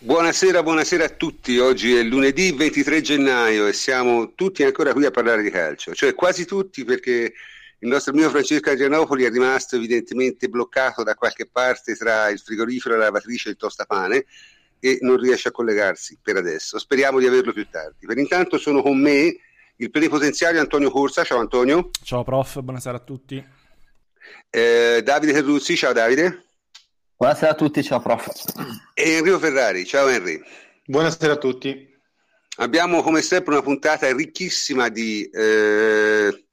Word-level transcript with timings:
Buonasera, 0.00 0.62
buonasera 0.62 1.04
a 1.06 1.08
tutti. 1.08 1.58
Oggi 1.58 1.92
è 1.92 2.04
lunedì 2.04 2.52
23 2.52 3.00
gennaio 3.00 3.66
e 3.66 3.72
siamo 3.72 4.32
tutti 4.36 4.62
ancora 4.62 4.92
qui 4.92 5.04
a 5.04 5.10
parlare 5.10 5.42
di 5.42 5.50
calcio, 5.50 5.92
cioè 5.92 6.14
quasi 6.14 6.46
tutti 6.46 6.84
perché 6.84 7.32
il 7.80 7.88
nostro 7.88 8.12
amico 8.12 8.30
Francesco 8.30 8.70
Adrianopoli 8.70 9.24
è 9.24 9.30
rimasto 9.30 9.74
evidentemente 9.74 10.46
bloccato 10.48 11.02
da 11.02 11.16
qualche 11.16 11.48
parte 11.50 11.96
tra 11.96 12.28
il 12.28 12.38
frigorifero, 12.38 12.96
la 12.96 13.06
lavatrice 13.06 13.48
e 13.48 13.50
il 13.52 13.56
tostapane 13.56 14.24
e 14.78 14.98
non 15.00 15.16
riesce 15.16 15.48
a 15.48 15.50
collegarsi 15.50 16.16
per 16.22 16.36
adesso. 16.36 16.78
Speriamo 16.78 17.18
di 17.18 17.26
averlo 17.26 17.52
più 17.52 17.66
tardi. 17.68 18.06
Per 18.06 18.18
intanto 18.18 18.56
sono 18.56 18.82
con 18.82 19.00
me 19.00 19.36
il 19.74 19.90
plenipotenziario 19.90 20.60
Antonio 20.60 20.92
Corsa. 20.92 21.24
Ciao 21.24 21.40
Antonio. 21.40 21.90
Ciao 22.04 22.22
prof, 22.22 22.60
buonasera 22.60 22.98
a 22.98 23.00
tutti. 23.00 23.44
Eh, 24.48 25.00
Davide 25.02 25.32
Terruzzi, 25.32 25.76
ciao 25.76 25.92
Davide. 25.92 26.44
Buonasera 27.20 27.50
a 27.50 27.54
tutti, 27.56 27.82
ciao 27.82 27.98
prof. 27.98 28.28
E 28.94 29.16
Enrico 29.16 29.40
Ferrari, 29.40 29.84
ciao 29.84 30.06
Henry. 30.06 30.40
Buonasera 30.84 31.32
a 31.32 31.36
tutti. 31.36 31.92
Abbiamo 32.58 33.02
come 33.02 33.22
sempre 33.22 33.54
una 33.54 33.62
puntata 33.62 34.08
ricchissima 34.14 34.88
di 34.88 35.28
eh, 35.28 36.46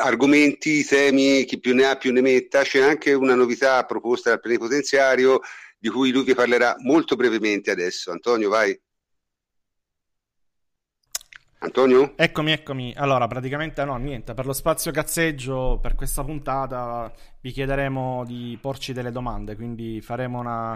argomenti, 0.00 0.82
temi, 0.82 1.44
chi 1.44 1.60
più 1.60 1.74
ne 1.74 1.84
ha 1.84 1.96
più 1.96 2.10
ne 2.10 2.22
metta. 2.22 2.62
C'è 2.62 2.80
anche 2.80 3.12
una 3.12 3.34
novità 3.34 3.84
proposta 3.84 4.30
dal 4.30 4.40
plenipotenziario 4.40 5.40
di 5.78 5.90
cui 5.90 6.10
lui 6.10 6.24
vi 6.24 6.34
parlerà 6.34 6.76
molto 6.78 7.14
brevemente 7.14 7.70
adesso. 7.70 8.12
Antonio, 8.12 8.48
vai. 8.48 8.74
Antonio? 11.64 12.12
Eccomi, 12.16 12.52
eccomi. 12.52 12.92
Allora, 12.94 13.26
praticamente 13.26 13.84
no, 13.84 13.96
niente, 13.96 14.34
per 14.34 14.44
lo 14.44 14.52
spazio 14.52 14.92
cazzeggio, 14.92 15.78
per 15.80 15.94
questa 15.94 16.22
puntata 16.22 17.10
vi 17.40 17.50
chiederemo 17.50 18.24
di 18.26 18.58
porci 18.60 18.92
delle 18.92 19.10
domande, 19.10 19.56
quindi 19.56 20.00
faremo 20.02 20.40
una, 20.40 20.72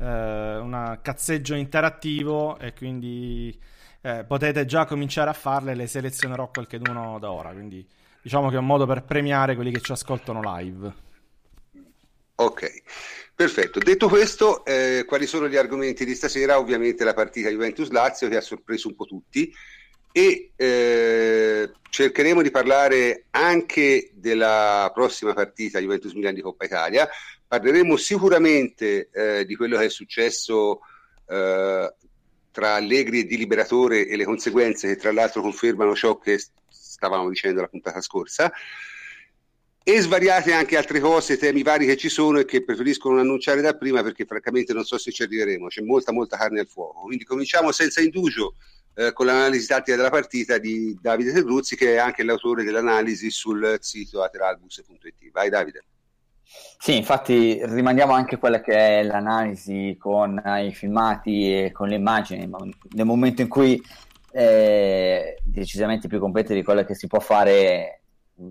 eh, 0.00 0.56
una 0.56 0.98
cazzeggio 1.00 1.54
interattivo 1.54 2.58
e 2.58 2.72
quindi 2.74 3.56
eh, 4.02 4.24
potete 4.24 4.64
già 4.64 4.84
cominciare 4.84 5.30
a 5.30 5.34
farle, 5.34 5.76
le 5.76 5.86
selezionerò 5.86 6.50
qualcheduno 6.50 7.18
da 7.20 7.30
ora, 7.30 7.50
quindi 7.50 7.86
diciamo 8.20 8.48
che 8.50 8.56
è 8.56 8.58
un 8.58 8.66
modo 8.66 8.84
per 8.84 9.04
premiare 9.04 9.54
quelli 9.54 9.70
che 9.70 9.80
ci 9.80 9.92
ascoltano 9.92 10.40
live. 10.56 10.92
Ok. 12.34 12.82
Perfetto, 13.34 13.78
detto 13.78 14.08
questo, 14.08 14.64
eh, 14.64 15.04
quali 15.06 15.26
sono 15.26 15.48
gli 15.48 15.56
argomenti 15.56 16.04
di 16.04 16.14
stasera? 16.14 16.58
Ovviamente 16.58 17.04
la 17.04 17.14
partita 17.14 17.48
Juventus-Lazio 17.48 18.28
che 18.28 18.36
ha 18.36 18.40
sorpreso 18.40 18.88
un 18.88 18.94
po' 18.94 19.04
tutti 19.04 19.52
e 20.12 20.52
eh, 20.54 21.70
cercheremo 21.88 22.42
di 22.42 22.50
parlare 22.50 23.24
anche 23.30 24.10
della 24.14 24.90
prossima 24.94 25.32
partita 25.32 25.80
Juventus 25.80 26.12
Milan 26.12 26.34
di 26.34 26.42
Coppa 26.42 26.64
Italia. 26.64 27.08
Parleremo 27.46 27.96
sicuramente 27.96 29.08
eh, 29.12 29.44
di 29.44 29.56
quello 29.56 29.78
che 29.78 29.86
è 29.86 29.90
successo 29.90 30.80
eh, 31.26 31.94
tra 32.50 32.74
Allegri 32.74 33.20
e 33.20 33.24
Di 33.24 33.36
Liberatore 33.36 34.06
e 34.06 34.16
le 34.16 34.24
conseguenze 34.24 34.86
che 34.88 34.96
tra 34.96 35.12
l'altro 35.12 35.40
confermano 35.40 35.94
ciò 35.94 36.18
che 36.18 36.38
stavamo 36.68 37.28
dicendo 37.28 37.60
la 37.62 37.68
puntata 37.68 38.00
scorsa 38.00 38.52
e 39.84 40.00
svariate 40.00 40.52
anche 40.52 40.76
altre 40.76 41.00
cose, 41.00 41.36
temi 41.36 41.62
vari 41.62 41.86
che 41.86 41.96
ci 41.96 42.08
sono 42.08 42.38
e 42.38 42.44
che 42.44 42.62
preferisco 42.62 43.08
non 43.08 43.18
annunciare 43.18 43.60
da 43.60 43.74
prima 43.76 44.02
perché 44.02 44.24
francamente 44.24 44.72
non 44.72 44.84
so 44.84 44.96
se 44.96 45.10
ci 45.10 45.24
arriveremo, 45.24 45.66
c'è 45.66 45.82
molta 45.82 46.12
molta 46.12 46.36
carne 46.36 46.60
al 46.60 46.68
fuoco. 46.68 47.00
Quindi 47.00 47.24
cominciamo 47.24 47.72
senza 47.72 48.00
indugio 48.00 48.54
eh, 48.94 49.12
con 49.12 49.26
l'analisi 49.26 49.66
tattica 49.66 49.96
della 49.96 50.10
partita 50.10 50.58
di 50.58 50.96
Davide 51.00 51.32
Terruzzi, 51.32 51.76
che 51.76 51.94
è 51.94 51.98
anche 51.98 52.22
l'autore 52.22 52.64
dell'analisi 52.64 53.30
sul 53.30 53.78
sito 53.80 54.22
ateralbus.it. 54.22 55.30
Vai 55.32 55.48
Davide. 55.48 55.84
Sì, 56.78 56.96
infatti 56.96 57.64
rimandiamo 57.64 58.12
anche 58.12 58.36
quella 58.36 58.60
che 58.60 58.74
è 58.74 59.02
l'analisi 59.02 59.96
con 59.98 60.42
i 60.44 60.72
filmati 60.74 61.64
e 61.64 61.72
con 61.72 61.88
le 61.88 61.94
immagini, 61.94 62.50
nel 62.90 63.06
momento 63.06 63.40
in 63.40 63.48
cui 63.48 63.80
è 64.30 65.36
decisamente 65.42 66.08
più 66.08 66.18
completa 66.18 66.52
di 66.52 66.62
quella 66.62 66.84
che 66.84 66.94
si 66.94 67.06
può 67.06 67.20
fare 67.20 68.01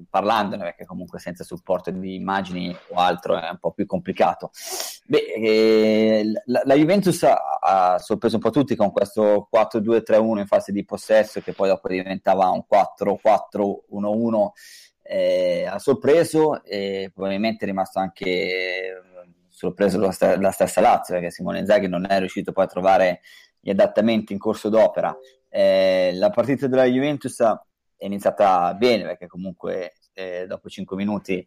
parlandone, 0.10 0.64
perché 0.64 0.86
comunque 0.86 1.20
senza 1.20 1.44
supporto 1.44 1.92
di 1.92 2.16
immagini 2.16 2.76
o 2.90 2.96
altro 3.00 3.40
è 3.40 3.50
un 3.50 3.58
po' 3.60 3.72
più 3.72 3.86
complicato. 3.86 4.52
Beh, 5.06 5.34
eh, 5.36 6.32
la, 6.46 6.62
la, 6.64 6.76
Juventus 6.76 7.24
ha, 7.24 7.38
ha, 7.60 7.98
sorpreso 8.00 8.36
un 8.36 8.42
po' 8.42 8.50
tutti 8.50 8.76
con 8.76 8.92
questo 8.92 9.50
4-2-3-1 9.54 10.38
in 10.40 10.48
fase 10.48 10.72
di 10.72 10.86
possesso, 10.86 11.42
che 11.42 11.54
poi 11.54 11.68
dopo 11.70 11.88
diventava 11.88 12.50
un 12.50 12.64
4-4-1-1. 12.70 14.50
Eh, 15.04 15.66
ha 15.66 15.80
sorpreso 15.80 16.64
e 16.64 17.12
probabilmente 17.14 17.66
è 17.66 17.68
rimasto 17.68 18.00
anche 18.00 18.26
eh, 18.26 19.02
sorpreso 19.50 20.00
la, 20.00 20.12
st- 20.12 20.38
la 20.40 20.52
stessa 20.52 20.80
Lazio, 20.80 21.16
perché 21.16 21.32
Simone 21.32 21.66
Zaghi 21.66 21.88
non 21.88 22.06
è 22.10 22.20
riuscito 22.20 22.52
poi 22.52 22.66
a 22.66 22.68
trovare 22.68 23.22
gli 23.60 23.70
adattamenti 23.70 24.34
in 24.34 24.40
corso 24.40 24.70
d'opera. 24.70 25.16
Eh, 25.50 26.12
la 26.14 26.30
partita 26.30 26.68
della 26.68 26.86
Juventus 26.86 27.44
è 28.02 28.06
iniziata 28.06 28.74
bene 28.74 29.04
perché 29.04 29.28
comunque 29.28 29.94
eh, 30.14 30.46
dopo 30.48 30.70
5 30.70 30.98
minuti 30.98 31.46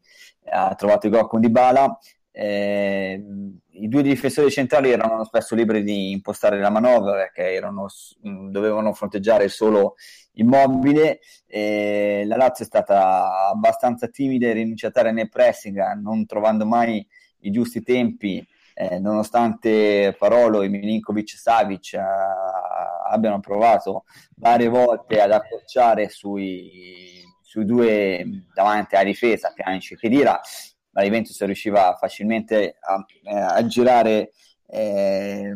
ha 0.50 0.74
trovato 0.76 1.06
il 1.06 1.12
gol 1.12 1.26
con 1.26 1.40
Dybala 1.40 1.98
eh, 2.36 3.24
i 3.70 3.88
due 3.88 4.02
difensori 4.02 4.50
centrali 4.50 4.90
erano 4.90 5.22
spesso 5.24 5.54
liberi 5.54 5.84
di 5.84 6.10
impostare 6.10 6.58
la 6.58 6.68
manovra 6.68 7.12
perché 7.12 7.52
erano, 7.52 7.86
dovevano 8.20 8.92
fronteggiare 8.92 9.46
solo 9.48 9.94
immobile. 10.32 11.20
Eh, 11.46 12.24
la 12.26 12.36
Lazio 12.36 12.64
è 12.64 12.66
stata 12.66 13.48
abbastanza 13.48 14.08
timida 14.08 14.48
e 14.48 14.52
rinunciataria 14.52 15.12
nel 15.12 15.28
pressing 15.28 15.80
non 16.00 16.26
trovando 16.26 16.66
mai 16.66 17.06
i 17.42 17.52
giusti 17.52 17.82
tempi 17.82 18.44
eh, 18.74 18.98
nonostante 18.98 20.16
Parolo 20.18 20.62
e 20.62 20.68
Milinkovic 20.68 21.36
Savic 21.36 21.94
eh, 21.94 22.00
abbiano 23.10 23.40
provato 23.40 24.04
varie 24.36 24.68
volte 24.68 25.20
ad 25.20 25.32
accorciare 25.32 26.08
sui, 26.08 27.22
sui 27.40 27.64
due 27.64 28.44
davanti 28.52 28.94
alla 28.94 29.04
difesa, 29.04 29.52
Pjanic 29.54 29.92
e 29.92 29.96
Khedira, 29.96 30.40
la 30.90 31.02
Juventus 31.02 31.42
riusciva 31.44 31.96
facilmente 31.98 32.76
a, 32.80 33.04
eh, 33.24 33.36
a 33.36 33.66
girare 33.66 34.30
eh, 34.68 35.54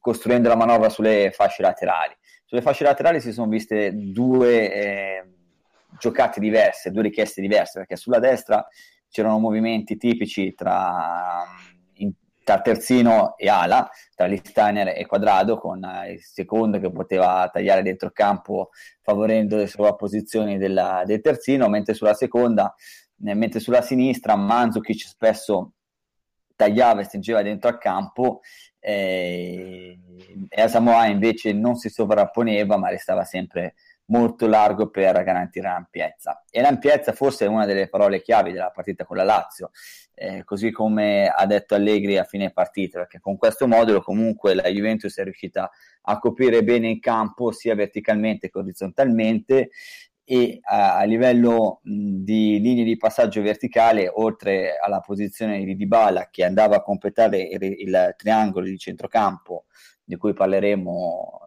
costruendo 0.00 0.48
la 0.48 0.56
manovra 0.56 0.88
sulle 0.88 1.30
fasce 1.32 1.62
laterali. 1.62 2.14
Sulle 2.44 2.62
fasce 2.62 2.84
laterali 2.84 3.20
si 3.20 3.32
sono 3.32 3.48
viste 3.48 3.90
due 3.94 4.72
eh, 4.72 5.24
giocate 5.98 6.40
diverse, 6.40 6.90
due 6.90 7.02
richieste 7.02 7.40
diverse, 7.40 7.78
perché 7.78 7.96
sulla 7.96 8.18
destra 8.18 8.66
c'erano 9.08 9.38
movimenti 9.38 9.96
tipici 9.96 10.54
tra 10.54 11.42
tra 12.44 12.60
terzino 12.60 13.36
e 13.36 13.48
ala, 13.48 13.90
tra 14.14 14.26
Listeiner 14.26 14.92
e 14.96 15.06
Quadrado, 15.06 15.58
con 15.58 15.82
eh, 15.82 16.12
il 16.12 16.22
secondo 16.22 16.78
che 16.78 16.92
poteva 16.92 17.48
tagliare 17.52 17.82
dentro 17.82 18.10
campo 18.12 18.70
favorendo 19.02 19.56
le 19.56 19.66
sovrapposizioni 19.66 20.58
della, 20.58 21.02
del 21.04 21.20
terzino, 21.20 21.68
mentre 21.68 21.94
sulla 21.94 22.14
seconda, 22.14 22.72
eh, 23.24 23.34
mentre 23.34 23.58
sulla 23.58 23.82
sinistra 23.82 24.36
Manzukic 24.36 25.00
spesso 25.00 25.72
tagliava 26.54 27.00
e 27.00 27.04
stringeva 27.04 27.42
dentro 27.42 27.68
al 27.68 27.78
campo 27.78 28.40
eh, 28.78 29.98
e 30.48 30.62
Asamoah 30.62 31.06
invece 31.06 31.52
non 31.52 31.74
si 31.76 31.88
sovrapponeva 31.88 32.76
ma 32.76 32.90
restava 32.90 33.24
sempre 33.24 33.74
molto 34.06 34.46
largo 34.46 34.90
per 34.90 35.22
garantire 35.22 35.68
l'ampiezza. 35.68 36.44
E 36.50 36.60
l'ampiezza 36.60 37.12
forse 37.12 37.46
è 37.46 37.48
una 37.48 37.64
delle 37.64 37.88
parole 37.88 38.20
chiavi 38.20 38.52
della 38.52 38.70
partita 38.70 39.04
con 39.04 39.16
la 39.16 39.24
Lazio, 39.24 39.70
eh, 40.14 40.44
così 40.44 40.70
come 40.70 41.28
ha 41.28 41.46
detto 41.46 41.74
Allegri 41.74 42.18
a 42.18 42.24
fine 42.24 42.52
partita, 42.52 42.98
perché 42.98 43.20
con 43.20 43.36
questo 43.36 43.66
modulo 43.66 44.00
comunque 44.00 44.54
la 44.54 44.68
Juventus 44.68 45.16
è 45.18 45.24
riuscita 45.24 45.70
a 46.02 46.18
coprire 46.18 46.62
bene 46.62 46.90
il 46.90 47.00
campo 47.00 47.50
sia 47.52 47.74
verticalmente 47.74 48.50
che 48.50 48.58
orizzontalmente 48.58 49.70
e 50.26 50.58
a, 50.62 50.96
a 50.96 51.04
livello 51.04 51.80
mh, 51.82 52.22
di 52.22 52.58
linee 52.60 52.84
di 52.84 52.96
passaggio 52.96 53.42
verticale, 53.42 54.10
oltre 54.12 54.78
alla 54.78 55.00
posizione 55.00 55.62
di 55.64 55.76
Dybala 55.76 56.28
che 56.30 56.44
andava 56.44 56.76
a 56.76 56.82
completare 56.82 57.40
il, 57.40 57.62
il 57.62 58.14
triangolo 58.16 58.64
di 58.64 58.78
centrocampo 58.78 59.66
di 60.02 60.16
cui 60.16 60.32
parleremo 60.32 61.43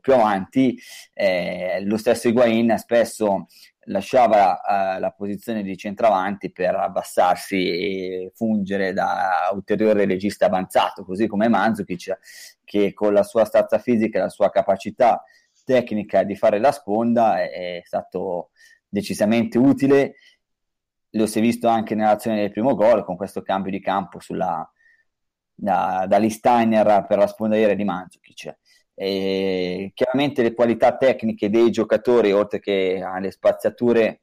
più 0.00 0.14
avanti, 0.14 0.78
eh, 1.12 1.82
lo 1.84 1.96
stesso 1.96 2.28
Higuain 2.28 2.76
spesso 2.78 3.46
lasciava 3.86 4.60
eh, 4.96 5.00
la 5.00 5.10
posizione 5.10 5.62
di 5.62 5.76
centravanti 5.76 6.50
per 6.52 6.74
abbassarsi 6.74 7.56
e 7.56 8.32
fungere 8.34 8.92
da 8.92 9.50
ulteriore 9.52 10.06
regista 10.06 10.46
avanzato, 10.46 11.04
così 11.04 11.26
come 11.26 11.48
Mandzukic 11.48 12.18
che 12.64 12.92
con 12.92 13.12
la 13.12 13.22
sua 13.22 13.44
stazza 13.44 13.78
fisica 13.78 14.18
e 14.18 14.22
la 14.22 14.28
sua 14.28 14.50
capacità 14.50 15.22
tecnica 15.64 16.22
di 16.22 16.36
fare 16.36 16.58
la 16.58 16.72
sponda 16.72 17.40
è, 17.42 17.78
è 17.78 17.82
stato 17.84 18.50
decisamente 18.88 19.58
utile. 19.58 20.14
Lo 21.10 21.26
si 21.26 21.38
è 21.38 21.42
visto 21.42 21.68
anche 21.68 21.94
nell'azione 21.94 22.40
del 22.40 22.50
primo 22.50 22.74
gol 22.74 23.04
con 23.04 23.16
questo 23.16 23.42
cambio 23.42 23.70
di 23.70 23.80
campo 23.80 24.20
sulla, 24.20 24.68
da, 25.54 26.06
da 26.08 26.18
Listeiner 26.18 27.06
per 27.06 27.18
la 27.18 27.26
sponda 27.26 27.54
aerea 27.54 27.74
di 27.74 27.84
Mandzukic. 27.84 28.56
E 28.94 29.90
chiaramente 29.94 30.42
le 30.42 30.54
qualità 30.54 30.96
tecniche 30.96 31.50
dei 31.50 31.70
giocatori, 31.70 32.32
oltre 32.32 32.60
che 32.60 33.02
alle 33.04 33.30
spaziature 33.30 34.20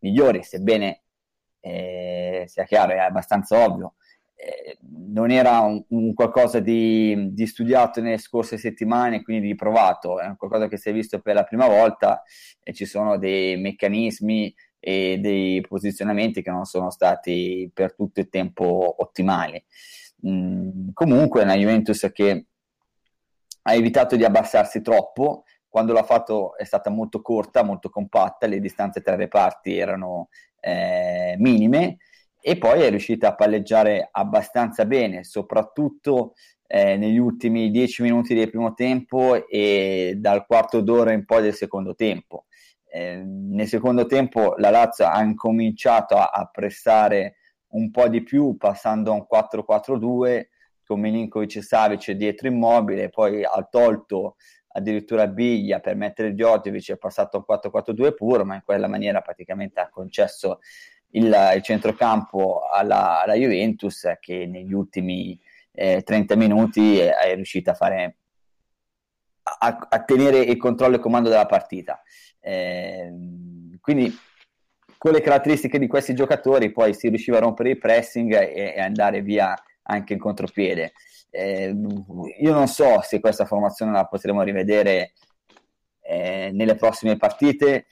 migliori, 0.00 0.42
sebbene 0.42 1.02
eh, 1.60 2.44
sia 2.46 2.64
chiaro, 2.64 2.92
è 2.92 2.98
abbastanza 2.98 3.64
ovvio, 3.64 3.94
eh, 4.36 4.78
non 5.14 5.30
era 5.30 5.60
un, 5.60 5.82
un 5.88 6.14
qualcosa 6.14 6.60
di, 6.60 7.32
di, 7.32 7.46
studiato 7.46 8.00
nelle 8.00 8.18
scorse 8.18 8.58
settimane, 8.58 9.22
quindi 9.22 9.48
di 9.48 9.54
provato, 9.54 10.20
è 10.20 10.36
qualcosa 10.36 10.68
che 10.68 10.76
si 10.76 10.90
è 10.90 10.92
visto 10.92 11.20
per 11.20 11.34
la 11.34 11.44
prima 11.44 11.66
volta 11.66 12.22
e 12.62 12.72
ci 12.74 12.84
sono 12.84 13.18
dei 13.18 13.56
meccanismi 13.56 14.54
e 14.78 15.18
dei 15.20 15.60
posizionamenti 15.62 16.42
che 16.42 16.50
non 16.50 16.64
sono 16.64 16.90
stati 16.90 17.68
per 17.72 17.94
tutto 17.94 18.20
il 18.20 18.28
tempo 18.28 18.94
ottimali. 18.98 19.62
Mm, 20.26 20.90
comunque 20.92 21.42
una 21.42 21.56
Juventus 21.56 22.10
che 22.12 22.46
ha 23.68 23.74
evitato 23.74 24.14
di 24.14 24.24
abbassarsi 24.24 24.80
troppo, 24.80 25.42
quando 25.68 25.92
l'ha 25.92 26.04
fatto 26.04 26.56
è 26.56 26.62
stata 26.62 26.88
molto 26.88 27.20
corta, 27.20 27.64
molto 27.64 27.90
compatta, 27.90 28.46
le 28.46 28.60
distanze 28.60 29.02
tra 29.02 29.14
i 29.14 29.18
reparti 29.18 29.76
erano 29.76 30.28
eh, 30.60 31.34
minime 31.38 31.98
e 32.40 32.56
poi 32.58 32.82
è 32.82 32.90
riuscita 32.90 33.28
a 33.28 33.34
palleggiare 33.34 34.08
abbastanza 34.10 34.86
bene, 34.86 35.24
soprattutto 35.24 36.34
eh, 36.68 36.96
negli 36.96 37.18
ultimi 37.18 37.72
dieci 37.72 38.02
minuti 38.02 38.34
del 38.34 38.50
primo 38.50 38.72
tempo 38.72 39.48
e 39.48 40.14
dal 40.16 40.46
quarto 40.46 40.80
d'ora 40.80 41.12
in 41.12 41.24
poi 41.24 41.42
del 41.42 41.54
secondo 41.54 41.96
tempo. 41.96 42.46
Eh, 42.88 43.16
nel 43.24 43.66
secondo 43.66 44.06
tempo 44.06 44.54
la 44.58 44.70
Lazio 44.70 45.06
ha 45.06 45.20
incominciato 45.22 46.16
a, 46.16 46.30
a 46.32 46.46
pressare 46.46 47.34
un 47.70 47.90
po' 47.90 48.06
di 48.06 48.22
più 48.22 48.56
passando 48.56 49.10
a 49.10 49.14
un 49.14 49.26
4-4-2 49.28 50.46
con 50.86 51.00
Milinkovic 51.00 51.56
e 51.56 51.62
Savic 51.62 52.10
dietro 52.12 52.48
immobile, 52.48 53.08
poi 53.10 53.44
ha 53.44 53.66
tolto 53.68 54.36
addirittura 54.68 55.26
Biglia 55.26 55.80
per 55.80 55.96
mettere 55.96 56.32
Djordjevic 56.32 56.92
è 56.92 56.96
passato 56.96 57.38
a 57.38 57.44
un 57.46 57.60
4-4-2 57.72 58.14
puro, 58.14 58.44
ma 58.44 58.54
in 58.54 58.62
quella 58.64 58.88
maniera 58.88 59.22
praticamente 59.22 59.80
ha 59.80 59.88
concesso 59.88 60.60
il, 61.10 61.34
il 61.54 61.62
centrocampo 61.62 62.68
alla, 62.70 63.22
alla, 63.22 63.34
Juventus 63.34 64.06
che 64.20 64.46
negli 64.46 64.72
ultimi 64.72 65.38
eh, 65.72 66.02
30 66.02 66.36
minuti 66.36 66.98
è, 66.98 67.14
è 67.14 67.34
riuscita 67.34 67.70
a 67.70 67.74
fare 67.74 68.16
a, 69.58 69.86
a, 69.88 70.02
tenere 70.02 70.40
il 70.40 70.56
controllo 70.58 70.94
e 70.94 70.96
il 70.96 71.02
comando 71.02 71.28
della 71.28 71.46
partita. 71.46 72.02
Eh, 72.40 73.12
quindi 73.80 74.14
con 74.98 75.12
le 75.12 75.20
caratteristiche 75.20 75.78
di 75.78 75.86
questi 75.86 76.14
giocatori 76.14 76.70
poi 76.70 76.92
si 76.92 77.08
riusciva 77.08 77.38
a 77.38 77.40
rompere 77.40 77.70
il 77.70 77.78
pressing 77.78 78.32
e, 78.32 78.74
e 78.76 78.80
andare 78.80 79.22
via 79.22 79.54
anche 79.86 80.12
in 80.12 80.18
contropiede. 80.18 80.92
Eh, 81.30 81.74
io 82.40 82.52
non 82.52 82.68
so 82.68 83.00
se 83.02 83.20
questa 83.20 83.44
formazione 83.44 83.92
la 83.92 84.06
potremo 84.06 84.42
rivedere 84.42 85.12
eh, 86.00 86.50
nelle 86.52 86.76
prossime 86.76 87.16
partite 87.16 87.86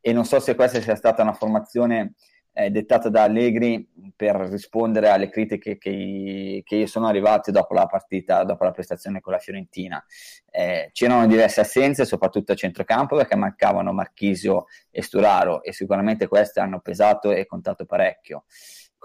e 0.00 0.12
non 0.12 0.24
so 0.24 0.38
se 0.40 0.54
questa 0.54 0.80
sia 0.80 0.94
stata 0.94 1.22
una 1.22 1.32
formazione 1.32 2.14
eh, 2.58 2.70
dettata 2.70 3.10
da 3.10 3.24
Allegri 3.24 3.86
per 4.16 4.34
rispondere 4.36 5.10
alle 5.10 5.28
critiche 5.28 5.76
che, 5.76 6.62
che 6.64 6.86
sono 6.86 7.06
arrivate 7.06 7.52
dopo 7.52 7.74
la 7.74 7.84
partita, 7.84 8.44
dopo 8.44 8.64
la 8.64 8.70
prestazione 8.70 9.20
con 9.20 9.34
la 9.34 9.38
Fiorentina. 9.38 10.02
Eh, 10.50 10.88
c'erano 10.92 11.26
diverse 11.26 11.60
assenze, 11.60 12.06
soprattutto 12.06 12.52
a 12.52 12.54
centrocampo, 12.54 13.16
perché 13.16 13.36
mancavano 13.36 13.92
Marchisio 13.92 14.66
e 14.90 15.02
Sturaro 15.02 15.62
e 15.62 15.74
sicuramente 15.74 16.28
queste 16.28 16.60
hanno 16.60 16.80
pesato 16.80 17.30
e 17.30 17.44
contato 17.44 17.84
parecchio. 17.84 18.44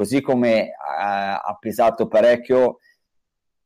Così 0.01 0.19
come 0.19 0.71
ha, 0.71 1.42
ha 1.42 1.57
pesato 1.59 2.07
parecchio 2.07 2.80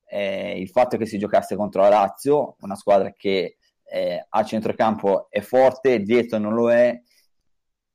eh, 0.04 0.60
il 0.60 0.68
fatto 0.68 0.98
che 0.98 1.06
si 1.06 1.18
giocasse 1.18 1.56
contro 1.56 1.84
la 1.84 1.88
Lazio, 1.88 2.58
una 2.60 2.76
squadra 2.76 3.14
che 3.14 3.56
eh, 3.86 4.26
a 4.28 4.44
centrocampo 4.44 5.28
è 5.30 5.40
forte, 5.40 6.02
dietro 6.02 6.38
non 6.38 6.54
lo 6.54 6.70
è, 6.70 7.02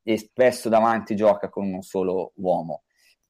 e 0.02 0.16
spesso 0.16 0.70
davanti 0.70 1.14
gioca 1.14 1.50
con 1.50 1.70
un 1.70 1.82
solo 1.82 2.32
uomo. 2.36 2.84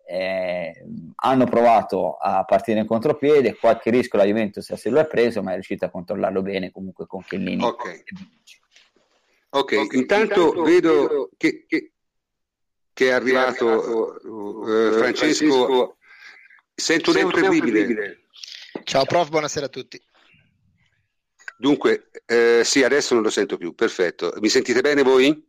Eh, 0.06 0.72
hanno 1.16 1.44
provato 1.46 2.14
a 2.14 2.44
partire 2.44 2.78
in 2.78 2.86
contropiede, 2.86 3.56
qualche 3.56 3.90
rischio 3.90 4.16
la 4.16 4.26
Juventus 4.26 4.72
se 4.72 4.90
lo 4.90 5.00
è 5.00 5.08
preso, 5.08 5.42
ma 5.42 5.50
è 5.50 5.54
riuscita 5.54 5.86
a 5.86 5.90
controllarlo 5.90 6.40
bene 6.40 6.70
comunque 6.70 7.08
con 7.08 7.24
Chiellini. 7.24 7.64
Ok, 7.64 8.04
okay. 9.48 9.78
okay. 9.78 9.98
Intanto, 9.98 10.34
intanto 10.34 10.62
vedo 10.62 11.30
che, 11.36 11.64
che, 11.66 11.94
che, 13.00 13.08
è 13.08 13.12
arrivato, 13.12 13.66
è 13.66 13.72
arrivato 13.72 14.28
uh, 14.28 14.92
Francesco. 14.92 15.46
Francesco. 15.46 15.96
Sento 16.74 17.10
un 17.10 17.16
eco 17.16 17.30
terribile. 17.30 18.26
Ciao 18.84 19.04
prof, 19.06 19.28
buonasera 19.30 19.66
a 19.66 19.68
tutti. 19.70 20.00
Dunque, 21.56 22.10
eh, 22.26 22.62
sì, 22.64 22.82
adesso 22.82 23.14
non 23.14 23.22
lo 23.22 23.30
sento 23.30 23.56
più, 23.56 23.74
perfetto. 23.74 24.34
Mi 24.40 24.48
sentite 24.48 24.80
bene 24.82 25.02
voi? 25.02 25.48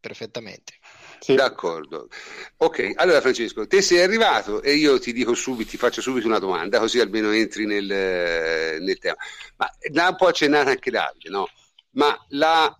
perfettamente. 0.00 0.74
Sì. 1.20 1.34
D'accordo. 1.34 2.08
Ok, 2.56 2.92
allora 2.94 3.20
Francesco, 3.20 3.66
te 3.66 3.82
sei 3.82 4.00
arrivato 4.00 4.62
e 4.62 4.74
io 4.74 4.98
ti 4.98 5.12
dico 5.12 5.34
subito, 5.34 5.70
ti 5.70 5.76
faccio 5.76 6.00
subito 6.00 6.26
una 6.26 6.38
domanda, 6.38 6.78
così 6.78 6.98
almeno 6.98 7.30
entri 7.30 7.66
nel, 7.66 7.84
nel 7.84 8.98
tema. 8.98 9.16
Ma 9.56 9.70
l'ha 9.92 10.08
un 10.08 10.16
po' 10.16 10.28
accennata 10.28 10.70
anche 10.70 10.90
Davide, 10.90 11.28
no? 11.28 11.46
Ma 11.90 12.16
la, 12.28 12.74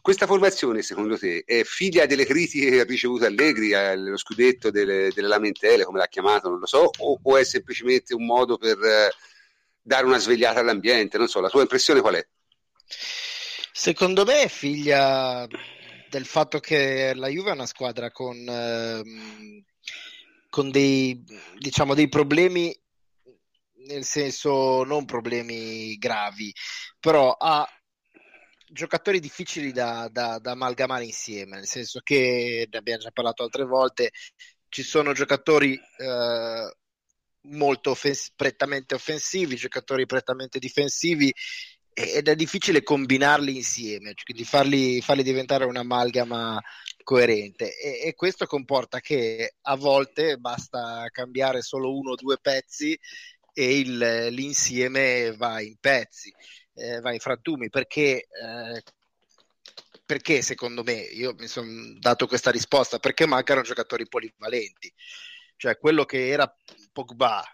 questa 0.00 0.26
formazione, 0.26 0.82
secondo 0.82 1.18
te, 1.18 1.42
è 1.44 1.62
figlia 1.64 2.06
delle 2.06 2.24
critiche 2.24 2.70
che 2.70 2.80
ha 2.80 2.84
ricevuto 2.84 3.24
Allegri, 3.24 3.74
allo 3.74 4.16
scudetto 4.16 4.70
delle, 4.70 5.10
delle 5.14 5.28
lamentele, 5.28 5.84
come 5.84 5.98
l'ha 5.98 6.08
chiamato, 6.08 6.48
non 6.48 6.58
lo 6.58 6.66
so, 6.66 6.90
o, 6.98 7.18
o 7.22 7.36
è 7.36 7.44
semplicemente 7.44 8.14
un 8.14 8.24
modo 8.24 8.56
per 8.56 8.78
eh, 8.82 9.10
dare 9.80 10.06
una 10.06 10.18
svegliata 10.18 10.60
all'ambiente? 10.60 11.18
Non 11.18 11.28
so, 11.28 11.40
la 11.40 11.48
tua 11.48 11.62
impressione 11.62 12.00
qual 12.00 12.14
è? 12.14 12.26
Secondo 13.72 14.24
me 14.24 14.42
è 14.42 14.48
figlia 14.48 15.46
del 16.08 16.26
fatto 16.26 16.60
che 16.60 17.12
la 17.14 17.28
Juve 17.28 17.50
è 17.50 17.54
una 17.54 17.66
squadra 17.66 18.10
con, 18.10 18.36
ehm, 18.36 19.64
con 20.50 20.70
dei, 20.70 21.24
diciamo, 21.58 21.94
dei 21.94 22.08
problemi, 22.08 22.76
nel 23.86 24.04
senso 24.04 24.84
non 24.84 25.04
problemi 25.06 25.96
gravi, 25.96 26.52
però 27.00 27.32
ha 27.32 27.66
giocatori 28.72 29.20
difficili 29.20 29.70
da, 29.72 30.08
da, 30.10 30.38
da, 30.38 30.52
amalgamare 30.52 31.04
insieme, 31.04 31.56
nel 31.56 31.66
senso 31.66 32.00
che 32.02 32.66
ne 32.70 32.78
abbiamo 32.78 33.02
già 33.02 33.10
parlato 33.10 33.42
altre 33.42 33.64
volte, 33.64 34.10
ci 34.68 34.82
sono 34.82 35.12
giocatori 35.12 35.74
eh, 35.74 36.76
molto 37.42 37.90
offens- 37.90 38.32
prettamente 38.34 38.94
offensivi, 38.94 39.56
giocatori 39.56 40.06
prettamente 40.06 40.58
difensivi 40.58 41.32
ed 41.94 42.28
è 42.28 42.34
difficile 42.34 42.82
combinarli 42.82 43.54
insieme, 43.54 44.14
quindi 44.24 44.44
farli, 44.44 45.02
farli 45.02 45.22
diventare 45.22 45.66
un'amalgama 45.66 46.58
coerente. 47.02 47.76
E, 47.76 48.08
e, 48.08 48.14
questo 48.14 48.46
comporta 48.46 49.00
che 49.00 49.56
a 49.60 49.76
volte 49.76 50.38
basta 50.38 51.06
cambiare 51.10 51.60
solo 51.60 51.94
uno 51.94 52.12
o 52.12 52.16
due 52.16 52.38
pezzi 52.40 52.98
e 53.52 53.78
il, 53.78 54.28
l'insieme 54.30 55.34
va 55.36 55.60
in 55.60 55.76
pezzi, 55.78 56.32
eh, 56.74 57.00
va 57.00 57.12
in 57.12 57.18
frantumi 57.18 57.68
perché, 57.68 58.26
eh, 58.28 58.82
perché 60.04 60.42
secondo 60.42 60.82
me, 60.82 60.94
io 60.94 61.34
mi 61.38 61.46
sono 61.46 61.70
dato 61.98 62.26
questa 62.26 62.50
risposta, 62.50 62.98
perché 62.98 63.26
mancano 63.26 63.62
giocatori 63.62 64.06
polivalenti, 64.08 64.92
cioè 65.56 65.78
quello 65.78 66.04
che 66.04 66.28
era 66.28 66.54
Pogba 66.92 67.44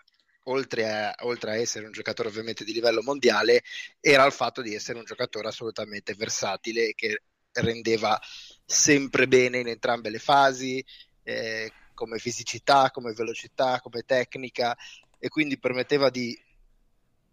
oltre 0.45 0.91
a, 0.91 1.15
oltre 1.21 1.51
a, 1.53 1.57
essere 1.57 1.87
un 1.87 1.93
giocatore 1.93 2.29
ovviamente 2.29 2.65
di 2.65 2.73
livello 2.73 3.03
mondiale, 3.03 3.63
era 4.01 4.25
il 4.25 4.33
fatto 4.33 4.63
di 4.63 4.75
essere 4.75 4.99
un 4.99 5.05
giocatore 5.05 5.49
assolutamente 5.49 6.15
versatile 6.15 6.95
che 6.95 7.23
rendeva 7.53 8.19
sempre 8.65 9.29
bene 9.29 9.59
in 9.59 9.69
entrambe 9.69 10.11
le 10.11 10.19
fasi, 10.19 10.85
eh, 11.23 11.73
come 11.95 12.19
fisicità, 12.19 12.91
come 12.91 13.13
velocità, 13.13 13.81
come 13.81 14.03
tecnica 14.03 14.77
e 15.19 15.29
quindi 15.29 15.59
permetteva 15.59 16.11
di 16.11 16.39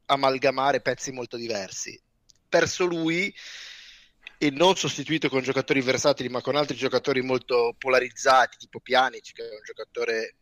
amalgamare 0.05 0.81
pezzi 0.81 1.12
molto 1.12 1.38
diversi. 1.38 2.00
Perso 2.47 2.85
lui 2.85 3.33
e 4.38 4.50
non 4.50 4.75
sostituito 4.75 5.29
con 5.29 5.41
giocatori 5.41 5.81
versatili 5.81 6.29
ma 6.29 6.41
con 6.41 6.55
altri 6.55 6.75
giocatori 6.75 7.21
molto 7.21 7.74
polarizzati 7.77 8.57
tipo 8.57 8.79
Pjanic 8.81 9.31
che 9.31 9.43
è 9.43 9.55
un 9.55 9.63
giocatore 9.63 10.35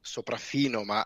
sopraffino 0.00 0.84
ma 0.84 1.04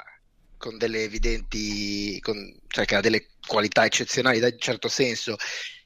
con 0.62 0.78
delle 0.78 1.02
evidenti, 1.02 2.20
con, 2.20 2.36
cioè 2.68 2.84
che 2.84 2.94
ha 2.94 3.00
delle 3.00 3.26
qualità 3.44 3.84
eccezionali 3.84 4.38
in 4.38 4.58
certo 4.58 4.86
senso 4.86 5.34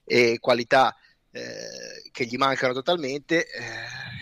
e 0.05 0.37
qualità 0.39 0.95
eh, 1.31 2.11
che 2.13 2.27
gli 2.27 2.37
mancano 2.37 2.75
totalmente, 2.75 3.47
eh, 3.47 3.63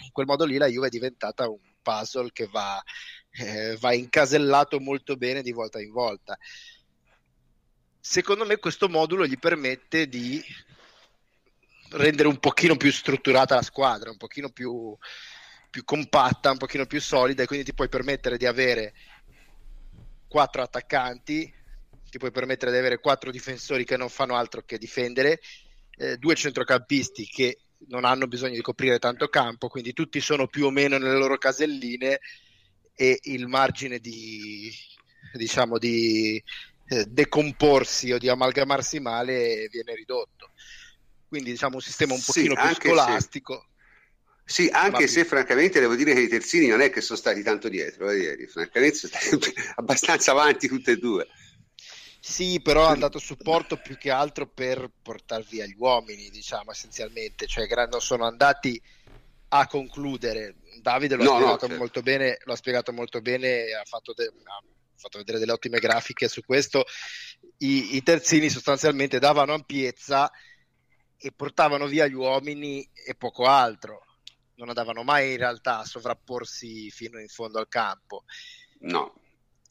in 0.05 0.13
quel 0.13 0.27
modo 0.27 0.45
lì 0.45 0.57
la 0.57 0.69
Juve 0.69 0.87
è 0.87 0.91
diventata 0.91 1.49
un 1.49 1.59
puzzle 1.83 2.31
che 2.33 2.47
va, 2.47 2.81
eh, 3.33 3.77
va 3.79 3.93
incasellato 3.95 4.79
molto 4.79 5.17
bene 5.17 5.43
di 5.43 5.51
volta 5.51 5.81
in 5.81 5.91
volta. 5.91 6.39
Secondo 8.07 8.45
me 8.45 8.59
questo 8.59 8.91
modulo 8.91 9.27
gli 9.27 9.39
permette 9.39 10.09
di 10.09 10.39
rendere 11.93 12.29
un 12.29 12.39
pochino 12.39 12.77
più 12.77 12.93
strutturata 12.93 13.55
la 13.55 13.63
squadra, 13.63 14.11
un 14.11 14.19
pochino 14.19 14.51
più, 14.51 14.95
più 15.71 15.85
compatta, 15.85 16.51
un 16.51 16.59
pochino 16.59 16.85
più 16.85 17.01
solida 17.01 17.43
e 17.43 17.47
quindi 17.47 17.65
ti 17.65 17.73
puoi 17.73 17.89
permettere 17.89 18.37
di 18.37 18.45
avere 18.45 18.93
quattro 20.29 20.61
attaccanti, 20.61 21.51
ti 22.11 22.19
puoi 22.19 22.31
permettere 22.31 22.71
di 22.73 22.77
avere 22.77 23.01
quattro 23.01 23.31
difensori 23.31 23.87
che 23.87 23.97
non 23.97 24.11
fanno 24.11 24.37
altro 24.37 24.61
che 24.67 24.77
difendere, 24.77 25.41
eh, 25.97 26.19
due 26.19 26.35
centrocampisti 26.35 27.25
che 27.25 27.61
non 27.89 28.05
hanno 28.05 28.27
bisogno 28.27 28.55
di 28.55 28.61
coprire 28.61 28.99
tanto 28.99 29.29
campo, 29.29 29.69
quindi 29.69 29.95
tutti 29.95 30.21
sono 30.21 30.47
più 30.47 30.67
o 30.67 30.71
meno 30.71 30.99
nelle 30.99 31.17
loro 31.17 31.39
caselline 31.39 32.21
e 32.95 33.19
il 33.23 33.47
margine 33.47 33.99
di, 33.99 34.71
diciamo, 35.33 35.79
di 35.79 36.41
eh, 36.87 37.05
decomporsi 37.07 38.13
o 38.13 38.19
di 38.19 38.29
amalgamarsi 38.29 39.01
male 39.01 39.67
viene 39.71 39.95
ridotto. 39.95 40.51
Quindi 41.27 41.51
diciamo 41.51 41.77
un 41.77 41.81
sistema 41.83 42.15
un 42.15 42.23
Sì, 42.23 42.25
pochino 42.25 42.57
più 42.57 42.69
anche 42.69 42.93
scolastico. 42.93 43.69
Sì, 44.47 44.69
anche 44.71 45.07
se 45.07 45.25
francamente 45.25 45.81
devo 45.81 45.95
dire 45.97 46.13
che 46.15 46.21
i 46.21 46.29
terzini 46.29 46.67
non 46.69 46.81
è 46.83 46.91
che 46.91 47.01
sono 47.01 47.19
stati 47.19 47.43
tanto 47.43 47.69
dietro 47.69 48.11
eh, 48.11 48.19
ieri, 48.19 48.47
francamente 48.47 48.97
sono 48.97 49.13
stati 49.15 49.53
abbastanza 49.77 50.31
avanti 50.33 50.69
tutte 50.69 50.93
e 50.93 50.97
due. 50.99 51.27
Sì, 52.21 52.61
però 52.63 52.89
ha 52.89 52.97
dato 52.97 53.19
supporto 53.19 53.77
più 53.79 53.97
che 53.99 54.11
altro 54.11 54.47
per 54.47 54.91
portare 55.03 55.45
via 55.49 55.67
gli 55.67 55.75
uomini, 55.77 56.31
diciamo, 56.31 56.71
essenzialmente, 56.71 57.47
cioè 57.47 57.67
non 57.87 58.01
sono 58.01 58.25
andati 58.27 58.81
a 59.49 59.67
concludere. 59.67 60.57
Davide 60.81 61.17
lo 61.17 61.25
ha 61.25 61.27
No, 61.27 61.39
no, 61.39 61.59
spiegato 61.59 61.67
certo. 61.67 61.75
molto 61.79 62.03
bene, 62.03 62.39
lo 62.45 62.55
ha 62.55 62.57
spiegato 62.57 62.93
molto 62.93 63.21
bene, 63.21 63.73
ha 63.75 63.85
fatto, 63.85 64.15
de- 64.15 64.27
ha 64.27 64.63
fatto 64.97 65.19
vedere 65.19 65.39
delle 65.39 65.53
ottime 65.53 65.79
grafiche 65.79 66.29
su 66.29 66.43
questo. 66.43 66.85
I, 67.59 67.97
i 67.97 68.03
terzini 68.03 68.49
sostanzialmente 68.49 69.19
davano 69.19 69.53
ampiezza 69.55 70.31
e 71.17 71.33
portavano 71.33 71.87
via 71.87 72.07
gli 72.07 72.15
uomini 72.15 72.89
e 72.93 73.15
poco 73.15 73.45
altro. 73.45 74.03
Non 74.57 74.69
andavano 74.69 75.03
mai 75.03 75.33
in 75.33 75.39
realtà 75.39 75.79
a 75.79 75.85
sovrapporsi 75.85 76.91
fino 76.91 77.19
in 77.19 77.29
fondo 77.29 77.59
al 77.59 77.69
campo. 77.69 78.25
No, 78.81 79.15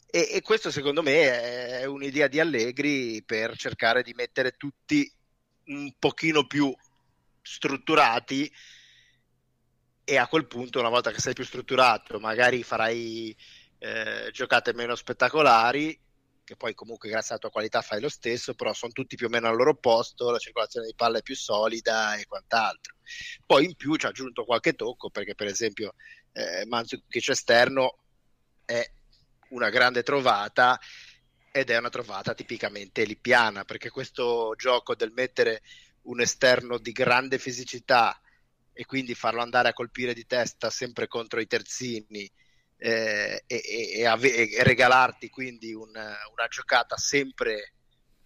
E, 0.07 0.29
e 0.31 0.41
questo 0.41 0.71
secondo 0.71 1.01
me 1.01 1.79
è 1.79 1.85
un'idea 1.85 2.27
di 2.27 2.39
Allegri 2.39 3.23
per 3.23 3.55
cercare 3.57 4.03
di 4.03 4.13
mettere 4.13 4.51
tutti 4.51 5.09
un 5.65 5.93
pochino 5.97 6.45
più 6.45 6.73
strutturati 7.41 8.51
e 10.05 10.17
a 10.17 10.27
quel 10.27 10.47
punto 10.47 10.79
una 10.79 10.89
volta 10.89 11.11
che 11.11 11.19
sei 11.19 11.33
più 11.33 11.45
strutturato 11.45 12.19
magari 12.19 12.63
farai 12.63 13.35
eh, 13.83 14.31
giocate 14.31 14.73
meno 14.73 14.95
spettacolari 14.95 15.99
che 16.45 16.55
poi 16.55 16.73
comunque 16.73 17.09
grazie 17.09 17.31
alla 17.31 17.39
tua 17.39 17.49
qualità 17.49 17.81
fai 17.81 17.99
lo 17.99 18.07
stesso 18.07 18.53
però 18.53 18.73
sono 18.73 18.93
tutti 18.93 19.17
più 19.17 19.27
o 19.27 19.29
meno 19.29 19.47
al 19.47 19.57
loro 19.57 19.75
posto 19.75 20.31
la 20.31 20.37
circolazione 20.37 20.87
di 20.87 20.95
palla 20.95 21.17
è 21.17 21.21
più 21.21 21.35
solida 21.35 22.15
e 22.15 22.25
quant'altro. 22.25 22.95
Poi 23.45 23.65
in 23.65 23.75
più 23.75 23.95
ci 23.95 24.05
ha 24.05 24.09
aggiunto 24.09 24.45
qualche 24.45 24.73
tocco 24.73 25.09
perché 25.09 25.35
per 25.35 25.47
esempio 25.47 25.95
eh, 26.31 26.65
Mandzukic 26.65 27.29
esterno 27.29 27.97
è 28.63 28.89
una 29.49 29.69
grande 29.69 30.01
trovata 30.01 30.79
ed 31.51 31.69
è 31.69 31.77
una 31.77 31.89
trovata 31.89 32.33
tipicamente 32.33 33.03
lippiana 33.03 33.65
perché 33.65 33.89
questo 33.89 34.53
gioco 34.57 34.95
del 34.95 35.11
mettere 35.11 35.61
un 36.03 36.21
esterno 36.21 36.77
di 36.77 36.91
grande 36.93 37.37
fisicità 37.37 38.17
e 38.71 38.85
quindi 38.85 39.13
farlo 39.13 39.41
andare 39.41 39.69
a 39.69 39.73
colpire 39.73 40.13
di 40.13 40.25
testa 40.25 40.69
sempre 40.69 41.07
contro 41.07 41.41
i 41.41 41.47
terzini 41.47 42.31
eh, 42.85 43.43
e, 43.47 43.61
e- 43.95 44.05
ave- 44.05 44.49
e 44.49 44.61
regalarti 44.63 45.29
quindi 45.29 45.73
un- 45.73 45.87
una 45.95 46.47
giocata 46.49 46.97
sempre 46.97 47.71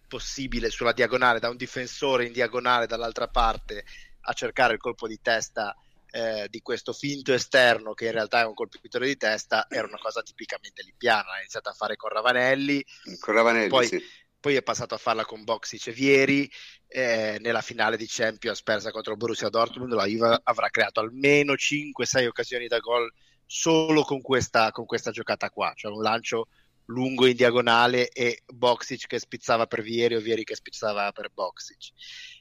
possibile 0.08 0.68
sulla 0.68 0.92
diagonale 0.92 1.38
da 1.38 1.48
un 1.48 1.56
difensore 1.56 2.24
in 2.26 2.32
diagonale 2.32 2.88
dall'altra 2.88 3.28
parte 3.28 3.84
a 4.22 4.32
cercare 4.32 4.72
il 4.74 4.80
colpo 4.80 5.06
di 5.06 5.20
testa 5.22 5.76
eh, 6.10 6.48
di 6.50 6.60
questo 6.60 6.92
finto 6.92 7.32
esterno 7.32 7.92
che 7.94 8.06
in 8.06 8.12
realtà 8.12 8.40
è 8.40 8.46
un 8.46 8.54
colpitore 8.54 9.06
di 9.06 9.16
testa 9.16 9.66
era 9.68 9.86
una 9.86 9.98
cosa 9.98 10.22
tipicamente 10.22 10.82
lippiana 10.82 11.34
ha 11.34 11.38
iniziato 11.38 11.68
a 11.68 11.74
fare 11.74 11.94
con 11.94 12.10
Ravanelli 12.10 12.84
con 13.20 13.34
Ravanelli, 13.34 13.68
Poi- 13.68 13.86
sì. 13.86 14.02
poi 14.40 14.56
è 14.56 14.62
passato 14.62 14.94
a 14.94 14.98
farla 14.98 15.24
con 15.24 15.44
Boxic 15.44 15.86
e 15.86 15.92
Vieri 15.92 16.50
eh, 16.88 17.36
nella 17.40 17.60
finale 17.60 17.96
di 17.96 18.06
Champions 18.08 18.62
persa 18.62 18.90
contro 18.90 19.14
Borussia 19.14 19.50
Dortmund 19.50 19.92
la 19.92 20.06
Juve 20.06 20.40
avrà 20.42 20.68
creato 20.68 20.98
almeno 20.98 21.52
5-6 21.52 22.26
occasioni 22.26 22.66
da 22.66 22.78
gol 22.78 23.08
solo 23.50 24.02
con 24.02 24.20
questa, 24.20 24.70
con 24.70 24.84
questa 24.84 25.10
giocata 25.10 25.48
qua. 25.50 25.72
Cioè 25.74 25.90
un 25.90 26.02
lancio 26.02 26.48
lungo 26.90 27.26
in 27.26 27.34
diagonale 27.34 28.08
e 28.08 28.42
Boxic 28.46 29.06
che 29.06 29.18
spizzava 29.18 29.66
per 29.66 29.82
Vieri 29.82 30.14
o 30.14 30.20
Vieri 30.20 30.44
che 30.44 30.54
spizzava 30.54 31.10
per 31.12 31.30
Boxic. 31.32 31.88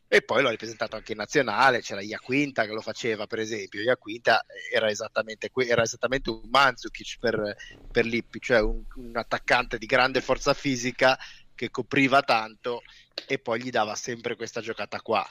E 0.09 0.21
poi 0.21 0.41
l'ho 0.41 0.49
ripresentato 0.49 0.95
anche 0.95 1.11
in 1.13 1.17
nazionale 1.17 1.81
c'era 1.81 2.01
Iaquinta 2.01 2.65
che 2.65 2.73
lo 2.73 2.81
faceva 2.81 3.25
per 3.25 3.39
esempio. 3.39 3.81
Iaquinta 3.81 4.45
era 4.71 4.89
esattamente, 4.89 5.49
era 5.65 5.81
esattamente 5.81 6.29
un 6.29 6.41
Mandzukic 6.49 7.17
per, 7.19 7.55
per 7.91 8.05
Lippi 8.05 8.39
cioè 8.39 8.59
un, 8.59 8.83
un 8.95 9.15
attaccante 9.15 9.77
di 9.77 9.85
grande 9.85 10.21
forza 10.21 10.53
fisica 10.53 11.17
che 11.55 11.69
copriva 11.71 12.21
tanto 12.21 12.83
e 13.27 13.39
poi 13.39 13.61
gli 13.61 13.69
dava 13.69 13.95
sempre 13.95 14.35
questa 14.35 14.61
giocata 14.61 15.01
qua. 15.01 15.27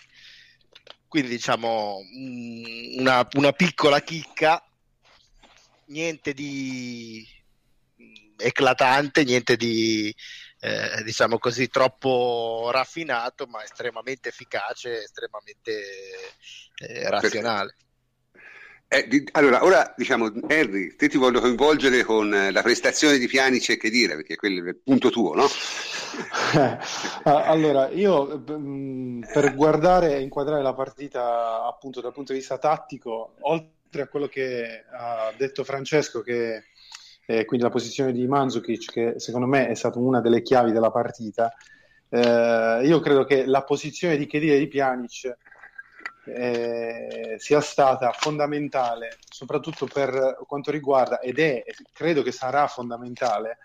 Quindi 1.07 1.29
diciamo 1.31 2.01
una, 2.99 3.27
una 3.35 3.53
piccola 3.53 4.01
chicca, 4.01 4.63
niente 5.87 6.33
di 6.33 7.27
eclatante, 8.37 9.25
niente 9.25 9.57
di 9.57 10.15
eh, 10.61 11.03
diciamo 11.05 11.39
così 11.39 11.69
troppo 11.69 12.71
raffinato, 12.73 13.47
ma 13.47 13.63
estremamente 13.63 14.29
efficace, 14.29 15.03
estremamente 15.03 15.83
eh, 16.79 17.09
razionale. 17.11 17.77
Eh, 18.89 19.09
di- 19.09 19.29
allora, 19.33 19.65
ora 19.65 19.93
diciamo, 19.97 20.31
Henry, 20.47 20.95
te 20.95 21.09
ti 21.09 21.19
voglio 21.19 21.41
coinvolgere 21.41 22.05
con 22.05 22.33
eh, 22.33 22.53
la 22.53 22.63
prestazione 22.63 23.19
di 23.19 23.27
Pianic 23.27 23.71
e 23.71 23.77
che 23.77 23.91
dire, 23.91 24.15
perché 24.15 24.37
quello 24.37 24.65
è 24.65 24.69
il 24.69 24.77
punto 24.77 25.11
tuo, 25.11 25.35
no? 25.35 25.47
Allora, 27.25 27.89
io 27.91 28.41
per 28.41 29.55
guardare 29.55 30.17
e 30.17 30.21
inquadrare 30.21 30.63
la 30.63 30.73
partita 30.73 31.65
appunto 31.67 32.01
dal 32.01 32.13
punto 32.13 32.33
di 32.33 32.39
vista 32.39 32.59
tattico, 32.59 33.35
oltre 33.41 33.76
a 34.03 34.09
quello 34.09 34.27
che 34.27 34.85
ha 34.91 35.33
detto 35.37 35.65
Francesco, 35.65 36.21
che 36.21 36.65
eh, 37.27 37.45
quindi 37.45 37.65
la 37.65 37.73
posizione 37.73 38.13
di 38.13 38.27
Mandzukic, 38.27 38.93
che 38.93 39.15
secondo 39.19 39.47
me 39.47 39.69
è 39.69 39.75
stata 39.75 39.99
una 39.99 40.21
delle 40.21 40.43
chiavi 40.43 40.73
della 40.73 40.91
partita, 40.91 41.53
eh, 42.09 42.81
io 42.85 43.01
credo 43.01 43.25
che 43.25 43.47
la 43.47 43.63
posizione 43.63 44.17
di 44.17 44.27
Khedira 44.27 44.55
e 44.55 44.59
di 44.59 44.69
Pjanic 44.69 45.37
eh, 46.27 47.37
sia 47.39 47.61
stata 47.61 48.13
fondamentale, 48.13 49.19
soprattutto 49.29 49.87
per 49.87 50.39
quanto 50.47 50.71
riguarda, 50.71 51.21
ed 51.21 51.39
è, 51.39 51.65
credo 51.93 52.23
che 52.23 52.33
sarà 52.33 52.67
fondamentale, 52.67 53.59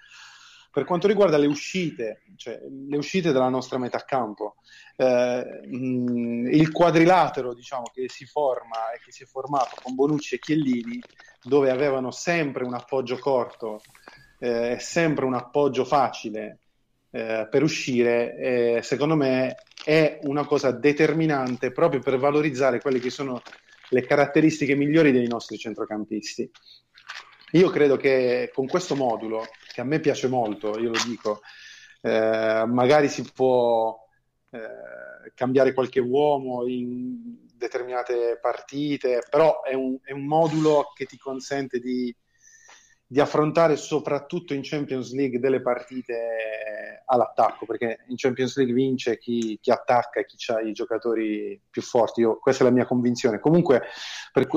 per 0.72 0.86
quanto 0.86 1.08
riguarda 1.08 1.38
le 1.38 1.48
uscite, 1.48 2.24
cioè 2.38 2.60
le 2.60 2.98
uscite 2.98 3.32
della 3.32 3.50
nostra 3.50 3.78
metà 3.78 4.00
campo. 4.06 4.56
Eh, 4.96 5.60
il 5.64 6.72
quadrilatero 6.72 7.54
diciamo, 7.54 7.84
che 7.94 8.08
si 8.08 8.26
forma 8.26 8.92
e 8.96 9.00
che 9.04 9.12
si 9.12 9.24
è 9.24 9.26
formato 9.26 9.76
con 9.84 9.96
Bonucci 9.96 10.36
e 10.36 10.40
Chiellini, 10.40 11.00
dove 11.44 11.70
avevano 11.70 12.12
sempre 12.12 12.64
un 12.64 12.74
appoggio 12.74 13.18
corto 13.18 13.82
eh, 14.40 14.72
e 14.72 14.80
sempre 14.80 15.26
un 15.26 15.34
appoggio 15.34 15.84
facile 15.84 16.60
eh, 17.12 17.48
per 17.50 17.64
uscire, 17.64 18.38
eh, 18.38 18.80
secondo 18.82 19.16
me 19.16 19.58
è 19.84 20.20
una 20.24 20.46
cosa 20.46 20.72
determinante 20.72 21.72
proprio 21.72 22.00
per 22.00 22.18
valorizzare 22.18 22.80
quelle 22.80 23.00
che 23.00 23.10
sono 23.10 23.42
le 23.90 24.06
caratteristiche 24.06 24.76
migliori 24.76 25.12
dei 25.12 25.28
nostri 25.28 25.58
centrocampisti. 25.58 26.50
Io 27.54 27.70
credo 27.70 27.98
che 27.98 28.50
con 28.54 28.66
questo 28.66 28.96
modulo, 28.96 29.46
che 29.72 29.82
a 29.82 29.86
me 29.86 30.00
piace 30.00 30.28
molto, 30.28 30.78
io 30.80 30.90
lo 30.90 31.00
dico, 31.06 31.42
eh, 32.02 32.64
magari 32.68 33.10
si 33.10 33.30
può 33.34 33.98
eh, 34.50 35.32
cambiare 35.34 35.74
qualche 35.74 36.00
uomo 36.00 36.68
in 36.68 37.48
determinate 37.56 38.40
partite, 38.42 39.22
però 39.30 39.62
è 39.64 39.74
un, 39.74 39.98
è 40.04 40.12
un 40.12 40.26
modulo 40.26 40.92
che 40.96 41.06
ti 41.06 41.18
consente 41.18 41.80
di, 41.80 42.14
di 43.06 43.20
affrontare 43.20 43.76
soprattutto 43.76 44.54
in 44.54 44.62
Champions 44.64 45.14
League 45.14 45.40
delle 45.40 45.62
partite 45.62 47.04
all'attacco, 47.06 47.66
perché 47.66 48.06
in 48.08 48.16
Champions 48.16 48.58
League 48.58 48.74
vince 48.74 49.18
chi, 49.18 49.60
chi 49.62 49.70
attacca 49.70 50.20
e 50.20 50.26
chi 50.26 50.38
ha 50.52 50.60
i 50.62 50.72
giocatori 50.72 51.62
più 51.70 51.82
forti. 51.82 52.22
Io, 52.22 52.40
questa 52.40 52.64
è 52.64 52.68
la 52.68 52.74
mia 52.74 52.86
convinzione. 52.86 53.40
Comunque, 53.40 53.84
per, 54.32 54.48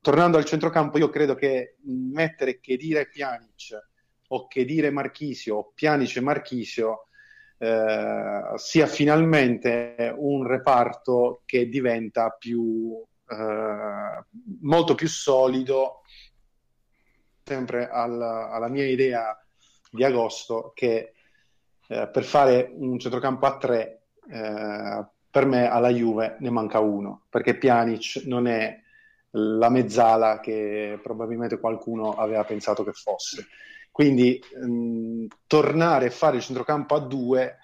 tornando 0.00 0.36
al 0.36 0.44
centrocampo, 0.44 0.98
io 0.98 1.08
credo 1.08 1.34
che 1.34 1.76
mettere 1.84 2.60
che 2.60 2.76
dire 2.76 3.08
Pjanic 3.08 3.90
o 4.34 4.46
che 4.46 4.64
dire 4.64 4.90
Marchisio 4.90 5.56
o 5.56 5.72
Pjanic 5.74 6.16
e 6.16 6.20
Marchisio 6.20 7.06
eh, 7.58 8.40
sia 8.56 8.86
finalmente 8.86 10.12
un 10.16 10.46
reparto 10.46 11.42
che 11.44 11.68
diventa 11.68 12.30
più 12.30 13.00
eh, 13.28 14.24
molto 14.60 14.94
più 14.94 15.08
solido 15.08 16.00
sempre 17.44 17.88
alla, 17.88 18.50
alla 18.50 18.68
mia 18.68 18.86
idea 18.86 19.36
di 19.90 20.02
agosto 20.02 20.72
che 20.74 21.12
eh, 21.86 22.08
per 22.08 22.24
fare 22.24 22.72
un 22.74 22.98
centrocampo 22.98 23.46
a 23.46 23.56
tre 23.58 24.06
eh, 24.30 25.06
per 25.30 25.46
me 25.46 25.68
alla 25.68 25.90
Juve 25.90 26.36
ne 26.40 26.50
manca 26.50 26.78
uno 26.80 27.26
perché 27.28 27.56
Pjanic 27.56 28.22
non 28.24 28.46
è 28.46 28.80
la 29.34 29.70
mezzala 29.70 30.40
che 30.40 30.98
probabilmente 31.02 31.58
qualcuno 31.58 32.12
aveva 32.12 32.44
pensato 32.44 32.82
che 32.82 32.92
fosse 32.92 33.46
quindi 33.92 34.42
mh, 34.54 35.26
tornare 35.46 36.06
a 36.06 36.10
fare 36.10 36.36
il 36.36 36.42
centrocampo 36.42 36.94
a 36.94 37.00
due 37.00 37.58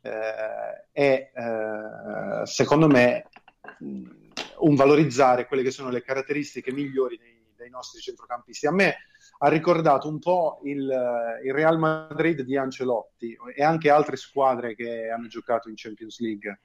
eh, 0.00 0.88
è 0.90 1.30
eh, 1.32 2.46
secondo 2.46 2.88
me 2.88 3.28
mh, 3.78 4.10
un 4.60 4.74
valorizzare 4.74 5.46
quelle 5.46 5.62
che 5.62 5.70
sono 5.70 5.90
le 5.90 6.02
caratteristiche 6.02 6.72
migliori 6.72 7.18
dei, 7.18 7.44
dei 7.54 7.70
nostri 7.70 8.00
centrocampisti 8.00 8.66
a 8.66 8.72
me 8.72 8.96
ha 9.38 9.48
ricordato 9.48 10.08
un 10.08 10.18
po' 10.18 10.60
il, 10.64 10.90
il, 11.44 11.52
Real 11.52 11.78
Madrid 11.78 12.40
di 12.40 12.56
Ancelotti 12.56 13.36
e 13.54 13.62
anche 13.62 13.90
altre 13.90 14.16
squadre 14.16 14.74
che 14.74 15.10
hanno 15.10 15.26
giocato 15.26 15.68
in 15.68 15.74
Champions 15.76 16.20
League 16.20 16.60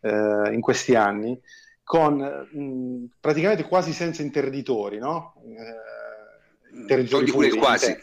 eh, 0.00 0.52
in 0.52 0.60
questi 0.60 0.96
anni, 0.96 1.40
con 1.84 2.16
mh, 2.18 3.18
praticamente 3.20 3.64
quasi 3.64 3.92
senza 3.92 4.22
interditori, 4.22 4.98
no? 4.98 5.34
Eh, 5.44 6.76
interditori 6.76 7.30
puri, 7.30 7.50
quasi. 7.50 7.96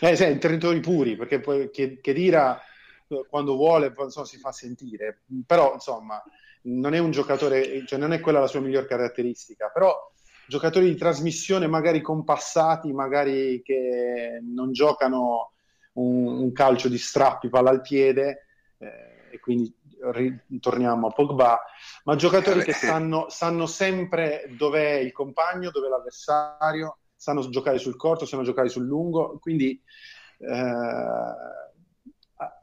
Eh, 0.00 0.16
sì, 0.16 0.26
interditori 0.26 0.80
puri, 0.80 1.16
perché 1.16 1.40
poi 1.40 1.70
Chedira 1.70 2.58
eh, 3.06 3.26
quando 3.28 3.54
vuole 3.54 3.92
insomma, 3.96 4.26
si 4.26 4.38
fa 4.38 4.50
sentire, 4.50 5.22
però 5.46 5.74
insomma 5.74 6.22
non 6.62 6.94
è 6.94 6.98
un 6.98 7.10
giocatore, 7.10 7.84
cioè 7.86 7.98
non 7.98 8.12
è 8.12 8.20
quella 8.20 8.40
la 8.40 8.46
sua 8.46 8.60
miglior 8.60 8.86
caratteristica, 8.86 9.68
però 9.68 9.94
giocatori 10.46 10.86
di 10.86 10.96
trasmissione 10.96 11.66
magari 11.66 12.00
compassati, 12.00 12.92
magari 12.92 13.62
che 13.62 14.40
non 14.42 14.72
giocano 14.72 15.52
un, 15.94 16.26
un 16.26 16.52
calcio 16.52 16.88
di 16.88 16.98
strappi, 16.98 17.48
palla 17.48 17.70
al 17.70 17.82
piede, 17.82 18.46
eh, 18.78 19.28
e 19.32 19.38
quindi 19.40 19.72
ritorniamo 20.02 21.08
a 21.08 21.12
Pogba, 21.12 21.60
ma 22.04 22.16
giocatori 22.16 22.62
che 22.62 22.72
sanno, 22.72 23.28
sanno 23.28 23.66
sempre 23.66 24.50
dov'è 24.56 24.92
il 24.94 25.12
compagno, 25.12 25.70
dov'è 25.70 25.88
l'avversario, 25.88 26.99
sanno 27.20 27.46
giocare 27.50 27.76
sul 27.76 27.96
corto, 27.96 28.24
sanno 28.24 28.44
giocare 28.44 28.70
sul 28.70 28.86
lungo, 28.86 29.38
quindi 29.40 29.78
eh, 30.38 31.34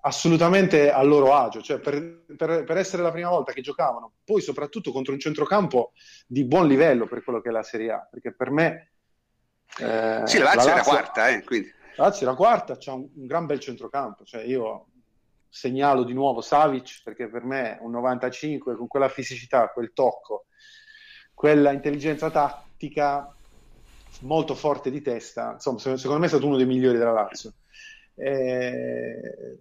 assolutamente 0.01 0.91
a 0.91 1.03
loro 1.03 1.35
agio, 1.35 1.61
cioè 1.61 1.77
per, 1.77 2.23
per, 2.35 2.63
per, 2.63 2.77
essere 2.77 3.03
la 3.03 3.11
prima 3.11 3.29
volta 3.29 3.53
che 3.53 3.61
giocavano, 3.61 4.13
poi 4.23 4.41
soprattutto 4.41 4.91
contro 4.91 5.13
un 5.13 5.19
centrocampo 5.19 5.91
di 6.25 6.43
buon 6.43 6.65
livello 6.65 7.05
per 7.05 7.23
quello 7.23 7.39
che 7.39 7.49
è 7.49 7.51
la 7.51 7.61
Serie 7.61 7.91
A, 7.91 8.07
perché 8.09 8.33
per 8.33 8.49
me... 8.49 8.93
Eh, 9.77 10.23
sì, 10.25 10.39
la 10.39 10.55
Lazio, 10.55 10.69
la 10.69 10.73
era 10.73 10.83
quarta, 10.83 11.27
eh, 11.29 11.43
quindi. 11.43 11.71
La 11.95 12.05
Lazio 12.05 12.25
era 12.25 12.35
quarta, 12.35 12.77
c'ha 12.79 12.93
un, 12.93 13.07
un, 13.13 13.27
gran 13.27 13.45
bel 13.45 13.59
centrocampo, 13.59 14.23
cioè 14.23 14.41
io 14.41 14.87
segnalo 15.49 16.03
di 16.03 16.13
nuovo 16.13 16.41
Savic 16.41 17.01
perché 17.03 17.29
per 17.29 17.43
me 17.43 17.77
un 17.81 17.91
95 17.91 18.75
con 18.75 18.87
quella 18.87 19.07
fisicità, 19.07 19.67
quel 19.69 19.93
tocco, 19.93 20.47
quella 21.35 21.71
intelligenza 21.71 22.31
tattica 22.31 23.36
molto 24.21 24.55
forte 24.55 24.89
di 24.89 25.01
testa, 25.01 25.53
insomma 25.53 25.79
secondo 25.79 26.19
me 26.19 26.25
è 26.25 26.29
stato 26.29 26.47
uno 26.47 26.57
dei 26.57 26.65
migliori 26.65 26.97
della 26.97 27.11
Lazio. 27.11 27.53
E, 28.15 29.57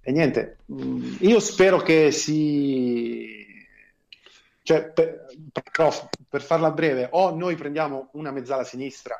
e 0.00 0.12
niente, 0.12 0.58
mm, 0.72 1.16
io 1.20 1.40
spero 1.40 1.78
che 1.78 2.10
si... 2.10 3.46
Cioè, 4.62 4.90
per, 4.90 5.26
però, 5.70 5.92
per 6.28 6.42
farla 6.42 6.70
breve, 6.70 7.08
o 7.12 7.34
noi 7.34 7.56
prendiamo 7.56 8.10
una 8.12 8.30
mezzala 8.30 8.62
sinistra, 8.62 9.16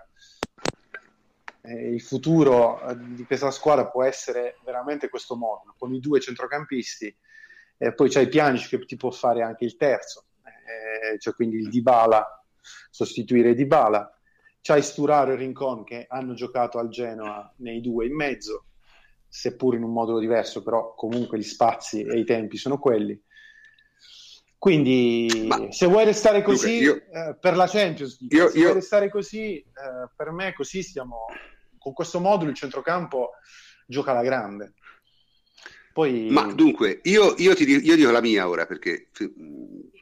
eh, 1.62 1.94
il 1.94 2.00
futuro 2.00 2.80
eh, 2.82 2.96
di 2.98 3.24
questa 3.24 3.50
squadra 3.50 3.86
può 3.86 4.02
essere 4.04 4.58
veramente 4.64 5.08
questo 5.08 5.36
modulo, 5.36 5.74
con 5.78 5.94
i 5.94 6.00
due 6.00 6.20
centrocampisti, 6.20 7.14
e 7.76 7.94
poi 7.94 8.08
c'è 8.08 8.28
Pjanic 8.28 8.68
che 8.68 8.84
ti 8.84 8.96
può 8.96 9.10
fare 9.10 9.42
anche 9.42 9.64
il 9.64 9.76
terzo, 9.76 10.24
eh, 10.44 11.18
cioè 11.18 11.34
quindi 11.34 11.56
il 11.56 11.68
Dybala, 11.68 12.44
sostituire 12.90 13.54
Dybala, 13.54 14.19
c'hai 14.60 14.82
Sturaro 14.82 15.32
e 15.32 15.36
Rincon 15.36 15.84
che 15.84 16.06
hanno 16.08 16.34
giocato 16.34 16.78
al 16.78 16.88
Genoa 16.88 17.52
nei 17.58 17.80
due 17.80 18.06
in 18.06 18.14
mezzo, 18.14 18.66
seppur 19.28 19.74
in 19.74 19.82
un 19.82 19.92
modulo 19.92 20.18
diverso, 20.18 20.62
però 20.62 20.94
comunque 20.94 21.38
gli 21.38 21.42
spazi 21.42 22.02
e 22.02 22.18
i 22.18 22.24
tempi 22.24 22.56
sono 22.56 22.78
quelli. 22.78 23.20
Quindi, 24.58 25.44
Ma, 25.46 25.70
se 25.70 25.86
vuoi 25.86 26.04
restare 26.04 26.42
così 26.42 26.80
io, 26.82 26.96
eh, 26.96 27.34
per 27.40 27.56
la 27.56 27.66
Champions, 27.66 28.18
io, 28.28 28.50
se 28.50 28.58
io, 28.58 28.64
vuoi 28.64 28.74
restare 28.74 29.08
così, 29.08 29.56
eh, 29.56 29.64
per 30.14 30.32
me 30.32 30.52
così 30.52 30.82
stiamo 30.82 31.24
con 31.78 31.94
questo 31.94 32.20
modulo 32.20 32.50
il 32.50 32.56
centrocampo 32.56 33.30
gioca 33.86 34.10
alla 34.10 34.22
grande. 34.22 34.74
Poi... 35.94 36.28
Ma 36.30 36.52
dunque, 36.52 37.00
io, 37.04 37.34
io, 37.38 37.54
ti, 37.54 37.64
io 37.64 37.96
dico 37.96 38.10
la 38.10 38.20
mia 38.20 38.48
ora 38.48 38.66
perché 38.66 39.08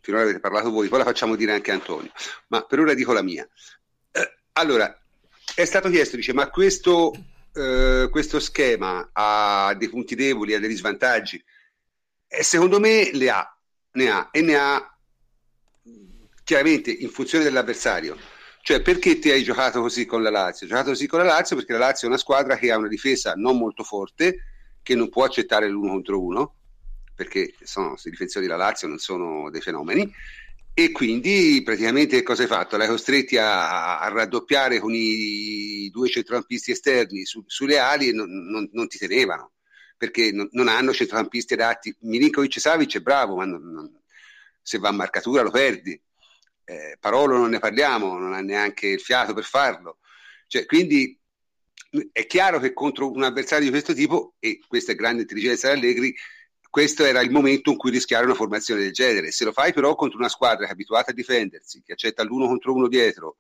finora 0.03 0.25
avete 0.25 0.41
parlato 0.41 0.71
voi, 0.71 0.89
poi 0.89 0.99
la 0.99 1.05
facciamo 1.05 1.37
dire 1.37 1.53
anche 1.53 1.71
a 1.71 1.75
Antonio, 1.75 2.11
ma 2.49 2.63
per 2.63 2.81
ora 2.81 2.95
dico 2.95 3.13
la 3.13 3.23
mia. 3.23 3.49
Allora, 4.59 4.93
è 5.55 5.65
stato 5.65 5.89
chiesto, 5.89 6.17
dice, 6.17 6.33
ma 6.33 6.51
questo 6.51 7.13
eh, 7.55 8.09
questo 8.11 8.39
schema 8.39 9.11
ha 9.13 9.75
dei 9.77 9.89
punti 9.89 10.15
deboli, 10.15 10.55
ha 10.55 10.61
degli 10.61 10.77
svantaggi? 10.77 11.43
E 12.27 12.43
secondo 12.43 12.79
me 12.79 13.11
le 13.13 13.31
ha, 13.31 13.59
ne 13.93 14.11
ha 14.11 14.29
e 14.31 14.41
ne 14.43 14.57
ha 14.57 14.99
chiaramente 16.45 16.91
in 16.91 17.09
funzione 17.09 17.45
dell'avversario. 17.45 18.17
Cioè, 18.63 18.83
perché 18.83 19.19
ti 19.19 19.31
hai 19.31 19.43
giocato 19.43 19.81
così 19.81 20.07
con 20.07 20.23
la 20.23 20.31
Lazio? 20.31 20.67
Hai 20.67 20.73
giocato 20.73 20.91
così 20.91 21.07
con 21.07 21.21
la 21.21 21.25
Lazio 21.25 21.57
perché 21.57 21.73
la 21.73 21.79
Lazio 21.79 22.07
è 22.07 22.11
una 22.11 22.19
squadra 22.19 22.57
che 22.57 22.71
ha 22.71 22.77
una 22.77 22.89
difesa 22.89 23.35
non 23.35 23.59
molto 23.59 23.83
forte, 23.83 24.39
che 24.83 24.95
non 24.95 25.09
può 25.09 25.25
accettare 25.25 25.69
l'uno 25.69 25.93
contro 25.93 26.23
uno, 26.23 26.55
perché 27.15 27.55
sono, 27.63 27.97
i 28.03 28.11
difensori 28.11 28.47
della 28.47 28.59
Lazio 28.59 28.89
non 28.89 28.99
sono 28.99 29.51
dei 29.51 29.61
fenomeni, 29.61 30.13
e 30.81 30.93
quindi 30.93 31.61
praticamente 31.65 32.23
cosa 32.23 32.43
hai 32.43 32.49
fatto? 32.49 32.77
L'hai 32.77 32.87
costretti 32.87 33.37
a, 33.37 33.99
a 33.99 34.09
raddoppiare 34.11 34.79
con 34.79 34.95
i 34.95 35.91
due 35.91 36.09
centrocampisti 36.09 36.71
esterni 36.71 37.25
su, 37.25 37.43
sulle 37.49 37.81
ali 37.81 38.11
e 38.11 38.13
non, 38.13 38.31
non, 38.31 38.69
non, 38.71 38.87
ti 38.87 38.97
tenevano 38.97 39.55
perché 39.97 40.31
non, 40.31 40.49
non 40.53 40.69
hanno 40.69 40.93
centrocampisti 40.93 41.55
adatti. 41.55 41.93
Milinkovic 42.03 42.61
Savic 42.61 42.99
è 42.99 43.01
bravo, 43.01 43.35
ma 43.35 43.45
se 44.63 44.79
va 44.79 44.91
a 44.91 44.93
marcatura 44.93 45.43
lo 45.43 45.51
perdi. 45.51 46.01
Eh, 46.63 46.97
Parolo 47.01 47.37
non 47.37 47.51
ne 47.51 47.59
parliamo, 47.59 48.17
non 48.17 48.33
ha 48.33 48.41
neanche 48.41 48.87
il 48.87 49.01
fiato 49.01 49.35
per 49.35 49.43
farlo. 49.43 49.99
Cioè, 50.47 50.65
quindi 50.65 51.19
è 52.13 52.25
chiaro 52.27 52.61
che 52.61 52.73
contro 52.73 53.11
un 53.11 53.25
avversario 53.25 53.65
di 53.65 53.73
questo 53.73 53.95
tipo, 53.95 54.37
e 54.39 54.61
questa 54.65 54.93
è 54.93 54.95
grande 54.95 55.23
intelligenza 55.23 55.73
di 55.73 55.81
Allegri, 55.81 56.15
questo 56.71 57.05
era 57.05 57.21
il 57.21 57.31
momento 57.31 57.71
in 57.71 57.77
cui 57.77 57.91
rischiare 57.91 58.25
una 58.25 58.35
formazione 58.35 58.83
del 58.83 58.93
genere. 58.93 59.31
Se 59.31 59.45
lo 59.45 59.53
fai 59.53 59.73
però 59.73 59.95
contro 59.95 60.19
una 60.19 60.29
squadra 60.29 60.65
che 60.65 60.71
è 60.71 60.73
abituata 60.73 61.11
a 61.11 61.15
difendersi, 61.15 61.83
che 61.85 61.93
accetta 61.93 62.23
l'uno 62.23 62.47
contro 62.47 62.75
uno 62.75 62.89
dietro, 62.89 63.37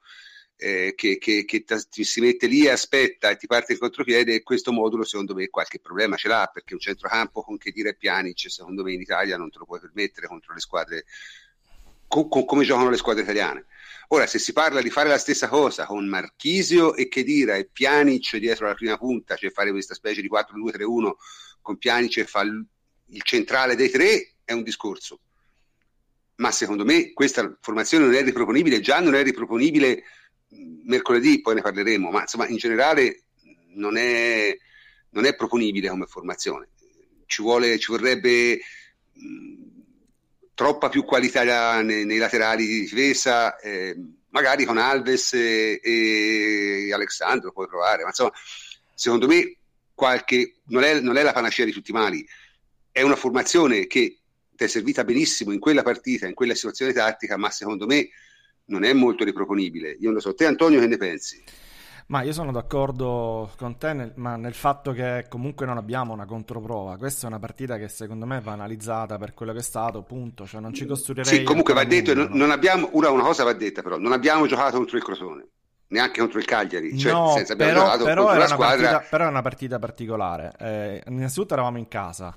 eh, 0.56 0.94
che, 0.96 1.18
che, 1.18 1.44
che 1.44 1.64
ti 1.88 2.04
si 2.04 2.20
mette 2.20 2.46
lì 2.48 2.64
e 2.64 2.70
aspetta 2.70 3.30
e 3.30 3.36
ti 3.36 3.46
parte 3.46 3.74
in 3.74 3.78
contropiede, 3.78 4.42
questo 4.42 4.72
modulo 4.72 5.04
secondo 5.04 5.34
me 5.34 5.48
qualche 5.48 5.78
problema 5.78 6.16
ce 6.16 6.28
l'ha, 6.28 6.50
perché 6.52 6.74
un 6.74 6.80
centrocampo 6.80 7.42
con 7.42 7.56
che 7.58 7.70
dire 7.70 7.94
Pjanic 7.94 8.50
secondo 8.50 8.82
me 8.82 8.92
in 8.92 9.00
Italia 9.00 9.36
non 9.36 9.50
te 9.50 9.58
lo 9.58 9.66
puoi 9.66 9.78
permettere 9.78 10.26
contro 10.26 10.52
le 10.54 10.60
squadre, 10.60 11.04
con, 12.08 12.28
con, 12.28 12.44
come 12.44 12.64
giocano 12.64 12.90
le 12.90 12.96
squadre 12.96 13.22
italiane. 13.22 13.66
Ora, 14.08 14.26
se 14.26 14.38
si 14.38 14.52
parla 14.52 14.80
di 14.80 14.90
fare 14.90 15.08
la 15.08 15.18
stessa 15.18 15.48
cosa 15.48 15.84
con 15.84 16.06
Marchisio 16.08 16.94
e 16.94 17.08
Chedira 17.08 17.54
e 17.54 17.68
Pjanic 17.70 18.36
dietro 18.38 18.66
la 18.66 18.74
prima 18.74 18.96
punta, 18.96 19.36
cioè 19.36 19.50
fare 19.50 19.70
questa 19.70 19.94
specie 19.94 20.22
di 20.22 20.30
4-2-3-1 20.30 21.12
con 21.60 21.76
Pjanic 21.76 22.16
e 22.16 22.24
fa 22.24 22.42
il 23.10 23.22
centrale 23.22 23.74
dei 23.74 23.90
tre 23.90 24.34
è 24.44 24.52
un 24.52 24.62
discorso, 24.62 25.20
ma 26.36 26.50
secondo 26.50 26.84
me 26.84 27.12
questa 27.12 27.56
formazione 27.60 28.04
non 28.04 28.14
è 28.14 28.22
riproponibile, 28.22 28.80
già 28.80 29.00
non 29.00 29.14
è 29.14 29.22
riproponibile 29.22 30.02
mercoledì, 30.84 31.40
poi 31.40 31.56
ne 31.56 31.62
parleremo, 31.62 32.10
ma 32.10 32.22
insomma 32.22 32.46
in 32.46 32.56
generale 32.56 33.24
non 33.74 33.96
è, 33.96 34.56
non 35.10 35.24
è 35.24 35.34
proponibile 35.34 35.88
come 35.88 36.06
formazione. 36.06 36.68
Ci, 37.26 37.42
vuole, 37.42 37.78
ci 37.78 37.90
vorrebbe 37.90 38.58
mh, 39.12 39.68
troppa 40.54 40.88
più 40.88 41.04
qualità 41.04 41.82
nei, 41.82 42.04
nei, 42.04 42.18
laterali 42.18 42.66
di 42.66 42.80
difesa, 42.80 43.58
eh, 43.58 43.96
magari 44.30 44.64
con 44.64 44.78
Alves 44.78 45.34
e, 45.34 45.80
e 45.82 46.92
Alexandro 46.92 47.52
puoi 47.52 47.66
provare, 47.66 48.02
ma 48.02 48.08
insomma 48.08 48.32
secondo 48.94 49.26
me 49.26 49.56
qualche, 49.94 50.60
non, 50.66 50.84
è, 50.84 51.00
non 51.00 51.16
è 51.16 51.22
la 51.22 51.32
panacea 51.32 51.64
di 51.64 51.72
tutti 51.72 51.90
i 51.90 51.94
mali, 51.94 52.26
è 52.98 53.02
una 53.02 53.16
formazione 53.16 53.86
che 53.86 54.18
ti 54.50 54.64
è 54.64 54.66
servita 54.66 55.04
benissimo 55.04 55.52
in 55.52 55.60
quella 55.60 55.82
partita, 55.82 56.26
in 56.26 56.34
quella 56.34 56.54
situazione 56.54 56.92
tattica, 56.92 57.36
ma 57.36 57.48
secondo 57.48 57.86
me 57.86 58.08
non 58.66 58.82
è 58.82 58.92
molto 58.92 59.22
riproponibile. 59.22 59.90
Io 59.90 60.06
non 60.06 60.14
lo 60.14 60.20
so, 60.20 60.34
te 60.34 60.46
Antonio 60.46 60.80
che 60.80 60.88
ne 60.88 60.96
pensi? 60.96 61.42
Ma 62.06 62.22
io 62.22 62.32
sono 62.32 62.50
d'accordo 62.50 63.52
con 63.56 63.78
te, 63.78 63.92
nel, 63.92 64.12
ma 64.16 64.34
nel 64.34 64.54
fatto 64.54 64.92
che 64.92 65.26
comunque 65.28 65.64
non 65.64 65.76
abbiamo 65.76 66.12
una 66.12 66.24
controprova. 66.24 66.96
Questa 66.96 67.26
è 67.26 67.28
una 67.28 67.38
partita 67.38 67.76
che 67.76 67.88
secondo 67.88 68.26
me 68.26 68.40
va 68.40 68.52
analizzata 68.52 69.16
per 69.16 69.32
quello 69.32 69.52
che 69.52 69.58
è 69.58 69.62
stato, 69.62 70.02
punto. 70.02 70.44
Cioè 70.44 70.60
non 70.60 70.72
ci 70.72 70.84
costruirei... 70.84 71.24
Sì, 71.32 71.42
comunque 71.44 71.74
va 71.74 71.84
detto, 71.84 72.14
non, 72.14 72.30
non 72.32 72.50
abbiamo, 72.50 72.88
una, 72.94 73.10
una 73.10 73.22
cosa 73.22 73.44
va 73.44 73.52
detta 73.52 73.82
però, 73.82 73.96
non 73.98 74.10
abbiamo 74.10 74.46
giocato 74.48 74.76
contro 74.76 74.96
il 74.96 75.04
Crotone 75.04 75.48
neanche 75.90 76.20
contro 76.20 76.38
il 76.38 76.44
Cagliari, 76.44 76.98
cioè 76.98 77.12
no, 77.12 77.32
senza 77.34 77.56
però, 77.56 77.96
però 78.02 78.34
una 78.34 78.46
squadra... 78.46 78.90
Partita, 78.90 79.08
però 79.08 79.24
è 79.24 79.28
una 79.28 79.40
partita 79.40 79.78
particolare. 79.78 80.52
Eh, 80.58 81.02
innanzitutto 81.06 81.54
eravamo 81.54 81.78
in 81.78 81.88
casa 81.88 82.36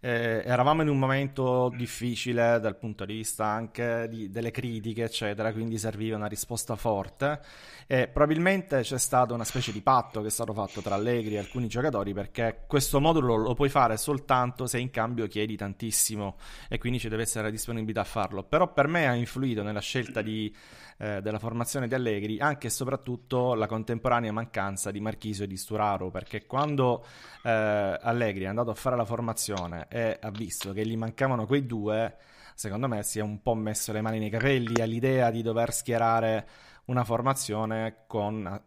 eh, 0.00 0.42
eravamo 0.44 0.82
in 0.82 0.88
un 0.88 0.98
momento 0.98 1.72
difficile 1.74 2.60
dal 2.60 2.76
punto 2.76 3.04
di 3.04 3.14
vista 3.14 3.46
anche 3.46 4.06
di, 4.08 4.30
delle 4.30 4.50
critiche, 4.50 5.04
eccetera, 5.04 5.52
quindi 5.52 5.78
serviva 5.78 6.16
una 6.16 6.26
risposta 6.26 6.76
forte 6.76 7.40
e 7.86 8.08
probabilmente 8.08 8.80
c'è 8.80 8.98
stato 8.98 9.32
una 9.32 9.44
specie 9.44 9.72
di 9.72 9.80
patto 9.80 10.20
che 10.20 10.26
è 10.26 10.30
stato 10.30 10.52
fatto 10.52 10.80
tra 10.80 10.96
Allegri 10.96 11.36
e 11.36 11.38
alcuni 11.38 11.68
giocatori 11.68 12.12
perché 12.12 12.64
questo 12.66 13.00
modulo 13.00 13.36
lo 13.36 13.54
puoi 13.54 13.68
fare 13.68 13.96
soltanto 13.96 14.66
se 14.66 14.78
in 14.78 14.90
cambio 14.90 15.26
chiedi 15.28 15.56
tantissimo 15.56 16.36
e 16.68 16.78
quindi 16.78 16.98
ci 16.98 17.08
deve 17.08 17.22
essere 17.22 17.44
la 17.44 17.50
disponibilità 17.50 18.00
a 18.00 18.04
farlo. 18.04 18.42
Però 18.42 18.72
per 18.72 18.88
me 18.88 19.06
ha 19.06 19.14
influito 19.14 19.62
nella 19.62 19.80
scelta 19.80 20.20
di 20.20 20.54
eh, 20.98 21.20
della 21.20 21.38
formazione 21.38 21.88
di 21.88 21.94
Allegri, 21.94 22.38
anche 22.38 22.68
e 22.68 22.70
soprattutto 22.70 23.54
la 23.54 23.66
contemporanea 23.66 24.32
mancanza 24.32 24.90
di 24.90 25.00
Marchisio 25.00 25.44
e 25.44 25.46
di 25.46 25.56
Sturaro, 25.56 26.10
perché 26.10 26.46
quando 26.46 27.04
eh, 27.42 27.50
Allegri 27.50 28.44
è 28.44 28.48
andato 28.48 28.70
a 28.70 28.74
fare 28.74 28.96
la 28.96 29.04
formazione 29.04 29.86
e 29.88 30.18
ha 30.20 30.30
visto 30.30 30.72
che 30.72 30.86
gli 30.86 30.96
mancavano 30.96 31.46
quei 31.46 31.66
due, 31.66 32.16
secondo 32.54 32.88
me 32.88 33.02
si 33.02 33.18
è 33.18 33.22
un 33.22 33.42
po' 33.42 33.54
messo 33.54 33.92
le 33.92 34.00
mani 34.00 34.18
nei 34.18 34.30
capelli 34.30 34.80
all'idea 34.80 35.30
di 35.30 35.42
dover 35.42 35.72
schierare 35.72 36.48
una 36.86 37.04
formazione 37.04 38.04
con 38.06 38.62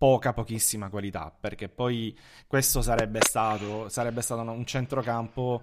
poca, 0.00 0.32
pochissima 0.32 0.88
qualità, 0.88 1.30
perché 1.38 1.68
poi 1.68 2.18
questo 2.46 2.80
sarebbe 2.80 3.18
stato, 3.20 3.90
sarebbe 3.90 4.22
stato 4.22 4.40
un 4.40 4.64
centrocampo 4.64 5.60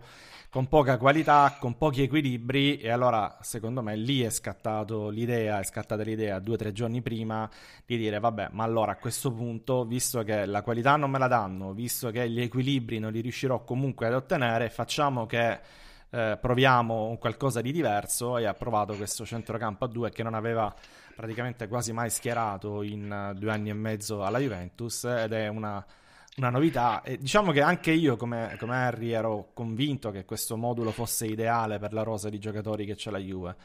con 0.52 0.68
poca 0.68 1.00
qualità, 1.00 1.58
con 1.60 1.76
pochi 1.76 2.04
equilibri 2.04 2.78
e 2.78 2.92
allora 2.92 3.40
secondo 3.42 3.82
me 3.82 3.96
lì 3.96 4.22
è 4.22 4.30
scattato 4.30 5.10
l'idea, 5.10 5.60
è 5.60 5.64
scattata 5.64 6.04
l'idea 6.04 6.38
due 6.38 6.54
o 6.54 6.58
tre 6.58 6.72
giorni 6.72 7.02
prima 7.02 7.50
di 7.84 7.98
dire 7.98 8.20
vabbè 8.20 8.50
ma 8.52 8.64
allora 8.64 8.92
a 8.92 8.98
questo 8.98 9.32
punto 9.32 9.86
visto 9.86 10.22
che 10.22 10.46
la 10.46 10.62
qualità 10.62 10.98
non 10.98 11.10
me 11.10 11.18
la 11.18 11.28
danno, 11.28 11.74
visto 11.74 12.12
che 12.12 12.30
gli 12.30 12.40
equilibri 12.40 13.00
non 13.00 13.12
li 13.12 13.22
riuscirò 13.22 13.64
comunque 13.64 14.06
ad 14.06 14.14
ottenere, 14.14 14.70
facciamo 14.70 15.26
che 15.26 15.60
eh, 16.12 16.38
proviamo 16.40 17.18
qualcosa 17.20 17.60
di 17.60 17.72
diverso 17.72 18.38
e 18.38 18.46
ha 18.46 18.54
provato 18.54 18.96
questo 18.96 19.26
centrocampo 19.26 19.86
a 19.86 19.88
due 19.88 20.12
che 20.12 20.22
non 20.22 20.36
aveva 20.36 20.72
praticamente 21.18 21.68
quasi 21.68 21.92
mai 21.92 22.10
schierato 22.10 22.84
in 22.84 23.32
uh, 23.34 23.38
due 23.38 23.52
anni 23.52 23.72
e 23.72 23.74
mezzo 23.74 24.24
alla 24.24 24.38
Juventus 24.38 25.04
ed 25.04 25.34
è 25.34 25.48
una 25.48 25.84
una 26.38 26.50
novità. 26.50 27.02
E 27.02 27.18
diciamo 27.18 27.52
che 27.52 27.62
anche 27.62 27.92
io, 27.92 28.16
come, 28.16 28.56
come, 28.60 28.76
Harry, 28.76 29.12
ero 29.12 29.50
convinto 29.54 30.12
che 30.12 30.26
questo 30.26 30.56
modulo 30.56 30.92
fosse 30.92 31.26
ideale 31.26 31.80
per 31.80 31.94
la 31.94 32.04
rosa 32.04 32.30
di 32.30 32.40
giocatori 32.40 32.86
che 32.86 32.96
c'è 32.96 33.12
la 33.12 33.18
Juve. 33.18 33.56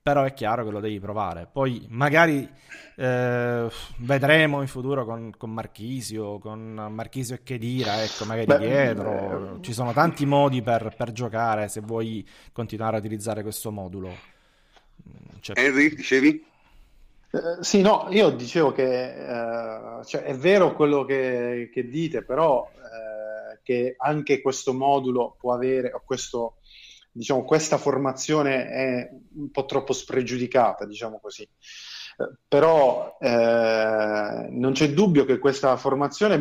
Però 0.00 0.24
è 0.24 0.32
chiaro 0.32 0.64
che 0.64 0.70
lo 0.70 0.80
devi 0.80 0.98
provare. 1.00 1.48
Poi 1.50 1.86
magari 1.90 2.48
eh, 2.96 3.68
vedremo 3.98 4.60
in 4.62 4.66
futuro 4.66 5.04
con, 5.04 5.32
con, 5.36 5.52
Marchisio, 5.52 6.38
con 6.38 6.88
Marchisio 6.90 7.34
e 7.34 7.42
Chedira, 7.42 8.02
ecco, 8.02 8.24
magari 8.24 8.46
Beh, 8.46 8.58
dietro. 8.58 9.56
Eh, 9.56 9.62
Ci 9.62 9.72
sono 9.72 9.92
tanti 9.92 10.24
modi 10.24 10.62
per, 10.62 10.94
per, 10.96 11.12
giocare 11.12 11.68
se 11.68 11.80
vuoi 11.80 12.26
continuare 12.52 12.96
a 12.96 13.00
utilizzare 13.00 13.42
questo 13.42 13.70
modulo. 13.70 14.12
Cioè... 15.40 15.58
Henry, 15.58 15.94
dicevi? 15.94 16.46
Eh, 17.30 17.62
sì, 17.62 17.82
no, 17.82 18.06
io 18.10 18.30
dicevo 18.30 18.72
che 18.72 19.98
eh, 20.00 20.04
cioè, 20.04 20.22
è 20.22 20.34
vero 20.34 20.74
quello 20.74 21.04
che, 21.04 21.68
che 21.72 21.86
dite, 21.88 22.24
però 22.24 22.70
eh, 22.72 23.60
che 23.62 23.94
anche 23.98 24.40
questo 24.40 24.72
modulo 24.72 25.36
può 25.38 25.52
avere, 25.52 25.92
o 25.92 26.02
questo, 26.04 26.56
diciamo, 27.12 27.44
questa 27.44 27.76
formazione 27.76 28.66
è 28.68 29.10
un 29.34 29.50
po' 29.50 29.66
troppo 29.66 29.92
spregiudicata, 29.92 30.86
diciamo 30.86 31.18
così. 31.20 31.42
Eh, 31.42 32.36
però 32.48 33.18
eh, 33.20 34.46
non 34.48 34.72
c'è 34.72 34.90
dubbio 34.92 35.26
che 35.26 35.38
questa 35.38 35.76
formazione, 35.76 36.38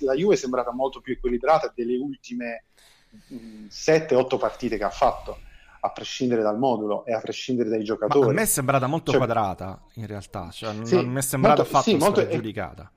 la 0.00 0.14
Juve 0.14 0.34
è 0.34 0.36
sembrata 0.36 0.70
molto 0.72 1.00
più 1.00 1.14
equilibrata 1.14 1.72
delle 1.74 1.96
ultime 1.96 2.64
7-8 3.70 4.38
partite 4.38 4.76
che 4.76 4.84
ha 4.84 4.90
fatto 4.90 5.38
a 5.86 5.90
prescindere 5.90 6.42
dal 6.42 6.58
modulo 6.58 7.04
e 7.04 7.12
a 7.12 7.20
prescindere 7.20 7.68
dai 7.68 7.82
giocatori. 7.82 8.26
Ma 8.26 8.30
a 8.32 8.34
me 8.34 8.42
è 8.42 8.46
sembrata 8.46 8.86
molto 8.86 9.10
cioè, 9.10 9.20
quadrata 9.20 9.80
in 9.94 10.06
realtà, 10.06 10.50
cioè, 10.50 10.72
non, 10.72 10.86
sì, 10.86 10.96
non 10.96 11.06
mi 11.06 11.18
è 11.18 11.22
sembrata 11.22 11.62
molto, 11.62 11.76
affatto 11.76 11.90
sì, 11.90 11.96
molto, 11.96 12.20
spregiudicata. 12.20 12.90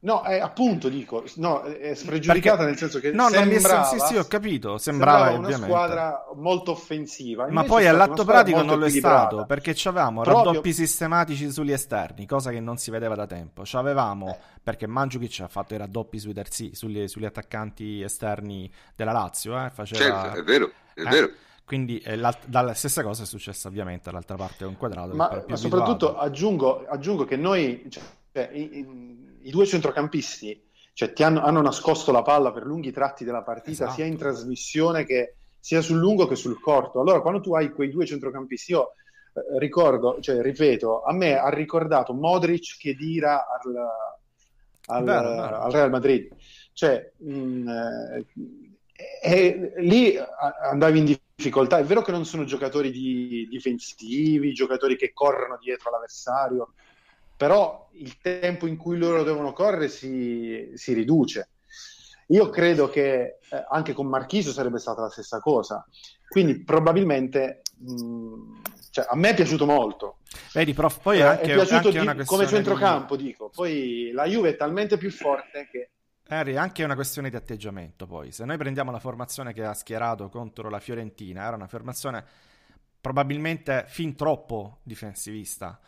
No, 0.00 0.22
è, 0.22 0.38
appunto 0.38 0.88
dico, 0.88 1.24
no, 1.36 1.62
è 1.62 1.92
spregiudicata 1.92 2.58
Perché, 2.58 2.70
nel 2.70 2.78
senso 2.78 3.00
che 3.00 3.10
no, 3.10 3.28
sembrava, 3.30 3.84
sì, 3.84 3.98
sì, 3.98 4.16
ho 4.16 4.24
capito, 4.26 4.78
sembrava, 4.78 5.32
sembrava 5.32 5.56
una 5.56 5.66
squadra 5.66 6.24
molto 6.36 6.70
offensiva. 6.70 7.48
Ma 7.50 7.64
poi 7.64 7.88
all'atto 7.88 8.24
pratico 8.24 8.62
non 8.62 8.78
lo 8.78 8.86
è 8.86 8.90
stato, 8.90 9.44
perché 9.44 9.74
avevamo 9.86 10.22
Proprio... 10.22 10.44
raddoppi 10.44 10.72
sistematici 10.72 11.50
sugli 11.50 11.72
esterni, 11.72 12.26
cosa 12.26 12.50
che 12.52 12.60
non 12.60 12.76
si 12.76 12.92
vedeva 12.92 13.16
da 13.16 13.26
tempo. 13.26 13.62
C'avevamo, 13.64 14.28
eh. 14.28 14.38
perché 14.62 14.86
Mandzukic 14.86 15.40
ha 15.40 15.48
fatto 15.48 15.74
i 15.74 15.78
raddoppi 15.78 16.20
sui 16.20 16.32
terzi, 16.32 16.76
sugli, 16.76 17.08
sugli 17.08 17.24
attaccanti 17.24 18.00
esterni 18.00 18.70
della 18.94 19.12
Lazio, 19.12 19.60
eh, 19.64 19.70
faceva... 19.70 20.22
Certo, 20.22 20.38
è 20.38 20.44
vero, 20.44 20.70
è 20.94 21.00
eh, 21.00 21.10
vero. 21.10 21.30
Quindi 21.68 21.98
eh, 21.98 22.16
la 22.16 22.32
stessa 22.72 23.02
cosa 23.02 23.24
è 23.24 23.26
successa 23.26 23.68
ovviamente 23.68 24.04
dall'altra 24.04 24.36
parte 24.36 24.64
con 24.64 24.78
quadrato. 24.78 25.14
Ma, 25.14 25.44
ma 25.46 25.56
soprattutto 25.56 26.16
aggiungo, 26.16 26.86
aggiungo, 26.86 27.26
che 27.26 27.36
noi, 27.36 27.86
cioè, 27.90 28.48
i, 28.54 28.78
i, 28.78 29.38
i, 29.42 29.50
due 29.50 29.66
centrocampisti 29.66 30.66
cioè, 30.94 31.12
ti 31.12 31.22
hanno, 31.22 31.42
hanno, 31.42 31.60
nascosto 31.60 32.10
la 32.10 32.22
palla 32.22 32.52
per 32.52 32.64
lunghi 32.64 32.90
tratti 32.90 33.22
della 33.22 33.42
partita, 33.42 33.84
esatto. 33.84 33.92
sia 33.92 34.06
in 34.06 34.16
trasmissione 34.16 35.04
che 35.04 35.34
sia 35.60 35.82
sul 35.82 35.98
lungo 35.98 36.26
che 36.26 36.36
sul 36.36 36.58
corto. 36.58 37.02
Allora, 37.02 37.20
quando 37.20 37.40
tu 37.40 37.54
hai 37.54 37.70
quei 37.70 37.90
due 37.90 38.06
centrocampisti, 38.06 38.72
io 38.72 38.92
eh, 39.34 39.58
ricordo, 39.58 40.22
cioè, 40.22 40.40
ripeto, 40.40 41.02
a 41.02 41.12
me 41.12 41.36
ha 41.36 41.50
ricordato 41.50 42.14
Modric 42.14 42.78
che 42.78 42.94
dira 42.94 43.44
al, 43.46 43.76
al, 44.86 45.06
al 45.06 45.70
Real 45.70 45.90
Madrid. 45.90 46.34
Cioè, 46.72 47.12
mh, 47.18 47.38
mm, 47.38 47.68
eh, 47.68 48.26
e 49.22 49.74
lì 49.76 50.16
andavi 50.16 50.98
in 50.98 51.16
difficoltà. 51.36 51.78
È 51.78 51.84
vero 51.84 52.02
che 52.02 52.10
non 52.10 52.24
sono 52.24 52.44
giocatori 52.44 52.90
di, 52.90 53.46
difensivi, 53.48 54.52
giocatori 54.52 54.96
che 54.96 55.12
corrono 55.12 55.56
dietro 55.60 55.90
l'avversario, 55.90 56.72
però 57.36 57.88
il 57.92 58.18
tempo 58.20 58.66
in 58.66 58.76
cui 58.76 58.98
loro 58.98 59.22
devono 59.22 59.52
correre 59.52 59.88
si, 59.88 60.72
si 60.74 60.92
riduce. 60.94 61.50
Io 62.30 62.50
credo 62.50 62.90
che 62.90 63.38
eh, 63.48 63.64
anche 63.70 63.92
con 63.92 64.06
Marchiso 64.06 64.50
sarebbe 64.50 64.78
stata 64.78 65.02
la 65.02 65.10
stessa 65.10 65.38
cosa. 65.38 65.86
Quindi 66.28 66.62
probabilmente 66.62 67.62
mh, 67.78 68.60
cioè, 68.90 69.06
a 69.08 69.16
me 69.16 69.30
è 69.30 69.34
piaciuto 69.34 69.64
molto. 69.64 70.18
Vedi, 70.52 70.74
prof, 70.74 71.00
poi 71.00 71.20
è, 71.20 71.22
anche, 71.22 71.42
è 71.42 71.54
piaciuto 71.54 71.88
anche 71.96 72.22
di, 72.22 72.24
come 72.24 72.46
centrocampo, 72.48 73.16
di... 73.16 73.22
dico. 73.22 73.48
Poi 73.48 74.10
la 74.12 74.26
Juve 74.26 74.50
è 74.50 74.56
talmente 74.56 74.98
più 74.98 75.10
forte 75.10 75.68
che 75.70 75.90
Harry, 76.30 76.56
anche 76.56 76.84
una 76.84 76.94
questione 76.94 77.30
di 77.30 77.36
atteggiamento 77.36 78.06
poi. 78.06 78.32
Se 78.32 78.44
noi 78.44 78.58
prendiamo 78.58 78.90
la 78.90 78.98
formazione 78.98 79.54
che 79.54 79.64
ha 79.64 79.72
schierato 79.72 80.28
contro 80.28 80.68
la 80.68 80.78
Fiorentina, 80.78 81.46
era 81.46 81.56
una 81.56 81.66
formazione 81.66 82.24
probabilmente 83.00 83.86
fin 83.88 84.14
troppo 84.14 84.80
difensivista. 84.82 85.80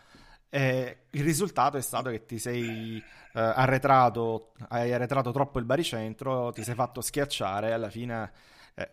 E 0.48 1.02
il 1.10 1.22
risultato 1.22 1.76
è 1.76 1.82
stato 1.82 2.08
che 2.08 2.24
ti 2.24 2.38
sei 2.38 2.96
eh, 2.96 3.40
arretrato, 3.40 4.52
hai 4.68 4.92
arretrato 4.92 5.30
troppo 5.30 5.58
il 5.58 5.66
baricentro, 5.66 6.52
ti 6.52 6.64
sei 6.64 6.74
fatto 6.74 7.02
schiacciare 7.02 7.72
alla 7.72 7.90
fine 7.90 8.32
eh, 8.74 8.90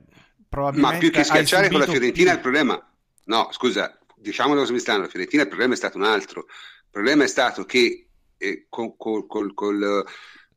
probabilmente... 0.49 0.95
Ma 0.95 0.99
più 0.99 1.11
che 1.11 1.23
schiacciare 1.23 1.69
con 1.69 1.79
la 1.79 1.85
Fiorentina 1.85 2.31
più... 2.31 2.35
il 2.35 2.41
problema... 2.41 2.91
No, 3.23 3.47
scusa, 3.51 3.97
diciamolo 4.17 4.65
come 4.65 4.79
stanno, 4.79 5.03
la 5.03 5.07
Fiorentina 5.07 5.43
il 5.43 5.47
problema 5.47 5.73
è 5.73 5.77
stato 5.77 5.97
un 5.97 6.03
altro. 6.03 6.41
Il 6.41 6.91
problema 6.91 7.23
è 7.23 7.27
stato 7.27 7.63
che 7.63 8.09
eh, 8.37 8.65
col, 8.67 8.95
col, 8.97 9.25
col, 9.25 9.53
col 9.53 10.05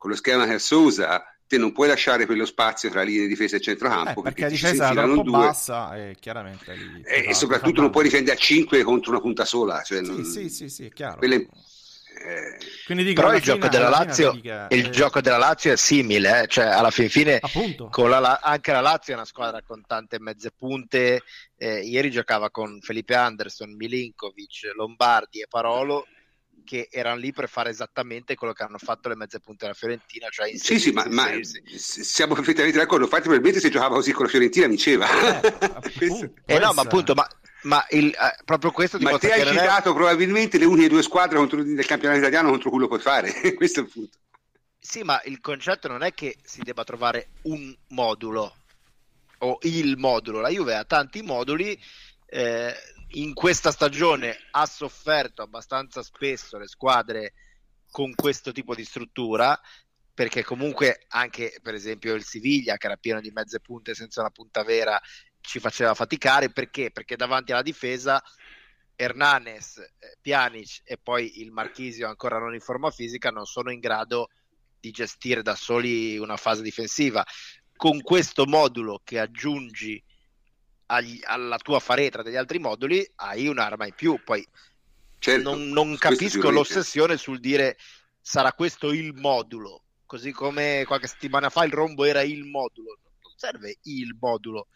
con 0.00 0.08
lo 0.08 0.16
schema 0.16 0.46
che 0.46 0.58
si 0.58 0.72
usa 0.72 1.22
te 1.46 1.58
non 1.58 1.72
puoi 1.72 1.88
lasciare 1.88 2.24
quello 2.24 2.46
spazio 2.46 2.88
tra 2.88 3.02
linee 3.02 3.22
di 3.22 3.28
difesa 3.28 3.56
e 3.56 3.60
centrocampo 3.60 4.20
eh, 4.20 4.22
perché, 4.22 4.22
perché 4.22 4.42
la 4.42 4.48
difesa 4.48 4.88
è 4.88 4.94
troppo 4.94 5.22
due. 5.22 5.38
bassa 5.38 5.96
e 5.96 6.16
chiaramente 6.18 6.74
lì, 6.74 7.02
e, 7.04 7.26
e 7.28 7.34
soprattutto 7.34 7.82
non 7.82 7.90
puoi 7.90 8.04
difendere 8.04 8.34
a 8.34 8.40
5 8.40 8.82
contro 8.82 9.10
una 9.10 9.20
punta 9.20 9.44
sola 9.44 9.82
cioè 9.82 10.02
sì, 10.02 10.10
non... 10.10 10.24
sì, 10.24 10.48
sì, 10.48 10.70
sì, 10.70 10.86
è 10.86 10.90
chiaro 10.90 11.18
Quelle... 11.18 11.34
Eh... 11.36 12.94
Dico, 12.94 13.20
però 13.20 13.34
il, 13.34 13.42
fine, 13.42 13.54
gioco 13.54 13.68
della 13.68 13.88
Lazio, 13.90 14.32
che... 14.40 14.66
il 14.70 14.86
eh... 14.86 14.90
gioco 14.90 15.20
della 15.20 15.36
Lazio 15.36 15.72
è 15.72 15.76
simile, 15.76 16.42
eh? 16.42 16.46
cioè 16.48 16.64
alla 16.64 16.90
fin 16.90 17.08
fine 17.08 17.40
la, 17.40 18.40
anche 18.42 18.72
la 18.72 18.80
Lazio 18.80 19.12
è 19.12 19.16
una 19.16 19.24
squadra 19.24 19.62
con 19.62 19.82
tante 19.86 20.18
mezze 20.18 20.50
punte. 20.50 21.22
Eh, 21.56 21.80
ieri 21.80 22.10
giocava 22.10 22.50
con 22.50 22.80
Felipe 22.80 23.14
Anderson, 23.14 23.74
Milinkovic, 23.74 24.72
Lombardi 24.74 25.40
e 25.40 25.46
Parolo 25.48 26.06
che 26.64 26.88
erano 26.90 27.18
lì 27.18 27.32
per 27.32 27.48
fare 27.48 27.70
esattamente 27.70 28.34
quello 28.34 28.52
che 28.52 28.62
hanno 28.62 28.78
fatto 28.78 29.08
le 29.08 29.16
mezze 29.16 29.40
punte 29.40 29.64
della 29.64 29.76
Fiorentina. 29.76 30.28
Cioè 30.28 30.56
sì, 30.56 30.78
sì, 30.78 30.90
ma, 30.92 31.04
ma, 31.08 31.28
siamo 31.42 32.34
perfettamente 32.34 32.78
d'accordo. 32.78 33.04
Infatti, 33.04 33.22
probabilmente 33.22 33.60
se 33.60 33.70
giocava 33.70 33.96
così 33.96 34.12
con 34.12 34.24
la 34.24 34.30
Fiorentina 34.30 34.66
vinceva. 34.66 35.06
Eh, 35.40 36.32
eh 36.46 36.58
no, 36.58 36.72
ma 36.72 36.82
appunto, 36.82 37.14
ma, 37.14 37.28
ma 37.62 37.84
il, 37.90 38.06
eh, 38.08 38.42
proprio 38.44 38.70
questo 38.70 38.98
Ma 39.00 39.18
te 39.18 39.32
hai 39.32 39.46
citato 39.46 39.90
è... 39.90 39.94
probabilmente 39.94 40.58
le 40.58 40.64
uniche 40.64 40.88
due 40.88 41.02
squadre 41.02 41.36
contro, 41.36 41.62
del 41.62 41.86
campionato 41.86 42.20
italiano 42.20 42.50
contro 42.50 42.70
cui 42.70 42.78
lo 42.78 42.88
puoi 42.88 43.00
fare. 43.00 43.32
questo 43.54 43.80
è 43.80 43.82
il 43.82 43.90
punto. 43.90 44.18
Sì, 44.78 45.02
ma 45.02 45.20
il 45.24 45.40
concetto 45.40 45.88
non 45.88 46.02
è 46.02 46.14
che 46.14 46.36
si 46.42 46.62
debba 46.62 46.84
trovare 46.84 47.32
un 47.42 47.74
modulo 47.88 48.56
o 49.38 49.58
il 49.62 49.96
modulo. 49.98 50.40
La 50.40 50.48
Juve 50.48 50.74
ha 50.74 50.84
tanti 50.84 51.22
moduli. 51.22 51.78
Eh, 52.26 52.74
in 53.12 53.34
questa 53.34 53.72
stagione 53.72 54.36
ha 54.52 54.66
sofferto 54.66 55.42
abbastanza 55.42 56.02
spesso 56.02 56.58
le 56.58 56.68
squadre 56.68 57.32
con 57.90 58.14
questo 58.14 58.52
tipo 58.52 58.74
di 58.74 58.84
struttura 58.84 59.58
perché 60.14 60.44
comunque 60.44 61.06
anche 61.08 61.58
per 61.62 61.74
esempio 61.74 62.14
il 62.14 62.24
Siviglia 62.24 62.76
che 62.76 62.86
era 62.86 62.96
pieno 62.96 63.20
di 63.20 63.30
mezze 63.30 63.60
punte 63.60 63.94
senza 63.94 64.20
una 64.20 64.30
punta 64.30 64.62
vera 64.62 65.00
ci 65.40 65.58
faceva 65.58 65.94
faticare 65.94 66.50
perché? 66.50 66.90
Perché 66.92 67.16
davanti 67.16 67.52
alla 67.52 67.62
difesa 67.62 68.22
Hernanes, 68.94 69.78
eh, 69.78 70.18
Pjanic 70.20 70.82
e 70.84 70.98
poi 70.98 71.40
il 71.40 71.50
Marchisio 71.50 72.06
ancora 72.06 72.38
non 72.38 72.54
in 72.54 72.60
forma 72.60 72.90
fisica 72.90 73.30
non 73.30 73.46
sono 73.46 73.72
in 73.72 73.80
grado 73.80 74.28
di 74.78 74.90
gestire 74.90 75.42
da 75.42 75.54
soli 75.54 76.18
una 76.18 76.36
fase 76.36 76.62
difensiva. 76.62 77.24
Con 77.74 78.02
questo 78.02 78.44
modulo 78.44 79.00
che 79.02 79.18
aggiungi 79.18 80.02
agli, 80.90 81.20
alla 81.22 81.58
tua 81.58 81.78
faretra 81.80 82.22
degli 82.22 82.36
altri 82.36 82.58
moduli 82.58 83.08
hai 83.16 83.46
un'arma 83.46 83.86
in 83.86 83.94
più. 83.94 84.20
Poi 84.22 84.46
certo, 85.18 85.50
non, 85.50 85.68
non 85.68 85.96
capisco 85.96 86.50
l'ossessione 86.50 87.16
sul 87.16 87.40
dire 87.40 87.76
sarà 88.20 88.52
questo 88.52 88.92
il 88.92 89.14
modulo, 89.14 89.84
così 90.04 90.32
come 90.32 90.84
qualche 90.86 91.06
settimana 91.06 91.48
fa 91.48 91.64
il 91.64 91.72
rombo 91.72 92.04
era 92.04 92.22
il 92.22 92.44
modulo. 92.44 92.98
Non 93.22 93.32
serve 93.36 93.78
il 93.84 94.16
modulo, 94.20 94.68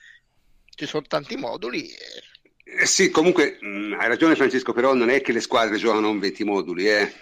ci 0.75 0.87
sono 0.87 1.05
tanti 1.07 1.37
moduli. 1.37 1.89
E 1.89 2.83
eh 2.83 2.87
sì, 2.87 3.11
comunque 3.11 3.59
mh, 3.61 3.67
mm, 3.67 3.93
hai 3.95 4.09
ragione 4.09 4.37
Francesco, 4.37 4.73
però 4.73 4.95
non 4.95 5.11
è 5.11 5.21
che 5.21 5.33
le 5.33 5.41
squadre 5.41 5.77
giocano 5.77 6.09
con 6.09 6.19
20 6.19 6.45
moduli, 6.45 6.89
eh. 6.89 7.13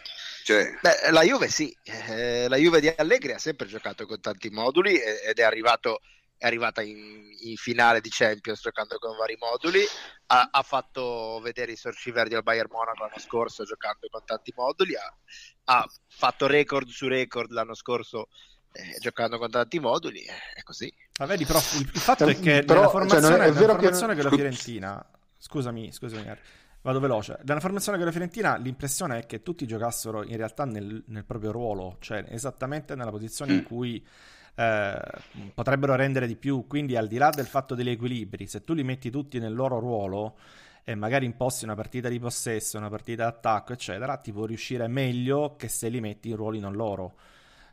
Cioè... 0.45 0.79
Beh, 0.81 1.11
la 1.11 1.23
Juve 1.23 1.49
sì, 1.49 1.75
eh, 1.85 2.49
la 2.49 2.57
Juve 2.57 2.81
di 2.81 2.93
Allegri 2.97 3.33
ha 3.33 3.39
sempre 3.39 3.67
giocato 3.67 4.07
con 4.07 4.21
tanti 4.21 4.51
moduli 4.51 4.99
ed 5.01 5.39
è, 5.39 5.43
arrivato, 5.43 6.01
è 6.43 6.47
arrivata 6.47 6.83
in, 6.83 7.31
in, 7.43 7.57
finale 7.57 8.01
di 8.01 8.09
Champions 8.11 8.61
giocando 8.61 8.99
con 8.99 9.17
vari 9.17 9.37
moduli, 9.39 9.85
ha, 10.27 10.49
ha, 10.51 10.63
fatto 10.63 11.39
vedere 11.41 11.71
i 11.71 11.77
sorci 11.77 12.11
verdi 12.11 12.35
al 12.35 12.43
Bayern 12.43 12.69
Monaco 12.69 13.05
l'anno 13.05 13.21
scorso 13.21 13.63
giocando 13.63 14.09
con 14.11 14.25
tanti 14.25 14.53
moduli, 14.57 14.97
ha, 14.97 15.17
ha 15.65 15.87
fatto 16.09 16.49
record 16.49 16.89
su 16.89 17.07
record 17.07 17.53
l'anno 17.53 17.75
scorso 17.75 18.27
eh, 18.73 18.99
giocando 18.99 19.39
con 19.39 19.51
tanti 19.51 19.79
moduli, 19.79 20.23
è 20.23 20.63
così. 20.65 20.93
Ma 21.21 21.27
vedi, 21.27 21.45
prof, 21.45 21.75
il, 21.75 21.91
il 21.93 22.01
fatto 22.01 22.27
è 22.27 22.37
che 22.37 22.65
però, 22.65 22.81
nella 22.81 22.91
formazione, 22.91 23.37
cioè, 23.37 23.47
è 23.47 23.53
vero 23.53 23.75
formazione 23.75 24.15
che... 24.15 24.23
che 24.23 24.29
la 24.29 24.35
Fiorentina 24.35 25.07
Scusami, 25.39 25.91
scusami, 25.91 26.37
vado 26.83 27.01
veloce. 27.01 27.37
Dalla 27.43 27.59
formazione 27.59 27.99
della 27.99 28.13
Fiorentina 28.13 28.57
l'impressione 28.57 29.19
è 29.19 29.27
che 29.27 29.43
tutti 29.43 29.67
giocassero 29.67 30.23
in 30.23 30.37
realtà 30.37 30.65
nel, 30.65 31.03
nel 31.07 31.25
proprio 31.25 31.51
ruolo, 31.51 31.97
cioè 31.99 32.25
esattamente 32.29 32.95
nella 32.95 33.11
posizione 33.11 33.53
mm. 33.53 33.57
in 33.57 33.63
cui 33.65 34.07
eh, 34.55 35.01
potrebbero 35.55 35.95
rendere 35.95 36.27
di 36.27 36.37
più. 36.37 36.67
Quindi, 36.67 36.97
al 36.97 37.09
di 37.09 37.19
là 37.19 37.31
del 37.31 37.47
fatto 37.47 37.75
degli 37.75 37.91
equilibri, 37.91 38.47
se 38.47 38.63
tu 38.63 38.75
li 38.75 38.85
metti 38.85 39.11
tutti 39.11 39.39
nel 39.39 39.55
loro 39.55 39.79
ruolo 39.79 40.37
e 40.85 40.95
magari 40.95 41.27
imposti 41.27 41.65
una 41.65 41.75
partita 41.75 42.09
di 42.09 42.19
possesso, 42.19 42.79
una 42.79 42.89
partita 42.89 43.25
d'attacco, 43.25 43.73
eccetera, 43.73 44.17
ti 44.17 44.33
può 44.33 44.45
riuscire 44.45 44.89
meglio 44.89 45.55
che 45.57 45.69
se 45.69 45.89
li 45.89 46.01
metti 46.01 46.31
in 46.31 46.37
ruoli 46.37 46.59
non 46.59 46.75
loro 46.75 47.15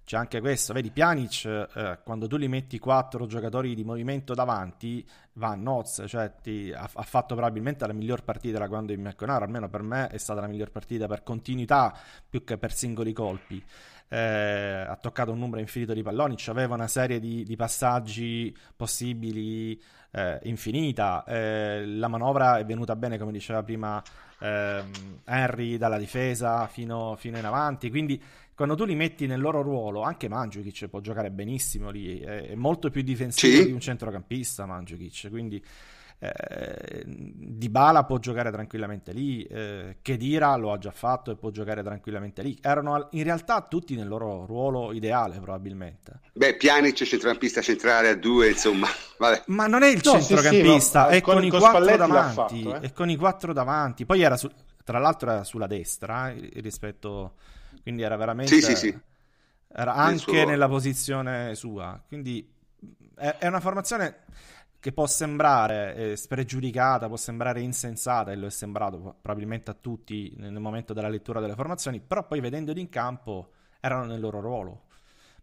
c'è 0.10 0.18
anche 0.18 0.39
questo, 0.39 0.74
vedi 0.74 0.89
Pjanic 0.89 1.46
eh, 1.46 2.00
quando 2.04 2.26
tu 2.26 2.36
li 2.36 2.48
metti 2.48 2.80
quattro 2.80 3.28
giocatori 3.28 3.76
di 3.76 3.84
movimento 3.84 4.34
davanti 4.34 5.08
va 5.34 5.50
a 5.50 5.56
nozze, 5.56 6.08
cioè 6.08 6.34
ti, 6.42 6.74
ha, 6.76 6.89
ha, 6.92 7.04
fatto 7.04 7.36
probabilmente 7.36 7.86
la 7.86 7.94
miglior 7.94 8.24
partita 8.24 8.58
da 8.58 8.68
quando 8.68 8.92
in 8.92 9.02
Merconaro, 9.02 9.46
almeno 9.46 9.70
per 9.70 9.84
me 9.84 10.08
è 10.08 10.18
stata 10.18 10.42
la 10.42 10.48
miglior 10.48 10.72
partita 10.72 11.06
per 11.06 11.22
continuità 11.22 11.96
più 12.28 12.44
che 12.44 12.58
per 12.58 12.74
singoli 12.74 13.13
colpi. 13.13 13.63
Eh, 14.10 14.86
ha 14.88 14.98
toccato 15.00 15.32
un 15.32 15.39
numero 15.39 15.62
infinito 15.62 15.93
di 15.93 16.02
palloni, 16.02 16.36
aveva 16.48 16.74
una 16.74 16.88
serie 16.88 17.19
di, 17.19 17.43
di 17.43 17.56
passaggi 17.56 18.56
possibili 18.76 19.80
eh, 20.12 20.39
infinita, 20.43 21.24
eh, 21.26 21.86
la 21.86 22.08
manovra 22.08 22.58
è 22.58 22.65
venuta 22.65 22.95
bene 22.95 23.17
come 23.17 23.32
diceva 23.32 23.62
prima 23.63 24.02
ehm, 24.39 25.22
Henry 25.26 25.78
dalla 25.78 25.98
difesa 25.98 26.65
fino, 26.67 27.15
fino 27.17 27.38
in 27.38 27.45
avanti, 27.45 27.89
quindi 27.89 28.22
quando 28.56 28.76
tu 28.76 28.84
li 28.84 28.95
metti 28.95 29.26
nel 29.26 29.39
loro 29.39 29.62
ruolo, 29.62 30.02
anche 30.02 30.28
Mandzukic 30.28 30.88
può 30.88 31.00
giocare 31.00 31.32
benissimo 31.32 31.91
lì, 31.91 32.19
è, 32.19 32.50
è 32.50 32.56
molto 32.56 32.89
più 32.89 33.04
difensivo 33.04 33.62
sì. 33.62 33.65
di 33.67 33.72
un 33.72 33.80
centrocampista 33.80 34.65
Mandzukic, 34.65 35.30
quindi 35.30 35.63
eh, 36.20 37.04
Dybala 37.06 38.04
può 38.04 38.18
giocare 38.18 38.52
tranquillamente 38.52 39.14
lì, 39.14 39.44
eh, 39.44 39.98
Kedira 40.02 40.56
lo 40.56 40.74
ha 40.74 40.78
già 40.78 40.92
fatto 40.92 41.32
e 41.32 41.36
può 41.36 41.50
giocare 41.50 41.82
tranquillamente 41.82 42.42
lì. 42.42 42.58
Erano 42.62 43.08
in 43.12 43.24
realtà 43.24 43.62
tutti 43.62 43.96
nel 43.96 44.08
loro 44.08 44.46
ruolo 44.46 44.92
ideale 44.92 45.40
probabilmente. 45.40 46.20
Beh, 46.34 46.56
Pjanic 46.58 47.04
centrocampista 47.04 47.62
centrale 47.62 48.10
a 48.10 48.16
due, 48.16 48.50
insomma. 48.50 48.88
Vabbè. 49.18 49.44
Ma 49.48 49.68
non 49.68 49.84
è 49.84 49.88
il 49.88 50.02
no, 50.04 50.12
centrocampista, 50.12 51.06
sì, 51.06 51.12
sì, 51.12 51.18
è 51.18 51.22
con, 51.22 51.36
con, 51.36 51.44
i 51.46 51.50
quattro 51.50 51.98
davanti, 51.98 52.64
fatto, 52.64 52.76
eh? 52.76 52.80
è 52.80 52.92
con 52.94 53.10
i 53.10 53.16
quattro 53.16 53.54
davanti. 53.54 54.06
Poi 54.06 54.22
era 54.22 54.38
su, 54.38 54.50
tra 54.84 55.00
l'altro 55.00 55.32
era 55.32 55.44
sulla 55.44 55.68
destra 55.68 56.32
eh, 56.32 56.50
rispetto 56.56 57.34
quindi 57.82 58.02
era 58.02 58.16
veramente... 58.18 58.54
Sì, 58.54 58.62
sì, 58.62 58.76
sì. 58.76 59.00
Era 59.72 59.94
anche 59.94 60.20
suo... 60.20 60.46
nella 60.46 60.68
posizione 60.68 61.56
sua. 61.56 62.02
Quindi 62.08 62.48
è, 63.16 63.36
è 63.40 63.48
una 63.48 63.60
formazione 63.60 64.24
che 64.80 64.94
può 64.94 65.06
sembrare 65.08 65.96
eh, 65.96 66.15
spregiudicata, 66.15 67.08
può 67.08 67.18
sembrare 67.18 67.62
insensata, 67.62 68.32
e 68.32 68.36
lo 68.38 68.48
è 68.48 68.50
sembrato 68.50 69.18
probabilmente 69.22 69.70
a 69.70 69.74
tutti 69.74 70.34
nel 70.38 70.58
momento 70.60 70.94
della 70.94 71.10
lettura 71.10 71.42
delle 71.42 71.56
formazioni, 71.56 72.00
però 72.00 72.26
poi 72.26 72.39
vedendoli 72.39 72.80
in 72.80 72.89
campo 72.89 73.52
erano 73.82 74.06
nel 74.06 74.20
loro 74.20 74.39
ruolo. 74.39 74.84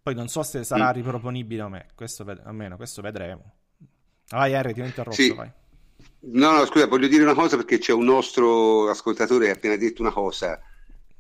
Poi 0.03 0.15
non 0.15 0.29
so 0.29 0.43
se 0.43 0.65
sarà 0.65 0.91
mm. 0.91 0.95
riproponibile 0.95 1.63
o 1.63 1.69
me, 1.69 1.87
questo, 1.95 2.25
almeno 2.45 2.77
questo 2.77 3.03
vedremo. 3.03 3.53
Vai 4.31 4.55
Harry, 4.55 4.73
ti 4.73 4.81
ho 4.81 4.85
interrotto, 4.85 5.17
sì. 5.17 5.35
vai. 5.35 5.51
No, 6.29 6.53
no, 6.53 6.65
scusa, 6.65 6.87
voglio 6.87 7.09
dire 7.09 7.23
una 7.23 7.35
cosa 7.35 7.57
perché 7.57 7.79
c'è 7.79 7.93
un 7.93 8.05
nostro 8.05 8.89
ascoltatore 8.89 9.47
che 9.47 9.51
ha 9.51 9.55
appena 9.55 9.77
detto 9.77 10.03
una 10.03 10.13
cosa 10.13 10.61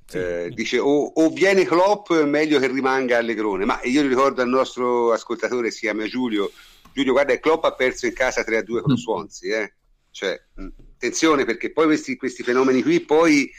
sì. 0.07 0.19
Eh, 0.19 0.51
dice 0.55 0.79
o, 0.79 1.05
o, 1.15 1.31
viene 1.31 1.65
Klopp 1.65 2.13
meglio 2.13 2.61
che 2.61 2.69
rimanga 2.69 3.19
Allegrone 3.19 3.65
ma 3.65 3.81
io 3.83 4.03
ricordo 4.03 4.41
al 4.41 4.49
nostro 4.49 5.13
ascoltatore 5.13 5.73
si 5.73 5.81
chiama 5.81 6.07
Giulio 6.07 6.53
Giulio 6.97 7.13
guarda 7.13 7.39
Klopp 7.39 7.65
ha 7.65 7.75
perso 7.75 8.07
in 8.07 8.15
casa 8.15 8.41
3-2 8.41 8.65
con 8.65 8.83
lo 8.87 8.93
mm. 8.93 8.97
Swansea 8.97 9.61
eh? 9.61 9.75
cioè, 10.11 10.41
mh, 10.55 10.69
attenzione 10.95 11.45
perché 11.45 11.71
poi 11.71 11.85
questi, 11.85 12.17
questi, 12.17 12.43
fenomeni 12.43 12.83
qui 12.83 13.01
poi 13.01 13.51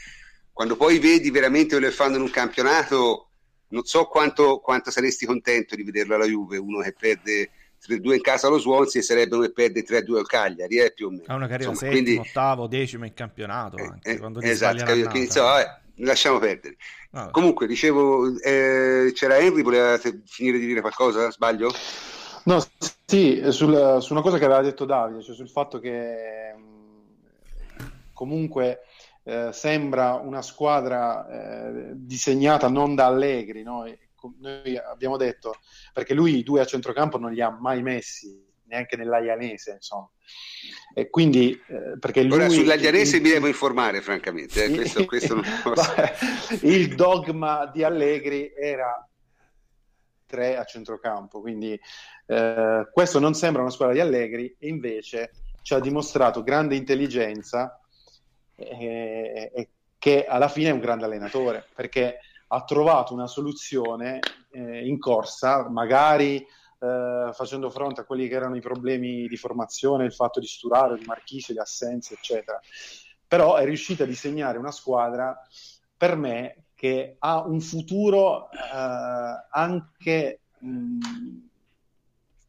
quando 0.52 0.74
poi 0.74 0.98
vedi 0.98 1.30
veramente 1.30 1.76
quello 1.76 1.88
che 1.88 1.94
fanno 1.94 2.16
in 2.16 2.22
un 2.22 2.30
campionato 2.30 3.30
non 3.68 3.84
so 3.84 4.06
quanto, 4.06 4.58
quanto 4.58 4.90
saresti 4.90 5.24
contento 5.24 5.76
di 5.76 5.84
vederlo 5.84 6.16
alla 6.16 6.26
Juve 6.26 6.56
uno 6.56 6.80
che 6.80 6.92
perde 6.98 7.50
3-2 7.86 8.14
in 8.14 8.20
casa 8.22 8.48
allo 8.48 8.58
Swansea 8.58 9.00
e 9.00 9.04
sarebbe 9.04 9.36
uno 9.36 9.46
che 9.46 9.52
perde 9.52 9.84
3-2 9.84 10.16
al 10.16 10.26
Cagliari 10.26 10.78
eh, 10.78 10.92
più 10.92 11.06
o 11.06 11.10
meno 11.10 11.22
ha 11.26 11.34
una 11.36 11.46
carriera 11.46 11.70
Insomma, 11.70 11.92
settimo, 11.92 12.10
quindi... 12.10 12.28
ottavo, 12.28 12.66
decimo 12.66 13.04
in 13.04 13.14
campionato 13.14 13.76
eh, 13.76 13.84
anche, 13.84 14.10
eh, 14.10 14.48
esatto, 14.48 14.82
quindi, 14.84 15.20
insomma, 15.20 15.80
lasciamo 15.98 16.38
perdere. 16.38 16.76
Ah, 17.12 17.30
Comunque, 17.30 17.66
dicevo, 17.66 18.38
eh, 18.40 19.12
c'era 19.14 19.38
Henry, 19.38 19.62
voleva 19.62 19.98
finire 20.24 20.58
di 20.58 20.66
dire 20.66 20.80
qualcosa? 20.80 21.30
Sbaglio? 21.30 21.72
No, 22.44 22.64
sì, 23.10 23.42
sul, 23.52 24.02
su 24.02 24.12
una 24.12 24.20
cosa 24.20 24.36
che 24.36 24.44
aveva 24.44 24.60
detto 24.60 24.84
Davide, 24.84 25.22
cioè 25.22 25.34
sul 25.34 25.48
fatto 25.48 25.78
che 25.78 26.54
comunque 28.12 28.80
eh, 29.24 29.48
sembra 29.50 30.12
una 30.16 30.42
squadra 30.42 31.26
eh, 31.26 31.92
disegnata 31.94 32.68
non 32.68 32.94
da 32.94 33.06
Allegri, 33.06 33.62
no? 33.62 33.84
noi 34.40 34.76
abbiamo 34.76 35.16
detto, 35.16 35.54
perché 35.94 36.12
lui 36.12 36.36
i 36.36 36.42
due 36.42 36.60
a 36.60 36.66
centrocampo 36.66 37.16
non 37.16 37.32
li 37.32 37.40
ha 37.40 37.48
mai 37.48 37.82
messi, 37.82 38.44
neanche 38.64 38.96
nell'Aianese, 38.96 39.72
insomma. 39.72 40.10
E 40.94 41.08
quindi, 41.08 41.52
eh, 41.52 41.98
perché 41.98 42.22
lui, 42.24 42.34
Ora 42.34 42.50
sull'Aglianese 42.50 43.16
il, 43.16 43.22
mi 43.22 43.30
devo 43.30 43.46
informare, 43.46 44.02
francamente. 44.02 44.64
Eh, 44.64 44.70
questo, 44.70 45.06
questo 45.06 45.34
non 45.34 45.44
il 46.60 46.94
dogma 46.94 47.64
di 47.72 47.82
Allegri 47.82 48.52
era 48.54 49.07
tre 50.28 50.56
a 50.56 50.64
centrocampo, 50.64 51.40
quindi 51.40 51.80
eh, 52.26 52.88
questo 52.92 53.18
non 53.18 53.34
sembra 53.34 53.62
una 53.62 53.70
squadra 53.70 53.94
di 53.94 54.00
Allegri, 54.00 54.54
e 54.58 54.68
invece 54.68 55.32
ci 55.62 55.74
ha 55.74 55.80
dimostrato 55.80 56.42
grande 56.42 56.76
intelligenza 56.76 57.80
e 58.54 59.50
eh, 59.54 59.68
che 59.98 60.26
alla 60.26 60.48
fine 60.48 60.68
è 60.68 60.72
un 60.72 60.78
grande 60.78 61.06
allenatore, 61.06 61.66
perché 61.74 62.20
ha 62.48 62.64
trovato 62.64 63.12
una 63.12 63.26
soluzione 63.26 64.20
eh, 64.50 64.86
in 64.86 64.98
corsa, 64.98 65.68
magari 65.68 66.36
eh, 66.36 67.30
facendo 67.32 67.68
fronte 67.70 68.02
a 68.02 68.04
quelli 68.04 68.28
che 68.28 68.34
erano 68.34 68.56
i 68.56 68.60
problemi 68.60 69.26
di 69.26 69.36
formazione, 69.36 70.04
il 70.04 70.14
fatto 70.14 70.40
di 70.40 70.46
Sturaro, 70.46 70.96
di 70.96 71.04
Marchisio, 71.04 71.52
di 71.52 71.60
assenze, 71.60 72.14
eccetera. 72.14 72.60
Però 73.26 73.56
è 73.56 73.64
riuscita 73.64 74.04
a 74.04 74.06
disegnare 74.06 74.56
una 74.56 74.70
squadra 74.70 75.36
per 75.96 76.16
me 76.16 76.64
che 76.78 77.16
ha 77.18 77.44
un 77.44 77.60
futuro 77.60 78.48
eh, 78.52 79.46
anche 79.50 80.40
mh, 80.60 80.98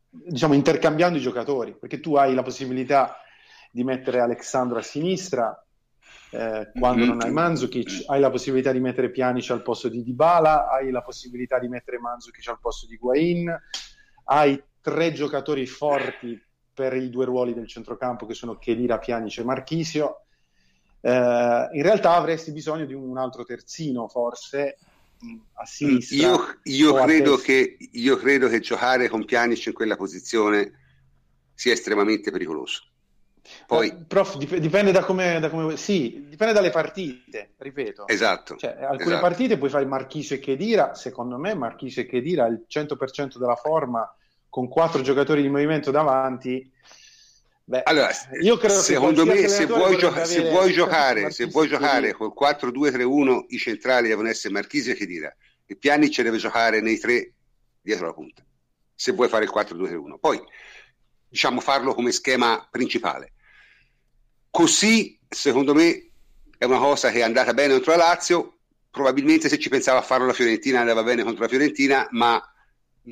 diciamo 0.10 0.54
intercambiando 0.54 1.18
i 1.18 1.22
giocatori, 1.22 1.74
perché 1.74 2.00
tu 2.00 2.14
hai 2.14 2.36
la 2.36 2.44
possibilità 2.44 3.16
di 3.72 3.84
mettere 3.84 4.20
Alexandro 4.20 4.78
a 4.78 4.84
sinistra, 4.84 5.66
eh, 6.30 6.70
quando 6.78 7.06
non 7.06 7.24
hai 7.24 7.32
Mandzukic, 7.32 8.04
hai 8.06 8.20
la 8.20 8.30
possibilità 8.30 8.72
di 8.72 8.80
mettere 8.80 9.10
Pjanic 9.10 9.50
al 9.50 9.64
posto 9.64 9.90
di 9.90 10.04
Dybala, 10.04 10.70
hai 10.70 10.92
la 10.92 11.02
possibilità 11.02 11.58
di 11.58 11.68
mettere 11.68 11.98
Mandzukic 11.98 12.48
al 12.50 12.60
posto 12.62 12.86
di 12.86 12.98
Guain, 12.98 13.52
hai 14.26 14.62
tre 14.80 15.12
giocatori 15.12 15.66
forti 15.66 16.40
per 16.72 16.94
i 16.94 17.10
due 17.10 17.26
ruoli 17.26 17.56
del 17.56 17.68
centrocampo 17.68 18.28
che 18.28 18.36
sono 18.36 18.60
Chedira, 18.60 19.00
Pianice 19.00 19.42
e 19.42 19.46
Marchisio. 19.46 20.26
Eh, 21.02 21.70
in 21.72 21.82
realtà 21.82 22.16
avresti 22.16 22.52
bisogno 22.52 22.86
di 22.86 22.94
un 22.94 23.18
altro 23.18 23.44
terzino, 23.44 24.08
forse, 24.08 24.78
a 25.54 25.66
sinistra. 25.66 26.18
Io, 26.18 26.60
io, 26.64 26.94
credo 26.94 27.38
che, 27.38 27.78
io, 27.92 28.18
credo 28.18 28.48
che, 28.48 28.60
giocare 28.60 29.10
con 29.10 29.26
Pjanic 29.26 29.68
in 29.68 29.74
quella 29.74 29.96
posizione 29.96 30.72
sia 31.54 31.74
estremamente 31.74 32.32
pericoloso. 32.32 32.84
Poi... 33.66 33.88
Eh, 33.88 33.96
prof, 34.08 34.38
dipende 34.38 34.92
da 34.92 35.04
come, 35.04 35.40
da 35.40 35.50
come, 35.50 35.76
Sì, 35.78 36.28
dipende 36.30 36.54
dalle 36.54 36.70
partite, 36.70 37.54
ripeto. 37.58 38.08
Esatto. 38.08 38.56
Cioè, 38.56 38.78
alcune 38.82 39.16
esatto. 39.16 39.22
partite 39.22 39.58
puoi 39.58 39.70
fare 39.70 39.86
Marchisio 39.86 40.36
e 40.36 40.40
Chedira, 40.40 40.94
secondo 40.96 41.38
me 41.38 41.54
Marchisio 41.54 42.02
e 42.02 42.06
Chedira 42.06 42.46
il 42.46 42.66
100% 42.70 43.38
della 43.38 43.56
forma 43.56 44.14
con 44.48 44.68
quattro 44.68 45.02
giocatori 45.02 45.42
di 45.42 45.50
movimento 45.50 45.92
davanti 45.92 46.72
Beh, 47.70 47.84
allora, 47.84 48.10
io 48.42 48.58
credo 48.58 48.82
secondo 48.82 49.28
me 49.28 49.48
se 49.48 49.68
vuoi, 49.68 49.96
gioca- 49.96 50.26
se 50.26 50.50
vuoi 50.50 50.74
giocare, 50.74 51.30
se 51.30 51.46
vuoi 51.46 51.68
giocare 51.68 52.14
col 52.14 52.34
4-2-3-1 52.36 53.46
i 53.50 53.60
centrali 53.60 54.08
devono 54.08 54.28
essere 54.28 54.52
Marchisi 54.52 54.90
e 54.90 54.96
Chedira 54.96 55.32
e 55.68 55.76
Pjanic 55.76 56.20
deve 56.24 56.38
giocare 56.38 56.82
nei 56.82 56.98
tre 56.98 57.32
dietro 57.80 58.08
la 58.08 58.14
punta 58.14 58.44
se 58.96 59.12
vuoi 59.12 59.28
fare 59.28 59.44
il 59.44 59.52
4-2-3-1 59.54 60.18
poi 60.20 60.42
diciamo 61.30 61.60
farlo 61.60 61.94
come 61.94 62.12
schema 62.12 62.68
principale. 62.72 63.34
Così 64.50 65.20
secondo 65.30 65.76
me 65.76 66.10
è 66.58 66.66
una 66.66 66.80
cosa 66.80 67.12
che 67.12 67.20
è 67.20 67.22
andata 67.22 67.54
bene 67.54 67.74
contro 67.74 67.92
la 67.92 67.98
Lazio. 67.98 68.62
Probabilmente 68.90 69.48
se 69.48 69.60
ci 69.60 69.70
pensava 69.70 70.00
a 70.00 70.02
farlo 70.02 70.26
la 70.26 70.34
Fiorentina 70.34 70.80
andava 70.80 71.04
bene 71.04 71.22
contro 71.22 71.44
la 71.44 71.50
Fiorentina 71.50 72.08
ma 72.14 72.42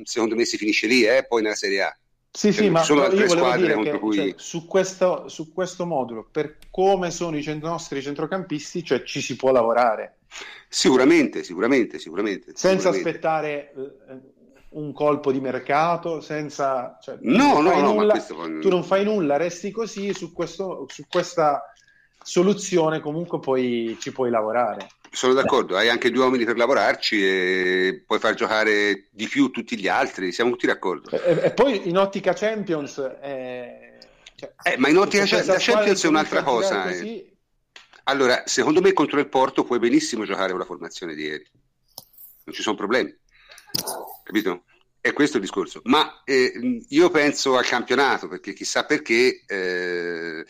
secondo 0.02 0.34
me 0.34 0.44
si 0.44 0.56
finisce 0.56 0.88
lì 0.88 1.04
eh, 1.04 1.24
poi 1.28 1.42
nella 1.42 1.54
Serie 1.54 1.82
A 1.82 1.98
sì, 2.30 2.52
sì, 2.52 2.68
ma 2.68 2.84
io 2.84 3.26
volevo 3.26 3.56
dire 3.56 3.80
che 3.80 3.98
cui... 3.98 4.14
cioè, 4.14 4.34
su, 4.36 4.66
questo, 4.66 5.28
su, 5.28 5.52
questo, 5.52 5.86
modulo, 5.86 6.26
per 6.30 6.58
come 6.70 7.10
sono 7.10 7.36
i 7.36 7.42
cent- 7.42 7.62
nostri 7.62 8.02
centrocampisti, 8.02 8.84
cioè 8.84 9.02
ci 9.02 9.20
si 9.20 9.34
può 9.36 9.50
lavorare. 9.50 10.18
Sicuramente, 10.68 11.42
sicuramente, 11.42 11.98
sicuramente. 11.98 12.52
Senza 12.54 12.92
sicuramente. 12.92 13.08
aspettare 13.08 13.72
eh, 13.72 14.20
un 14.70 14.92
colpo 14.92 15.32
di 15.32 15.40
mercato, 15.40 16.20
senza... 16.20 16.98
Cioè, 17.02 17.16
no, 17.22 17.60
no, 17.60 17.80
no, 17.80 17.92
nulla, 17.92 18.12
questo... 18.12 18.34
tu 18.60 18.68
non 18.68 18.84
fai 18.84 19.04
nulla, 19.04 19.36
resti 19.36 19.70
così, 19.70 20.12
su, 20.12 20.32
questo, 20.32 20.86
su 20.88 21.04
questa 21.08 21.72
soluzione 22.22 23.00
comunque 23.00 23.38
poi 23.40 23.96
ci 24.00 24.12
puoi 24.12 24.30
lavorare. 24.30 24.86
Sono 25.10 25.32
d'accordo, 25.32 25.76
hai 25.76 25.88
anche 25.88 26.10
due 26.10 26.24
uomini 26.24 26.44
per 26.44 26.56
lavorarci 26.56 27.24
e 27.24 28.04
puoi 28.06 28.18
far 28.18 28.34
giocare 28.34 29.08
di 29.10 29.26
più 29.26 29.50
tutti 29.50 29.78
gli 29.78 29.88
altri, 29.88 30.32
siamo 30.32 30.50
tutti 30.50 30.66
d'accordo. 30.66 31.10
E, 31.10 31.46
e 31.46 31.52
poi 31.52 31.88
in 31.88 31.96
ottica 31.96 32.32
Champions... 32.34 32.98
Eh, 33.20 33.98
cioè, 34.36 34.52
eh, 34.62 34.76
ma 34.76 34.88
in 34.88 34.98
ottica 34.98 35.24
Champions 35.26 36.04
è 36.04 36.08
un'altra 36.08 36.42
cosa. 36.42 36.88
Eh. 36.88 36.92
Così... 36.92 37.36
Allora, 38.04 38.42
secondo 38.46 38.80
me 38.80 38.92
contro 38.92 39.18
il 39.18 39.28
Porto 39.28 39.64
puoi 39.64 39.78
benissimo 39.78 40.24
giocare 40.24 40.50
con 40.50 40.60
la 40.60 40.64
formazione 40.64 41.14
di 41.14 41.24
ieri, 41.24 41.46
non 42.44 42.54
ci 42.54 42.62
sono 42.62 42.76
problemi, 42.76 43.14
capito? 44.22 44.64
È 45.00 45.12
questo 45.12 45.36
il 45.36 45.42
discorso. 45.42 45.80
Ma 45.84 46.22
eh, 46.24 46.84
io 46.88 47.10
penso 47.10 47.56
al 47.56 47.66
campionato, 47.66 48.28
perché 48.28 48.52
chissà 48.52 48.84
perché 48.84 49.42
eh, 49.46 50.44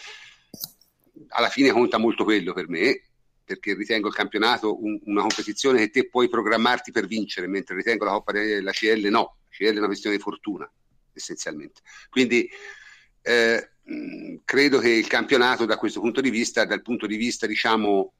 alla 1.28 1.48
fine 1.48 1.70
conta 1.70 1.98
molto 1.98 2.24
quello 2.24 2.52
per 2.52 2.68
me, 2.68 3.07
perché 3.48 3.74
ritengo 3.74 4.08
il 4.08 4.14
campionato 4.14 4.82
un, 4.82 5.00
una 5.04 5.22
competizione 5.22 5.78
che 5.78 5.90
te 5.90 6.08
puoi 6.08 6.28
programmarti 6.28 6.92
per 6.92 7.06
vincere, 7.06 7.46
mentre 7.46 7.74
ritengo 7.74 8.04
la 8.04 8.10
Coppa 8.10 8.32
della 8.32 8.72
CL 8.72 9.08
no, 9.08 9.38
la 9.44 9.48
CL 9.48 9.74
è 9.74 9.78
una 9.78 9.86
questione 9.86 10.16
di 10.16 10.22
fortuna 10.22 10.70
essenzialmente. 11.14 11.80
Quindi 12.10 12.48
eh, 13.22 13.70
credo 14.44 14.78
che 14.78 14.90
il 14.90 15.06
campionato 15.06 15.64
da 15.64 15.78
questo 15.78 16.00
punto 16.00 16.20
di 16.20 16.30
vista, 16.30 16.66
dal 16.66 16.82
punto 16.82 17.06
di 17.06 17.16
vista 17.16 17.46
diciamo 17.46 18.12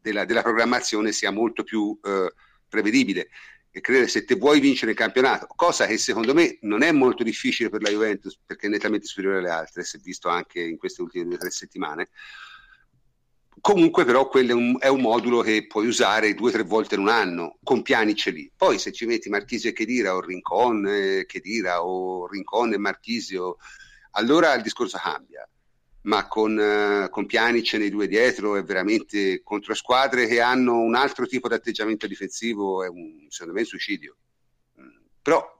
della, 0.00 0.26
della 0.26 0.42
programmazione 0.42 1.12
sia 1.12 1.30
molto 1.30 1.64
più 1.64 1.98
eh, 2.02 2.32
prevedibile 2.68 3.30
e 3.70 3.80
credo 3.80 4.04
che 4.04 4.10
se 4.10 4.24
te 4.24 4.34
vuoi 4.34 4.60
vincere 4.60 4.92
il 4.92 4.96
campionato, 4.96 5.46
cosa 5.54 5.86
che 5.86 5.98
secondo 5.98 6.34
me 6.34 6.58
non 6.62 6.82
è 6.82 6.92
molto 6.92 7.22
difficile 7.22 7.68
per 7.68 7.82
la 7.82 7.90
Juventus 7.90 8.38
perché 8.44 8.66
è 8.66 8.70
nettamente 8.70 9.06
superiore 9.06 9.38
alle 9.38 9.50
altre, 9.50 9.84
si 9.84 9.96
è 9.96 10.00
visto 10.00 10.28
anche 10.28 10.60
in 10.60 10.78
queste 10.78 11.02
ultime 11.02 11.24
due 11.24 11.34
o 11.34 11.38
tre 11.38 11.50
settimane, 11.50 12.08
Comunque, 13.60 14.04
però, 14.04 14.28
quello 14.28 14.50
è 14.50 14.54
un, 14.54 14.76
è 14.78 14.88
un, 14.88 15.00
modulo 15.00 15.40
che 15.40 15.66
puoi 15.66 15.86
usare 15.86 16.34
due 16.34 16.50
o 16.50 16.52
tre 16.52 16.62
volte 16.62 16.94
in 16.94 17.00
un 17.00 17.08
anno, 17.08 17.58
con 17.62 17.82
piani 17.82 18.14
ce 18.14 18.30
lì. 18.30 18.50
Poi, 18.54 18.78
se 18.78 18.92
ci 18.92 19.06
metti 19.06 19.28
Marchisio 19.28 19.70
e 19.70 19.72
Chedira, 19.72 20.14
o 20.14 20.20
Rincon 20.20 20.86
e 20.86 21.24
Chedira, 21.26 21.84
o 21.84 22.26
Rincon 22.26 22.74
e 22.74 22.78
Marchisio, 22.78 23.56
allora 24.12 24.54
il 24.54 24.62
discorso 24.62 24.98
cambia. 24.98 25.48
Ma 26.02 26.26
con, 26.28 26.56
uh, 26.56 27.10
con 27.10 27.26
Pianic 27.26 27.74
nei 27.74 27.90
due 27.90 28.06
dietro 28.06 28.56
è 28.56 28.62
veramente 28.62 29.42
contro 29.42 29.74
squadre 29.74 30.26
che 30.26 30.40
hanno 30.40 30.78
un 30.78 30.94
altro 30.94 31.26
tipo 31.26 31.48
di 31.48 31.54
atteggiamento 31.54 32.06
difensivo, 32.06 32.84
è 32.84 32.88
un, 32.88 33.26
secondo 33.28 33.54
me 33.54 33.60
un 33.60 33.66
suicidio. 33.66 34.16
Mm, 34.80 34.88
però 35.22 35.58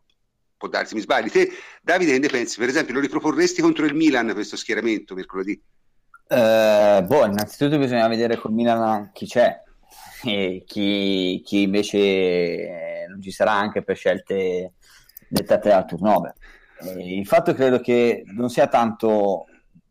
può 0.57 0.69
darsi 0.69 0.95
mi 0.95 1.01
sbagli. 1.01 1.31
Te, 1.31 1.51
Davide, 1.83 2.13
che 2.13 2.19
ne 2.19 2.29
pensi? 2.29 2.59
Per 2.59 2.69
esempio, 2.69 2.95
lo 2.95 3.01
riproporresti 3.01 3.61
contro 3.61 3.85
il 3.85 3.95
Milan 3.95 4.33
questo 4.33 4.57
schieramento 4.57 5.15
mercoledì? 5.15 5.61
Eh, 6.31 7.05
boh, 7.07 7.25
innanzitutto 7.25 7.79
bisogna 7.79 8.07
vedere 8.07 8.37
col 8.37 8.53
Milan 8.53 9.12
chi 9.14 9.25
c'è 9.25 9.62
e 10.25 10.62
chi, 10.67 11.41
chi 11.43 11.62
invece 11.62 13.07
non 13.09 13.23
ci 13.23 13.31
sarà 13.31 13.53
anche 13.53 13.83
per 13.83 13.97
scelte 13.97 14.75
dettate 15.27 15.71
dal 15.71 15.87
turnover. 15.87 16.35
E 16.83 17.19
il 17.19 17.27
fatto 17.27 17.55
credo 17.55 17.81
che 17.81 18.25
non 18.27 18.51
sia 18.51 18.67
tanto, 18.67 19.47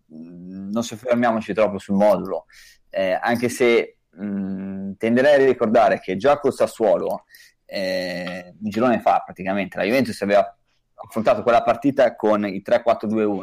non 0.09 0.83
soffermiamoci 0.83 1.53
troppo 1.53 1.79
sul 1.79 1.95
modulo, 1.95 2.45
eh, 2.91 3.17
anche 3.19 3.49
se 3.49 3.97
mh, 4.11 4.91
tenderei 4.97 5.41
a 5.41 5.45
ricordare 5.45 5.99
che 5.99 6.17
già 6.17 6.39
col 6.39 6.53
Sassuolo, 6.53 7.23
eh, 7.65 8.53
un 8.61 8.69
girone 8.69 8.99
fa 8.99 9.23
praticamente, 9.25 9.77
la 9.77 9.85
Juventus 9.85 10.21
aveva 10.21 10.55
affrontato 10.93 11.41
quella 11.41 11.63
partita 11.63 12.15
con 12.15 12.45
il 12.45 12.61
3-4-2-1 12.63 13.41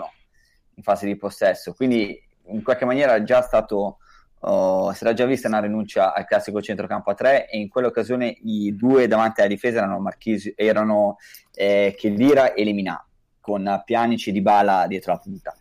in 0.76 0.82
fase 0.82 1.06
di 1.06 1.16
possesso, 1.16 1.72
quindi 1.74 2.23
in 2.48 2.62
qualche 2.62 2.84
maniera 2.84 3.22
già 3.22 3.40
stato 3.42 3.98
uh, 4.40 4.92
si 4.92 5.04
era 5.04 5.12
già 5.12 5.24
vista 5.26 5.48
una 5.48 5.60
rinuncia 5.60 6.12
al 6.12 6.26
classico 6.26 6.60
centrocampo 6.60 7.10
a 7.10 7.14
tre 7.14 7.48
e 7.48 7.58
in 7.58 7.68
quell'occasione 7.68 8.36
i 8.42 8.74
due 8.76 9.06
davanti 9.06 9.40
alla 9.40 9.48
difesa 9.48 9.78
erano 9.78 10.00
Marchisi, 10.00 10.52
erano 10.56 11.16
eh, 11.54 11.94
Chedira 11.96 12.52
e 12.52 12.64
Lemina 12.64 13.04
con 13.40 13.82
Pianici 13.84 14.32
di 14.32 14.40
Bala 14.40 14.86
dietro 14.86 15.12
la 15.12 15.18
punta. 15.18 15.56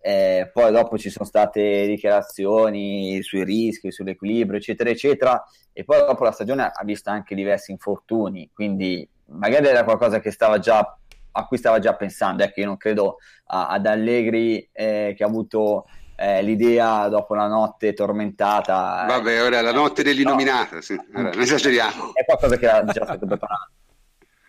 Eh, 0.00 0.48
poi 0.52 0.70
dopo 0.70 0.96
ci 0.96 1.10
sono 1.10 1.24
state 1.24 1.86
dichiarazioni 1.86 3.20
sui 3.22 3.44
rischi, 3.44 3.90
sull'equilibrio 3.90 4.58
eccetera 4.58 4.90
eccetera 4.90 5.44
e 5.72 5.84
poi 5.84 5.98
dopo 5.98 6.24
la 6.24 6.30
stagione 6.30 6.70
ha 6.72 6.84
visto 6.84 7.10
anche 7.10 7.34
diversi 7.34 7.72
infortuni 7.72 8.48
quindi 8.54 9.06
magari 9.26 9.66
era 9.66 9.82
qualcosa 9.84 10.20
già 10.60 10.98
a 11.32 11.46
cui 11.46 11.56
stava 11.56 11.78
già 11.78 11.94
pensando. 11.94 12.42
Ecco 12.42 12.60
io 12.60 12.66
non 12.66 12.76
credo 12.76 13.16
a, 13.46 13.68
ad 13.68 13.86
Allegri 13.86 14.68
eh, 14.72 15.14
che 15.16 15.22
ha 15.22 15.26
avuto 15.26 15.86
eh, 16.20 16.42
l'idea 16.42 17.06
dopo 17.06 17.36
la 17.36 17.46
notte 17.46 17.92
tormentata. 17.92 19.04
Eh, 19.04 19.06
Vabbè, 19.06 19.42
ora 19.42 19.60
la 19.60 19.72
notte 19.72 20.02
dell'innominata, 20.02 20.76
no. 20.76 20.80
sì. 20.80 21.00
allora, 21.12 21.30
non 21.30 21.40
esageriamo. 21.40 22.12
È 22.12 22.24
qualcosa 22.24 22.56
che 22.56 22.66
era 22.66 22.84
già 22.84 23.04
stato 23.04 23.24
preparato. 23.26 23.70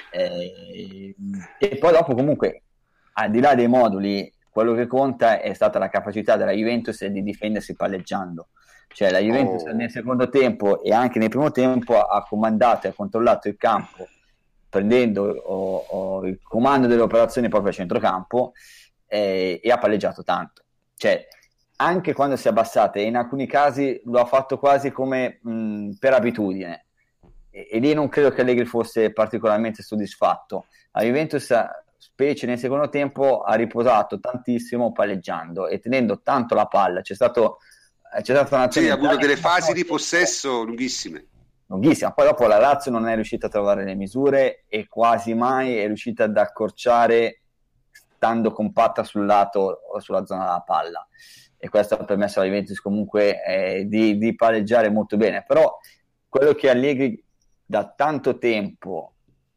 Eh, 0.10 1.16
e 1.60 1.78
poi 1.78 1.92
dopo 1.92 2.16
comunque, 2.16 2.64
al 3.14 3.30
di 3.30 3.40
là 3.40 3.54
dei 3.54 3.68
moduli, 3.68 4.34
quello 4.50 4.74
che 4.74 4.88
conta 4.88 5.40
è 5.40 5.54
stata 5.54 5.78
la 5.78 5.90
capacità 5.90 6.36
della 6.36 6.54
Juventus 6.54 7.06
di 7.06 7.22
difendersi 7.22 7.76
palleggiando. 7.76 8.48
Cioè 8.88 9.12
la 9.12 9.20
Juventus 9.20 9.62
oh. 9.68 9.74
nel 9.74 9.92
secondo 9.92 10.28
tempo 10.30 10.82
e 10.82 10.92
anche 10.92 11.20
nel 11.20 11.30
primo 11.30 11.52
tempo 11.52 12.02
ha 12.02 12.24
comandato 12.24 12.88
e 12.88 12.90
ha 12.90 12.94
controllato 12.94 13.48
il 13.48 13.56
campo 13.56 14.08
prendendo 14.68 15.24
oh, 15.24 15.86
oh, 15.88 16.26
il 16.26 16.40
comando 16.42 16.88
delle 16.88 17.02
operazioni 17.02 17.48
proprio 17.48 17.70
a 17.72 17.76
centrocampo 17.76 18.54
eh, 19.08 19.60
e 19.62 19.72
ha 19.72 19.78
palleggiato 19.78 20.24
tanto. 20.24 20.64
Cioè, 20.96 21.28
anche 21.82 22.14
quando 22.14 22.36
si 22.36 22.48
è 22.48 22.50
abbassata 22.50 23.00
e 23.00 23.04
in 23.04 23.16
alcuni 23.16 23.48
casi 23.48 24.02
lo 24.06 24.20
ha 24.20 24.26
fatto 24.26 24.58
quasi 24.58 24.92
come 24.92 25.40
mh, 25.42 25.92
per 26.00 26.14
abitudine. 26.14 26.86
E, 27.50 27.68
e, 27.72 27.80
lì 27.80 27.94
non 27.94 28.10
credo 28.10 28.32
che 28.32 28.42
Allegri 28.42 28.66
fosse 28.66 29.14
particolarmente 29.14 29.82
soddisfatto. 29.82 30.66
La 30.92 31.04
Juventus 31.04 31.54
specie 31.98 32.46
nel 32.46 32.58
secondo 32.58 32.90
tempo 32.90 33.42
ha 33.42 33.56
riposato 33.56 34.20
tantissimo 34.20 34.92
palleggiando 34.92 35.68
e 35.68 35.80
tenendo 35.80 36.22
tanto 36.22 36.54
la 36.54 36.66
palla. 36.66 37.02
C'è 37.02 37.16
stato 37.16 37.60
c'è 38.12 38.34
stata 38.34 38.56
una 38.56 38.72
sì, 38.72 38.90
ha 38.90 38.96
avuto 38.96 39.18
delle 39.18 39.38
fasi 39.38 39.72
di 39.72 39.86
possesso 39.86 40.64
lunghissime. 40.64 41.28
Lunghissima. 41.68 42.12
Poi 42.12 42.26
dopo 42.26 42.46
la 42.48 42.58
Lazio 42.58 42.92
non 42.92 43.08
è 43.08 43.14
riuscita 43.14 43.48
a 43.48 43.50
trovare 43.50 43.86
le 43.86 43.96
misure 43.96 44.66
e 44.68 44.88
quasi 44.88 45.34
mai 45.34 45.78
è 45.78 45.86
riuscita 45.86 46.26
ad 46.26 46.36
accorciare 46.36 47.44
stando 47.92 48.52
compatta 48.52 49.04
sul 49.04 49.26
lato 49.26 49.60
o 49.94 50.00
sulla 50.00 50.26
zona 50.26 50.44
della 50.44 50.64
palla 50.66 51.08
e 51.60 51.68
questo 51.68 51.96
ha 51.96 52.06
permesso 52.06 52.40
alla 52.40 52.48
Juventus 52.48 52.80
comunque 52.80 53.44
eh, 53.44 53.86
di, 53.86 54.18
di 54.18 54.34
pareggiare 54.34 54.90
molto 54.90 55.18
bene. 55.18 55.44
Però 55.46 55.78
quello 56.28 56.54
che 56.54 56.70
Allegri 56.70 57.22
da 57.66 57.94
tanto 57.96 58.38
tempo 58.38 59.14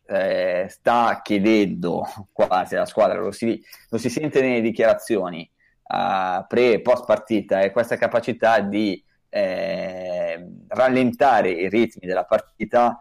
eh, 0.07 0.67
sta 0.69 1.21
chiedendo 1.23 2.05
quasi 2.33 2.75
alla 2.75 2.87
squadra, 2.87 3.21
lo 3.21 3.31
si, 3.31 3.63
lo 3.89 3.99
si 3.99 4.11
sente 4.11 4.41
nelle 4.41 4.61
dichiarazioni 4.61 5.49
uh, 5.85 6.45
pre 6.47 6.73
e 6.73 6.81
post 6.81 7.07
partita, 7.07 7.61
è 7.61 7.71
questa 7.71 7.97
capacità 7.97 8.61
di 8.61 9.03
eh, 9.29 10.47
rallentare 10.69 11.51
i 11.51 11.69
ritmi 11.69 12.07
della 12.07 12.25
partita 12.25 13.01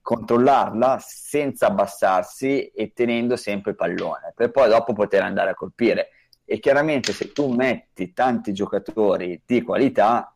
controllarla 0.00 0.98
senza 1.00 1.66
abbassarsi 1.66 2.66
e 2.68 2.92
tenendo 2.92 3.34
sempre 3.34 3.72
il 3.72 3.76
pallone, 3.76 4.32
per 4.36 4.52
poi 4.52 4.68
dopo 4.68 4.92
poter 4.92 5.22
andare 5.22 5.50
a 5.50 5.54
colpire. 5.54 6.10
E 6.46 6.58
chiaramente 6.60 7.12
se 7.12 7.32
tu 7.32 7.52
metti 7.52 8.12
tanti 8.12 8.52
giocatori 8.52 9.42
di 9.44 9.62
qualità, 9.62 10.34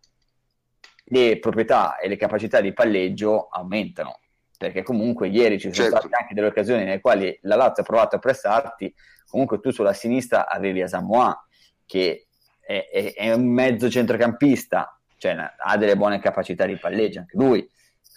le 1.05 1.39
proprietà 1.39 1.99
e 1.99 2.09
le 2.09 2.17
capacità 2.17 2.61
di 2.61 2.73
palleggio 2.73 3.49
aumentano. 3.49 4.19
Perché 4.59 4.83
comunque 4.83 5.29
ieri 5.29 5.59
ci 5.59 5.73
sono 5.73 5.89
certo. 5.89 6.09
state 6.09 6.17
anche 6.21 6.35
delle 6.35 6.49
occasioni 6.49 6.85
nelle 6.85 7.01
quali 7.01 7.39
la 7.43 7.57
Lazio 7.57 7.83
ha 7.83 7.87
provato 7.87 8.17
a 8.17 8.19
pressarti, 8.19 8.95
comunque 9.29 9.61
tu 9.61 9.71
sulla 9.71 9.95
sinistra 9.95 10.49
avevi 10.49 10.83
Asamoah, 10.83 11.47
che 11.87 12.27
è, 12.61 12.89
è, 12.93 13.15
è 13.15 13.33
un 13.33 13.47
mezzo 13.47 13.89
centrocampista, 13.89 15.01
cioè 15.17 15.35
ha 15.57 15.77
delle 15.77 15.97
buone 15.97 16.19
capacità 16.19 16.67
di 16.67 16.77
palleggio 16.77 17.21
anche 17.21 17.37
lui 17.37 17.69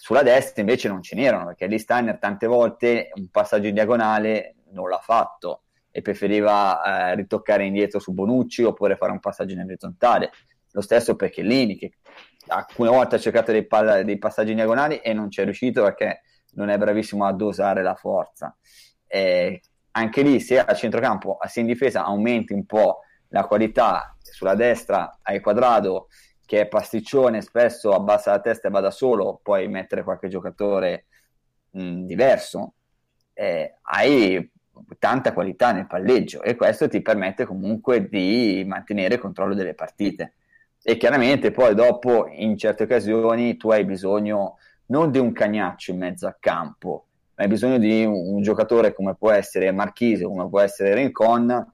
sulla 0.03 0.21
destra 0.21 0.61
invece 0.61 0.87
non 0.87 1.01
ce 1.01 1.15
n'erano 1.15 1.45
perché 1.45 1.67
Lee 1.67 1.77
Steiner 1.77 2.17
tante 2.17 2.47
volte 2.47 3.11
un 3.15 3.29
passaggio 3.29 3.67
in 3.67 3.73
diagonale 3.73 4.55
non 4.71 4.89
l'ha 4.89 4.99
fatto 4.99 5.62
e 5.95 6.01
preferiva 6.01 7.11
eh, 7.11 7.15
ritoccare 7.15 7.65
indietro 7.65 7.99
su 7.99 8.13
Bonucci 8.13 8.63
oppure 8.63 8.95
fare 8.95 9.11
un 9.11 9.19
passaggio 9.19 9.53
in 9.53 9.59
orizzontale. 9.59 10.31
Lo 10.71 10.81
stesso 10.81 11.15
per 11.15 11.29
Chiellini 11.29 11.77
che 11.77 11.93
alcune 12.47 12.89
volte 12.89 13.15
ha 13.15 13.19
cercato 13.19 13.51
dei, 13.51 13.67
palla, 13.67 14.01
dei 14.01 14.17
passaggi 14.17 14.49
in 14.49 14.55
diagonali 14.55 14.97
e 14.97 15.13
non 15.13 15.29
ci 15.29 15.41
è 15.41 15.43
riuscito 15.43 15.83
perché 15.83 16.23
non 16.53 16.69
è 16.69 16.77
bravissimo 16.79 17.25
a 17.25 17.31
dosare 17.31 17.83
la 17.83 17.93
forza. 17.93 18.57
Eh, 19.05 19.61
anche 19.91 20.21
lì 20.23 20.39
se 20.39 20.59
a 20.59 20.73
centrocampo, 20.73 21.37
sia 21.45 21.61
in 21.61 21.67
difesa, 21.67 22.03
aumenti 22.03 22.53
un 22.53 22.65
po' 22.65 23.01
la 23.27 23.45
qualità 23.45 24.17
sulla 24.19 24.55
destra 24.55 25.19
hai 25.21 25.39
quadrato 25.41 26.07
che 26.43 26.61
è 26.61 26.67
pasticcione, 26.67 27.41
spesso 27.41 27.93
abbassa 27.93 28.31
la 28.31 28.39
testa 28.39 28.67
e 28.67 28.71
va 28.71 28.79
da 28.79 28.89
solo, 28.89 29.39
puoi 29.43 29.67
mettere 29.67 30.03
qualche 30.03 30.27
giocatore 30.27 31.05
mh, 31.69 32.05
diverso, 32.05 32.73
eh, 33.33 33.75
hai 33.83 34.51
tanta 34.99 35.33
qualità 35.33 35.71
nel 35.71 35.87
palleggio 35.87 36.41
e 36.41 36.55
questo 36.55 36.87
ti 36.87 37.01
permette 37.01 37.45
comunque 37.45 38.07
di 38.07 38.63
mantenere 38.67 39.15
il 39.15 39.19
controllo 39.19 39.53
delle 39.53 39.73
partite. 39.73 40.33
E 40.81 40.97
chiaramente 40.97 41.51
poi 41.51 41.75
dopo 41.75 42.27
in 42.29 42.57
certe 42.57 42.83
occasioni 42.83 43.55
tu 43.57 43.69
hai 43.69 43.85
bisogno 43.85 44.57
non 44.87 45.11
di 45.11 45.19
un 45.19 45.31
cagnaccio 45.31 45.91
in 45.91 45.99
mezzo 45.99 46.27
al 46.27 46.37
campo, 46.39 47.05
ma 47.35 47.43
hai 47.43 47.49
bisogno 47.49 47.77
di 47.77 48.03
un, 48.03 48.13
un 48.13 48.41
giocatore 48.41 48.93
come 48.93 49.15
può 49.15 49.31
essere 49.31 49.71
Marchise, 49.71 50.25
come 50.25 50.47
può 50.49 50.59
essere 50.59 50.93
Rincon, 50.93 51.71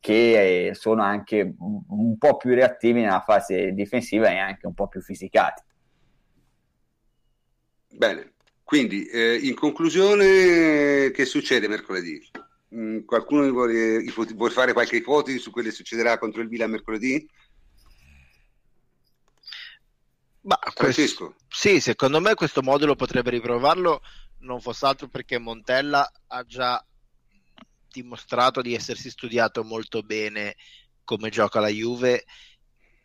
che 0.00 0.70
sono 0.74 1.02
anche 1.02 1.54
un 1.58 2.16
po' 2.16 2.36
più 2.36 2.54
reattivi 2.54 3.00
nella 3.00 3.20
fase 3.20 3.72
difensiva 3.72 4.30
e 4.30 4.38
anche 4.38 4.66
un 4.66 4.74
po' 4.74 4.86
più 4.86 5.00
fisicati. 5.00 5.62
Bene, 7.88 8.32
quindi 8.66 9.06
eh, 9.06 9.36
in 9.36 9.54
conclusione 9.54 11.12
che 11.12 11.24
succede 11.24 11.68
mercoledì? 11.68 12.20
Mm, 12.74 13.04
qualcuno 13.04 13.48
vuole, 13.52 14.02
vuole, 14.02 14.52
fare 14.52 14.72
qualche 14.72 14.96
ipotesi 14.96 15.38
su 15.38 15.52
quello 15.52 15.68
che 15.68 15.74
succederà 15.74 16.18
contro 16.18 16.42
il 16.42 16.48
Milan 16.48 16.72
mercoledì? 16.72 17.24
Ma 20.40 20.58
Francesco? 20.74 21.26
Questo, 21.26 21.44
sì, 21.48 21.78
secondo 21.78 22.20
me 22.20 22.34
questo 22.34 22.60
modulo 22.60 22.96
potrebbe 22.96 23.30
riprovarlo 23.30 24.00
non 24.40 24.60
fosse 24.60 24.86
altro 24.86 25.06
perché 25.06 25.38
Montella 25.38 26.10
ha 26.26 26.42
già 26.42 26.84
dimostrato 27.88 28.62
di 28.62 28.74
essersi 28.74 29.10
studiato 29.10 29.62
molto 29.62 30.02
bene 30.02 30.56
come 31.04 31.30
gioca 31.30 31.60
la 31.60 31.68
Juve 31.68 32.24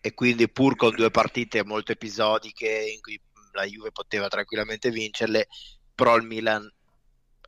e 0.01 0.13
quindi 0.15 0.49
pur 0.49 0.75
con 0.75 0.95
due 0.95 1.11
partite 1.11 1.63
molto 1.63 1.91
episodiche 1.91 2.67
in 2.67 2.99
cui 2.99 3.21
la 3.53 3.65
Juve 3.65 3.91
poteva 3.91 4.27
tranquillamente 4.27 4.89
vincerle, 4.89 5.47
però 5.93 6.15
il 6.15 6.23
Milan 6.23 6.71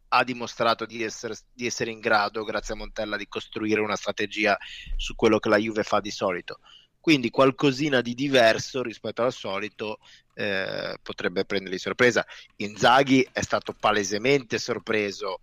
ha 0.10 0.24
dimostrato 0.24 0.86
di 0.86 1.02
essere, 1.04 1.36
di 1.52 1.66
essere 1.66 1.92
in 1.92 2.00
grado, 2.00 2.44
grazie 2.44 2.76
a 2.76 2.78
Montella, 2.78 3.18
di 3.18 3.28
costruire 3.28 3.82
una 3.82 3.96
strategia 3.96 4.58
su 4.96 5.16
quello 5.16 5.40
che 5.40 5.50
la 5.50 5.58
Juve 5.58 5.84
fa 5.84 6.00
di 6.00 6.12
solito. 6.12 6.60
Quindi 7.00 7.32
qualcosina 7.32 8.00
di 8.00 8.14
diverso 8.14 8.82
rispetto 8.82 9.24
al 9.24 9.34
solito 9.34 10.00
eh, 10.36 10.98
potrebbe 11.02 11.46
prenderli 11.46 11.78
sorpresa. 11.78 12.26
Inzaghi 12.58 13.28
è 13.32 13.42
stato 13.42 13.74
palesemente 13.74 14.58
sorpreso 14.58 15.42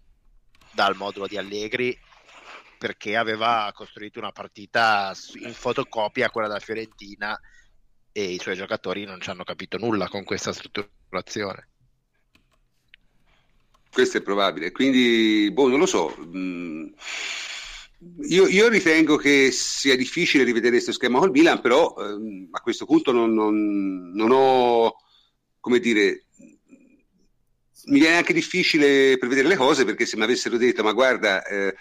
dal 0.72 0.96
modulo 0.96 1.26
di 1.26 1.36
Allegri 1.36 1.98
perché 2.78 3.14
aveva 3.14 3.70
costruito 3.74 4.18
una 4.18 4.32
partita 4.32 5.12
in 5.42 5.52
fotocopia 5.52 6.30
quella 6.30 6.48
da 6.48 6.60
Fiorentina 6.60 7.38
e 8.12 8.22
i 8.22 8.38
suoi 8.38 8.56
giocatori 8.56 9.04
non 9.04 9.20
ci 9.20 9.30
hanno 9.30 9.44
capito 9.44 9.78
nulla 9.78 10.08
con 10.08 10.24
questa 10.24 10.52
strutturazione. 10.52 11.68
Questo 13.92 14.18
è 14.18 14.22
probabile, 14.22 14.70
quindi 14.70 15.50
boh, 15.52 15.68
non 15.68 15.80
lo 15.80 15.86
so. 15.86 16.16
Mm, 16.18 16.88
io, 18.28 18.46
io, 18.46 18.68
ritengo 18.68 19.16
che 19.16 19.50
sia 19.50 19.96
difficile 19.96 20.44
rivedere 20.44 20.74
questo 20.74 20.92
schema 20.92 21.18
col 21.18 21.32
Milan, 21.32 21.60
però 21.60 21.94
ehm, 21.98 22.48
a 22.52 22.60
questo 22.60 22.86
punto 22.86 23.10
non, 23.12 23.34
non, 23.34 24.12
non 24.12 24.30
ho, 24.32 24.94
come 25.58 25.80
dire, 25.80 26.26
mi 27.86 27.98
viene 27.98 28.16
anche 28.16 28.32
difficile 28.32 29.18
prevedere 29.18 29.48
le 29.48 29.56
cose 29.56 29.84
perché 29.84 30.06
se 30.06 30.16
mi 30.16 30.22
avessero 30.22 30.56
detto 30.56 30.82
ma 30.82 30.92
guarda 30.92 31.44
eh, 31.44 31.74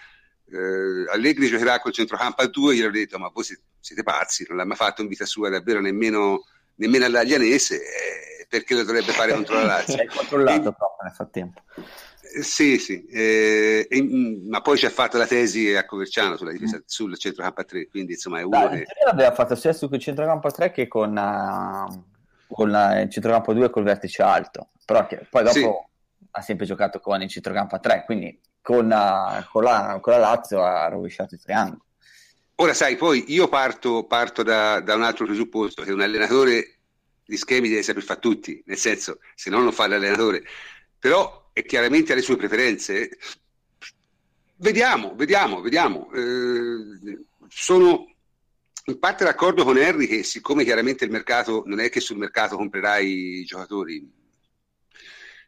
eh, 0.50 1.10
Allegri 1.10 1.48
giocherà 1.48 1.78
col 1.80 1.92
centrocampo 1.92 2.42
a 2.42 2.46
due 2.46 2.74
io 2.74 2.86
avrei 2.86 3.02
detto 3.02 3.18
ma 3.18 3.28
voi 3.28 3.44
siete, 3.44 3.62
siete, 3.80 4.02
pazzi 4.02 4.44
non 4.48 4.58
l'ha 4.58 4.64
mai 4.64 4.76
fatto 4.76 5.02
in 5.02 5.08
vita 5.08 5.24
sua 5.24 5.48
davvero 5.48 5.80
nemmeno, 5.80 6.44
nemmeno 6.76 7.04
all'Aglianese 7.04 7.76
eh, 7.76 8.46
perché 8.48 8.74
lo 8.74 8.84
dovrebbe 8.84 9.12
fare 9.12 9.32
contro 9.32 9.56
la 9.56 9.64
Lazio 9.64 9.96
è 10.00 10.06
controllato 10.06 10.68
e, 10.68 10.74
proprio 10.74 11.02
nel 11.02 11.12
frattempo 11.12 11.62
eh, 12.32 12.42
sì, 12.42 12.78
sì, 12.78 13.04
eh, 13.06 13.86
e, 13.90 14.02
mm, 14.02 14.48
ma 14.48 14.60
poi 14.60 14.78
ci 14.78 14.86
ha 14.86 14.90
fatto 14.90 15.18
la 15.18 15.26
tesi 15.26 15.74
a 15.74 15.84
Coverciano 15.84 16.36
sulla 16.36 16.52
difesa, 16.52 16.76
mm. 16.76 16.82
sul 16.84 17.18
centrocampo 17.18 17.60
a 17.60 17.64
3, 17.64 17.88
quindi 17.88 18.12
insomma 18.12 18.38
è 18.38 18.42
uno 18.42 18.68
Dai, 18.68 18.84
che... 18.84 18.86
l'aveva 19.04 19.32
fatto 19.32 19.56
sia 19.56 19.72
sul 19.72 19.98
centrocampo 19.98 20.46
a 20.46 20.50
3 20.52 20.70
che 20.70 20.86
con, 20.86 21.16
uh, 21.16 22.54
con 22.54 22.70
la, 22.70 23.00
il 23.00 23.10
centrocampo 23.10 23.50
a 23.50 23.54
2 23.54 23.70
col 23.70 23.82
vertice 23.82 24.22
alto, 24.22 24.68
però 24.84 25.06
che, 25.06 25.26
poi 25.28 25.42
dopo 25.42 25.58
sì 25.58 25.88
ha 26.32 26.42
sempre 26.42 26.66
giocato 26.66 27.00
con 27.00 27.20
il 27.22 27.28
centrocampo 27.28 27.74
a 27.74 27.78
3, 27.78 28.04
quindi 28.04 28.40
con, 28.60 28.86
uh, 28.86 29.44
con, 29.50 29.62
la, 29.62 29.98
con 30.00 30.12
la 30.12 30.18
Lazio 30.18 30.62
ha 30.62 30.88
rovesciato 30.88 31.34
il 31.34 31.40
triangolo. 31.40 31.84
Ora 32.60 32.74
sai, 32.74 32.96
poi 32.96 33.24
io 33.28 33.48
parto, 33.48 34.04
parto 34.04 34.42
da, 34.42 34.80
da, 34.80 34.94
un 34.94 35.02
altro 35.02 35.24
presupposto, 35.24 35.82
che 35.82 35.92
un 35.92 36.02
allenatore 36.02 36.80
di 37.24 37.38
schemi 37.38 37.70
deve 37.70 37.82
saper 37.82 38.02
fare 38.02 38.20
tutti, 38.20 38.62
nel 38.66 38.76
senso, 38.76 39.20
se 39.34 39.48
no 39.48 39.62
non 39.62 39.72
fa 39.72 39.86
l'allenatore, 39.86 40.44
però 40.98 41.48
è 41.54 41.64
chiaramente 41.64 42.12
alle 42.12 42.20
sue 42.20 42.36
preferenze. 42.36 43.16
Vediamo, 44.56 45.14
vediamo, 45.14 45.62
vediamo. 45.62 46.12
Eh, 46.12 47.24
sono 47.48 48.14
in 48.84 48.98
parte 48.98 49.24
d'accordo 49.24 49.64
con 49.64 49.78
Henry 49.78 50.06
che 50.06 50.22
siccome 50.22 50.62
chiaramente 50.62 51.06
il 51.06 51.10
mercato 51.10 51.62
non 51.64 51.80
è 51.80 51.88
che 51.88 52.00
sul 52.00 52.18
mercato 52.18 52.56
comprerai 52.56 53.38
i 53.40 53.44
giocatori, 53.44 54.06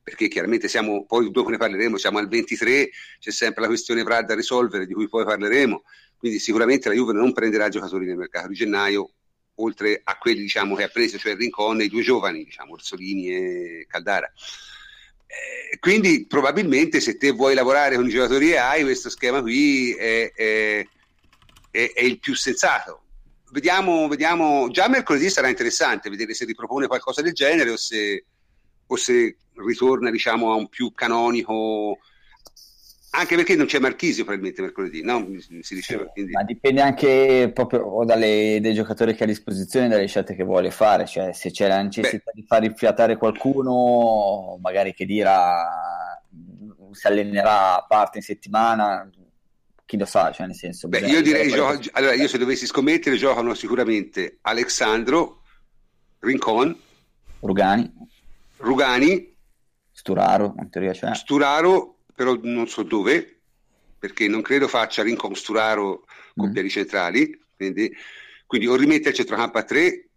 perché 0.03 0.29
chiaramente 0.29 0.67
siamo, 0.67 1.05
poi 1.05 1.31
dopo 1.31 1.51
ne 1.51 1.59
parleremo, 1.59 1.99
siamo 1.99 2.17
al 2.17 2.29
23, 2.29 2.89
c'è 3.19 3.31
sempre 3.31 3.61
la 3.61 3.69
questione 3.69 4.03
Vrad 4.03 4.25
da 4.25 4.35
risolvere, 4.35 4.87
di 4.87 4.95
cui 4.95 5.09
poi 5.09 5.27
parleremo, 5.27 5.83
quindi 6.23 6.39
sicuramente 6.39 6.89
la 6.89 6.95
Juve 6.95 7.13
non 7.13 7.33
prenderà 7.33 7.69
giocatori 7.69 8.07
nel 8.07 8.17
mercato 8.17 8.47
di 8.47 8.55
gennaio, 8.55 9.11
oltre 9.57 10.01
a 10.05 10.17
quelli 10.19 10.43
diciamo, 10.43 10.77
che 10.77 10.85
ha 10.85 10.89
preso, 10.89 11.19
cioè 11.19 11.35
Rincon 11.35 11.81
e 11.81 11.87
i 11.87 11.89
due 11.89 12.03
giovani, 12.03 12.45
diciamo, 12.45 12.75
Orsolini 12.75 13.35
e 13.35 13.87
Caldara. 13.89 14.33
Eh, 15.27 15.79
quindi 15.81 16.25
probabilmente 16.29 17.01
se 17.01 17.17
te 17.17 17.33
vuoi 17.33 17.55
lavorare 17.55 17.97
con 17.97 18.07
i 18.07 18.11
giocatori 18.11 18.51
che 18.51 18.59
hai, 18.59 18.85
questo 18.85 19.11
schema 19.11 19.41
qui 19.41 19.95
è, 19.95 20.31
è, 20.33 20.87
è, 21.73 21.93
è 21.93 22.03
il 22.03 22.21
più 22.21 22.37
sensato. 22.37 23.03
Vediamo, 23.51 24.07
vediamo, 24.07 24.71
già 24.71 24.87
mercoledì 24.87 25.29
sarà 25.29 25.49
interessante 25.49 26.09
vedere 26.09 26.35
se 26.35 26.45
ripropone 26.45 26.87
qualcosa 26.87 27.21
del 27.21 27.33
genere 27.33 27.71
o 27.71 27.77
se, 27.77 28.27
o 28.87 28.95
se 28.95 29.39
ritorna 29.57 30.09
diciamo 30.09 30.53
a 30.53 30.55
un 30.55 30.69
più 30.69 30.93
canonico 30.93 31.99
anche 33.15 33.37
perché 33.37 33.57
non 33.57 33.67
c'è 33.67 33.79
Marchisio 33.79 34.25
probabilmente 34.25 34.63
mercoledì, 34.63 35.03
no? 35.03 35.27
Si 35.61 35.75
diceva, 35.75 36.11
sì, 36.15 36.25
Ma 36.31 36.45
dipende 36.45 36.81
anche 36.81 37.51
proprio 37.53 38.05
dalle, 38.05 38.59
dai 38.61 38.73
giocatori 38.73 39.15
che 39.15 39.23
ha 39.23 39.27
a 39.27 39.29
disposizione 39.29 39.89
dalle 39.89 40.07
scelte 40.07 40.35
che 40.35 40.45
vuole 40.45 40.71
fare, 40.71 41.07
cioè 41.07 41.33
se 41.33 41.51
c'è 41.51 41.69
la 41.69 41.83
necessità 41.83 42.31
Beh. 42.33 42.41
di 42.41 42.47
far 42.47 42.63
rifiatare 42.63 43.17
qualcuno, 43.17 44.59
magari 44.63 44.95
che 44.95 45.05
dirà 45.05 45.63
si 46.93 47.07
allenerà 47.07 47.77
a 47.77 47.87
parte 47.87 48.19
in 48.19 48.25
settimana, 48.25 49.09
chi 49.85 49.99
lo 49.99 50.07
sa, 50.07 50.33
cioè 50.33 50.47
nel 50.47 50.57
senso... 50.57 50.89
Beh, 50.89 51.01
io 51.01 51.21
direi, 51.21 51.51
gioco, 51.51 51.79
allora 51.93 52.15
io 52.15 52.29
se 52.29 52.39
dovessi 52.39 52.65
scommettere 52.65 53.17
giocano 53.17 53.53
sicuramente 53.53 54.39
Alexandro, 54.41 55.43
Rincon, 56.21 56.75
Rugani, 57.41 57.93
Rugani 58.57 59.37
Sturaro, 59.91 60.55
in 60.59 60.71
teoria 60.71 60.93
c'è. 60.93 61.15
Sturaro, 61.15 61.99
però 62.15 62.39
non 62.43 62.69
so 62.69 62.83
dove, 62.83 63.41
perché 63.99 64.29
non 64.29 64.43
credo 64.43 64.69
faccia 64.69 65.03
Rincon 65.03 65.35
Sturaro 65.35 66.05
con 66.35 66.49
mm. 66.49 66.53
piedi 66.53 66.71
centrali, 66.71 67.41
quindi, 67.57 67.95
quindi 68.47 68.67
o 68.67 68.75
rimette 68.75 69.11
il 69.11 69.15
centrocampo 69.15 69.59
a 69.59 69.65
tre 69.65 70.09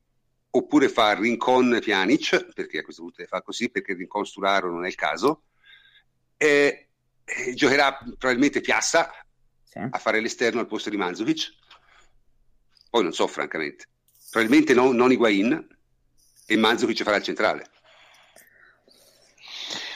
oppure 0.50 0.90
fa 0.90 1.14
Rincon 1.14 1.80
Pjanic, 1.82 2.54
perché 2.54 2.80
a 2.80 2.84
questo 2.84 3.02
punto 3.02 3.24
fa 3.26 3.42
così, 3.42 3.70
perché 3.70 3.94
Rincon 3.94 4.26
Sturaro 4.26 4.72
non 4.72 4.86
è 4.86 4.88
il 4.88 4.96
caso, 4.96 5.44
eh, 6.38 6.88
eh, 7.24 7.54
giocherà 7.54 7.98
probabilmente 8.18 8.62
Piazza 8.62 9.12
sì. 9.64 9.80
a 9.80 9.98
fare 9.98 10.22
l'esterno 10.22 10.62
al 10.62 10.68
posto 10.68 10.90
di 10.90 10.98
Manzovic. 10.98 11.54
Poi 12.90 13.04
non 13.04 13.14
so, 13.14 13.28
francamente. 13.28 13.88
Probabilmente 14.32 14.74
no, 14.74 14.92
non 14.94 15.12
Higuain 15.12 15.68
e 16.46 16.58
Manzovic 16.58 17.04
farà 17.04 17.18
il 17.18 17.24
centrale. 17.24 17.70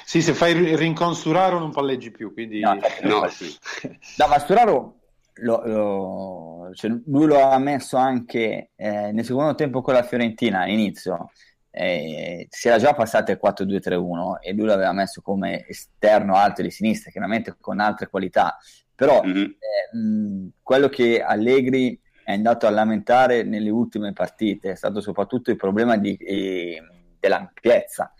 Sì, 0.10 0.24
se 0.24 0.34
fai 0.34 0.76
rincon 0.76 1.14
Sturaro 1.14 1.60
non 1.60 1.70
palleggi 1.70 2.10
più, 2.10 2.34
quindi... 2.34 2.62
No, 2.62 2.74
no. 3.04 3.20
no 3.22 4.28
ma 4.28 4.40
Sturaro 4.40 5.02
lo, 5.42 5.62
lo, 5.68 6.72
cioè 6.74 6.90
lui 7.06 7.28
lo 7.28 7.40
ha 7.40 7.60
messo 7.60 7.96
anche 7.96 8.72
eh, 8.76 9.12
nel 9.12 9.24
secondo 9.24 9.54
tempo 9.54 9.84
con 9.84 9.94
la 9.94 10.02
Fiorentina 10.02 10.62
all'inizio 10.62 11.30
eh, 11.70 12.48
si 12.50 12.68
era 12.68 12.80
già 12.80 12.96
passato 12.96 13.30
il 13.30 13.40
4-2-3-1 13.40 14.40
e 14.42 14.54
lui 14.54 14.66
l'aveva 14.66 14.94
messo 14.94 15.22
come 15.22 15.68
esterno 15.68 16.34
alto 16.34 16.64
di 16.64 16.72
sinistra 16.72 17.12
chiaramente 17.12 17.56
con 17.62 17.80
altre 17.80 18.10
qualità 18.10 18.58
però 18.96 19.22
mm-hmm. 19.24 19.44
eh, 19.44 19.96
mh, 19.96 20.50
quello 20.64 20.90
che 20.90 21.22
Allegri 21.22 22.02
è 22.24 22.34
andato 22.34 22.66
a 22.66 22.72
lamentare 22.72 23.44
nelle 23.44 23.70
ultime 23.70 24.12
partite 24.14 24.72
è 24.72 24.76
stato 24.76 25.02
soprattutto 25.02 25.52
il 25.52 25.56
problema 25.56 25.98
di, 25.98 26.16
eh, 26.16 26.82
dell'ampiezza 27.20 28.12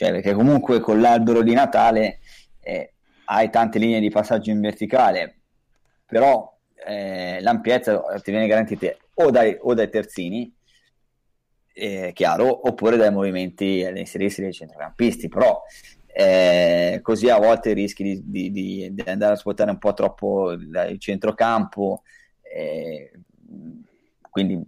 cioè 0.00 0.12
perché 0.12 0.32
comunque 0.32 0.80
con 0.80 0.98
l'albero 0.98 1.42
di 1.42 1.52
Natale 1.52 2.20
eh, 2.62 2.94
hai 3.26 3.50
tante 3.50 3.78
linee 3.78 4.00
di 4.00 4.08
passaggio 4.08 4.50
in 4.50 4.58
verticale 4.58 5.40
però 6.06 6.56
eh, 6.86 7.38
l'ampiezza 7.42 8.00
ti 8.22 8.30
viene 8.30 8.46
garantita 8.46 8.86
o 9.14 9.30
dai, 9.30 9.58
o 9.60 9.74
dai 9.74 9.90
terzini, 9.90 10.50
eh, 11.74 12.12
chiaro, 12.14 12.66
oppure 12.66 12.96
dai 12.96 13.12
movimenti 13.12 13.84
ad 13.84 13.98
inserirsi 13.98 14.40
dei 14.40 14.54
centrocampisti, 14.54 15.28
però 15.28 15.62
eh, 16.06 17.00
così 17.02 17.28
a 17.28 17.38
volte 17.38 17.74
rischi 17.74 18.02
di, 18.02 18.22
di, 18.24 18.50
di, 18.50 18.94
di, 18.94 19.02
andare 19.04 19.34
a 19.34 19.36
svuotare 19.36 19.70
un 19.70 19.78
po' 19.78 19.92
troppo 19.92 20.52
il 20.52 20.96
centrocampo, 20.98 22.02
eh, 22.42 23.12
quindi 24.30 24.58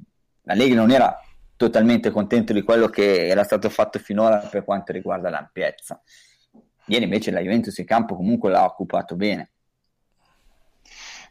la 0.42 0.54
Lega 0.54 0.74
non 0.74 0.90
era 0.90 1.18
totalmente 1.62 2.10
contento 2.10 2.52
di 2.52 2.62
quello 2.62 2.88
che 2.88 3.28
era 3.28 3.44
stato 3.44 3.68
fatto 3.68 4.00
finora 4.00 4.38
per 4.38 4.64
quanto 4.64 4.90
riguarda 4.90 5.30
l'ampiezza. 5.30 6.02
Ieri 6.86 7.04
invece 7.04 7.30
la 7.30 7.40
Juventus 7.40 7.78
in 7.78 7.84
campo 7.84 8.16
comunque 8.16 8.50
l'ha 8.50 8.64
occupato 8.64 9.14
bene. 9.14 9.52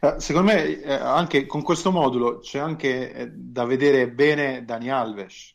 Eh, 0.00 0.14
secondo 0.16 0.52
me 0.52 0.80
eh, 0.80 0.90
anche 0.94 1.44
con 1.44 1.62
questo 1.62 1.90
modulo 1.90 2.38
c'è 2.38 2.58
anche 2.58 3.12
eh, 3.12 3.30
da 3.30 3.66
vedere 3.66 4.10
bene 4.10 4.64
Dani 4.64 4.90
Alves, 4.90 5.54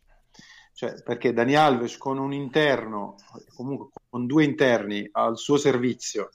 cioè, 0.73 1.01
perché 1.01 1.33
Dani 1.33 1.55
Alves 1.55 1.97
con 1.97 2.19
un 2.19 2.31
interno, 2.31 3.15
comunque 3.55 3.89
con 4.07 4.27
due 4.27 4.43
interni 4.43 5.09
al 5.11 5.39
suo 5.39 5.57
servizio, 5.57 6.29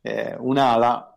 eh, 0.00 0.36
un'ala, 0.38 1.12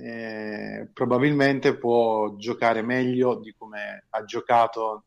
eh, 0.00 0.88
probabilmente 0.92 1.76
può 1.76 2.36
giocare 2.36 2.80
meglio 2.82 3.40
di 3.40 3.52
come 3.58 4.06
ha 4.08 4.24
giocato 4.24 5.04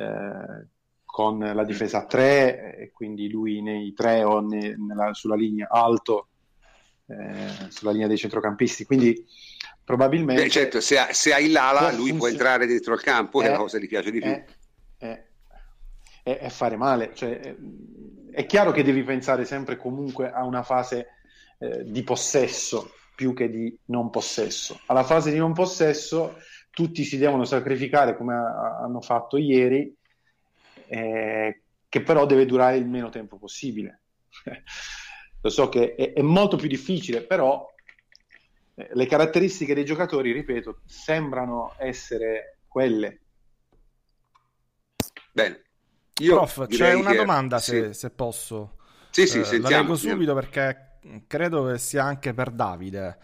eh, 0.00 0.66
con 1.04 1.38
la 1.38 1.64
difesa 1.64 1.98
a 1.98 2.06
3 2.06 2.76
e 2.76 2.90
quindi 2.92 3.28
lui 3.28 3.60
nei 3.60 3.92
3 3.92 4.22
o 4.22 4.40
ne, 4.40 4.76
nella, 4.76 5.12
sulla 5.12 5.34
linea 5.34 5.68
alto, 5.68 6.28
sulla 7.68 7.90
linea 7.90 8.06
dei 8.06 8.16
centrocampisti. 8.16 8.84
Quindi 8.84 9.26
probabilmente... 9.84 10.44
Beh, 10.44 10.48
certo, 10.48 10.80
se, 10.80 10.98
ha, 10.98 11.12
se 11.12 11.34
hai 11.34 11.50
l'ala 11.50 11.90
lui 11.90 12.10
funziona... 12.10 12.18
può 12.18 12.28
entrare 12.28 12.66
dentro 12.66 12.94
il 12.94 13.00
campo, 13.00 13.42
è, 13.42 13.46
è 13.46 13.50
la 13.50 13.56
cosa 13.56 13.78
che 13.78 13.84
gli 13.84 13.88
piace 13.88 14.10
di 14.12 14.20
più. 14.20 14.30
È, 14.30 14.44
è, 16.22 16.38
è 16.38 16.48
fare 16.48 16.76
male, 16.76 17.10
cioè, 17.14 17.56
è 18.30 18.46
chiaro 18.46 18.70
che 18.70 18.84
devi 18.84 19.02
pensare 19.02 19.44
sempre 19.44 19.76
comunque 19.76 20.30
a 20.30 20.44
una 20.44 20.62
fase 20.62 21.08
eh, 21.58 21.82
di 21.84 22.02
possesso 22.04 22.92
più 23.16 23.34
che 23.34 23.50
di 23.50 23.76
non 23.86 24.10
possesso. 24.10 24.80
Alla 24.86 25.02
fase 25.02 25.30
di 25.30 25.38
non 25.38 25.52
possesso 25.52 26.36
tutti 26.70 27.04
si 27.04 27.18
devono 27.18 27.44
sacrificare 27.44 28.16
come 28.16 28.34
a, 28.34 28.78
hanno 28.82 29.00
fatto 29.00 29.36
ieri, 29.36 29.94
eh, 30.86 31.62
che 31.88 32.02
però 32.02 32.26
deve 32.26 32.46
durare 32.46 32.76
il 32.76 32.86
meno 32.86 33.08
tempo 33.08 33.36
possibile. 33.36 34.00
Lo 35.42 35.50
so 35.50 35.68
che 35.68 35.94
è, 35.94 36.12
è 36.12 36.22
molto 36.22 36.56
più 36.56 36.68
difficile, 36.68 37.22
però 37.22 37.66
le 38.92 39.06
caratteristiche 39.06 39.74
dei 39.74 39.84
giocatori, 39.84 40.32
ripeto, 40.32 40.80
sembrano 40.86 41.74
essere 41.78 42.58
quelle. 42.66 43.20
Bene. 45.32 45.62
Io 46.20 46.34
Prof, 46.34 46.66
c'è 46.66 46.92
una 46.92 47.10
che... 47.10 47.16
domanda 47.16 47.58
se, 47.58 47.92
sì. 47.92 48.00
se, 48.00 48.10
posso. 48.10 48.76
Sì, 49.10 49.26
sì, 49.26 49.40
eh, 49.40 49.44
sentiamo. 49.44 49.68
La 49.70 49.80
leggo 49.80 49.96
subito 49.96 50.34
perché 50.34 50.98
credo 51.26 51.66
che 51.66 51.78
sia 51.78 52.04
anche 52.04 52.34
per 52.34 52.50
Davide. 52.50 53.18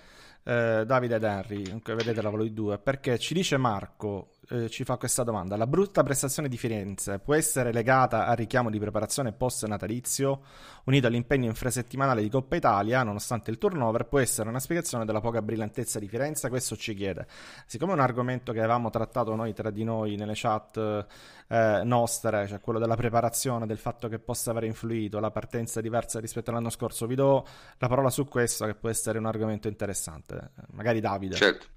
Eh, 0.49 0.85
Davide 0.87 1.17
ed 1.17 1.25
Henry, 1.25 1.63
vedete 1.97 2.23
la 2.23 2.31
di 2.45 2.55
due, 2.55 2.79
perché 2.79 3.19
ci 3.19 3.35
dice 3.35 3.57
Marco 3.57 4.36
eh, 4.49 4.69
ci 4.69 4.85
fa 4.85 4.97
questa 4.97 5.23
domanda. 5.23 5.57
La 5.57 5.67
brutta 5.67 6.03
prestazione 6.03 6.49
di 6.49 6.57
Firenze 6.57 7.19
può 7.19 7.35
essere 7.35 7.73
legata 7.73 8.27
al 8.27 8.37
richiamo 8.37 8.71
di 8.71 8.79
preparazione 8.79 9.33
post-natalizio, 9.33 10.43
unito 10.85 11.07
all'impegno 11.07 11.47
infrasettimanale 11.47 12.23
di 12.23 12.29
Coppa 12.29 12.57
Italia, 12.57 13.03
nonostante 13.03 13.51
il 13.51 13.59
turnover, 13.59 14.07
può 14.07 14.19
essere 14.19 14.49
una 14.49 14.61
spiegazione 14.61 15.05
della 15.05 15.21
poca 15.21 15.43
brillantezza 15.43 15.99
di 15.99 16.09
Firenze? 16.09 16.49
Questo 16.49 16.77
ci 16.77 16.95
chiede. 16.95 17.27
Siccome 17.67 17.93
è 17.93 17.95
un 17.95 18.01
argomento 18.01 18.53
che 18.53 18.59
avevamo 18.59 18.91
trattato 18.91 19.35
noi 19.35 19.53
tra 19.53 19.71
di 19.71 19.85
noi 19.85 20.17
nelle 20.17 20.35
chat 20.35 21.07
eh, 21.49 21.81
nostre, 21.85 22.47
cioè 22.47 22.61
quello 22.61 22.79
della 22.79 22.97
preparazione, 22.97 23.67
del 23.67 23.79
fatto 23.79 24.09
che 24.09 24.19
possa 24.19 24.51
aver 24.51 24.65
influito 24.65 25.19
la 25.21 25.31
partenza 25.31 25.81
diversa 25.81 26.21
rispetto 26.21 26.51
all'anno 26.51 26.71
scorso, 26.71 27.07
vi 27.07 27.15
do 27.15 27.47
la 27.79 27.89
parola 27.89 28.11
su 28.11 28.27
questo 28.27 28.67
che 28.67 28.75
può 28.75 28.89
essere 28.89 29.19
un 29.19 29.27
argomento 29.27 29.69
interessante. 29.69 30.53
Magari 30.73 31.01
Davide. 31.01 31.35
Certo. 31.35 31.75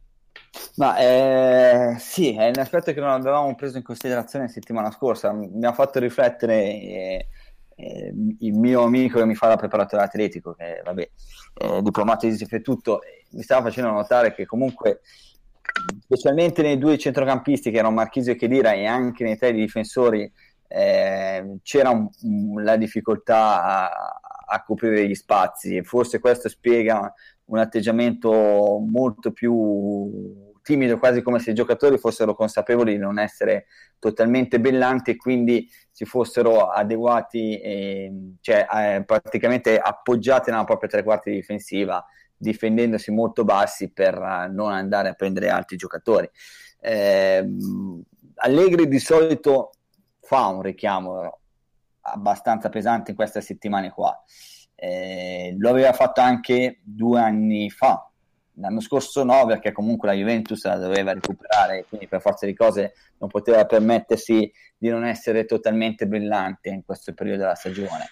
Ma 0.75 0.97
eh, 0.97 1.95
sì, 1.99 2.35
è 2.35 2.47
un 2.47 2.59
aspetto 2.59 2.91
che 2.93 2.99
non 2.99 3.09
avevamo 3.09 3.53
preso 3.55 3.77
in 3.77 3.83
considerazione 3.83 4.45
la 4.45 4.51
settimana 4.51 4.91
scorsa. 4.91 5.31
Mi 5.31 5.65
ha 5.65 5.73
fatto 5.73 5.99
riflettere 5.99 6.55
eh, 6.55 7.27
eh, 7.75 8.13
il 8.39 8.53
mio 8.53 8.83
amico 8.83 9.19
che 9.19 9.25
mi 9.25 9.35
fa 9.35 9.47
la 9.47 9.57
preparatoria 9.57 10.05
atletico, 10.05 10.53
che 10.53 10.81
vabbè, 10.83 11.09
è 11.53 11.81
diplomato 11.81 12.27
di 12.27 12.47
e 12.49 12.61
tutto, 12.61 13.01
mi 13.31 13.41
stava 13.43 13.63
facendo 13.63 13.91
notare 13.91 14.33
che 14.33 14.45
comunque, 14.45 15.01
specialmente 16.01 16.61
nei 16.61 16.77
due 16.77 16.97
centrocampisti 16.97 17.71
che 17.71 17.77
erano 17.77 17.93
Marchisio 17.93 18.33
e 18.33 18.35
Chedira 18.35 18.73
e 18.73 18.85
anche 18.85 19.23
nei 19.23 19.37
tre 19.37 19.53
difensori, 19.53 20.31
eh, 20.67 21.57
c'era 21.63 21.89
un, 21.89 22.63
la 22.63 22.75
difficoltà 22.75 23.63
a, 23.63 24.19
a 24.45 24.63
coprire 24.63 25.07
gli 25.07 25.15
spazi. 25.15 25.83
Forse 25.83 26.19
questo 26.19 26.49
spiega 26.49 27.13
un 27.49 27.57
atteggiamento 27.57 28.79
molto 28.79 29.31
più 29.31 30.47
timido, 30.61 30.99
quasi 30.99 31.21
come 31.21 31.39
se 31.39 31.51
i 31.51 31.55
giocatori 31.55 31.97
fossero 31.97 32.35
consapevoli 32.35 32.93
di 32.93 32.99
non 32.99 33.17
essere 33.17 33.65
totalmente 33.97 34.59
bellanti 34.59 35.11
e 35.11 35.15
quindi 35.15 35.67
si 35.89 36.05
fossero 36.05 36.67
adeguati, 36.67 37.59
eh, 37.59 38.11
cioè 38.41 38.67
eh, 38.71 39.03
praticamente 39.03 39.79
appoggiati 39.79 40.51
nella 40.51 40.65
propria 40.65 40.89
tre 40.89 41.03
quarti 41.03 41.31
difensiva, 41.31 42.05
difendendosi 42.37 43.11
molto 43.11 43.43
bassi 43.43 43.91
per 43.91 44.17
uh, 44.17 44.51
non 44.53 44.71
andare 44.71 45.09
a 45.09 45.13
prendere 45.13 45.49
altri 45.49 45.75
giocatori. 45.75 46.29
Eh, 46.79 47.45
Allegri 48.41 48.87
di 48.87 48.99
solito 48.99 49.71
fa 50.21 50.45
un 50.45 50.61
richiamo 50.61 51.39
abbastanza 52.01 52.69
pesante 52.69 53.11
in 53.11 53.17
queste 53.17 53.41
settimane 53.41 53.89
qua. 53.89 54.17
Eh, 54.81 55.55
lo 55.57 55.69
aveva 55.69 55.91
fatto 55.91 56.21
anche 56.21 56.79
due 56.83 57.19
anni 57.19 57.69
fa. 57.69 58.09
L'anno 58.53 58.79
scorso 58.79 59.23
no, 59.23 59.45
perché 59.45 59.71
comunque 59.71 60.07
la 60.07 60.13
Juventus 60.13 60.63
la 60.65 60.77
doveva 60.77 61.13
recuperare, 61.13 61.85
quindi 61.87 62.07
per 62.07 62.21
forza 62.21 62.45
di 62.45 62.53
cose 62.53 62.93
non 63.17 63.29
poteva 63.29 63.65
permettersi 63.65 64.51
di 64.77 64.89
non 64.89 65.05
essere 65.05 65.45
totalmente 65.45 66.07
brillante 66.07 66.69
in 66.69 66.83
questo 66.83 67.13
periodo 67.13 67.43
della 67.43 67.55
stagione. 67.55 68.07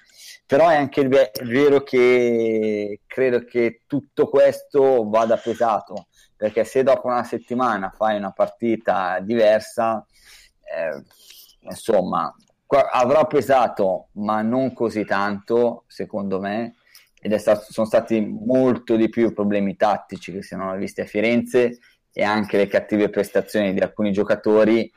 Però 0.45 0.69
è 0.69 0.75
anche 0.75 1.07
vero 1.07 1.83
che 1.83 3.01
credo 3.05 3.43
che 3.43 3.81
tutto 3.87 4.29
questo 4.29 5.07
vada 5.09 5.35
pesato, 5.37 6.07
perché 6.35 6.63
se 6.63 6.83
dopo 6.83 7.07
una 7.07 7.23
settimana 7.23 7.89
fai 7.89 8.17
una 8.17 8.31
partita 8.31 9.19
diversa, 9.19 10.05
eh, 10.63 11.03
insomma, 11.61 12.33
avrà 12.67 13.25
pesato, 13.25 14.09
ma 14.13 14.41
non 14.41 14.73
così 14.73 15.05
tanto, 15.05 15.85
secondo 15.87 16.39
me, 16.39 16.75
ed 17.19 17.33
stato, 17.35 17.65
sono 17.71 17.87
stati 17.87 18.19
molto 18.21 18.95
di 18.95 19.09
più 19.09 19.27
i 19.27 19.33
problemi 19.33 19.75
tattici 19.75 20.31
che 20.31 20.43
si 20.43 20.53
erano 20.53 20.75
visti 20.75 21.01
a 21.01 21.05
Firenze 21.05 21.79
e 22.11 22.23
anche 22.23 22.57
le 22.57 22.67
cattive 22.67 23.09
prestazioni 23.09 23.73
di 23.73 23.79
alcuni 23.79 24.11
giocatori. 24.11 24.91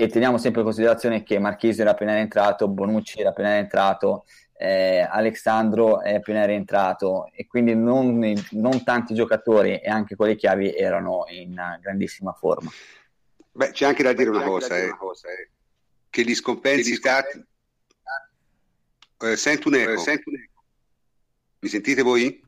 E 0.00 0.06
teniamo 0.08 0.38
sempre 0.38 0.60
in 0.60 0.66
considerazione 0.66 1.22
che 1.22 1.38
Marchesi 1.38 1.80
era 1.80 1.90
appena 1.90 2.14
rientrato, 2.14 2.68
Bonucci 2.68 3.20
era 3.20 3.30
appena 3.30 3.54
rientrato, 3.54 4.26
eh, 4.56 5.00
Alexandro 5.00 6.00
è 6.02 6.14
appena 6.14 6.44
rientrato 6.44 7.28
e 7.32 7.46
quindi 7.46 7.74
non, 7.74 8.32
non 8.50 8.84
tanti 8.84 9.14
giocatori 9.14 9.78
e 9.78 9.88
anche 9.88 10.14
quelli 10.14 10.36
chiavi 10.36 10.72
erano 10.72 11.24
in 11.28 11.60
grandissima 11.80 12.32
forma. 12.32 12.70
Beh, 13.50 13.70
c'è 13.72 13.86
anche 13.86 14.04
da 14.04 14.12
dire 14.12 14.30
una 14.30 14.42
cosa, 14.42 14.76
eh. 14.76 14.84
una 14.84 14.96
cosa 14.96 15.28
eh 15.28 15.48
che 16.10 16.22
gli 16.22 16.34
scompensi 16.34 16.94
stati... 16.94 17.44
Eh, 19.20 19.36
sento 19.36 19.68
un 19.68 19.74
eco. 19.74 19.92
Eh, 19.92 19.98
sento 19.98 20.30
un 20.30 20.36
eco. 20.36 20.64
Mi 21.60 21.68
sentite 21.68 22.02
voi? 22.02 22.40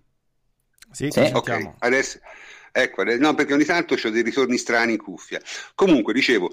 Sì, 0.92 1.08
sì. 1.10 1.30
ok. 1.32 1.74
Adesso, 1.78 2.20
ecco, 2.72 3.02
no, 3.02 3.34
perché 3.34 3.54
ogni 3.54 3.64
tanto 3.64 3.94
ho 3.94 4.10
dei 4.10 4.22
ritorni 4.22 4.56
strani 4.56 4.92
in 4.92 4.98
cuffia. 4.98 5.40
Comunque, 5.74 6.12
dicevo, 6.12 6.52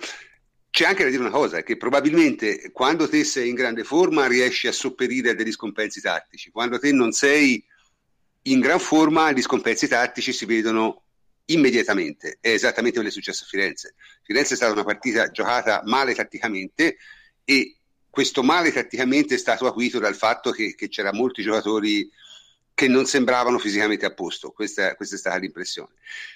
c'è 0.69 0.85
anche 0.85 1.03
da 1.03 1.09
dire 1.09 1.21
una 1.21 1.31
cosa, 1.31 1.61
che 1.63 1.77
probabilmente 1.77 2.71
quando 2.71 3.07
te 3.07 3.23
sei 3.23 3.49
in 3.49 3.55
grande 3.55 3.83
forma 3.83 4.27
riesci 4.27 4.67
a 4.67 4.71
sopperire 4.71 5.31
a 5.31 5.33
degli 5.33 5.51
scompensi 5.51 6.01
tattici, 6.01 6.51
quando 6.51 6.79
te 6.79 6.91
non 6.91 7.11
sei 7.11 7.63
in 8.43 8.59
gran 8.59 8.79
forma 8.79 9.31
gli 9.31 9.41
scompensi 9.41 9.87
tattici 9.87 10.31
si 10.31 10.45
vedono 10.45 11.06
immediatamente. 11.47 12.37
È 12.39 12.49
esattamente 12.49 12.97
quello 12.97 13.09
che 13.11 13.15
è 13.15 13.21
successo 13.21 13.43
a 13.43 13.47
Firenze. 13.47 13.95
Firenze 14.23 14.53
è 14.53 14.57
stata 14.57 14.71
una 14.71 14.83
partita 14.83 15.29
giocata 15.29 15.81
male 15.85 16.13
tatticamente 16.13 16.97
e 17.43 17.77
questo 18.09 18.43
male 18.43 18.71
tatticamente 18.71 19.35
è 19.35 19.37
stato 19.37 19.67
acuito 19.67 19.99
dal 19.99 20.15
fatto 20.15 20.51
che, 20.51 20.73
che 20.75 20.89
c'erano 20.89 21.17
molti 21.17 21.43
giocatori 21.43 22.09
che 22.77 22.87
non 22.87 23.07
sembravano 23.07 23.57
fisicamente 23.57 24.05
a 24.05 24.13
posto, 24.13 24.51
questa, 24.51 24.93
questa 24.93 25.15
è 25.15 25.17
stata 25.17 25.37
l'impressione. 25.37 25.93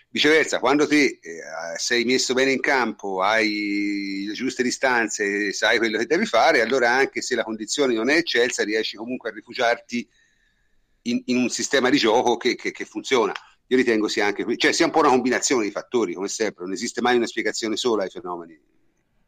Viceversa, 0.09 0.57
quando 0.57 0.87
te 0.87 1.19
eh, 1.21 1.41
sei 1.77 2.03
messo 2.03 2.33
bene 2.33 2.51
in 2.51 2.59
campo, 2.59 3.21
hai 3.21 4.23
le 4.25 4.33
giuste 4.33 4.63
distanze, 4.63 5.53
sai 5.53 5.77
quello 5.77 5.99
che 5.99 6.07
devi 6.07 6.25
fare, 6.25 6.61
allora 6.61 6.89
anche 6.89 7.21
se 7.21 7.35
la 7.35 7.43
condizione 7.43 7.93
non 7.93 8.09
è 8.09 8.15
eccelsa, 8.15 8.63
riesci 8.63 8.97
comunque 8.97 9.29
a 9.29 9.33
rifugiarti 9.33 10.09
in, 11.03 11.21
in 11.25 11.37
un 11.37 11.49
sistema 11.49 11.91
di 11.91 11.99
gioco 11.99 12.37
che, 12.37 12.55
che, 12.55 12.71
che, 12.71 12.85
funziona. 12.85 13.33
Io 13.71 13.77
ritengo 13.77 14.09
sia 14.09 14.25
anche, 14.25 14.45
cioè 14.57 14.73
sia 14.73 14.85
un 14.85 14.91
po' 14.91 14.99
una 14.99 15.07
combinazione 15.07 15.63
di 15.63 15.71
fattori, 15.71 16.13
come 16.13 16.27
sempre, 16.27 16.65
non 16.65 16.73
esiste 16.73 16.99
mai 16.99 17.15
una 17.15 17.25
spiegazione 17.25 17.77
sola 17.77 18.03
ai 18.03 18.09
fenomeni, 18.09 18.59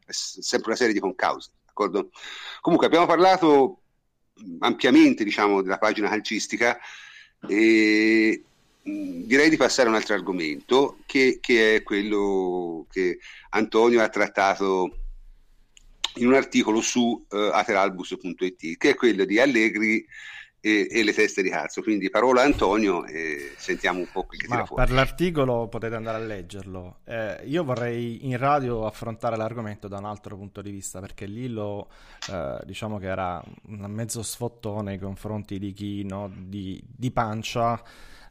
è 0.06 0.12
sempre 0.12 0.68
una 0.68 0.76
serie 0.76 0.94
di 0.94 1.00
concause, 1.00 1.52
d'accordo? 1.66 2.10
Comunque 2.60 2.88
abbiamo 2.88 3.06
parlato 3.06 3.84
ampiamente, 4.60 5.24
diciamo, 5.24 5.62
della 5.62 5.78
pagina 5.78 6.10
calcistica, 6.10 6.78
e 7.48 8.44
direi 8.82 9.50
di 9.50 9.56
passare 9.56 9.88
a 9.88 9.91
un 9.91 9.98
altro 9.98 10.14
argomento 10.14 10.98
che, 11.06 11.38
che, 11.39 11.78
è 11.78 11.84
quello 11.84 12.86
che 12.91 13.20
Antonio 13.52 14.02
ha 14.02 14.10
trattato 14.10 14.98
in 16.16 16.28
un 16.28 16.34
articolo 16.34 16.82
su 16.82 17.26
uh, 17.30 17.36
ateralbus.it 17.36 18.78
che 18.78 18.89
è 18.89 18.96
quello 18.96 19.24
di 19.24 19.39
Allegri 19.39 20.06
e, 20.66 20.88
e, 20.89 21.03
le 21.03 21.11
teste 21.11 21.41
di 21.41 21.49
cazzo. 21.49 21.82
Quindi 21.82 22.09
parola 22.09 22.41
a 22.41 22.45
Antonio 22.45 23.05
e 23.05 23.51
sentiamo 23.57 23.99
un 23.99 24.07
po' 24.09 24.26
che 24.26 24.38
tira 24.38 24.66
fuori. 24.66 24.86
per 24.86 24.93
l'articolo 24.93 25.68
potete 25.68 25.95
andare 25.95 26.24
a 26.24 26.26
leggerlo. 26.26 26.99
Eh, 27.03 27.41
io 27.43 27.66
vorrei 27.66 28.26
in 28.26 28.38
radio 28.38 28.86
affrontare 28.86 29.36
l'argomento 29.36 29.89
da 29.89 29.97
un 29.97 30.05
altro 30.05 30.38
punto 30.38 30.61
di 30.61 30.72
vista 30.72 31.01
perché 31.01 31.26
lì 31.26 31.49
lo 31.49 31.89
eh, 32.32 32.61
diciamo 32.64 32.97
che 32.97 33.07
era 33.07 33.43
un 33.68 33.91
mezzo 33.91 34.24
sfottone 34.24 34.91
nei 34.91 34.99
confronti 34.99 35.59
di 35.59 35.74
chi 35.74 36.05
no, 36.05 36.32
di, 36.34 36.82
di 36.86 37.11
pancia 37.11 37.82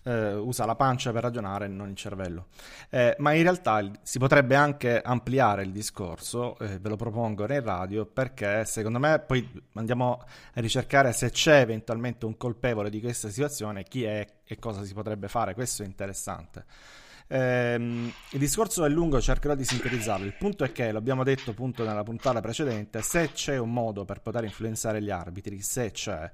eh, 0.05 0.35
usa 0.35 0.65
la 0.65 0.75
pancia 0.75 1.13
per 1.13 1.23
ragionare 1.23 1.67
e 1.67 1.69
non 1.69 1.89
il 1.89 1.97
cervello. 1.97 2.47
Eh, 2.91 3.15
ma 3.19 3.33
in 3.33 3.43
realtà 3.43 3.91
si 4.03 4.19
potrebbe 4.19 4.55
anche 4.55 5.01
ampliare 5.01 5.63
il 5.63 5.73
discorso, 5.73 6.59
eh, 6.59 6.79
ve 6.79 6.89
lo 6.89 6.97
propongo 6.97 7.47
nel 7.47 7.63
radio, 7.63 8.07
perché 8.07 8.65
secondo 8.65 8.99
me 8.99 9.19
poi 9.21 9.49
andiamo 9.75 10.23
a 10.55 10.61
ricercare 10.61 11.13
se 11.13 11.31
c'è 11.31 11.61
eventualmente 11.61 12.27
un 12.27 12.37
colpevole 12.37 12.91
di 12.91 13.01
questa 13.01 13.29
situazione, 13.29 13.85
chi 13.85 14.05
è 14.05 14.27
e 14.45 14.59
cosa 14.59 14.85
si 14.85 14.93
potrebbe 14.93 15.29
fare, 15.29 15.55
questo 15.55 15.83
è 15.83 15.87
interessante. 15.87 16.65
Ehm, 17.29 18.13
il 18.33 18.39
discorso 18.39 18.85
è 18.85 18.89
lungo, 18.91 19.19
cercherò 19.21 19.55
di 19.55 19.65
sintetizzarlo. 19.65 20.27
Il 20.27 20.35
punto 20.35 20.65
è 20.65 20.73
che, 20.73 20.93
l'abbiamo 20.93 21.25
detto 21.25 21.53
appunto 21.53 21.85
nella 21.85 22.03
puntata 22.03 22.41
precedente, 22.41 23.01
se 23.01 23.33
c'è 23.33 23.57
un 23.57 23.73
modo 23.73 24.05
per 24.05 24.21
poter 24.21 24.45
influenzare 24.45 25.01
gli 25.01 25.11
arbitri, 25.11 25.63
se 25.63 25.91
c'è, 25.93 26.31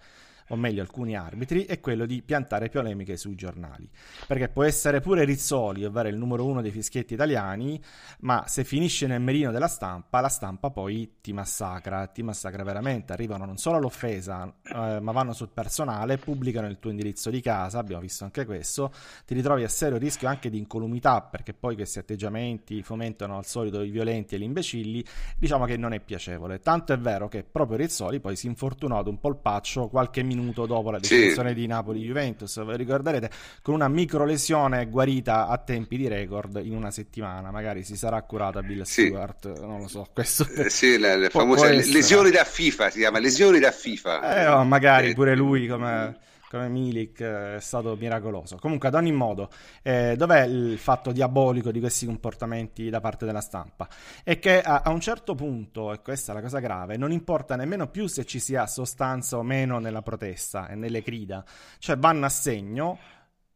o 0.48 0.56
meglio 0.56 0.80
alcuni 0.80 1.16
arbitri, 1.16 1.64
è 1.64 1.80
quello 1.80 2.06
di 2.06 2.22
piantare 2.22 2.68
polemiche 2.68 3.16
sui 3.16 3.34
giornali. 3.34 3.88
Perché 4.26 4.48
può 4.48 4.64
essere 4.64 5.00
pure 5.00 5.24
Rizzoli, 5.24 5.84
ovvero 5.84 6.08
il 6.08 6.16
numero 6.16 6.46
uno 6.46 6.62
dei 6.62 6.70
fischietti 6.70 7.14
italiani, 7.14 7.80
ma 8.20 8.44
se 8.46 8.64
finisce 8.64 9.06
nel 9.06 9.20
merino 9.20 9.50
della 9.50 9.68
stampa, 9.68 10.20
la 10.20 10.28
stampa 10.28 10.70
poi 10.70 11.16
ti 11.20 11.32
massacra, 11.32 12.06
ti 12.06 12.22
massacra 12.22 12.62
veramente. 12.62 13.12
Arrivano 13.12 13.44
non 13.44 13.58
solo 13.58 13.76
all'offesa, 13.76 14.52
eh, 14.62 15.00
ma 15.00 15.12
vanno 15.12 15.32
sul 15.32 15.50
personale, 15.52 16.16
pubblicano 16.16 16.66
il 16.66 16.78
tuo 16.78 16.90
indirizzo 16.90 17.30
di 17.30 17.40
casa, 17.40 17.78
abbiamo 17.78 18.00
visto 18.00 18.24
anche 18.24 18.44
questo, 18.44 18.92
ti 19.26 19.34
ritrovi 19.34 19.64
a 19.64 19.68
serio 19.68 19.98
rischio 19.98 20.28
anche 20.28 20.50
di 20.50 20.58
incolumità, 20.58 21.20
perché 21.22 21.52
poi 21.52 21.74
questi 21.74 21.98
atteggiamenti 21.98 22.82
fomentano 22.82 23.36
al 23.36 23.44
solito 23.44 23.82
i 23.82 23.90
violenti 23.90 24.34
e 24.34 24.38
gli 24.38 24.44
imbecilli, 24.44 25.04
diciamo 25.36 25.66
che 25.66 25.76
non 25.76 25.92
è 25.92 26.00
piacevole. 26.00 26.60
Tanto 26.60 26.92
è 26.92 26.98
vero 26.98 27.28
che 27.28 27.44
proprio 27.44 27.76
Rizzoli 27.76 28.20
poi 28.20 28.34
si 28.34 28.46
infortunò 28.46 28.98
ad 28.98 29.08
un 29.08 29.18
polpaccio 29.18 29.88
qualche 29.88 30.22
minuto 30.22 30.37
minuto 30.38 30.66
dopo 30.66 30.90
la 30.90 30.98
definizione 30.98 31.50
sì. 31.50 31.54
di 31.54 31.66
Napoli-Juventus, 31.66 32.64
ricorderete, 32.74 33.30
con 33.62 33.74
una 33.74 33.88
micro 33.88 34.24
lesione 34.24 34.86
guarita 34.86 35.48
a 35.48 35.58
tempi 35.58 35.96
di 35.96 36.08
record 36.08 36.60
in 36.62 36.74
una 36.74 36.90
settimana, 36.90 37.50
magari 37.50 37.82
si 37.82 37.96
sarà 37.96 38.22
curata 38.22 38.62
Bill 38.62 38.82
sì. 38.82 39.06
Stewart, 39.06 39.60
non 39.60 39.80
lo 39.80 39.88
so, 39.88 40.08
questo 40.12 40.46
eh, 40.56 40.70
sì, 40.70 40.98
le, 40.98 41.16
le 41.16 41.30
famose 41.30 41.72
lesioni 41.72 42.30
da 42.30 42.44
FIFA, 42.44 42.90
si 42.90 42.98
chiama 42.98 43.18
lesioni 43.18 43.58
da 43.58 43.70
FIFA. 43.70 44.36
Eh, 44.36 44.46
oh, 44.48 44.64
magari 44.64 45.10
eh, 45.10 45.14
pure 45.14 45.34
lui 45.34 45.66
come 45.66 46.26
come 46.48 46.68
Milik 46.68 47.20
eh, 47.20 47.56
è 47.56 47.60
stato 47.60 47.94
miracoloso. 47.96 48.56
Comunque, 48.56 48.88
ad 48.88 48.94
ogni 48.94 49.12
modo, 49.12 49.50
eh, 49.82 50.14
dov'è 50.16 50.44
il 50.44 50.78
fatto 50.78 51.12
diabolico 51.12 51.70
di 51.70 51.80
questi 51.80 52.06
comportamenti 52.06 52.88
da 52.88 53.00
parte 53.00 53.26
della 53.26 53.40
stampa? 53.40 53.88
È 54.24 54.38
che 54.38 54.60
a, 54.60 54.82
a, 54.84 54.90
un 54.90 55.00
certo 55.00 55.34
punto, 55.34 55.92
e 55.92 56.00
questa 56.00 56.32
è 56.32 56.34
la 56.34 56.40
cosa 56.40 56.58
grave, 56.58 56.96
non 56.96 57.12
importa 57.12 57.54
nemmeno 57.54 57.88
più 57.88 58.06
se 58.06 58.24
ci 58.24 58.38
sia 58.38 58.66
sostanza 58.66 59.36
o 59.36 59.42
meno 59.42 59.78
nella 59.78 60.02
protesta 60.02 60.68
e 60.68 60.74
nelle 60.74 61.02
grida, 61.02 61.44
cioè 61.78 61.96
vanno 61.96 62.26
a 62.26 62.30
segno. 62.30 62.98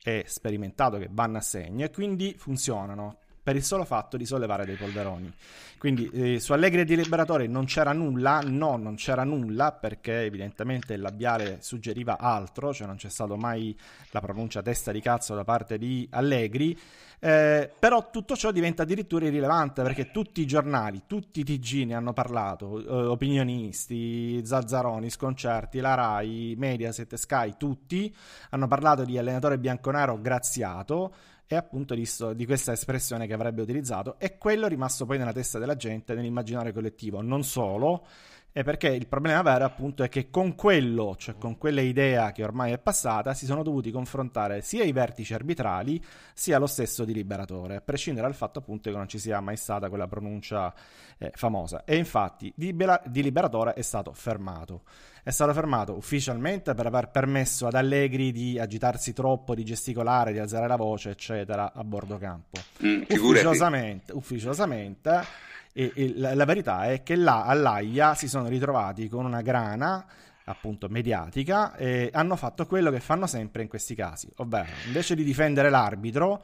È 0.05 0.25
sperimentato 0.27 0.99
che 0.99 1.09
vanno 1.13 1.39
a 1.39 1.41
segno 1.41 1.85
e 1.85 1.91
quindi 1.91 2.35
funzionano 2.37 3.19
per 3.43 3.57
il 3.57 3.65
solo 3.65 3.85
fatto 3.85 4.17
di 4.17 4.25
sollevare 4.25 4.65
dei 4.65 4.77
polveroni. 4.77 5.33
Quindi 5.79 6.09
eh, 6.11 6.39
su 6.39 6.53
Allegri 6.53 6.83
e 6.83 6.85
di 6.85 6.95
Liberatore 6.95 7.49
non 7.49 7.65
c'era 7.65 7.93
nulla, 7.93 8.41
no, 8.45 8.77
non 8.77 8.95
c'era 8.95 9.25
nulla 9.25 9.73
perché 9.73 10.21
evidentemente 10.21 10.95
il 10.95 11.01
labiale 11.01 11.59
suggeriva 11.61 12.19
altro, 12.19 12.73
cioè 12.73 12.87
non 12.87 12.97
c'è 12.97 13.09
stato 13.09 13.37
mai 13.37 13.77
la 14.11 14.21
pronuncia 14.21 14.63
testa 14.63 14.93
di 14.93 15.01
cazzo 15.01 15.35
da 15.35 15.43
parte 15.43 15.79
di 15.79 16.07
Allegri. 16.13 16.79
Eh, 17.25 17.71
però 17.79 18.11
tutto 18.11 18.35
ciò 18.35 18.51
diventa 18.51 18.83
addirittura 18.83 19.27
irrilevante 19.27 19.83
perché 19.83 20.11
tutti 20.11 20.41
i 20.41 20.47
giornali, 20.47 21.03
tutti 21.07 21.41
i 21.41 21.45
TG 21.45 21.87
ne 21.87 21.95
hanno 21.95 22.13
parlato, 22.13 22.81
eh, 22.81 23.07
opinionisti, 23.07 24.45
Zazzaroni, 24.45 25.09
Sconcerti, 25.09 25.79
la 25.79 25.95
Rai, 25.95 26.55
Mediaset, 26.57 27.15
Sky, 27.15 27.55
tutti 27.57 28.13
hanno 28.51 28.67
parlato 28.67 29.05
di 29.05 29.19
allenatore 29.19 29.59
bianconero 29.59 30.21
graziato 30.21 31.13
e 31.47 31.57
appunto 31.57 31.95
di, 31.95 32.09
di, 32.35 32.47
questa 32.47 32.73
espressione 32.73 33.27
che 33.27 33.35
avrebbe 33.35 33.63
utilizzato 33.63 34.19
e 34.19 34.39
quello 34.39 34.67
è 34.67 34.69
rimasto 34.69 35.05
poi 35.05 35.19
nella 35.19 35.33
testa 35.33 35.59
della 35.59 35.77
gente, 35.77 36.15
nell'immaginario 36.15 36.73
collettivo. 36.73 37.21
Non 37.21 37.45
solo, 37.45 38.07
è 38.53 38.65
perché 38.65 38.89
il 38.89 39.07
problema 39.07 39.41
vero 39.41 39.65
appunto 39.65 40.03
è 40.03 40.11
che 40.11 40.29
con 40.29 40.55
quello, 40.55 41.17
cioè 41.17 41.37
con 41.39 41.57
quella 41.57 41.81
idea 41.81 42.33
che 42.33 42.45
ormai 42.45 42.73
è 42.73 42.79
passata, 42.79 43.33
si 43.33 43.47
sono 43.47 43.63
dovuti 43.63 43.91
confrontare 43.91 44.61
sia 44.61 44.85
i 44.85 44.93
vertici 44.93 45.33
arbitrali 45.33 46.03
sia 46.35 46.59
lo 46.59 46.67
stesso 46.67 47.07
di 47.07 47.15
Liberatore, 47.15 47.77
a 47.77 47.81
prescindere 47.81 48.27
dal 48.27 48.37
fatto 48.37 48.59
appunto 48.59 48.91
che 48.91 48.97
non 48.97 49.09
ci 49.09 49.19
sia 49.19 49.41
mai 49.41 49.57
stata 49.57 49.89
quella 49.89 50.07
pronuncia 50.07 50.73
eh, 51.17 51.33
famosa. 51.35 51.85
E 51.85 51.97
infatti 51.97 52.53
di, 52.55 52.77
di 53.07 53.23
Liberatore 53.23 53.73
è 53.73 53.83
stato 53.83 54.13
fermato 54.13 54.83
è 55.25 55.31
stato 55.31 55.53
fermato 55.53 55.95
ufficialmente 55.95 56.75
per 56.75 56.87
aver 56.87 57.09
permesso 57.09 57.67
ad 57.67 57.75
Allegri 57.75 58.33
di 58.33 58.59
agitarsi 58.59 59.13
troppo, 59.13 59.55
di 59.55 59.65
gesticolare, 59.65 60.33
di 60.33 60.39
alzare 60.39 60.67
la 60.67 60.77
voce, 60.77 61.11
eccetera, 61.11 61.73
a 61.73 61.85
bordo 61.85 62.19
campo. 62.19 62.59
Mm, 62.85 63.03
ufficiosamente, 63.09 64.13
ufficiosamente 64.13 65.25
e, 65.73 65.93
e 65.95 66.13
la, 66.17 66.35
la, 66.35 66.45
verità 66.45 66.91
è 66.91 67.03
che 67.03 67.15
là 67.15 67.45
all'AIA 67.45 68.15
si 68.15 68.29
sono 68.29 68.49
ritrovati 68.49 69.09
con 69.09 69.25
una 69.25 69.43
grana 69.43 70.05
appunto 70.45 70.89
mediatica 70.89 71.77
e 71.77 72.11
hanno 72.13 72.35
fatto 72.35 72.67
quello 72.67 72.91
che 72.91 72.99
fanno 72.99 73.29
sempre 73.29 73.63
in 73.63 73.69
questi 73.69 73.95
casi, 73.95 74.29
ovvero 74.37 74.69
invece 74.87 75.15
di 75.15 75.23
difendere 75.23 75.71
l'arbitro 75.71 76.43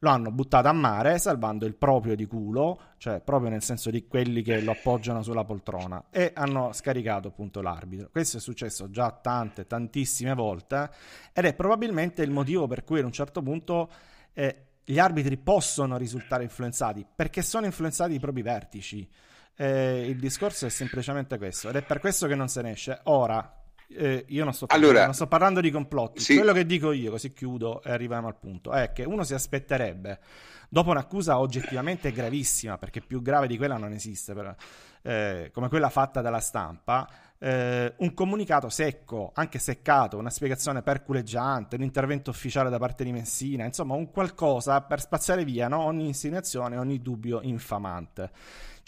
lo 0.00 0.10
hanno 0.10 0.30
buttato 0.30 0.68
a 0.68 0.72
mare 0.72 1.18
salvando 1.18 1.66
il 1.66 1.74
proprio 1.74 2.14
di 2.14 2.26
culo, 2.26 2.80
cioè 2.96 3.20
proprio 3.20 3.50
nel 3.50 3.62
senso 3.62 3.90
di 3.90 4.06
quelli 4.06 4.42
che 4.42 4.60
lo 4.60 4.72
appoggiano 4.72 5.22
sulla 5.22 5.44
poltrona 5.44 6.06
e 6.10 6.32
hanno 6.34 6.72
scaricato 6.72 7.28
appunto 7.28 7.60
l'arbitro. 7.60 8.08
Questo 8.10 8.38
è 8.38 8.40
successo 8.40 8.90
già 8.90 9.10
tante, 9.10 9.66
tantissime 9.66 10.34
volte 10.34 10.90
ed 11.32 11.44
è 11.44 11.54
probabilmente 11.54 12.22
il 12.22 12.30
motivo 12.30 12.66
per 12.66 12.84
cui 12.84 12.98
ad 12.98 13.04
un 13.04 13.12
certo 13.12 13.42
punto 13.42 13.90
eh, 14.32 14.64
gli 14.84 14.98
arbitri 14.98 15.36
possono 15.36 15.96
risultare 15.96 16.42
influenzati 16.44 17.06
perché 17.14 17.42
sono 17.42 17.66
influenzati 17.66 18.14
i 18.14 18.20
propri 18.20 18.42
vertici. 18.42 19.08
Eh, 19.54 20.06
il 20.08 20.18
discorso 20.18 20.64
è 20.64 20.70
semplicemente 20.70 21.36
questo 21.36 21.68
ed 21.68 21.76
è 21.76 21.82
per 21.82 22.00
questo 22.00 22.26
che 22.26 22.34
non 22.34 22.48
se 22.48 22.62
ne 22.62 22.70
esce. 22.70 23.00
Ora, 23.04 23.59
eh, 23.92 24.24
io 24.28 24.44
non 24.44 24.52
sto, 24.52 24.66
parlando, 24.66 24.90
Allora- 24.90 25.04
non 25.06 25.14
sto 25.14 25.26
parlando 25.26 25.60
di 25.60 25.70
complotti. 25.70 26.20
Sì. 26.20 26.36
Quello 26.36 26.52
che 26.52 26.66
dico 26.66 26.92
io, 26.92 27.10
così 27.10 27.32
chiudo 27.32 27.82
e 27.82 27.90
arriviamo 27.90 28.28
al 28.28 28.36
punto, 28.36 28.72
è 28.72 28.92
che 28.92 29.04
uno 29.04 29.24
si 29.24 29.34
aspetterebbe, 29.34 30.18
dopo 30.68 30.90
un'accusa 30.90 31.38
oggettivamente 31.38 32.12
gravissima, 32.12 32.78
perché 32.78 33.00
più 33.00 33.22
grave 33.22 33.46
di 33.46 33.56
quella 33.56 33.76
non 33.76 33.92
esiste, 33.92 34.34
però, 34.34 34.54
eh, 35.02 35.50
come 35.52 35.68
quella 35.68 35.90
fatta 35.90 36.20
dalla 36.20 36.40
stampa, 36.40 37.08
eh, 37.42 37.94
un 37.96 38.12
comunicato 38.12 38.68
secco, 38.68 39.32
anche 39.34 39.58
seccato, 39.58 40.18
una 40.18 40.30
spiegazione 40.30 40.82
perculeggiante, 40.82 41.76
un 41.76 41.82
intervento 41.82 42.30
ufficiale 42.30 42.68
da 42.68 42.78
parte 42.78 43.02
di 43.02 43.12
Messina, 43.12 43.64
insomma 43.64 43.94
un 43.94 44.10
qualcosa 44.10 44.82
per 44.82 45.00
spazzare 45.00 45.44
via 45.44 45.66
no? 45.66 45.80
ogni 45.80 46.06
insinuazione, 46.06 46.76
ogni 46.76 47.00
dubbio 47.00 47.40
infamante. 47.42 48.30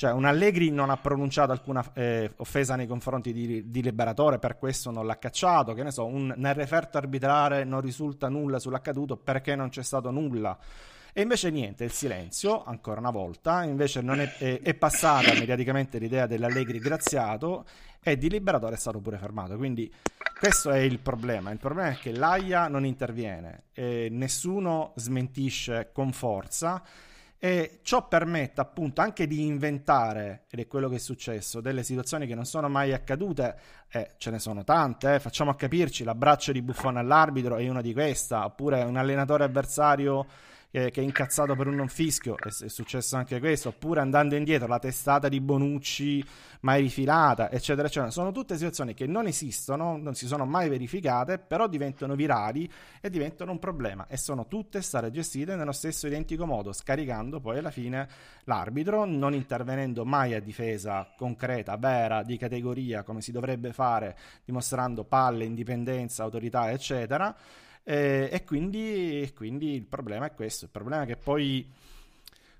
Cioè, 0.03 0.11
un 0.11 0.25
Allegri 0.25 0.73
non 0.73 0.91
ha 0.91 0.97
pronunciato 0.97 1.53
alcuna 1.53 1.93
eh, 1.95 2.29
offesa 2.39 2.75
nei 2.75 2.89
confronti 2.89 3.33
di, 3.33 3.71
di 3.71 3.83
Liberatore, 3.83 4.41
per 4.41 4.59
questo 4.59 4.91
non 4.91 5.07
l'ha 5.07 5.17
cacciato. 5.17 5.75
Che 5.75 5.85
ne 5.85 5.93
so, 5.93 6.07
un- 6.07 6.35
nel 6.39 6.55
referto 6.55 6.99
arbitrale 6.99 7.63
non 7.63 7.81
risulta 7.81 8.29
nulla 8.29 8.59
sull'accaduto 8.59 9.17
perché 9.17 9.55
non 9.55 9.69
c'è 9.69 9.85
stato 9.85 10.11
nulla. 10.11 10.59
E 11.13 11.23
invece 11.23 11.51
niente, 11.51 11.85
il 11.85 11.93
silenzio, 11.93 12.65
ancora 12.65 12.99
una 12.99 13.13
volta, 13.13 13.63
invece 13.63 14.01
è, 14.01 14.37
è- 14.39 14.61
è 14.63 14.75
passata 14.75 15.35
mediaticamente 15.35 15.99
l'idea 15.99 16.27
dell'Allegri 16.27 16.81
graziato 16.81 17.65
e 18.03 18.19
di 18.19 18.29
Liberatore 18.29 18.75
è 18.75 18.79
stato 18.79 18.99
pure 18.99 19.19
fermato. 19.19 19.57
Quindi 19.57 19.89
questo 20.37 20.71
è 20.73 20.79
il 20.79 20.99
problema. 20.99 21.53
Il 21.53 21.59
problema 21.59 21.91
è 21.91 21.97
che 21.97 22.11
l'AIA 22.11 22.67
non 22.67 22.85
interviene, 22.85 23.67
nessuno 24.11 24.95
smentisce 24.97 25.91
con 25.93 26.11
forza 26.11 26.83
e 27.45 27.81
ciò 27.83 28.07
permette 28.07 28.61
appunto 28.61 29.01
anche 29.01 29.27
di 29.27 29.45
inventare, 29.45 30.45
ed 30.49 30.61
è 30.61 30.69
quello 30.69 30.89
che 30.89 30.95
è 30.95 30.99
successo, 31.01 31.61
delle 31.61 31.83
situazioni 31.83 32.29
che 32.29 32.37
non 32.37 32.45
sono 32.45 32.69
mai 32.69 32.93
accadute, 32.93 33.57
e 33.91 34.11
ce 34.17 34.31
ne 34.31 34.39
sono 34.39 34.63
tante, 34.63 35.15
eh, 35.15 35.19
facciamo 35.19 35.51
a 35.51 35.57
capirci, 35.57 36.05
l'abbraccio 36.05 36.53
di 36.53 36.63
Buffon 36.63 36.99
all'arbitro 36.99 37.57
è 37.57 37.69
una 37.69 37.81
di 37.81 37.93
queste, 37.93 38.37
oppure 38.37 38.85
un 38.85 38.97
allenatore 38.97 39.43
avversario 39.43 40.25
che, 40.73 40.91
che 40.91 41.03
è 41.03 41.05
incazzato 41.05 41.55
per 41.55 41.67
un 41.67 41.75
non 41.75 41.89
fischio, 41.89 42.35
è, 42.39 42.49
è 42.49 42.69
successo 42.69 43.17
anche 43.17 43.39
questo, 43.39 43.69
oppure 43.69 44.01
andando 44.01 44.37
indietro 44.37 44.67
la 44.67 44.79
testata 44.79 45.29
di 45.29 45.39
Bonucci 45.39 46.25
mai 46.61 46.81
rifilata, 46.81 47.51
eccetera, 47.51 47.89
eccetera. 47.89 48.11
Sono 48.11 48.33
tutte 48.33 48.55
situazioni 48.55 48.95
che 48.95 49.07
non 49.07 49.27
esistono, 49.27 49.99
non 49.99 50.15
si 50.15 50.27
sono 50.27 50.47
mai 50.47 50.71
verificate, 50.71 51.39
però 51.39 51.69
diventano 51.69 52.15
virali 52.15 52.71
e 53.03 53.11
diventano 53.11 53.51
un 53.51 53.59
problema 53.59 54.07
e 54.09 54.17
sono 54.17 54.47
tutte 54.47 54.81
state 54.81 55.11
gestite 55.11 55.57
nello 55.57 55.73
stesso 55.73 56.07
identico 56.07 56.47
modo, 56.47 56.73
scaricando 56.73 57.39
poi 57.39 57.59
alla 57.59 57.71
fine 57.71 58.09
l'arbitro, 58.45 59.05
non 59.05 59.35
intervenendo 59.35 60.07
mai 60.07 60.33
a 60.33 60.41
difesa 60.41 61.13
concreta, 61.19 61.77
vera, 61.77 62.23
di 62.23 62.39
categoria, 62.39 63.03
come 63.03 63.21
si 63.21 63.31
dovrebbe 63.31 63.75
fare, 63.75 64.17
dimostrando 64.43 65.05
palle, 65.05 65.45
indipendenza, 65.45 66.23
autorità, 66.23 66.71
eccetera. 66.71 67.37
Eh, 67.85 68.29
e 68.31 68.45
quindi, 68.45 69.23
e 69.23 69.33
quindi 69.35 69.75
il 69.75 69.87
problema 69.87 70.27
è 70.27 70.35
questo, 70.35 70.65
il 70.67 70.71
problema 70.71 71.03
è 71.03 71.07
che 71.07 71.17
poi 71.17 71.69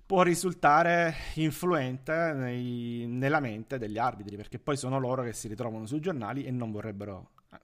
può 0.05 0.23
risultare 0.23 1.15
influente 1.35 2.33
nei- 2.35 3.07
nella 3.07 3.41
mente 3.41 3.79
degli 3.79 3.99
arbitri, 3.99 4.37
perché 4.37 4.59
poi 4.59 4.77
sono 4.77 4.99
loro 4.99 5.23
che 5.23 5.33
si 5.33 5.49
ritrovano 5.49 5.87
sui 5.87 6.01
giornali 6.01 6.45
e 6.45 6.51
non 6.51 6.71
vorrebbero 6.73 7.31
eh, 7.53 7.59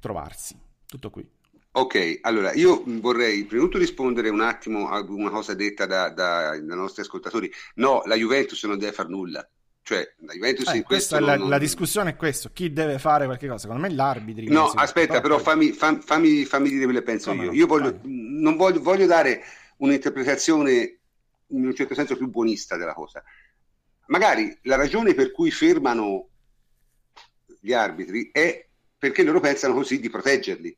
trovarsi. 0.00 0.56
Tutto 0.86 1.10
qui. 1.10 1.28
Ok, 1.74 2.18
allora 2.22 2.52
io 2.52 2.82
vorrei 2.86 3.44
prima 3.46 3.62
di 3.62 3.68
tutto 3.68 3.78
rispondere 3.78 4.28
un 4.28 4.40
attimo 4.40 4.88
a 4.88 5.00
una 5.00 5.30
cosa 5.30 5.54
detta 5.54 5.86
da- 5.86 6.10
da- 6.10 6.50
dai 6.58 6.64
nostri 6.76 7.02
ascoltatori. 7.02 7.50
No, 7.76 8.02
la 8.04 8.14
Juventus 8.16 8.62
non 8.64 8.78
deve 8.78 8.92
far 8.92 9.08
nulla. 9.08 9.46
Cioè, 9.84 10.14
la 10.20 10.32
Juventus 10.32 10.68
Eh, 10.68 10.76
in 10.76 10.82
questo 10.84 11.16
questa 11.16 11.20
la, 11.20 11.36
non- 11.36 11.48
la 11.48 11.58
discussione 11.58 12.10
è 12.10 12.16
questo, 12.16 12.50
chi 12.52 12.72
deve 12.72 12.98
fare 13.00 13.24
qualche 13.24 13.46
cosa? 13.48 13.62
Secondo 13.62 13.82
me 13.82 13.92
gli 13.92 13.98
arbitri. 13.98 14.48
No, 14.48 14.66
aspetta, 14.66 15.20
però 15.20 15.38
fammi, 15.38 15.72
fam- 15.72 16.00
fammi- 16.00 16.44
fammi 16.44 16.68
dire 16.68 16.84
quello 16.84 17.00
che 17.00 17.04
penso 17.04 17.30
Come 17.30 17.42
io. 17.44 17.50
no? 17.50 17.56
Io 17.56 17.66
voglio, 17.66 17.98
non 18.04 18.56
voglio, 18.56 18.80
voglio 18.80 19.06
dare 19.06 19.42
un'interpretazione 19.78 20.98
in 21.48 21.66
un 21.66 21.74
certo 21.74 21.94
senso 21.94 22.16
più 22.16 22.28
buonista 22.28 22.76
della 22.76 22.94
cosa. 22.94 23.22
Magari 24.06 24.56
la 24.62 24.76
ragione 24.76 25.14
per 25.14 25.32
cui 25.32 25.50
fermano 25.50 26.28
gli 27.60 27.72
arbitri 27.72 28.30
è 28.32 28.66
perché 28.98 29.22
loro 29.24 29.40
pensano 29.40 29.74
così 29.74 29.98
di 29.98 30.08
proteggerli 30.10 30.76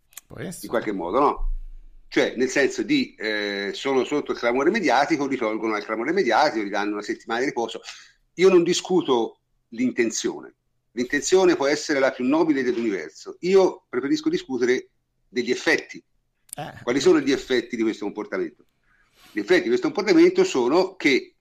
in 0.63 0.69
qualche 0.69 0.93
modo, 0.93 1.21
no? 1.21 1.49
Cioè, 2.09 2.35
nel 2.37 2.49
senso 2.49 2.83
di 2.83 3.15
eh, 3.17 3.71
sono 3.75 4.05
sotto 4.05 4.33
il 4.33 4.39
clamore 4.39 4.71
mediatico, 4.71 5.27
li 5.27 5.37
tolgono 5.37 5.73
dal 5.73 5.85
clamore 5.85 6.13
mediatico, 6.13 6.65
gli 6.65 6.71
danno 6.71 6.93
una 6.93 7.03
settimana 7.03 7.41
di 7.41 7.47
riposo. 7.47 7.81
Io 8.35 8.49
non 8.49 8.63
discuto 8.63 9.41
l'intenzione. 9.69 10.55
L'intenzione 10.93 11.57
può 11.57 11.67
essere 11.67 11.99
la 11.99 12.13
più 12.13 12.25
nobile 12.25 12.63
dell'universo. 12.63 13.37
Io 13.41 13.87
preferisco 13.89 14.29
discutere 14.29 14.91
degli 15.29 15.51
effetti. 15.51 16.03
Eh, 16.57 16.83
Quali 16.83 17.01
sono 17.01 17.21
gli 17.21 17.33
effetti 17.33 17.77
di 17.77 17.83
questo 17.83 18.05
comportamento? 18.05 18.67
Gli 19.33 19.41
effetti 19.41 19.63
di 19.63 19.69
questo 19.69 19.91
comportamento 19.91 20.45
sono 20.45 20.95
che 20.95 21.35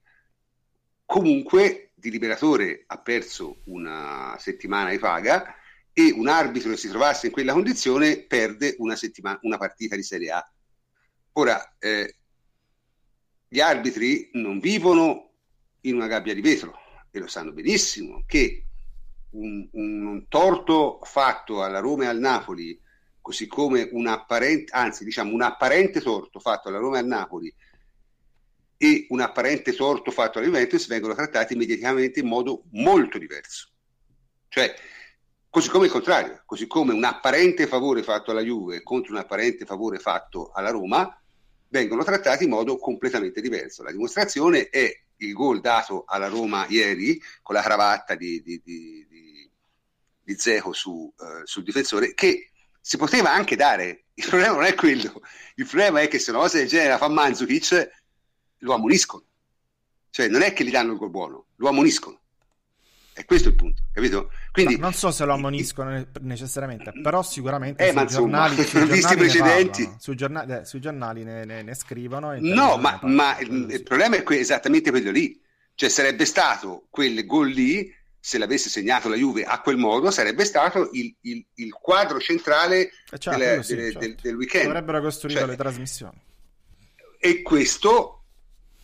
comunque 1.04 1.92
Di 1.94 2.10
Liberatore 2.10 2.84
ha 2.88 2.98
perso 2.98 3.60
una 3.64 4.36
settimana 4.38 4.90
di 4.90 4.98
paga 4.98 5.54
e 5.92 6.10
un 6.10 6.26
arbitro 6.26 6.70
che 6.70 6.76
si 6.76 6.88
trovasse 6.88 7.26
in 7.26 7.32
quella 7.32 7.52
condizione 7.52 8.24
perde 8.26 8.74
una, 8.78 8.96
settimana, 8.96 9.38
una 9.42 9.56
partita 9.56 9.94
di 9.94 10.02
Serie 10.02 10.30
A. 10.32 10.52
Ora, 11.34 11.76
eh, 11.78 12.16
gli 13.48 13.60
arbitri 13.60 14.30
non 14.32 14.58
vivono 14.58 15.30
in 15.82 15.94
una 15.94 16.08
gabbia 16.08 16.34
di 16.34 16.40
vetro 16.40 16.83
e 17.18 17.20
lo 17.20 17.28
sanno 17.28 17.52
benissimo 17.52 18.24
che 18.26 18.64
un, 19.30 19.68
un 19.72 20.26
torto 20.28 20.98
fatto 21.02 21.62
alla 21.62 21.78
Roma 21.78 22.04
e 22.04 22.06
al 22.08 22.18
Napoli, 22.18 22.80
così 23.20 23.46
come 23.46 23.88
un 23.92 24.08
apparente, 24.08 24.72
anzi 24.72 25.04
diciamo 25.04 25.32
un 25.32 25.42
apparente 25.42 26.00
torto 26.00 26.40
fatto 26.40 26.68
alla 26.68 26.78
Roma 26.78 26.96
e 26.96 27.00
al 27.00 27.06
Napoli 27.06 27.54
e 28.76 29.06
un 29.10 29.20
apparente 29.20 29.72
torto 29.74 30.10
fatto 30.10 30.38
alla 30.38 30.48
Juventus 30.48 30.88
vengono 30.88 31.14
trattati 31.14 31.54
mediaticamente 31.54 32.18
in 32.18 32.26
modo 32.26 32.64
molto 32.72 33.18
diverso. 33.18 33.68
Cioè, 34.48 34.74
così 35.48 35.68
come 35.68 35.86
il 35.86 35.92
contrario, 35.92 36.42
così 36.44 36.66
come 36.66 36.92
un 36.92 37.04
apparente 37.04 37.68
favore 37.68 38.02
fatto 38.02 38.32
alla 38.32 38.42
Juve 38.42 38.82
contro 38.82 39.12
un 39.12 39.18
apparente 39.18 39.64
favore 39.64 40.00
fatto 40.00 40.50
alla 40.52 40.70
Roma, 40.70 41.16
vengono 41.68 42.02
trattati 42.02 42.44
in 42.44 42.50
modo 42.50 42.76
completamente 42.76 43.40
diverso. 43.40 43.84
La 43.84 43.92
dimostrazione 43.92 44.68
è 44.68 45.03
il 45.26 45.32
gol 45.32 45.60
dato 45.60 46.04
alla 46.06 46.28
Roma 46.28 46.66
ieri 46.68 47.20
con 47.42 47.54
la 47.54 47.62
cravatta 47.62 48.14
di, 48.14 48.42
di, 48.42 48.60
di, 48.64 49.06
di, 49.08 49.50
di 50.22 50.38
Zeco 50.38 50.72
su, 50.72 51.12
eh, 51.18 51.42
sul 51.44 51.62
difensore, 51.62 52.14
che 52.14 52.50
si 52.80 52.96
poteva 52.96 53.32
anche 53.32 53.56
dare. 53.56 54.04
Il 54.16 54.26
problema 54.28 54.54
non 54.54 54.64
è 54.64 54.74
quello, 54.74 55.20
il 55.56 55.66
problema 55.66 56.00
è 56.00 56.06
che 56.06 56.20
se 56.20 56.30
una 56.30 56.38
cosa 56.38 56.58
del 56.58 56.68
genere 56.68 56.90
la 56.90 56.98
fa 56.98 57.08
Manzukic, 57.08 57.90
lo 58.58 58.74
ammoniscono. 58.74 59.24
Cioè, 60.08 60.28
non 60.28 60.42
è 60.42 60.52
che 60.52 60.64
gli 60.64 60.70
danno 60.70 60.92
il 60.92 60.98
gol 60.98 61.10
buono, 61.10 61.46
lo 61.56 61.68
ammoniscono. 61.68 62.20
E 63.16 63.24
questo 63.26 63.48
è 63.48 63.50
il 63.52 63.56
punto, 63.56 63.82
capito? 63.92 64.30
Quindi, 64.50 64.74
No, 64.74 64.82
non 64.82 64.92
so 64.92 65.12
se 65.12 65.24
lo 65.24 65.34
ammoniscono 65.34 65.90
ne- 65.90 66.08
necessariamente, 66.22 66.92
però 67.00 67.22
sicuramente 67.22 67.82
Eh, 67.84 67.86
sui 67.86 67.94
ma 67.94 68.02
insomma, 68.02 68.48
giornali, 68.48 68.56
sui 68.66 68.86
giornali 68.88 69.38
parlano, 69.38 69.96
sui, 70.00 70.16
giornali, 70.16 70.52
eh, 70.52 70.64
sui 70.64 70.80
giornali 70.80 71.22
ne, 71.24 71.44
ne- 71.44 71.62
ne 71.62 71.74
scrivono. 71.74 72.32
e 72.32 72.40
No, 72.40 72.76
ma, 72.76 72.98
ne 73.02 73.12
ma 73.14 73.38
il, 73.38 73.68
il 73.70 73.82
problema 73.84 74.16
è 74.16 74.22
que- 74.24 74.38
esattamente 74.40 74.90
quello 74.90 75.12
lì. 75.12 75.40
Cioè, 75.76 75.88
sarebbe 75.88 76.24
stato 76.24 76.86
quel 76.90 77.24
gol 77.24 77.50
lì, 77.50 77.92
se 78.18 78.38
l'avesse 78.38 78.68
segnato 78.68 79.08
la 79.08 79.16
Juve 79.16 79.44
a 79.44 79.60
quel 79.60 79.76
modo, 79.76 80.10
sarebbe 80.10 80.44
stato 80.44 80.88
il, 80.92 81.14
il- 81.20 81.44
il 81.54 81.72
quadro 81.72 82.18
centrale 82.18 82.90
Eh, 83.12 83.18
cioè, 83.18 83.34
delle- 83.34 83.46
quello 83.46 83.62
sì, 83.62 83.74
delle- 83.76 83.90
certo. 83.92 84.06
del, 84.06 84.16
del 84.22 84.34
weekend. 84.34 84.66
Avrebbero 84.70 85.00
costruito 85.00 85.38
Cioè, 85.38 85.48
le 85.48 85.56
trasmissioni. 85.56 86.20
E 87.18 87.42
questo 87.42 88.24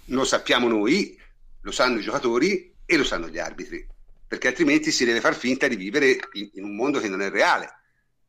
lo 0.07 0.24
sappiamo 0.24 0.68
noi, 0.68 1.18
lo 1.62 1.70
sanno 1.72 1.99
i 1.99 2.03
giocatori 2.03 2.72
e 2.87 2.97
lo 2.97 3.05
sanno 3.05 3.28
gli 3.28 3.39
arbitri, 3.39 3.87
perché 4.31 4.47
altrimenti 4.47 4.93
si 4.93 5.05
deve 5.05 5.20
far 5.20 5.35
finta 5.35 5.66
di 5.66 5.74
vivere 5.74 6.16
in, 6.35 6.51
in 6.53 6.62
un 6.62 6.76
mondo 6.76 7.01
che 7.01 7.09
non 7.09 7.20
è 7.20 7.31
reale, 7.31 7.81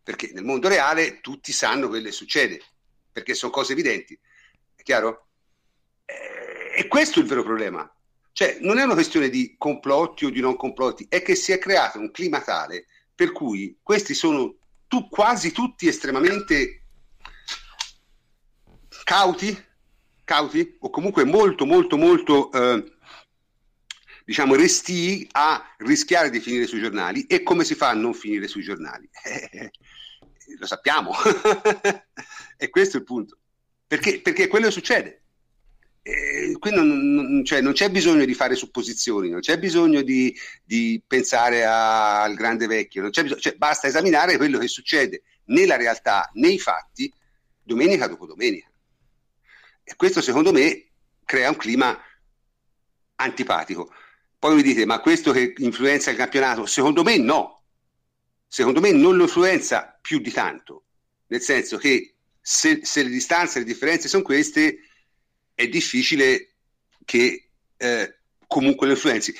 perché 0.01 0.31
nel 0.33 0.43
mondo 0.43 0.67
reale 0.67 1.21
tutti 1.21 1.51
sanno 1.51 1.89
quello 1.89 2.05
che 2.05 2.11
succede, 2.11 2.59
perché 3.11 3.35
sono 3.35 3.51
cose 3.51 3.73
evidenti, 3.73 4.19
è 4.73 4.81
chiaro? 4.81 5.27
Eh, 6.03 6.79
E 6.79 6.87
questo 6.87 7.19
è 7.19 7.21
il 7.21 7.27
vero 7.27 7.43
problema. 7.43 7.87
Cioè, 8.31 8.57
non 8.61 8.79
è 8.79 8.83
una 8.83 8.95
questione 8.95 9.29
di 9.29 9.53
complotti 9.59 10.25
o 10.25 10.31
di 10.31 10.39
non 10.39 10.55
complotti, 10.55 11.05
è 11.07 11.21
che 11.21 11.35
si 11.35 11.51
è 11.51 11.59
creato 11.59 11.99
un 11.99 12.09
clima 12.09 12.41
tale 12.41 12.87
per 13.13 13.31
cui 13.31 13.77
questi 13.83 14.15
sono 14.15 14.55
tu, 14.87 15.07
quasi 15.07 15.51
tutti 15.51 15.87
estremamente 15.87 16.81
cauti, 19.03 19.55
cauti 20.23 20.77
o 20.79 20.89
comunque 20.89 21.25
molto 21.25 21.67
molto 21.67 21.95
molto 21.95 22.51
eh, 22.51 22.91
diciamo 24.25 24.55
restii 24.55 25.27
a 25.31 25.75
rischiare 25.79 26.29
di 26.29 26.39
finire 26.39 26.67
sui 26.67 26.79
giornali 26.79 27.25
e 27.25 27.43
come 27.43 27.63
si 27.63 27.75
fa 27.75 27.89
a 27.89 27.93
non 27.93 28.13
finire 28.13 28.47
sui 28.47 28.61
giornali 28.61 29.09
Eh, 29.23 30.57
lo 30.57 30.65
sappiamo 30.65 31.13
e 32.57 32.69
questo 32.69 32.97
è 32.97 32.99
il 32.99 33.05
punto 33.05 33.37
perché, 33.87 34.21
perché 34.21 34.47
quello 34.47 34.69
succede 34.71 35.21
Eh, 36.01 36.55
qui 36.59 36.71
non, 36.71 37.13
non, 37.13 37.45
cioè, 37.45 37.61
non, 37.61 37.73
c'è 37.73 37.89
bisogno 37.91 38.25
di 38.25 38.33
fare 38.33 38.55
supposizioni, 38.55 39.29
non 39.29 39.39
c'è 39.39 39.59
bisogno 39.59 40.01
di, 40.01 40.35
di 40.63 41.01
pensare 41.05 41.63
a, 41.63 42.23
al 42.23 42.33
grande 42.33 42.65
vecchio, 42.65 43.03
bisogno, 43.03 43.35
cioè, 43.35 43.55
basta 43.55 43.87
esaminare 43.87 44.37
quello 44.37 44.57
che 44.57 44.67
succede 44.67 45.21
nella 45.45 45.77
realtà, 45.77 46.29
nei 46.33 46.57
fatti, 46.57 47.11
domenica 47.61 48.07
dopo 48.07 48.25
domenica. 48.25 48.71
E 49.83 49.95
questo 49.95 50.21
secondo 50.21 50.51
me 50.51 50.91
crea 51.25 51.49
un 51.49 51.57
clima 51.57 51.97
antipatico. 53.15 53.91
Poi 54.41 54.55
mi 54.55 54.63
dite, 54.63 54.87
ma 54.87 54.99
questo 55.01 55.31
che 55.31 55.53
influenza 55.59 56.09
il 56.09 56.17
campionato? 56.17 56.65
Secondo 56.65 57.03
me 57.03 57.15
no. 57.19 57.61
Secondo 58.47 58.79
me 58.79 58.91
non 58.91 59.15
lo 59.15 59.25
influenza 59.25 59.95
più 60.01 60.17
di 60.17 60.31
tanto. 60.31 60.85
Nel 61.27 61.41
senso 61.41 61.77
che 61.77 62.15
se, 62.41 62.79
se 62.83 63.03
le 63.03 63.09
distanze, 63.09 63.59
le 63.59 63.65
differenze 63.65 64.07
sono 64.07 64.23
queste, 64.23 64.79
è 65.53 65.67
difficile 65.67 66.55
che 67.05 67.49
eh, 67.77 68.17
comunque 68.47 68.87
lo 68.87 68.93
influenzi. 68.93 69.31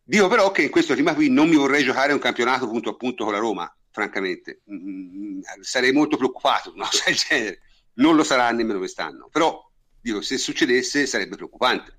Dico 0.00 0.28
però 0.28 0.52
che 0.52 0.62
in 0.62 0.70
questo 0.70 0.94
clima 0.94 1.16
qui 1.16 1.28
non 1.28 1.48
mi 1.48 1.56
vorrei 1.56 1.82
giocare 1.82 2.12
un 2.12 2.20
campionato 2.20 2.68
punto 2.68 2.90
a 2.90 2.94
punto 2.94 3.24
con 3.24 3.32
la 3.32 3.40
Roma, 3.40 3.76
francamente. 3.90 4.60
Mm, 4.70 5.40
sarei 5.60 5.90
molto 5.90 6.16
preoccupato, 6.16 6.70
cosa 6.78 7.02
del 7.06 7.16
genere. 7.16 7.62
Non 7.94 8.14
lo 8.14 8.22
sarà 8.22 8.48
nemmeno 8.52 8.78
quest'anno. 8.78 9.28
Però, 9.28 9.60
dico, 10.00 10.20
se 10.20 10.38
succedesse 10.38 11.04
sarebbe 11.06 11.34
preoccupante. 11.34 11.98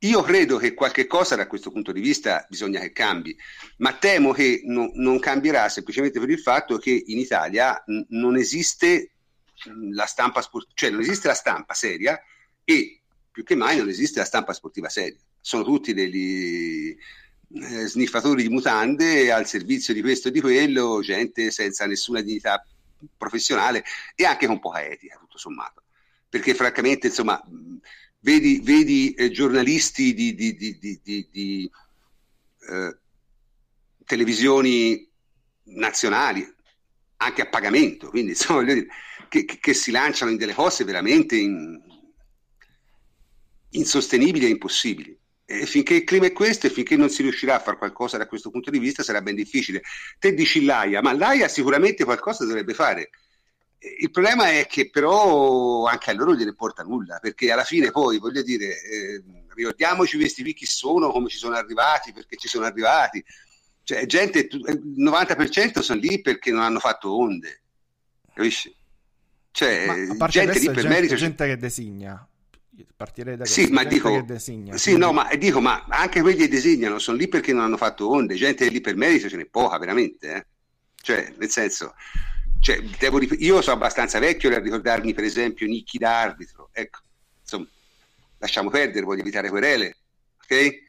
Io 0.00 0.22
credo 0.22 0.58
che 0.58 0.74
qualche 0.74 1.06
cosa 1.06 1.36
da 1.36 1.46
questo 1.46 1.70
punto 1.70 1.90
di 1.90 2.00
vista 2.00 2.44
bisogna 2.48 2.80
che 2.80 2.92
cambi, 2.92 3.36
ma 3.78 3.94
temo 3.94 4.32
che 4.32 4.60
no, 4.64 4.90
non 4.94 5.18
cambierà 5.18 5.68
semplicemente 5.68 6.20
per 6.20 6.28
il 6.28 6.38
fatto 6.38 6.76
che 6.76 7.02
in 7.06 7.18
Italia 7.18 7.82
n- 7.86 8.04
non 8.10 8.36
esiste 8.36 9.12
la 9.92 10.04
stampa 10.04 10.42
sport- 10.42 10.72
cioè 10.74 10.90
non 10.90 11.00
esiste 11.00 11.28
la 11.28 11.34
stampa 11.34 11.72
seria 11.72 12.20
e 12.62 13.00
più 13.30 13.42
che 13.42 13.54
mai 13.54 13.78
non 13.78 13.88
esiste 13.88 14.18
la 14.18 14.26
stampa 14.26 14.52
sportiva 14.52 14.88
seria. 14.90 15.18
Sono 15.40 15.64
tutti 15.64 15.94
degli 15.94 16.94
eh, 17.54 17.86
sniffatori 17.86 18.42
di 18.42 18.48
mutande 18.48 19.32
al 19.32 19.46
servizio 19.46 19.94
di 19.94 20.02
questo 20.02 20.28
e 20.28 20.30
di 20.30 20.40
quello, 20.40 21.00
gente 21.02 21.50
senza 21.50 21.86
nessuna 21.86 22.20
dignità 22.20 22.62
professionale 23.16 23.84
e 24.14 24.24
anche 24.24 24.46
con 24.46 24.58
poca 24.58 24.84
etica, 24.84 25.16
tutto 25.18 25.38
sommato. 25.38 25.82
Perché 26.28 26.54
francamente, 26.54 27.06
insomma, 27.06 27.40
vedi, 28.26 28.60
vedi 28.60 29.14
eh, 29.14 29.30
giornalisti 29.30 30.12
di, 30.12 30.34
di, 30.34 30.56
di, 30.56 31.28
di 31.30 31.70
eh, 32.68 32.96
televisioni 34.04 35.08
nazionali, 35.66 36.44
anche 37.18 37.42
a 37.42 37.46
pagamento, 37.46 38.08
quindi 38.08 38.30
insomma, 38.34 38.64
dire, 38.64 38.88
che, 39.28 39.44
che, 39.44 39.74
si 39.74 39.92
lanciano 39.92 40.32
in 40.32 40.38
delle 40.38 40.54
cose 40.54 40.82
veramente 40.82 41.36
in, 41.36 41.80
insostenibili 43.70 44.46
e 44.46 44.50
impossibili. 44.50 45.16
E 45.48 45.64
finché 45.64 45.94
il 45.94 46.04
clima 46.04 46.26
è 46.26 46.32
questo 46.32 46.66
e 46.66 46.70
finché 46.70 46.96
non 46.96 47.08
si 47.08 47.22
riuscirà 47.22 47.54
a 47.54 47.60
fare 47.60 47.76
qualcosa 47.76 48.18
da 48.18 48.26
questo 48.26 48.50
punto 48.50 48.70
di 48.70 48.80
vista 48.80 49.04
sarà 49.04 49.22
ben 49.22 49.36
difficile. 49.36 49.82
Te 50.18 50.34
dici 50.34 50.64
Laia, 50.64 51.00
ma 51.00 51.12
Laia 51.12 51.46
sicuramente 51.46 52.02
qualcosa 52.02 52.44
dovrebbe 52.44 52.74
fare. 52.74 53.10
Il 53.98 54.10
problema 54.10 54.50
è 54.50 54.66
che 54.66 54.90
però 54.90 55.86
anche 55.86 56.10
a 56.10 56.14
loro 56.14 56.34
gliene 56.34 56.54
porta 56.54 56.82
nulla, 56.82 57.18
perché 57.18 57.50
alla 57.50 57.64
fine 57.64 57.90
poi, 57.90 58.18
voglio 58.18 58.42
dire, 58.42 58.80
eh, 58.82 59.22
ricordiamoci 59.54 60.18
questi 60.18 60.42
qui 60.42 60.54
chi 60.54 60.66
sono, 60.66 61.10
come 61.10 61.28
ci 61.28 61.38
sono 61.38 61.56
arrivati, 61.56 62.12
perché 62.12 62.36
ci 62.36 62.48
sono 62.48 62.66
arrivati. 62.66 63.24
Cioè, 63.82 64.04
gente, 64.06 64.48
il 64.50 64.82
90% 64.98 65.80
sono 65.80 66.00
lì 66.00 66.20
perché 66.20 66.50
non 66.50 66.62
hanno 66.62 66.80
fatto 66.80 67.16
onde, 67.16 67.62
capisci? 68.34 68.74
Cioè, 69.50 70.08
gente 70.28 70.58
lì 70.58 70.66
per 70.66 70.74
gente, 70.74 70.88
merito... 70.88 71.14
gente 71.14 71.46
che 71.46 71.56
designa. 71.56 72.28
Partirei 72.94 73.36
da 73.36 73.44
questo, 73.44 73.62
sì, 73.62 73.70
ma 73.70 73.84
dico, 73.84 74.22
designa, 74.22 74.76
sì, 74.76 74.98
no, 74.98 75.12
ma 75.12 75.34
dico, 75.36 75.60
ma 75.60 75.86
anche 75.88 76.20
quelli 76.20 76.36
che 76.36 76.48
designano 76.48 76.98
sono 76.98 77.16
lì 77.16 77.26
perché 77.26 77.54
non 77.54 77.62
hanno 77.62 77.78
fatto 77.78 78.10
onde, 78.10 78.34
gente 78.34 78.68
lì 78.68 78.82
per 78.82 78.96
merito 78.96 79.30
ce 79.30 79.36
n'è 79.36 79.46
poca, 79.46 79.78
veramente, 79.78 80.34
eh? 80.34 80.46
Cioè, 81.00 81.32
nel 81.38 81.48
senso, 81.48 81.94
cioè, 82.66 82.82
devo, 82.98 83.20
io 83.20 83.62
sono 83.62 83.76
abbastanza 83.76 84.18
vecchio 84.18 84.50
per 84.50 84.60
ricordarmi, 84.60 85.14
per 85.14 85.22
esempio, 85.22 85.68
Nicchi 85.68 85.98
d'arbitro. 85.98 86.70
Ecco, 86.72 86.98
insomma, 87.40 87.64
lasciamo 88.38 88.70
perdere, 88.70 89.04
voglio 89.04 89.20
evitare 89.20 89.50
querele, 89.50 89.96
ok? 90.42 90.84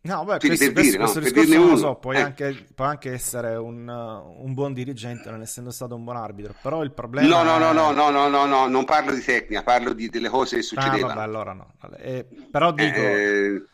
No, 0.00 0.24
beh, 0.24 0.38
questo, 0.38 0.72
per 0.72 0.82
dire, 0.82 0.96
questo, 0.96 1.20
no? 1.20 1.20
questo 1.20 1.50
per 1.50 1.58
non 1.58 1.68
lo 1.68 1.76
so, 1.76 1.96
puoi, 1.96 2.16
eh. 2.16 2.20
anche, 2.20 2.66
anche 2.76 3.12
essere 3.12 3.56
un, 3.56 3.86
un, 3.86 4.54
buon 4.54 4.72
dirigente 4.72 5.30
non 5.30 5.42
essendo 5.42 5.70
stato 5.70 5.94
un 5.96 6.04
buon 6.04 6.16
arbitro, 6.16 6.54
però 6.62 6.82
il 6.82 6.92
problema 6.92 7.28
No, 7.28 7.42
no, 7.42 7.56
è... 7.56 7.58
no, 7.58 7.72
no, 7.72 7.90
no, 7.92 8.08
no, 8.08 8.28
no, 8.28 8.46
no, 8.46 8.66
non 8.66 8.86
parlo 8.86 9.12
di 9.12 9.20
tecnica, 9.20 9.62
parlo 9.62 9.92
di, 9.92 10.08
delle 10.08 10.30
cose 10.30 10.56
che 10.56 10.62
succedevano. 10.62 11.04
Ah, 11.04 11.14
vabbè, 11.14 11.20
allora 11.20 11.52
no. 11.52 11.74
Eh, 11.98 12.26
però 12.50 12.72
dico... 12.72 13.00
Eh, 13.00 13.64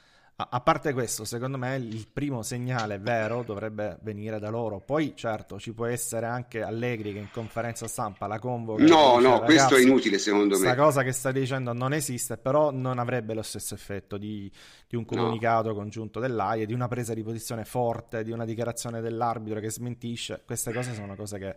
a 0.48 0.60
parte 0.60 0.92
questo, 0.92 1.24
secondo 1.24 1.58
me 1.58 1.76
il 1.76 2.08
primo 2.12 2.42
segnale 2.42 2.98
vero 2.98 3.42
dovrebbe 3.42 3.98
venire 4.02 4.38
da 4.38 4.48
loro. 4.48 4.80
Poi, 4.80 5.14
certo, 5.16 5.58
ci 5.58 5.72
può 5.72 5.86
essere 5.86 6.26
anche 6.26 6.62
Allegri 6.62 7.12
che 7.12 7.18
in 7.18 7.30
conferenza 7.30 7.88
stampa 7.88 8.26
la 8.26 8.38
convoca. 8.38 8.82
No, 8.84 9.16
dice, 9.16 9.28
no, 9.28 9.40
questo 9.40 9.76
è 9.76 9.80
inutile 9.80 10.18
secondo 10.18 10.56
me. 10.56 10.62
Questa 10.62 10.76
cosa 10.76 11.02
che 11.02 11.12
stai 11.12 11.32
dicendo 11.32 11.72
non 11.72 11.92
esiste, 11.92 12.38
però 12.38 12.70
non 12.70 12.98
avrebbe 12.98 13.34
lo 13.34 13.42
stesso 13.42 13.74
effetto 13.74 14.16
di, 14.16 14.50
di 14.88 14.96
un 14.96 15.04
comunicato 15.04 15.68
no. 15.68 15.74
congiunto 15.74 16.20
dell'AIE, 16.20 16.66
di 16.66 16.74
una 16.74 16.88
presa 16.88 17.12
di 17.12 17.22
posizione 17.22 17.64
forte, 17.64 18.22
di 18.22 18.30
una 18.30 18.44
dichiarazione 18.44 19.00
dell'arbitro 19.00 19.60
che 19.60 19.70
smentisce. 19.70 20.42
Queste 20.44 20.72
cose 20.72 20.94
sono 20.94 21.14
cose 21.16 21.38
che 21.38 21.56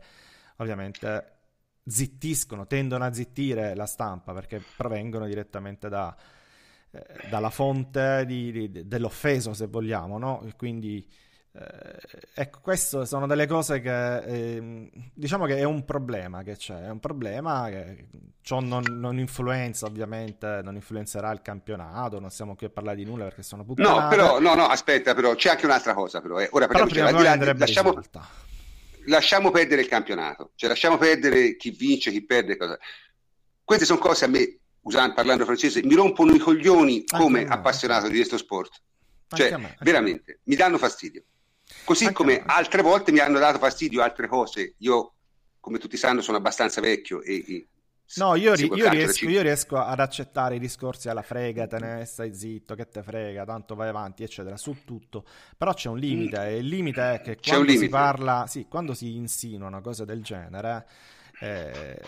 ovviamente 0.57 1.31
zittiscono, 1.85 2.65
tendono 2.65 3.03
a 3.03 3.13
zittire 3.13 3.75
la 3.75 3.85
stampa 3.85 4.33
perché 4.33 4.61
provengono 4.77 5.25
direttamente 5.25 5.89
da 5.89 6.15
eh, 6.95 7.27
dalla 7.27 7.49
fonte 7.49 8.23
di, 8.27 8.51
di, 8.51 8.87
dell'offeso, 8.87 9.55
se 9.55 9.65
vogliamo, 9.65 10.19
no? 10.19 10.47
Quindi, 10.55 11.03
eh, 11.53 12.21
ecco, 12.35 12.59
queste 12.61 13.07
sono 13.07 13.25
delle 13.25 13.47
cose 13.47 13.81
che 13.81 14.17
eh, 14.17 14.91
diciamo 15.11 15.47
che 15.47 15.57
è 15.57 15.63
un 15.63 15.85
problema 15.85 16.43
che 16.43 16.55
c'è, 16.55 16.83
è 16.83 16.89
un 16.89 16.99
problema 16.99 17.67
che 17.69 18.09
ciò 18.41 18.59
non, 18.59 18.83
non, 18.87 19.17
influenza, 19.17 19.87
ovviamente, 19.87 20.61
non 20.63 20.75
influenzerà 20.75 21.31
il 21.31 21.41
campionato, 21.41 22.19
non 22.19 22.29
stiamo 22.29 22.55
qui 22.55 22.67
a 22.67 22.69
parlare 22.69 22.97
di 22.97 23.05
nulla 23.05 23.23
perché 23.23 23.41
sono 23.41 23.65
puttanate. 23.65 23.99
No, 23.99 24.07
però, 24.09 24.39
no, 24.39 24.53
no, 24.53 24.67
aspetta, 24.67 25.15
però 25.15 25.33
c'è 25.33 25.49
anche 25.49 25.65
un'altra 25.65 25.95
cosa, 25.95 26.21
però. 26.21 26.39
Eh. 26.39 26.47
Ora 26.51 26.67
però 26.67 26.85
prima 26.85 27.11
di 27.11 27.23
là, 27.23 27.53
lasciamo, 27.55 27.99
lasciamo 29.05 29.49
perdere 29.49 29.81
il 29.81 29.87
campionato, 29.87 30.51
cioè 30.53 30.69
lasciamo 30.69 30.99
perdere 30.99 31.55
chi 31.55 31.71
vince, 31.71 32.11
chi 32.11 32.23
perde, 32.23 32.55
cosa. 32.55 32.77
Queste 33.63 33.85
sono 33.85 33.97
cose 33.97 34.25
a 34.25 34.27
me 34.27 34.59
usando, 34.83 35.13
parlando 35.13 35.45
francese, 35.45 35.83
mi 35.83 35.95
rompono 35.95 36.33
i 36.33 36.39
coglioni 36.39 37.03
come 37.05 37.45
appassionato 37.45 38.07
di 38.07 38.15
questo 38.15 38.37
sport. 38.37 38.81
Cioè, 39.27 39.57
me, 39.57 39.75
veramente, 39.79 40.39
mi 40.43 40.55
danno 40.55 40.77
fastidio. 40.77 41.23
Così 41.83 42.05
anche 42.05 42.15
come 42.15 42.43
altre 42.45 42.81
volte 42.81 43.11
mi 43.11 43.19
hanno 43.19 43.39
dato 43.39 43.57
fastidio 43.57 44.01
altre 44.01 44.27
cose. 44.27 44.75
Io, 44.79 45.13
come 45.59 45.79
tutti 45.79 45.97
sanno, 45.97 46.21
sono 46.21 46.37
abbastanza 46.37 46.81
vecchio 46.81 47.21
e... 47.21 47.43
e 47.47 47.67
no, 48.17 48.35
io, 48.35 48.53
ri- 48.53 48.71
io, 48.71 48.89
riesco, 48.89 49.27
io, 49.27 49.41
riesco, 49.41 49.77
ad 49.77 49.99
accettare 49.99 50.55
i 50.55 50.59
discorsi 50.59 51.09
alla 51.09 51.23
frega, 51.23 51.65
te 51.65 51.79
ne 51.79 52.05
stai 52.05 52.35
zitto, 52.35 52.75
che 52.75 52.87
te 52.89 53.01
frega, 53.01 53.43
tanto 53.45 53.73
vai 53.73 53.87
avanti, 53.87 54.23
eccetera, 54.23 54.55
su 54.57 54.83
tutto. 54.85 55.25
Però 55.57 55.73
c'è 55.73 55.89
un 55.89 55.97
limite, 55.97 56.39
mm. 56.39 56.43
e 56.43 56.57
il 56.57 56.67
limite 56.67 57.13
è 57.13 57.21
che 57.21 57.37
quando 57.41 57.71
si 57.71 57.89
parla, 57.89 58.45
sì, 58.47 58.67
quando 58.69 58.93
si 58.93 59.15
insinuano 59.15 59.81
cose 59.81 60.05
del 60.05 60.21
genere... 60.21 60.85
Eh, 61.39 61.99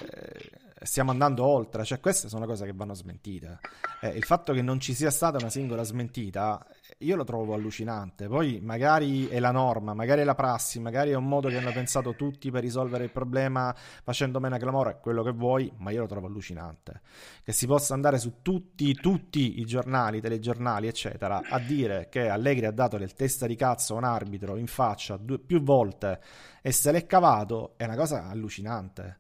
stiamo 0.82 1.12
andando 1.12 1.46
oltre, 1.46 1.86
cioè 1.86 2.00
queste 2.00 2.28
sono 2.28 2.46
cose 2.46 2.66
che 2.66 2.74
vanno 2.74 2.94
smentite. 2.94 3.60
Eh, 4.02 4.10
il 4.10 4.24
fatto 4.24 4.52
che 4.52 4.62
non 4.62 4.80
ci 4.80 4.94
sia 4.94 5.10
stata 5.10 5.38
una 5.38 5.50
singola 5.50 5.84
smentita, 5.84 6.66
io 7.00 7.16
lo 7.16 7.24
trovo 7.24 7.54
allucinante. 7.54 8.28
Poi 8.28 8.60
magari 8.62 9.28
è 9.28 9.40
la 9.40 9.52
norma, 9.52 9.94
magari 9.94 10.22
è 10.22 10.24
la 10.26 10.36
prassi, 10.36 10.80
magari 10.80 11.12
è 11.12 11.16
un 11.16 11.28
modo 11.28 11.48
che 11.48 11.58
hanno 11.58 11.72
pensato 11.72 12.14
tutti 12.16 12.52
per 12.52 12.62
risolvere 12.62 13.06
il 13.06 13.12
problema 13.12 13.74
facendo 14.04 14.40
meno 14.40 14.58
clamore, 14.58 15.00
quello 15.02 15.24
che 15.24 15.32
vuoi, 15.32 15.72
ma 15.78 15.92
io 15.92 16.02
lo 16.02 16.08
trovo 16.08 16.28
allucinante. 16.28 17.02
Che 17.44 17.54
si 17.54 17.68
possa 17.68 17.94
andare 17.94 18.18
su 18.20 18.42
tutti, 18.42 18.94
tutti 18.96 19.60
i 19.60 19.66
giornali, 19.66 20.20
telegiornali, 20.20 20.88
eccetera, 20.88 21.42
a 21.50 21.60
dire 21.60 22.08
che 22.10 22.28
Allegri 22.28 22.66
ha 22.66 22.72
dato 22.72 22.98
del 22.98 23.14
testa 23.14 23.48
di 23.48 23.56
cazzo 23.56 23.94
a 23.96 23.98
un 23.98 24.04
arbitro 24.04 24.58
in 24.58 24.68
faccia 24.68 25.16
due, 25.18 25.40
più 25.40 25.62
volte 25.62 26.20
e 26.62 26.72
se 26.72 26.92
l'è 26.92 27.06
cavato, 27.06 27.76
è 27.78 27.86
una 27.86 27.96
cosa 27.96 28.28
allucinante. 28.28 29.20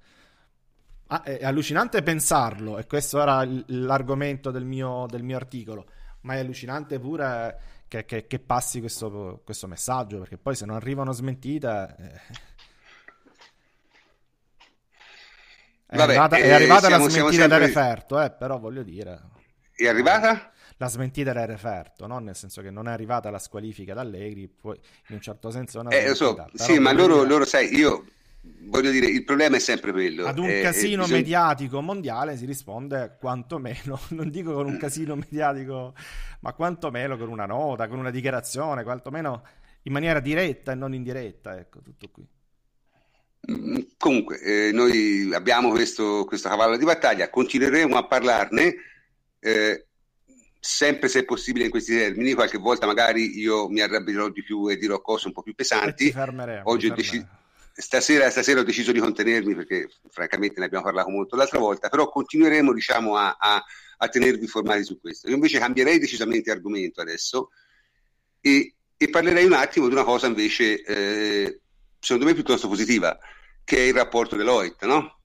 Ah, 1.08 1.22
è 1.22 1.46
allucinante 1.46 2.02
pensarlo, 2.02 2.80
e 2.80 2.88
questo 2.88 3.22
era 3.22 3.48
l'argomento 3.68 4.50
del 4.50 4.66
mio, 4.66 5.06
del 5.08 5.22
mio 5.22 5.36
articolo, 5.36 5.86
ma 6.22 6.34
è 6.34 6.40
allucinante 6.40 7.00
pure 7.00 7.60
che, 7.88 8.06
che, 8.06 8.26
che 8.26 8.40
passi 8.40 8.80
questo, 8.80 9.42
questo, 9.46 9.68
messaggio, 9.68 10.18
perché 10.20 10.38
poi 10.38 10.56
se 10.56 10.66
non 10.66 10.76
arrivano 10.76 11.12
smentite... 11.12 11.96
Eh... 12.00 12.54
È 15.88 15.98
Vabbè, 15.98 16.14
arrivata, 16.14 16.38
eh, 16.38 16.42
è 16.42 16.52
arrivata 16.52 16.88
siamo, 16.88 17.04
la 17.04 17.10
smentita 17.12 17.42
sempre... 17.42 17.60
da 17.60 17.66
referto, 17.66 18.22
eh, 18.22 18.32
però 18.32 18.58
voglio 18.58 18.82
dire... 18.82 19.22
È 19.76 19.88
arrivata? 19.88 20.52
La 20.78 20.88
smentita 20.88 21.32
da 21.32 21.46
referto, 21.46 22.08
no? 22.08 22.18
nel 22.18 22.36
senso 22.36 22.64
che 22.64 22.72
non 22.72 22.88
è 22.88 22.92
arrivata 22.92 23.30
la 23.30 23.38
squalifica 23.38 23.94
da 23.94 24.02
Allegri, 24.02 24.48
poi 24.48 24.76
in 25.10 25.16
un 25.16 25.22
certo 25.22 25.52
senso 25.52 25.78
è 25.78 25.82
una 25.82 25.92
eh, 25.92 26.16
so, 26.16 26.48
sì, 26.56 26.80
ma 26.80 26.92
loro, 26.92 27.24
loro, 27.24 27.46
sai, 27.46 27.74
io 27.76 28.06
voglio 28.66 28.92
dire, 28.92 29.08
il 29.08 29.24
problema 29.24 29.56
è 29.56 29.60
sempre 29.60 29.92
quello. 29.92 30.26
Ad 30.26 30.38
un 30.38 30.50
eh, 30.50 30.62
casino 30.62 31.04
bisogna... 31.04 31.18
mediatico 31.18 31.82
mondiale 31.82 32.38
si 32.38 32.46
risponde 32.46 33.18
quantomeno, 33.20 34.00
non 34.10 34.30
dico 34.30 34.54
con 34.54 34.66
un 34.66 34.78
casino 34.78 35.16
mediatico, 35.16 35.94
ma 36.42 36.54
quantomeno 36.54 37.18
con 37.18 37.30
una 37.30 37.46
nota, 37.46 37.88
con 37.88 38.00
una 38.00 38.12
dichiarazione, 38.12 38.84
quantomeno 38.84 39.44
in 39.84 39.94
maniera 39.94 40.20
diretta 40.20 40.72
e 40.72 40.76
non 40.76 40.94
indiretta, 40.94 41.58
ecco, 41.58 41.82
tutto 41.82 42.10
qui. 42.10 42.28
Mm, 43.52 43.78
comunque, 43.98 44.40
eh, 44.40 44.72
noi 44.72 45.32
abbiamo 45.34 45.70
questo, 45.70 46.26
questo, 46.26 46.50
cavallo 46.50 46.78
di 46.78 46.86
battaglia, 46.86 47.30
continueremo 47.30 47.96
a 47.96 48.08
parlarne, 48.08 48.76
eh, 49.40 49.86
sempre 50.60 51.08
se 51.10 51.26
possibile 51.26 51.66
in 51.66 51.72
questi 51.72 51.96
termini, 51.96 52.34
qualche 52.34 52.58
volta 52.58 52.88
magari 52.88 53.38
io 53.38 53.70
mi 53.70 53.82
arrabbierò 53.82 54.30
di 54.30 54.42
più 54.42 54.68
e 54.68 54.78
dirò 54.78 55.00
cose 55.00 55.28
un 55.28 55.34
po' 55.34 55.44
più 55.44 55.54
pesanti. 55.54 56.12
Oggi 56.64 56.88
ho 56.88 56.96
deciso 56.96 57.44
Stasera, 57.78 58.30
stasera, 58.30 58.62
ho 58.62 58.64
deciso 58.64 58.94
di 58.94 59.00
contenermi 59.00 59.54
perché 59.54 59.90
francamente 60.10 60.60
ne 60.60 60.68
abbiamo 60.68 60.86
parlato 60.86 61.10
molto 61.10 61.36
l'altra 61.36 61.60
volta, 61.60 61.90
però 61.90 62.08
continueremo 62.08 62.72
diciamo, 62.72 63.18
a, 63.18 63.36
a, 63.38 63.62
a, 63.98 64.08
tenervi 64.08 64.44
informati 64.44 64.86
su 64.86 64.98
questo. 64.98 65.28
Io 65.28 65.36
invece 65.36 65.60
cambierei 65.60 66.00
decisamente 66.00 66.52
argomento 66.52 67.02
adesso 67.02 67.50
e, 68.40 68.76
e 68.96 69.10
parlerei 69.10 69.44
un 69.44 69.52
attimo 69.52 69.88
di 69.88 69.94
una 69.94 70.06
cosa 70.06 70.28
invece 70.28 70.82
eh, 70.84 71.60
secondo 72.00 72.26
me 72.26 72.34
piuttosto 72.34 72.70
positiva, 72.70 73.20
che 73.66 73.78
è 73.78 73.88
il 73.88 73.94
rapporto 73.94 74.38
Deloitte. 74.38 74.86
No? 74.86 75.20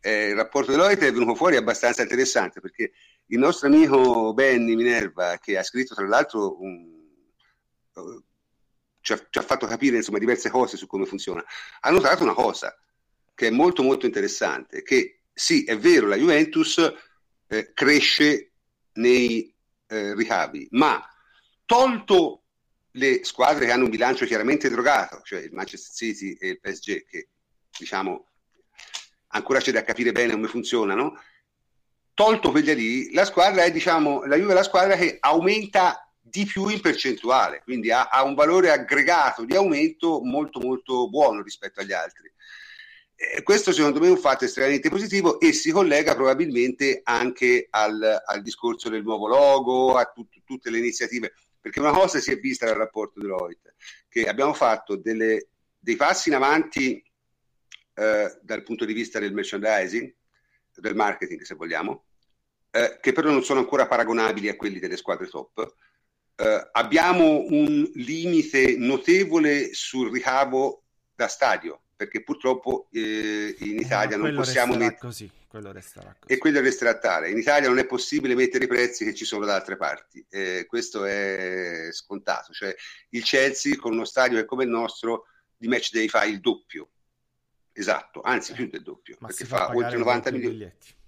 Eh, 0.00 0.30
il 0.30 0.34
rapporto 0.34 0.72
Deloitte 0.72 1.06
è 1.06 1.12
venuto 1.12 1.36
fuori 1.36 1.54
abbastanza 1.54 2.02
interessante 2.02 2.60
perché 2.60 2.90
il 3.26 3.38
nostro 3.38 3.68
amico 3.68 4.34
Benny 4.34 4.74
Minerva, 4.74 5.38
che 5.38 5.56
ha 5.56 5.62
scritto 5.62 5.94
tra 5.94 6.08
l'altro 6.08 6.60
un 6.60 6.98
ci 9.00 9.12
ha, 9.12 9.26
ci 9.28 9.38
ha 9.38 9.42
fatto 9.42 9.66
capire 9.66 9.96
insomma, 9.96 10.18
diverse 10.18 10.50
cose 10.50 10.76
su 10.76 10.86
come 10.86 11.06
funziona, 11.06 11.44
ha 11.80 11.90
notato 11.90 12.22
una 12.22 12.34
cosa 12.34 12.76
che 13.34 13.46
è 13.46 13.50
molto 13.50 13.82
molto 13.82 14.06
interessante, 14.06 14.82
che 14.82 15.20
sì, 15.32 15.64
è 15.64 15.78
vero, 15.78 16.06
la 16.06 16.16
Juventus 16.16 16.78
eh, 17.46 17.72
cresce 17.72 18.52
nei 18.94 19.54
eh, 19.86 20.14
ricavi, 20.14 20.68
ma 20.72 21.02
tolto 21.64 22.42
le 22.92 23.24
squadre 23.24 23.66
che 23.66 23.72
hanno 23.72 23.84
un 23.84 23.90
bilancio 23.90 24.26
chiaramente 24.26 24.68
drogato, 24.68 25.22
cioè 25.22 25.40
il 25.40 25.52
Manchester 25.52 25.94
City 25.94 26.32
e 26.32 26.48
il 26.48 26.60
PSG, 26.60 27.04
che 27.06 27.28
diciamo 27.78 28.26
ancora 29.28 29.60
c'è 29.60 29.72
da 29.72 29.84
capire 29.84 30.12
bene 30.12 30.32
come 30.32 30.48
funzionano, 30.48 31.18
tolto 32.14 32.50
quegli 32.50 32.72
lì, 32.74 33.12
la 33.12 33.24
squadra 33.24 33.62
è, 33.64 33.70
diciamo, 33.70 34.24
la 34.24 34.36
Juve 34.36 34.52
è 34.52 34.54
la 34.54 34.62
squadra 34.62 34.96
che 34.96 35.16
aumenta 35.20 36.09
di 36.20 36.44
più 36.44 36.68
in 36.68 36.80
percentuale, 36.80 37.62
quindi 37.64 37.90
ha, 37.90 38.08
ha, 38.08 38.22
un 38.22 38.34
valore 38.34 38.70
aggregato 38.70 39.44
di 39.44 39.56
aumento 39.56 40.20
molto 40.22 40.60
molto 40.60 41.08
buono 41.08 41.42
rispetto 41.42 41.80
agli 41.80 41.92
altri. 41.92 42.32
Eh, 43.16 43.42
questo 43.42 43.72
secondo 43.72 44.00
me 44.00 44.06
è 44.06 44.10
un 44.10 44.18
fatto 44.18 44.44
estremamente 44.44 44.88
positivo 44.88 45.40
e 45.40 45.52
si 45.52 45.70
collega 45.70 46.14
probabilmente 46.14 47.00
anche 47.02 47.66
al, 47.70 48.22
al 48.24 48.42
discorso 48.42 48.88
del 48.88 49.02
nuovo 49.02 49.26
logo, 49.26 49.96
a 49.96 50.04
tut, 50.04 50.28
tutte 50.44 50.70
le 50.70 50.78
iniziative, 50.78 51.32
perché 51.60 51.80
una 51.80 51.92
cosa 51.92 52.20
si 52.20 52.30
è 52.30 52.38
vista 52.38 52.66
dal 52.66 52.76
rapporto 52.76 53.20
Deloitte, 53.20 53.74
che 54.08 54.26
abbiamo 54.26 54.54
fatto 54.54 54.96
delle, 54.96 55.48
dei 55.78 55.96
passi 55.96 56.28
in 56.28 56.36
avanti 56.36 57.02
eh, 57.94 58.38
dal 58.40 58.62
punto 58.62 58.84
di 58.84 58.92
vista 58.92 59.18
del 59.18 59.34
merchandising, 59.34 60.14
del 60.76 60.94
marketing 60.94 61.42
se 61.42 61.54
vogliamo, 61.54 62.04
eh, 62.70 62.98
che 63.00 63.12
però 63.12 63.30
non 63.30 63.42
sono 63.42 63.60
ancora 63.60 63.86
paragonabili 63.86 64.48
a 64.48 64.56
quelli 64.56 64.78
delle 64.78 64.96
squadre 64.96 65.26
top 65.26 65.74
eh, 66.40 66.68
abbiamo 66.72 67.44
un 67.48 67.90
limite 67.94 68.76
notevole 68.78 69.74
sul 69.74 70.10
ricavo 70.10 70.84
da 71.14 71.28
stadio, 71.28 71.82
perché 71.94 72.22
purtroppo 72.22 72.88
eh, 72.92 73.54
in 73.58 73.78
eh, 73.78 73.82
Italia 73.82 74.16
non 74.16 74.34
possiamo 74.34 74.74
mettere... 74.74 74.98
Così, 74.98 75.30
quello 75.46 75.70
resterà 75.70 76.16
così. 76.18 76.32
E 76.32 76.38
quello 76.38 76.60
resterà 76.60 76.98
tale. 76.98 77.30
In 77.30 77.36
Italia 77.36 77.68
non 77.68 77.78
è 77.78 77.84
possibile 77.84 78.34
mettere 78.34 78.64
i 78.64 78.68
prezzi 78.68 79.04
che 79.04 79.14
ci 79.14 79.26
sono 79.26 79.44
da 79.44 79.56
altre 79.56 79.76
parti. 79.76 80.24
Eh, 80.30 80.64
questo 80.66 81.04
è 81.04 81.88
scontato. 81.90 82.54
Cioè, 82.54 82.74
il 83.10 83.22
Chelsea 83.22 83.76
con 83.76 83.92
uno 83.92 84.06
stadio 84.06 84.38
che 84.38 84.44
è 84.44 84.46
come 84.46 84.64
il 84.64 84.70
nostro 84.70 85.26
di 85.54 85.68
match 85.68 85.92
day 85.92 86.08
fa 86.08 86.24
il 86.24 86.40
doppio. 86.40 86.88
Esatto, 87.72 88.22
anzi 88.22 88.52
più 88.54 88.66
del 88.68 88.82
doppio, 88.82 89.16
Ma 89.20 89.28
perché 89.28 89.44
fa, 89.44 89.66
fa 89.66 89.76
oltre 89.76 89.98
90 89.98 90.30
milioni. 90.30 90.54
Biglietti. 90.54 90.98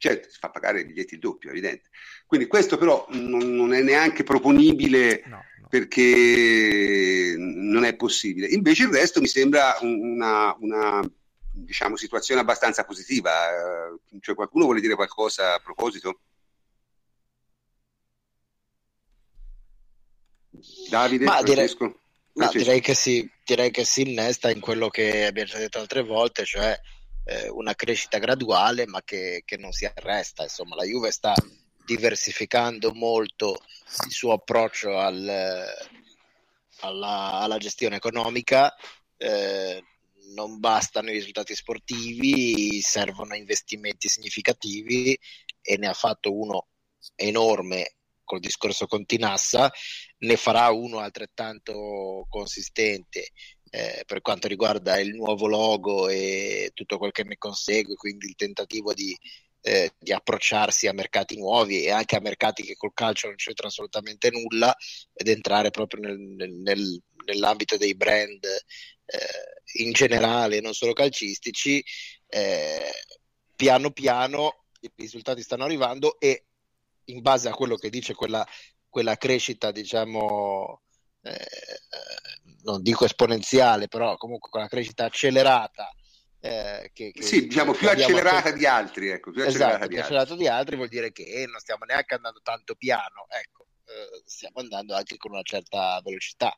Certo, 0.00 0.30
si 0.30 0.38
fa 0.38 0.48
pagare 0.48 0.80
i 0.80 0.86
biglietti 0.86 1.12
il 1.12 1.20
doppio, 1.20 1.50
è 1.50 1.52
evidente. 1.52 1.90
Quindi 2.24 2.46
questo 2.46 2.78
però 2.78 3.06
non, 3.10 3.54
non 3.54 3.74
è 3.74 3.82
neanche 3.82 4.22
proponibile 4.22 5.22
no, 5.26 5.36
no. 5.36 5.68
perché 5.68 7.34
non 7.36 7.84
è 7.84 7.94
possibile. 7.96 8.46
Invece 8.46 8.84
il 8.84 8.92
resto 8.92 9.20
mi 9.20 9.26
sembra 9.26 9.76
una, 9.82 10.56
una 10.58 11.02
diciamo, 11.52 11.96
situazione 11.96 12.40
abbastanza 12.40 12.84
positiva. 12.84 13.30
Cioè, 14.20 14.34
qualcuno 14.34 14.64
vuole 14.64 14.80
dire 14.80 14.94
qualcosa 14.94 15.52
a 15.52 15.60
proposito? 15.60 16.20
Davide, 20.88 21.26
Ma 21.26 21.42
Francesco? 21.42 22.00
Direi, 22.32 22.46
no, 22.46 22.50
direi, 22.52 22.80
che 22.80 22.94
si, 22.94 23.30
direi 23.44 23.70
che 23.70 23.84
si 23.84 24.08
innesta 24.08 24.50
in 24.50 24.60
quello 24.60 24.88
che 24.88 25.26
abbiamo 25.26 25.50
già 25.50 25.58
detto 25.58 25.78
altre 25.78 26.02
volte, 26.02 26.46
cioè 26.46 26.80
eh, 27.30 27.48
una 27.48 27.74
crescita 27.74 28.18
graduale 28.18 28.86
ma 28.86 29.02
che, 29.02 29.42
che, 29.44 29.56
non 29.56 29.70
si 29.70 29.84
arresta. 29.84 30.42
Insomma, 30.42 30.74
la 30.74 30.84
Juve 30.84 31.12
sta 31.12 31.32
diversificando 31.84 32.92
molto 32.92 33.62
il 34.04 34.10
suo 34.10 34.32
approccio 34.32 34.98
al, 34.98 35.64
alla, 36.80 37.30
alla, 37.32 37.58
gestione 37.58 37.96
economica. 37.96 38.74
Eh, 39.16 39.84
non 40.34 40.58
bastano 40.58 41.10
i 41.10 41.14
risultati 41.14 41.54
sportivi, 41.54 42.80
servono 42.80 43.36
investimenti 43.36 44.08
significativi 44.08 45.16
e 45.62 45.76
ne 45.76 45.86
ha 45.86 45.94
fatto 45.94 46.32
uno 46.32 46.66
enorme 47.14 47.94
col 48.24 48.40
discorso 48.40 48.86
con 48.86 49.04
Tinassa, 49.06 49.72
ne 50.18 50.36
farà 50.36 50.70
uno 50.70 50.98
altrettanto 50.98 52.26
consistente 52.28 53.30
eh, 53.70 54.02
per 54.06 54.20
quanto 54.20 54.48
riguarda 54.48 54.98
il 54.98 55.14
nuovo 55.14 55.46
logo 55.46 56.08
e 56.08 56.70
tutto 56.74 56.98
quel 56.98 57.12
che 57.12 57.24
ne 57.24 57.36
consegue, 57.38 57.94
quindi 57.94 58.26
il 58.26 58.34
tentativo 58.34 58.92
di, 58.92 59.16
eh, 59.62 59.92
di, 59.98 60.12
approcciarsi 60.12 60.86
a 60.86 60.92
mercati 60.92 61.38
nuovi 61.38 61.84
e 61.84 61.90
anche 61.90 62.16
a 62.16 62.20
mercati 62.20 62.62
che 62.62 62.76
col 62.76 62.92
calcio 62.92 63.28
non 63.28 63.36
c'entrano 63.36 63.70
assolutamente 63.70 64.30
nulla 64.30 64.74
ed 65.12 65.28
entrare 65.28 65.70
proprio 65.70 66.02
nel, 66.02 66.18
nel, 66.18 67.02
nell'ambito 67.24 67.76
dei 67.76 67.94
brand 67.94 68.44
eh, 68.44 69.82
in 69.82 69.92
generale, 69.92 70.60
non 70.60 70.74
solo 70.74 70.92
calcistici, 70.92 71.82
eh, 72.28 72.90
piano 73.54 73.90
piano 73.90 74.64
i 74.80 74.90
risultati 74.96 75.42
stanno 75.42 75.64
arrivando 75.64 76.18
e 76.18 76.44
in 77.04 77.20
base 77.20 77.48
a 77.48 77.54
quello 77.54 77.76
che 77.76 77.90
dice 77.90 78.14
quella, 78.14 78.46
quella 78.88 79.16
crescita, 79.16 79.70
diciamo, 79.70 80.82
eh, 81.22 81.46
non 82.64 82.82
dico 82.82 83.04
esponenziale, 83.04 83.88
però 83.88 84.16
comunque 84.16 84.50
con 84.50 84.60
la 84.60 84.68
crescita 84.68 85.04
accelerata. 85.04 85.92
Eh, 86.42 86.90
che, 86.94 87.10
che, 87.12 87.22
sì, 87.22 87.46
diciamo 87.46 87.72
più 87.72 87.88
accelerata 87.88 88.50
di 88.50 88.64
altri, 88.64 89.10
ecco, 89.10 89.30
più 89.30 89.42
esatto, 89.42 89.86
di, 89.86 89.98
accelerata 89.98 90.30
altri. 90.30 90.36
di 90.36 90.48
altri 90.48 90.76
vuol 90.76 90.88
dire 90.88 91.12
che 91.12 91.44
non 91.46 91.60
stiamo 91.60 91.84
neanche 91.84 92.14
andando 92.14 92.40
tanto 92.42 92.74
piano, 92.76 93.26
ecco, 93.28 93.66
eh, 93.84 94.22
stiamo 94.24 94.60
andando 94.60 94.94
anche 94.94 95.18
con 95.18 95.32
una 95.32 95.42
certa 95.42 96.00
velocità. 96.02 96.54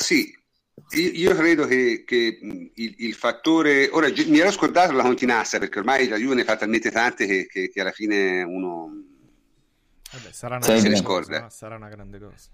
Sì, 0.00 0.34
io 0.94 1.34
credo 1.34 1.66
che, 1.66 2.02
che 2.04 2.38
il, 2.74 2.94
il, 2.98 3.14
fattore. 3.14 3.88
Ora 3.90 4.08
mi 4.08 4.38
ero 4.38 4.50
scordato 4.50 4.92
la 4.92 5.02
Continassa 5.02 5.58
perché 5.58 5.78
ormai 5.78 6.08
la 6.08 6.16
Juve 6.16 6.34
ne 6.34 6.44
fa 6.44 6.56
talmente 6.56 6.90
tante 6.90 7.26
che, 7.26 7.46
che, 7.46 7.68
che 7.68 7.80
alla 7.80 7.92
fine 7.92 8.42
uno. 8.42 8.90
Vabbè, 10.12 10.32
sarà, 10.32 10.56
una 10.56 10.66
grande 10.66 11.02
cosa, 11.02 11.48
sarà 11.50 11.76
una 11.76 11.88
grande 11.88 12.18
cosa. 12.18 12.48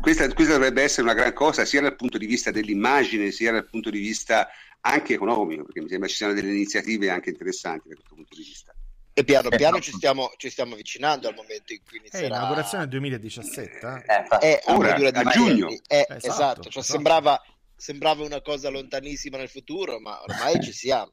Questa, 0.00 0.26
questa, 0.32 0.54
dovrebbe 0.54 0.82
essere 0.82 1.02
una 1.02 1.14
gran 1.14 1.32
cosa 1.32 1.64
sia 1.64 1.80
dal 1.80 1.96
punto 1.96 2.18
di 2.18 2.26
vista 2.26 2.50
dell'immagine 2.50 3.30
sia 3.30 3.52
dal 3.52 3.68
punto 3.68 3.90
di 3.90 3.98
vista 3.98 4.48
anche 4.80 5.14
economico, 5.14 5.64
perché 5.64 5.80
mi 5.80 5.88
sembra 5.88 6.08
ci 6.08 6.16
siano 6.16 6.32
delle 6.32 6.50
iniziative 6.50 7.10
anche 7.10 7.30
interessanti 7.30 7.88
da 7.88 7.94
questo 7.94 8.14
punto 8.14 8.34
di 8.36 8.42
vista. 8.42 8.74
E 9.14 9.24
piano 9.24 9.50
piano 9.50 9.78
ci 9.78 9.92
stiamo, 9.92 10.32
ci 10.36 10.48
stiamo 10.48 10.72
avvicinando 10.72 11.28
al 11.28 11.34
momento 11.34 11.74
in 11.74 11.80
cui 11.86 11.98
inizierà... 11.98 12.24
Eh, 12.24 12.28
inaugurazione 12.28 12.88
2017. 12.88 14.04
Eh, 14.40 14.48
eh, 14.48 14.62
a, 14.64 14.74
Ora, 14.74 14.94
a 14.94 15.24
giugno. 15.24 15.68
Eh, 15.68 16.06
esatto, 16.08 16.16
esatto. 16.16 16.62
Cioè, 16.62 16.68
esatto. 16.68 16.82
Sembrava, 16.82 17.42
sembrava 17.76 18.24
una 18.24 18.40
cosa 18.40 18.70
lontanissima 18.70 19.36
nel 19.36 19.50
futuro, 19.50 20.00
ma 20.00 20.22
ormai 20.22 20.62
ci 20.62 20.72
siamo. 20.72 21.12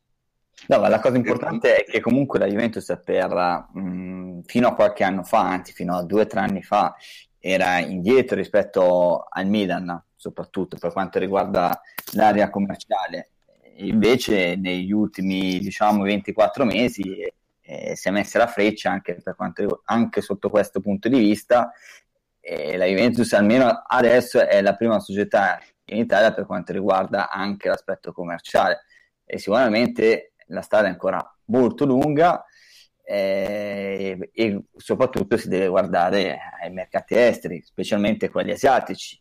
No, 0.68 0.80
ma 0.80 0.88
la 0.88 1.00
cosa 1.00 1.18
importante 1.18 1.76
è 1.76 1.84
che 1.90 2.00
comunque 2.00 2.40
la 2.40 2.48
Juventus 2.48 2.98
per 3.04 3.68
mh, 3.74 4.42
fino 4.46 4.68
a 4.68 4.76
qualche 4.76 5.04
anno 5.04 5.24
fa, 5.24 5.42
anzi 5.42 5.74
fino 5.74 5.96
a 5.96 6.04
due 6.04 6.22
o 6.22 6.28
tre 6.28 6.40
anni 6.40 6.64
fa, 6.64 6.96
era 7.40 7.80
indietro 7.80 8.36
rispetto 8.36 9.26
al 9.30 9.48
Milan, 9.48 10.04
soprattutto 10.16 10.78
per 10.78 10.92
quanto 10.92 11.20
riguarda 11.20 11.82
l'area 12.14 12.50
commerciale. 12.50 13.32
Invece 13.78 14.56
negli 14.56 14.92
ultimi 14.92 15.60
diciamo 15.60 16.04
24 16.04 16.66
mesi 16.66 17.26
eh, 17.62 17.96
si 17.96 18.08
è 18.08 18.12
messa 18.12 18.38
la 18.40 18.48
freccia 18.48 18.92
anche, 18.92 19.22
quanto, 19.36 19.82
anche 19.86 20.22
sotto 20.22 20.50
questo 20.50 20.82
punto 20.82 21.08
di 21.08 21.20
vista 21.20 21.72
e 22.42 22.78
la 22.78 22.86
Juventus 22.86 23.32
almeno 23.34 23.84
adesso 23.86 24.40
è 24.40 24.62
la 24.62 24.76
prima 24.76 25.00
società 25.00 25.60
in 25.86 25.98
Italia 25.98 26.34
per 26.34 26.46
quanto 26.46 26.74
riguarda 26.74 27.30
anche 27.30 27.68
l'aspetto 27.68 28.12
commerciale 28.12 28.86
e 29.24 29.38
sicuramente 29.38 30.34
la 30.48 30.62
strada 30.62 30.88
è 30.88 30.90
ancora 30.90 31.24
molto 31.46 31.86
lunga 31.86 32.44
eh, 33.12 34.30
e 34.32 34.62
soprattutto 34.78 35.36
si 35.36 35.48
deve 35.48 35.68
guardare 35.68 36.38
ai 36.62 36.72
mercati 36.72 37.16
esteri, 37.16 37.60
specialmente 37.64 38.30
quelli 38.30 38.52
asiatici. 38.52 39.20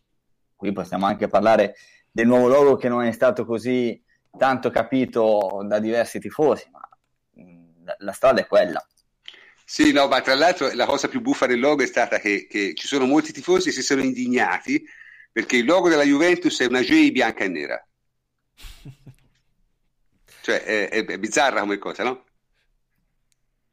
Qui 0.55 0.72
possiamo 0.72 1.07
anche 1.07 1.26
parlare 1.26 1.74
del 2.11 2.26
nuovo 2.26 2.49
logo 2.49 2.76
che 2.76 2.91
non 2.91 3.05
è 3.05 3.12
stato 3.12 3.47
così 3.47 3.99
tanto 4.36 4.68
capito 4.68 5.64
da 5.64 5.78
diversi 5.78 6.20
tifosi, 6.20 6.68
ma 6.70 6.86
mh, 7.43 7.95
la 8.01 8.12
strada 8.12 8.43
è 8.43 8.47
quella. 8.47 8.86
Sì, 9.64 9.91
no, 9.93 10.07
ma 10.07 10.20
tra 10.20 10.34
l'altro 10.34 10.70
la 10.74 10.84
cosa 10.84 11.09
più 11.09 11.22
buffa 11.22 11.47
del 11.47 11.59
logo 11.59 11.82
è 11.82 11.86
stata 11.86 12.18
che, 12.18 12.47
che 12.47 12.74
ci 12.74 12.86
sono 12.86 13.07
molti 13.07 13.32
tifosi 13.32 13.70
che 13.70 13.76
si 13.76 13.82
sono 13.82 14.03
indignati 14.03 14.84
perché 15.32 15.57
il 15.57 15.64
logo 15.64 15.89
della 15.89 16.05
Juventus 16.05 16.61
è 16.61 16.66
una 16.66 16.80
J 16.80 17.11
bianca 17.11 17.45
e 17.45 17.49
nera. 17.49 17.89
Cioè, 20.41 20.62
è, 20.62 20.89
è, 20.89 21.05
è 21.05 21.18
bizzarra 21.18 21.61
come 21.61 21.76
cosa, 21.76 22.05
no? 22.05 22.24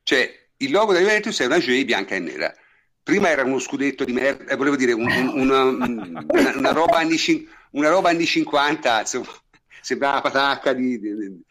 Cioè, 0.05 0.49
il 0.57 0.69
logo 0.69 0.93
della 0.93 1.05
Juventus 1.07 1.41
è 1.41 1.45
una 1.47 1.57
J 1.57 1.83
bianca 1.83 2.13
e 2.13 2.19
nera. 2.19 2.53
Prima 3.01 3.29
era 3.29 3.43
uno 3.43 3.57
scudetto 3.57 4.05
di 4.05 4.13
merda, 4.13 4.53
eh, 4.53 4.55
volevo 4.55 4.75
dire, 4.75 4.91
un, 4.91 5.09
un, 5.09 5.39
una, 5.39 5.63
una, 6.29 6.57
una, 6.57 6.71
roba 6.71 6.97
anni, 6.97 7.17
una, 7.71 7.89
roba 7.89 8.09
anni, 8.09 8.23
50, 8.23 8.99
insomma, 8.99 9.33
sembrava 9.81 10.13
una 10.13 10.21
patacca 10.21 10.73
di... 10.73 10.99
di, 10.99 11.15
di 11.15 11.43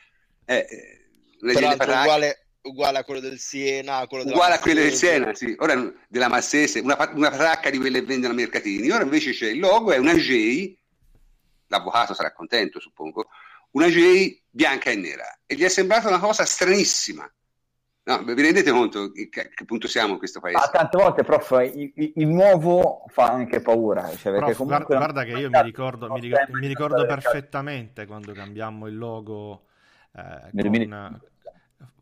eh, 0.45 0.67
eh 0.69 1.53
patacca. 1.53 2.03
uguale, 2.03 2.47
uguale 2.63 2.99
a 2.99 3.05
quello 3.05 3.19
del 3.19 3.41
Siena, 3.41 4.07
quello 4.07 4.25
uguale 4.31 4.55
a 4.55 4.61
quello 4.61 4.83
del 4.83 4.95
Siena, 4.95 5.35
sì. 5.35 5.53
Ora 5.59 5.93
della 6.07 6.29
Massese, 6.29 6.79
una, 6.79 6.97
una 7.13 7.31
patacca 7.31 7.71
di 7.71 7.79
quelle 7.79 7.99
che 8.01 8.07
vendono 8.07 8.35
a 8.35 8.37
mercatini. 8.37 8.89
Ora 8.89 9.03
invece 9.03 9.33
c'è 9.33 9.49
il 9.49 9.59
logo, 9.59 9.91
è 9.91 9.97
una 9.97 10.15
J, 10.15 10.73
l'avvocato 11.67 12.15
sarà 12.15 12.33
contento, 12.33 12.79
suppongo, 12.79 13.27
una 13.73 13.89
J 13.89 14.43
bianca 14.49 14.91
e 14.91 14.95
nera. 14.95 15.41
E 15.45 15.57
gli 15.57 15.65
è 15.65 15.69
sembrata 15.69 16.07
una 16.07 16.21
cosa 16.21 16.45
stranissima. 16.45 17.29
No, 18.07 18.23
vi 18.23 18.35
rendete 18.35 18.71
conto 18.71 19.11
che, 19.13 19.29
che 19.31 19.65
punto 19.65 19.89
siamo 19.89 20.13
in 20.13 20.19
questo 20.19 20.39
paese? 20.39 20.59
Ma 20.59 20.69
tante 20.69 20.99
volte, 20.99 21.23
prof, 21.23 21.59
il, 21.75 21.93
il 21.95 22.29
nuovo 22.29 23.05
fa 23.09 23.31
anche 23.31 23.61
paura. 23.61 24.15
Cioè 24.15 24.37
prof, 24.37 24.63
guarda, 24.63 24.97
guarda, 24.97 25.25
che 25.25 25.31
io 25.31 25.49
mi 25.49 25.63
ricordo, 25.63 26.11
mi 26.13 26.21
ricordo, 26.21 26.59
mi 26.59 26.67
ricordo 26.67 27.07
perfettamente 27.07 28.05
quando 28.05 28.33
cambiammo 28.33 28.89
il 28.89 28.99
logo. 28.99 29.65
Eh, 30.15 30.51
con, 30.53 31.21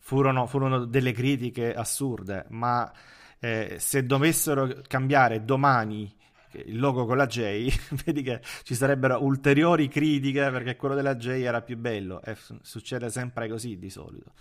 furono, 0.01 0.47
furono, 0.47 0.85
delle 0.87 1.13
critiche 1.13 1.73
assurde, 1.73 2.47
ma 2.49 2.91
eh, 3.39 3.77
se 3.79 4.05
dovessero 4.05 4.69
cambiare 4.89 5.45
domani 5.45 6.13
il 6.65 6.79
logo 6.81 7.07
con 7.07 7.17
la 7.17 7.27
J, 7.27 7.73
vedi 8.05 8.23
che 8.23 8.41
ci 8.65 8.75
sarebbero 8.75 9.23
ulteriori 9.23 9.87
critiche 9.87 10.51
perché 10.51 10.75
quello 10.75 10.97
della 10.97 11.17
J 11.17 11.29
era 11.29 11.63
più 11.63 11.77
bello 11.77 12.21
e 12.23 12.37
succede 12.63 13.09
sempre 13.09 13.49
così 13.49 13.79
di 13.79 13.89
solito. 13.89 14.33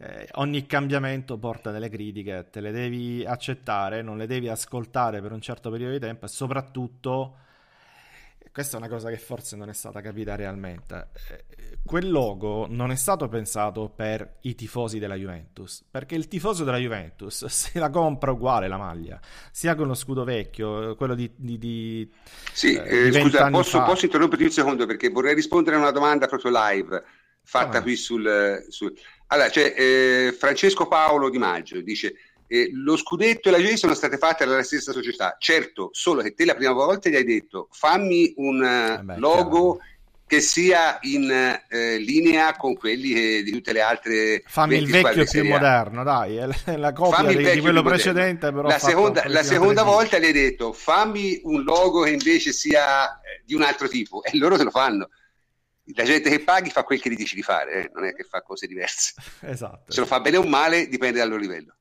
Eh, 0.00 0.28
ogni 0.34 0.64
cambiamento 0.66 1.38
porta 1.38 1.72
delle 1.72 1.88
critiche, 1.88 2.48
te 2.50 2.60
le 2.60 2.70
devi 2.70 3.24
accettare, 3.24 4.00
non 4.00 4.16
le 4.16 4.26
devi 4.26 4.48
ascoltare 4.48 5.20
per 5.20 5.32
un 5.32 5.40
certo 5.40 5.70
periodo 5.70 5.92
di 5.92 5.98
tempo 5.98 6.24
e 6.24 6.28
soprattutto 6.28 7.36
questa 8.58 8.76
è 8.76 8.80
una 8.80 8.88
cosa 8.88 9.08
che 9.08 9.18
forse 9.18 9.54
non 9.54 9.68
è 9.68 9.72
stata 9.72 10.00
capita 10.00 10.34
realmente. 10.34 11.10
Eh, 11.30 11.78
quel 11.84 12.10
logo 12.10 12.66
non 12.68 12.90
è 12.90 12.96
stato 12.96 13.28
pensato 13.28 13.88
per 13.88 14.38
i 14.42 14.54
tifosi 14.54 14.98
della 14.98 15.14
Juventus, 15.14 15.84
perché 15.88 16.16
il 16.16 16.26
tifoso 16.28 16.64
della 16.64 16.78
Juventus 16.78 17.44
se 17.46 17.78
la 17.78 17.90
compra 17.90 18.32
uguale 18.32 18.66
la 18.66 18.76
maglia, 18.76 19.20
sia 19.52 19.74
con 19.74 19.86
lo 19.86 19.94
scudo 19.94 20.24
vecchio, 20.24 20.96
quello 20.96 21.14
di... 21.14 21.30
di, 21.36 21.56
di 21.56 22.12
sì, 22.52 22.74
eh, 22.74 23.08
eh 23.08 23.12
scusa, 23.12 23.48
posso, 23.48 23.82
posso 23.82 24.06
interromperti 24.06 24.44
un 24.44 24.50
secondo 24.50 24.86
perché 24.86 25.08
vorrei 25.10 25.34
rispondere 25.34 25.76
a 25.76 25.78
una 25.78 25.92
domanda 25.92 26.26
proprio 26.26 26.50
live 26.52 27.04
fatta 27.42 27.78
oh. 27.78 27.82
qui 27.82 27.96
sul... 27.96 28.64
sul... 28.68 28.92
Allora, 29.28 29.48
c'è 29.48 29.74
eh, 29.76 30.36
Francesco 30.38 30.86
Paolo 30.86 31.28
Di 31.28 31.38
Maggio, 31.38 31.80
dice 31.80 32.14
eh, 32.48 32.70
lo 32.72 32.96
scudetto 32.96 33.48
e 33.48 33.52
la 33.52 33.58
J 33.58 33.74
sono 33.74 33.94
state 33.94 34.16
fatte 34.16 34.46
dalla 34.46 34.62
stessa 34.62 34.92
società. 34.92 35.36
Certo, 35.38 35.90
solo 35.92 36.22
che 36.22 36.32
te 36.32 36.44
la 36.44 36.54
prima 36.54 36.72
volta 36.72 37.08
gli 37.08 37.14
hai 37.14 37.24
detto 37.24 37.68
fammi 37.70 38.32
un 38.36 38.64
eh 38.64 39.02
beh, 39.02 39.18
logo 39.18 39.74
chiaro. 39.74 39.90
che 40.26 40.40
sia 40.40 40.98
in 41.02 41.30
eh, 41.30 41.98
linea 41.98 42.56
con 42.56 42.74
quelli 42.74 43.12
che, 43.12 43.42
di 43.42 43.52
tutte 43.52 43.74
le 43.74 43.82
altre. 43.82 44.42
Fammi 44.46 44.76
il 44.76 44.88
vecchio 44.88 45.26
più 45.26 45.44
moderno, 45.44 46.02
dai, 46.02 46.36
è 46.36 46.76
la 46.76 46.92
copia 46.94 47.24
di, 47.24 47.36
di, 47.36 47.60
quello 47.60 47.82
precedente. 47.82 48.50
Però 48.50 48.66
la 48.66 48.78
seconda, 48.78 49.24
la 49.26 49.42
seconda 49.42 49.82
volta 49.82 50.18
gli 50.18 50.24
hai 50.24 50.32
detto 50.32 50.72
fammi 50.72 51.42
un 51.44 51.62
logo 51.64 52.00
che 52.00 52.10
invece 52.10 52.52
sia 52.52 53.20
eh, 53.20 53.42
di 53.44 53.54
un 53.54 53.60
altro 53.60 53.88
tipo 53.88 54.22
e 54.24 54.34
loro 54.38 54.56
te 54.56 54.64
lo 54.64 54.70
fanno 54.70 55.10
la 55.94 56.04
gente 56.04 56.30
che 56.30 56.40
paghi 56.40 56.70
fa 56.70 56.84
quel 56.84 57.00
che 57.00 57.10
gli 57.10 57.16
dici 57.16 57.34
di 57.34 57.42
fare, 57.42 57.84
eh? 57.84 57.90
non 57.94 58.04
è 58.04 58.14
che 58.14 58.24
fa 58.24 58.42
cose 58.42 58.66
diverse. 58.66 59.14
Esatto. 59.40 59.92
Se 59.92 60.00
lo 60.00 60.06
fa 60.06 60.20
bene 60.20 60.36
o 60.36 60.42
male 60.42 60.88
dipende 60.88 61.18
dal 61.18 61.28
loro 61.28 61.40
livello. 61.40 61.74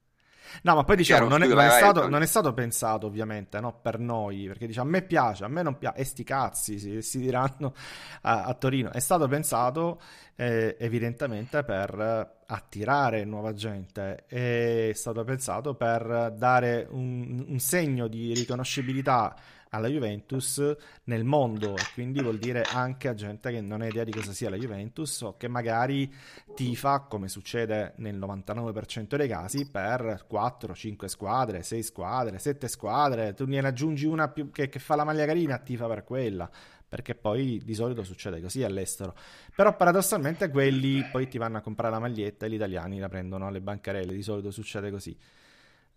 No, 0.63 0.75
ma 0.75 0.83
poi 0.83 0.95
diciamo, 0.95 1.27
non, 1.27 1.43
è, 1.43 1.47
non, 1.47 1.59
è 1.59 1.69
stato, 1.69 2.07
non, 2.07 2.21
è, 2.21 2.25
stato, 2.25 2.53
pensato 2.53 3.05
ovviamente 3.05 3.59
no, 3.59 3.79
per 3.79 3.99
noi, 3.99 4.47
perché 4.47 4.65
dice 4.65 4.79
a 4.79 4.85
me 4.85 5.03
piace, 5.03 5.43
a 5.43 5.47
me 5.47 5.61
non 5.61 5.77
piace, 5.77 5.99
e 5.99 6.03
sti 6.03 6.23
cazzi 6.23 6.79
si, 6.79 7.01
si 7.01 7.19
diranno 7.19 7.75
a, 8.21 8.45
a, 8.45 8.53
Torino. 8.55 8.91
È 8.91 8.99
stato 8.99 9.27
pensato 9.27 10.01
eh, 10.35 10.75
evidentemente 10.79 11.63
per 11.63 12.36
attirare 12.47 13.25
nuova 13.25 13.53
gente, 13.53 14.25
è 14.25 14.91
stato 14.93 15.23
pensato 15.23 15.75
per 15.75 16.33
dare 16.35 16.87
un, 16.89 17.45
un 17.47 17.59
segno 17.59 18.07
di 18.07 18.33
riconoscibilità 18.33 19.35
alla 19.69 19.87
Juventus 19.87 20.75
nel 21.05 21.25
mondo 21.25 21.75
e 21.75 21.81
quindi 21.93 22.21
vuol 22.21 22.37
dire 22.37 22.63
anche 22.63 23.09
a 23.09 23.13
gente 23.13 23.51
che 23.51 23.59
non 23.59 23.81
ha 23.81 23.87
idea 23.87 24.05
di 24.05 24.11
cosa 24.11 24.31
sia 24.31 24.49
la 24.49 24.55
Juventus 24.55 25.21
o 25.21 25.35
che 25.35 25.49
magari 25.49 26.11
tifa, 26.55 27.01
come 27.01 27.27
succede 27.27 27.93
nel 27.97 28.17
99% 28.17 29.15
dei 29.17 29.27
casi, 29.27 29.69
per 29.69 30.23
4, 30.27 30.73
5 30.73 31.07
squadre, 31.09 31.63
6 31.63 31.83
squadre, 31.83 32.39
7 32.39 32.67
squadre, 32.67 33.33
tu 33.33 33.45
ne 33.45 33.59
aggiungi 33.59 34.05
una 34.05 34.29
più 34.29 34.51
che, 34.51 34.69
che 34.69 34.79
fa 34.79 34.95
la 34.95 35.03
maglia 35.03 35.25
carina, 35.25 35.57
tifa 35.57 35.87
per 35.87 36.03
quella 36.03 36.49
perché 36.87 37.15
poi 37.15 37.61
di 37.63 37.73
solito 37.73 38.03
succede 38.03 38.41
così 38.41 38.63
all'estero. 38.63 39.15
Però 39.55 39.75
paradossalmente 39.75 40.49
quelli 40.49 41.03
poi 41.11 41.27
ti 41.27 41.37
vanno 41.37 41.57
a 41.57 41.61
comprare 41.61 41.93
la 41.93 41.99
maglietta 41.99 42.45
e 42.45 42.49
gli 42.49 42.55
italiani 42.55 42.99
la 42.99 43.09
prendono 43.09 43.47
alle 43.47 43.61
bancarelle, 43.61 44.13
di 44.13 44.23
solito 44.23 44.51
succede 44.51 44.89
così. 44.91 45.17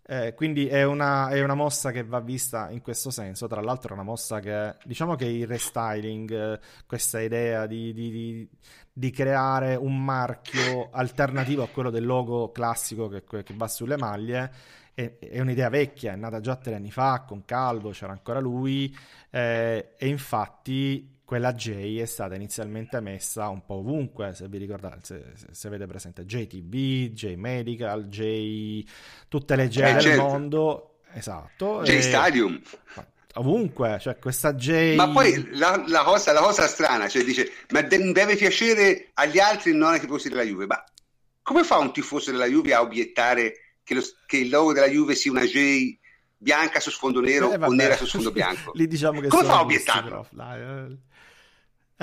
Eh, 0.03 0.33
quindi 0.33 0.67
è 0.67 0.83
una, 0.83 1.29
è 1.29 1.41
una, 1.43 1.53
mossa 1.53 1.91
che 1.91 2.03
va 2.03 2.19
vista 2.19 2.69
in 2.71 2.81
questo 2.81 3.11
senso. 3.11 3.47
Tra 3.47 3.61
l'altro, 3.61 3.91
è 3.91 3.93
una 3.93 4.03
mossa 4.03 4.39
che 4.39 4.75
diciamo 4.83 5.15
che 5.15 5.25
il 5.25 5.47
restyling, 5.47 6.31
eh, 6.31 6.59
questa 6.87 7.21
idea 7.21 7.67
di, 7.67 7.93
di, 7.93 8.09
di, 8.09 8.49
di, 8.91 9.11
creare 9.11 9.75
un 9.75 10.03
marchio 10.03 10.89
alternativo 10.91 11.63
a 11.63 11.67
quello 11.67 11.91
del 11.91 12.05
logo 12.05 12.51
classico 12.51 13.07
che, 13.09 13.23
che 13.23 13.53
va 13.53 13.67
sulle 13.67 13.95
maglie, 13.95 14.51
è, 14.93 15.17
è, 15.19 15.39
un'idea 15.39 15.69
vecchia, 15.69 16.13
è 16.13 16.15
nata 16.15 16.39
già 16.39 16.55
tre 16.55 16.75
anni 16.75 16.91
fa 16.91 17.23
con 17.27 17.45
Calvo, 17.45 17.91
c'era 17.91 18.11
ancora 18.11 18.39
lui, 18.39 18.95
eh, 19.29 19.93
e 19.97 20.07
infatti 20.07 21.19
quella 21.31 21.53
J 21.53 21.99
è 21.99 22.05
stata 22.05 22.35
inizialmente 22.35 22.99
messa 22.99 23.47
un 23.47 23.63
po' 23.65 23.75
ovunque, 23.75 24.33
se 24.33 24.49
vi 24.49 24.57
ricordate, 24.57 24.99
se, 25.01 25.23
se 25.51 25.67
avete 25.67 25.85
presente 25.85 26.25
JTB, 26.25 27.13
J 27.13 27.35
Medical, 27.35 28.07
J 28.07 28.83
tutte 29.29 29.55
le 29.55 29.69
J 29.69 29.79
eh, 29.79 29.93
del 29.93 30.01
certo. 30.01 30.21
mondo, 30.23 30.95
esatto. 31.13 31.83
J 31.83 31.89
e... 31.89 32.01
Stadium. 32.01 32.61
Ovunque, 33.35 33.97
cioè 34.01 34.19
questa 34.19 34.55
J. 34.55 34.95
Ma 34.95 35.09
poi 35.09 35.51
la, 35.51 35.81
la, 35.87 36.03
cosa, 36.03 36.33
la 36.33 36.41
cosa, 36.41 36.67
strana, 36.67 37.07
cioè 37.07 37.23
dice, 37.23 37.49
ma 37.69 37.81
de- 37.81 38.11
deve 38.11 38.35
piacere 38.35 39.11
agli 39.13 39.39
altri 39.39 39.73
non 39.73 39.93
ai 39.93 40.01
tifosi 40.01 40.27
della 40.27 40.43
Juve. 40.43 40.65
Ma 40.65 40.83
come 41.41 41.63
fa 41.63 41.77
un 41.77 41.93
tifoso 41.93 42.31
della 42.31 42.45
Juve 42.45 42.73
a 42.73 42.81
obiettare 42.81 43.70
che, 43.83 43.93
lo, 43.93 44.01
che 44.25 44.37
il 44.37 44.49
logo 44.49 44.73
della 44.73 44.87
Juve 44.87 45.15
sia 45.15 45.31
una 45.31 45.45
J 45.45 45.97
bianca 46.37 46.79
su 46.79 46.89
sfondo 46.89 47.19
nero 47.21 47.51
eh, 47.51 47.57
o 47.63 47.71
nera 47.71 47.95
su 47.95 48.05
sfondo 48.05 48.31
bianco? 48.33 48.71
Lì 48.75 48.87
diciamo 48.87 49.19
che 49.19 49.27
come 49.27 49.43
fa 49.43 49.57
a 49.57 49.61
obiettarlo? 49.61 50.27
Eh. 50.37 50.97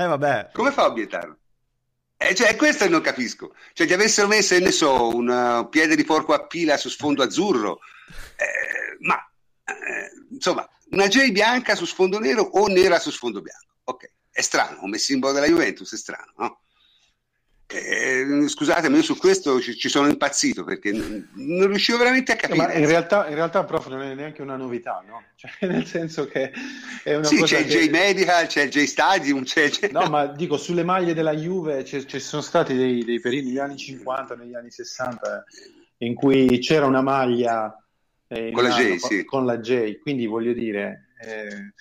Eh, 0.03 0.07
vabbè. 0.07 0.51
Come 0.53 0.71
fa 0.71 0.85
a 0.85 0.87
obiettarlo? 0.87 1.39
Eh, 2.17 2.35
cioè, 2.35 2.57
questo 2.57 2.89
non 2.89 3.01
capisco. 3.01 3.55
Cioè, 3.73 3.87
ti 3.87 3.93
avessero 3.93 4.27
messo, 4.27 4.59
ne 4.59 4.73
so, 4.73 5.15
un 5.15 5.29
uh, 5.29 5.69
piede 5.69 5.95
di 5.95 6.05
porco 6.05 6.35
a 6.35 6.47
pila 6.47 6.77
su 6.77 6.89
sfondo 6.89 7.23
azzurro, 7.23 7.79
eh, 8.37 8.97
ma 9.01 9.17
eh, 9.65 10.11
insomma, 10.31 10.69
una 10.91 11.07
J 11.07 11.31
bianca 11.31 11.77
su 11.77 11.85
sfondo 11.85 12.19
nero 12.19 12.43
o 12.43 12.67
nera 12.67 12.99
su 12.99 13.11
sfondo 13.11 13.41
bianco. 13.41 13.75
Ok, 13.85 14.11
è 14.31 14.41
strano, 14.41 14.79
come 14.79 14.99
simbolo 14.99 15.33
della 15.33 15.47
Juventus 15.47 15.93
è 15.93 15.97
strano, 15.97 16.33
no? 16.37 16.61
Eh, 17.71 18.49
scusatemi, 18.49 18.97
io 18.97 19.03
su 19.03 19.15
questo 19.19 19.61
ci, 19.61 19.77
ci, 19.77 19.91
sono 19.91 20.09
impazzito 20.09 20.65
perché 20.65 20.91
non, 20.91 21.29
non 21.35 21.67
riuscivo 21.67 21.99
veramente 21.99 22.33
a 22.33 22.37
capire. 22.37 22.57
Ma 22.57 22.73
in 22.73 22.87
realtà, 22.87 23.29
in 23.29 23.35
realtà, 23.35 23.63
prof, 23.65 23.89
non 23.89 24.01
è 24.01 24.15
neanche 24.15 24.41
una 24.41 24.57
novità, 24.57 25.05
no? 25.07 25.23
Cioè, 25.37 25.69
nel 25.69 25.85
senso 25.85 26.27
che 26.27 26.51
è 27.05 27.15
una 27.15 27.27
sì, 27.27 27.43
c'è 27.43 27.67
che... 27.67 27.77
il 27.77 27.89
J 27.89 27.91
Medical, 27.91 28.47
c'è 28.47 28.63
il 28.63 28.71
J 28.71 28.85
Stadium. 28.85 29.45
C'è, 29.45 29.69
c'è... 29.69 29.91
No, 29.93 30.09
ma 30.09 30.27
dico 30.27 30.57
sulle 30.57 30.83
maglie 30.83 31.13
della 31.13 31.35
Juve 31.35 31.85
ci 31.85 32.19
sono 32.21 32.41
stati 32.41 32.75
dei, 32.75 33.05
dei, 33.05 33.21
periodi 33.21 33.49
negli 33.49 33.59
anni 33.59 33.77
50, 33.77 34.35
negli 34.35 34.55
anni 34.55 34.71
60 34.71 35.45
in 35.99 36.15
cui 36.15 36.59
c'era 36.61 36.87
una 36.87 37.03
maglia 37.03 37.77
eh, 38.29 38.51
con, 38.51 38.63
la 38.63 38.71
J, 38.71 38.97
sì. 38.97 39.25
con 39.27 39.45
la 39.45 39.59
J, 39.59 39.99
quindi 39.99 40.25
voglio 40.25 40.55
dire 40.55 41.08
Eh, 41.21 41.73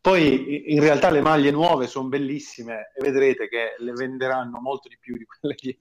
poi 0.00 0.72
in 0.72 0.80
realtà 0.80 1.10
le 1.10 1.20
maglie 1.20 1.50
nuove 1.50 1.86
sono 1.86 2.08
bellissime 2.08 2.92
e 2.96 3.02
vedrete 3.02 3.48
che 3.48 3.74
le 3.78 3.92
venderanno 3.92 4.60
molto 4.60 4.88
di 4.88 4.96
più 5.00 5.16
di 5.16 5.24
quelle 5.24 5.54
di, 5.56 5.76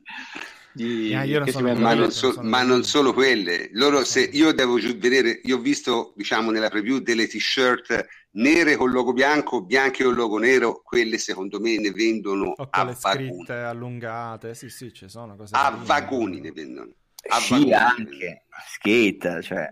di, 0.72 1.14
ah, 1.14 1.24
non 1.26 1.48
sono 1.48 1.76
ma, 1.76 1.94
non 1.94 2.12
so, 2.12 2.34
ma 2.42 2.64
non 2.64 2.84
solo 2.84 3.14
quelle. 3.14 3.70
Loro, 3.74 4.04
se 4.04 4.22
io 4.22 4.52
devo 4.54 4.76
vedere, 4.76 5.42
io 5.44 5.58
ho 5.58 5.60
visto 5.60 6.14
diciamo 6.16 6.50
nella 6.50 6.70
preview 6.70 6.98
delle 6.98 7.28
t-shirt 7.28 8.08
nere 8.32 8.76
con 8.76 8.90
logo 8.90 9.14
bianco, 9.14 9.62
bianche 9.62 10.04
con 10.04 10.16
logo 10.16 10.40
nero, 10.40 10.82
quelle 10.84 11.20
secondo 11.20 11.60
me 11.60 11.78
ne 11.78 11.92
vendono 11.92 12.54
o 12.56 12.68
a 12.72 12.84
le 12.84 12.96
scritte 12.96 13.54
allungate, 13.54 14.56
sì 14.56 14.70
sì, 14.70 14.92
ci 14.92 15.08
sono 15.08 15.36
cose 15.36 15.56
a 15.56 15.70
vagoni 15.70 16.40
ne 16.40 16.52
vendono. 16.52 16.92
A 17.30 17.40
sì, 17.40 17.52
vagoni 17.52 17.74
anche. 17.74 18.46
skate, 18.66 19.42
cioè 19.44 19.72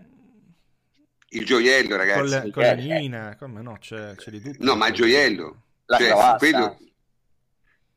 il 1.32 1.46
gioiello, 1.46 1.96
ragazzi. 1.96 2.20
Con 2.20 2.30
le, 2.30 2.52
con 2.52 2.64
le 2.64 2.76
mine, 2.76 3.36
come 3.38 3.62
no, 3.62 3.78
c'è, 3.80 4.16
c'è 4.16 4.32
di 4.32 4.42
tutto. 4.42 4.64
No, 4.64 4.76
ma 4.76 4.88
il 4.88 4.94
gioiello. 4.94 5.62
La 5.86 5.98
cioè, 5.98 6.36
quello, 6.38 6.78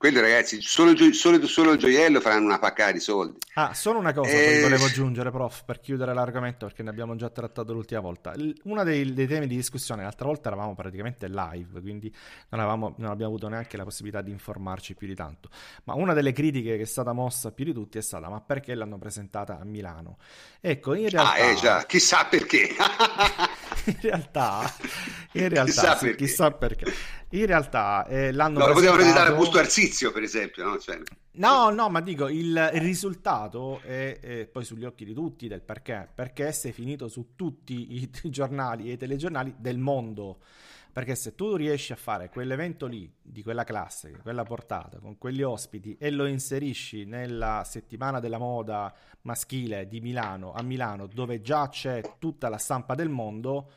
quello 0.05 0.21
ragazzi, 0.21 0.61
solo, 0.61 0.95
solo, 1.15 1.47
solo, 1.47 1.73
il 1.73 1.79
gioiello 1.79 2.21
faranno 2.21 2.45
una 2.45 2.59
paccata 2.59 2.93
di 2.93 3.01
soldi. 3.01 3.39
Ah, 3.55 3.73
solo 3.73 3.99
una 3.99 4.13
cosa 4.13 4.33
e... 4.33 4.61
volevo 4.61 4.85
aggiungere, 4.85 5.31
prof, 5.31 5.65
per 5.65 5.81
chiudere 5.81 6.13
l'argomento, 6.13 6.67
perché 6.67 6.83
ne 6.83 6.91
abbiamo 6.91 7.17
già 7.17 7.31
trattato 7.31 7.73
l'ultima 7.73 8.01
volta. 8.01 8.35
Uno 8.65 8.85
dei, 8.85 9.15
dei, 9.15 9.27
temi 9.27 9.47
di 9.47 9.57
discussione, 9.57 10.03
l'altra 10.03 10.27
volta 10.27 10.49
eravamo 10.49 10.75
praticamente 10.75 11.27
live, 11.27 11.81
quindi 11.81 12.15
non, 12.51 12.61
avevamo, 12.61 12.95
non, 12.99 13.13
abbiamo 13.13 13.31
avuto 13.31 13.49
neanche 13.49 13.79
la 13.79 13.85
possibilità 13.85 14.21
di 14.21 14.31
informarci 14.31 14.95
più 14.95 15.07
di 15.07 15.15
tanto. 15.15 15.49
Ma 15.85 15.95
una 15.95 16.13
delle 16.13 16.33
critiche 16.33 16.77
che 16.77 16.83
è 16.83 16.87
stata 16.87 17.15
mossa 17.15 17.51
più 17.51 17.65
di 17.65 17.73
tutti 17.73 17.97
è 17.97 18.03
stata, 18.03 18.29
ma 18.29 18.43
perché 18.43 18.75
l'hanno 18.75 18.99
presentata 18.99 19.59
a 19.59 19.65
Milano? 19.65 20.19
Ecco, 20.61 20.93
in 20.93 21.09
realtà... 21.09 21.33
Ah, 21.33 21.39
eh 21.39 21.55
già, 21.55 21.85
chissà 21.87 22.27
perché. 22.27 22.69
in 23.87 23.99
realtà, 24.01 24.75
in 25.33 25.49
realtà 25.49 25.65
chissà, 25.65 25.97
sì, 25.97 26.07
perché. 26.07 26.25
chissà 26.25 26.51
perché. 26.51 26.93
In 27.31 27.47
realtà 27.47 28.07
eh, 28.07 28.33
l'hanno 28.33 28.59
no, 28.59 28.65
presentato... 28.65 28.69
lo 28.69 28.75
potevano 28.75 28.97
presentare 28.97 29.31
a 29.31 29.35
Busto 29.35 29.59
Arsizio, 29.59 30.13
per 30.13 30.23
esempio, 30.23 30.65
no? 30.65 30.79
Cioè... 30.79 31.01
No, 31.37 31.71
no, 31.71 31.89
ma 31.89 32.01
dico, 32.01 32.29
il 32.29 32.71
risultato 32.75 33.81
è, 33.81 34.21
è, 34.21 34.47
poi 34.47 34.65
sugli 34.65 34.85
occhi 34.85 35.05
di 35.05 35.15
tutti 35.15 35.49
del 35.49 35.63
perché. 35.63 36.09
Perché 36.15 36.53
sei 36.53 36.71
finito 36.73 37.09
su 37.09 37.31
tutti 37.35 37.95
i 37.95 38.11
giornali 38.31 38.89
e 38.89 38.93
i 38.93 38.97
telegiornali 38.97 39.55
del 39.59 39.79
mondo. 39.79 40.39
Perché 40.95 41.17
se 41.17 41.35
tu 41.35 41.57
riesci 41.57 41.93
a 41.93 41.97
fare 41.97 42.29
quell'evento 42.29 42.87
lì, 42.87 43.13
di 43.21 43.43
quella 43.43 43.65
classe, 43.65 44.13
quella 44.23 44.45
portata, 44.45 45.01
con 45.01 45.19
quegli 45.19 45.43
ospiti, 45.43 45.97
e 45.99 46.09
lo 46.13 46.25
inserisci 46.25 47.05
nella 47.05 47.65
settimana 47.65 48.21
della 48.21 48.39
moda 48.39 48.95
maschile 49.23 49.89
di 49.89 50.01
Milano, 50.01 50.53
a 50.53 50.63
Milano, 50.63 51.09
dove 51.09 51.41
già 51.41 51.69
c'è 51.69 52.01
tutta 52.21 52.49
la 52.49 52.59
stampa 52.59 52.95
del 52.95 53.09
mondo, 53.09 53.73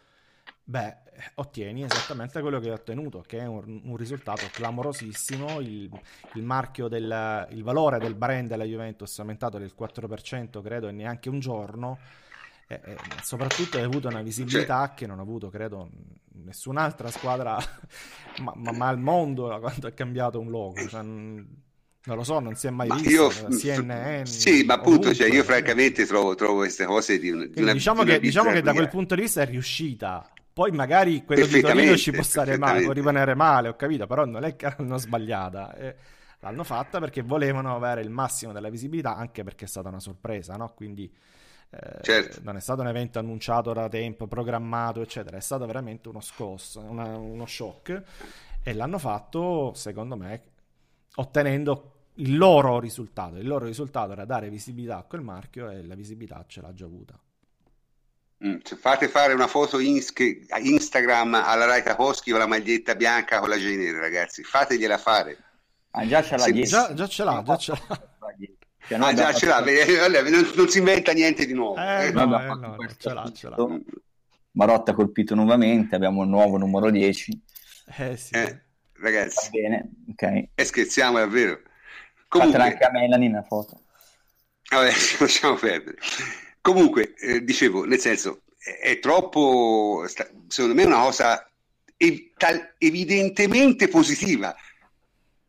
beh, 0.64 0.98
ottieni 1.36 1.82
esattamente 1.82 2.40
quello 2.40 2.60
che 2.60 2.68
hai 2.68 2.76
ottenuto, 2.76 3.24
che 3.26 3.40
è 3.40 3.48
un, 3.48 3.82
un 3.84 3.98
risultato 3.98 4.46
clamorosissimo. 4.52 5.60
Il, 5.60 5.90
il 6.36 6.44
marchio 6.44 6.88
del 6.88 7.48
il 7.50 7.64
valore 7.64 7.98
del 7.98 8.14
brand 8.14 8.48
della 8.48 8.64
Juventus 8.64 9.18
è 9.18 9.22
aumentato 9.22 9.58
del 9.58 9.74
4%, 9.76 10.62
credo, 10.62 10.88
in 10.88 10.98
neanche 10.98 11.30
un 11.30 11.40
giorno. 11.40 11.98
E, 12.70 12.82
e 12.84 12.98
soprattutto 13.24 13.78
hai 13.78 13.84
avuto 13.84 14.10
una 14.10 14.22
visibilità 14.22 14.88
cioè... 14.88 14.96
che 14.96 15.08
non 15.08 15.20
ha 15.20 15.22
avuto, 15.22 15.50
credo, 15.50 15.90
nessun'altra 16.44 17.10
squadra, 17.10 17.58
ma, 18.42 18.54
ma, 18.56 18.72
ma, 18.74 18.88
al 18.88 19.00
mondo 19.00 19.58
quando 19.60 19.88
è 19.88 19.94
cambiato 19.94 20.40
un 20.40 20.50
logo. 20.50 20.88
Cioè, 20.88 21.02
non 21.02 22.16
lo 22.16 22.24
so, 22.24 22.40
non 22.40 22.56
si 22.56 22.68
è 22.68 22.70
mai 22.70 22.88
ma 22.88 22.96
visto. 22.96 23.10
Io, 23.10 23.30
CNN, 23.30 24.24
sì, 24.24 24.64
ma 24.64 24.76
appunto, 24.76 25.14
cioè, 25.14 25.30
io 25.30 25.44
francamente 25.44 26.06
trovo, 26.06 26.36
trovo, 26.36 26.58
queste 26.60 26.86
cose 26.86 27.20
di, 27.20 27.32
di 27.50 27.62
una, 27.62 27.74
diciamo, 27.74 28.04
di 28.04 28.10
una 28.10 28.20
che, 28.20 28.20
diciamo 28.20 28.52
che 28.52 28.62
da 28.62 28.74
quel 28.74 28.90
punto 28.90 29.16
di 29.16 29.22
vista 29.22 29.42
è 29.42 29.46
riuscita. 29.46 30.30
Poi 30.54 30.72
magari 30.72 31.24
quello 31.24 31.46
di 31.46 31.62
Torino 31.62 31.96
ci 31.96 32.12
può 32.12 32.24
stare 32.24 32.58
male, 32.58 32.82
può 32.82 32.92
rimanere 32.92 33.36
male, 33.36 33.68
ho 33.68 33.76
capito, 33.76 34.08
però 34.08 34.26
non 34.26 34.44
è 34.44 34.56
che 34.56 34.74
l'hanno 34.76 34.98
sbagliata. 34.98 35.76
Eh, 35.76 35.96
l'hanno 36.40 36.64
fatta 36.64 37.00
perché 37.00 37.22
volevano 37.22 37.76
avere 37.76 38.02
il 38.02 38.10
massimo 38.10 38.52
della 38.52 38.70
visibilità, 38.70 39.16
anche 39.16 39.44
perché 39.44 39.66
è 39.66 39.68
stata 39.68 39.90
una 39.90 40.00
sorpresa, 40.00 40.56
no? 40.56 40.74
Quindi 40.76 41.12
eh, 41.70 42.02
certo. 42.02 42.40
non 42.44 42.56
è 42.56 42.60
stato 42.60 42.82
un 42.82 42.88
evento 42.88 43.20
annunciato 43.20 43.74
da 43.74 43.90
tempo, 43.90 44.28
programmato, 44.28 45.02
eccetera, 45.02 45.38
è 45.38 45.42
stato 45.42 45.66
veramente 45.66 46.08
uno 46.08 46.22
scosso, 46.22 46.80
una, 46.80 47.18
uno 47.18 47.46
shock 47.46 48.04
e 48.64 48.74
l'hanno 48.74 48.98
fatto, 48.98 49.74
secondo 49.74 50.16
me, 50.16 50.44
ottenendo 51.16 51.94
il 52.16 52.38
loro 52.38 52.80
risultato. 52.80 53.38
Il 53.38 53.48
loro 53.48 53.66
risultato 53.66 54.12
era 54.12 54.26
dare 54.26 54.50
visibilità 54.50 54.98
a 54.98 55.04
quel 55.04 55.22
marchio 55.22 55.70
e 55.70 55.86
la 55.86 55.96
visibilità 55.96 56.44
ce 56.48 56.62
l'ha 56.62 56.74
già 56.74 56.86
avuta. 56.86 57.20
Mm, 58.46 58.58
cioè 58.62 58.78
fate 58.78 59.08
fare 59.08 59.34
una 59.34 59.48
foto 59.48 59.80
in, 59.80 60.00
Instagram 60.62 61.34
alla 61.34 61.66
Raita 61.66 61.96
Hoschi 62.00 62.30
con 62.30 62.40
la 62.40 62.46
maglietta 62.46 62.96
bianca 62.96 63.40
con 63.40 63.50
la 63.50 63.58
genere, 63.58 64.00
ragazzi. 64.00 64.44
Fategliela 64.44 64.98
fare. 64.98 65.38
Ah, 65.92 66.06
già 66.06 66.22
ce 66.22 66.38
l'ha, 66.38 66.44
sì, 66.44 66.64
già, 66.64 66.94
già, 66.94 67.08
ce 67.08 67.24
l'ha, 67.24 67.42
già 67.44 67.58
ce 67.58 67.72
l'ha. 67.72 68.16
Cioè, 68.88 68.98
ah, 69.00 69.14
già 69.14 69.34
ce 69.34 69.46
l'ha, 69.46 69.60
non, 69.60 70.52
non, 70.56 70.70
si 70.70 70.78
inventa 70.78 71.12
niente 71.12 71.46
di 71.46 71.54
nuovo. 71.54 71.76
Eh, 71.76 72.10
no, 72.12 72.24
eh, 72.24 72.46
no, 72.46 72.78
ce 72.98 73.14
l'ha, 73.14 73.32
ce 73.34 73.50
l'ha. 73.50 73.56
Marotta 74.52 74.94
colpito 74.94 75.36
nuovamente, 75.36 75.96
abbiamo 75.96 76.22
un 76.22 76.30
nuovo 76.30 76.58
numero 76.58 76.90
10. 76.90 77.42
Eh 77.98 78.16
sì. 78.16 78.34
Eh, 78.34 78.62
ragazzi. 78.94 79.50
Va 79.52 79.60
bene, 79.60 79.90
ok. 80.12 80.22
E 80.22 80.50
eh, 80.56 80.64
scherziamo 80.64 81.18
davvero. 81.18 81.60
Comunque... 82.30 82.58
Fatela 82.60 82.74
anche 82.74 82.86
a 82.86 82.92
Melanie 82.92 83.30
una 83.30 83.44
foto. 83.44 83.82
Vabbè, 84.70 84.92
lasciamo 85.20 85.56
perdere. 85.56 85.98
Comunque, 86.62 87.14
eh, 87.16 87.44
dicevo, 87.44 87.84
nel 87.84 88.00
senso, 88.00 88.44
è, 88.58 88.80
è 88.92 89.00
troppo, 89.00 90.06
secondo 90.48 90.76
me 90.76 90.84
è 90.84 90.86
una 90.86 91.02
cosa 91.02 91.46
ev- 91.98 92.32
tal- 92.38 92.74
evidentemente 92.78 93.90
positiva 93.90 94.56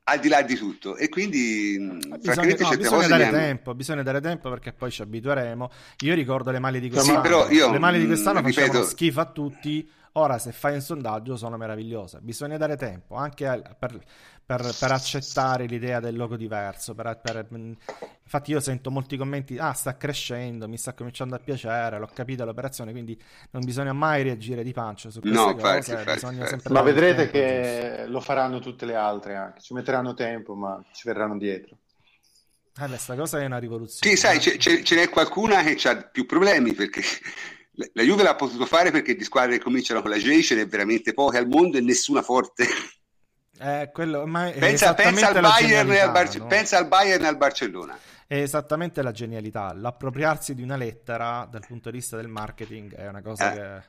al 0.08 0.20
di 0.20 0.28
là 0.28 0.42
di 0.42 0.56
tutto. 0.56 0.96
E 0.96 1.08
quindi 1.08 1.98
bisogna, 2.18 2.54
no, 2.58 2.76
bisogna 2.76 3.06
dare 3.06 3.24
hanno... 3.24 3.36
tempo 3.36 3.74
bisogna 3.74 4.02
dare 4.02 4.20
tempo 4.20 4.48
perché 4.48 4.72
poi 4.72 4.90
ci 4.90 5.02
abitueremo. 5.02 5.70
Io 6.00 6.14
ricordo 6.14 6.50
le 6.50 6.58
mali 6.58 6.80
di 6.80 6.90
quest'anno. 6.90 7.46
sì, 7.46 7.54
io, 7.54 7.70
le 7.70 7.78
mali 7.78 7.98
di 7.98 8.06
quest'anno 8.06 8.40
ripeto... 8.40 8.60
facevano 8.60 8.84
schifo 8.84 9.20
a 9.20 9.26
tutti. 9.26 9.90
Ora 10.12 10.38
se 10.38 10.52
fai 10.52 10.74
un 10.74 10.80
sondaggio 10.80 11.36
sono 11.36 11.56
meravigliose. 11.56 12.18
Bisogna 12.22 12.56
dare 12.56 12.76
tempo 12.76 13.14
anche 13.14 13.62
per, 13.78 14.00
per, 14.48 14.74
per 14.80 14.92
accettare 14.92 15.66
l'idea 15.66 16.00
del 16.00 16.16
logo 16.16 16.34
diverso. 16.34 16.94
Per, 16.94 17.20
per, 17.22 17.46
infatti, 17.50 18.50
io 18.50 18.60
sento 18.60 18.90
molti 18.90 19.18
commenti: 19.18 19.58
Ah, 19.58 19.74
sta 19.74 19.98
crescendo, 19.98 20.66
mi 20.66 20.78
sta 20.78 20.94
cominciando 20.94 21.34
a 21.34 21.38
piacere, 21.38 21.98
l'ho 21.98 22.08
capito 22.10 22.46
l'operazione. 22.46 22.92
Quindi 22.92 23.20
non 23.50 23.62
bisogna 23.62 23.92
mai 23.92 24.22
reagire 24.22 24.62
di 24.62 24.72
pancia 24.72 25.10
su 25.10 25.20
queste 25.20 25.38
no, 25.38 25.54
cose. 25.54 25.98
Fai, 25.98 26.18
fai, 26.18 26.60
ma 26.70 26.80
vedrete 26.80 27.28
che 27.28 27.92
giusto. 27.96 28.10
lo 28.10 28.20
faranno 28.20 28.58
tutte 28.60 28.86
le 28.86 28.94
altre 28.94 29.36
anche. 29.36 29.60
Ci 29.60 29.74
metteranno 29.74 30.14
tempo, 30.14 30.54
ma 30.54 30.82
ci 30.94 31.02
verranno 31.06 31.36
dietro. 31.36 31.76
Eh, 32.80 32.86
questa 32.86 33.16
cosa 33.16 33.40
è 33.40 33.44
una 33.44 33.58
rivoluzione. 33.58 34.16
Sì, 34.16 34.18
sai, 34.18 34.40
ce, 34.40 34.82
ce 34.82 34.94
n'è 34.94 35.10
qualcuna 35.10 35.62
che 35.62 35.88
ha 35.90 36.08
più 36.10 36.24
problemi 36.24 36.72
perché 36.72 37.02
la 37.92 38.02
Juve 38.02 38.22
l'ha 38.22 38.34
potuto 38.34 38.64
fare 38.64 38.90
perché 38.90 39.14
di 39.14 39.24
squadre 39.24 39.58
che 39.58 39.62
cominciano 39.62 40.00
con 40.00 40.08
la 40.08 40.16
J 40.16 40.40
ce 40.40 40.54
n'è 40.54 40.66
veramente 40.66 41.12
poche 41.12 41.36
al 41.36 41.48
mondo 41.48 41.76
e 41.76 41.82
nessuna 41.82 42.22
forte. 42.22 42.64
Eh, 43.60 43.90
quello, 43.92 44.24
pensa, 44.24 44.94
pensa, 44.94 45.28
al 45.28 45.40
Bayern 45.40 45.90
al 45.90 46.12
Bar- 46.12 46.36
no? 46.36 46.46
pensa 46.46 46.78
al 46.78 46.86
Bayern 46.86 47.24
e 47.24 47.28
al 47.28 47.36
Barcellona. 47.36 47.98
È 48.26 48.36
esattamente 48.36 49.02
la 49.02 49.10
genialità. 49.10 49.72
L'appropriarsi 49.74 50.54
di 50.54 50.62
una 50.62 50.76
lettera 50.76 51.46
dal 51.50 51.64
punto 51.66 51.90
di 51.90 51.96
vista 51.96 52.16
del 52.16 52.28
marketing 52.28 52.94
è 52.94 53.08
una 53.08 53.22
cosa 53.22 53.52
eh. 53.52 53.54
che 53.54 53.82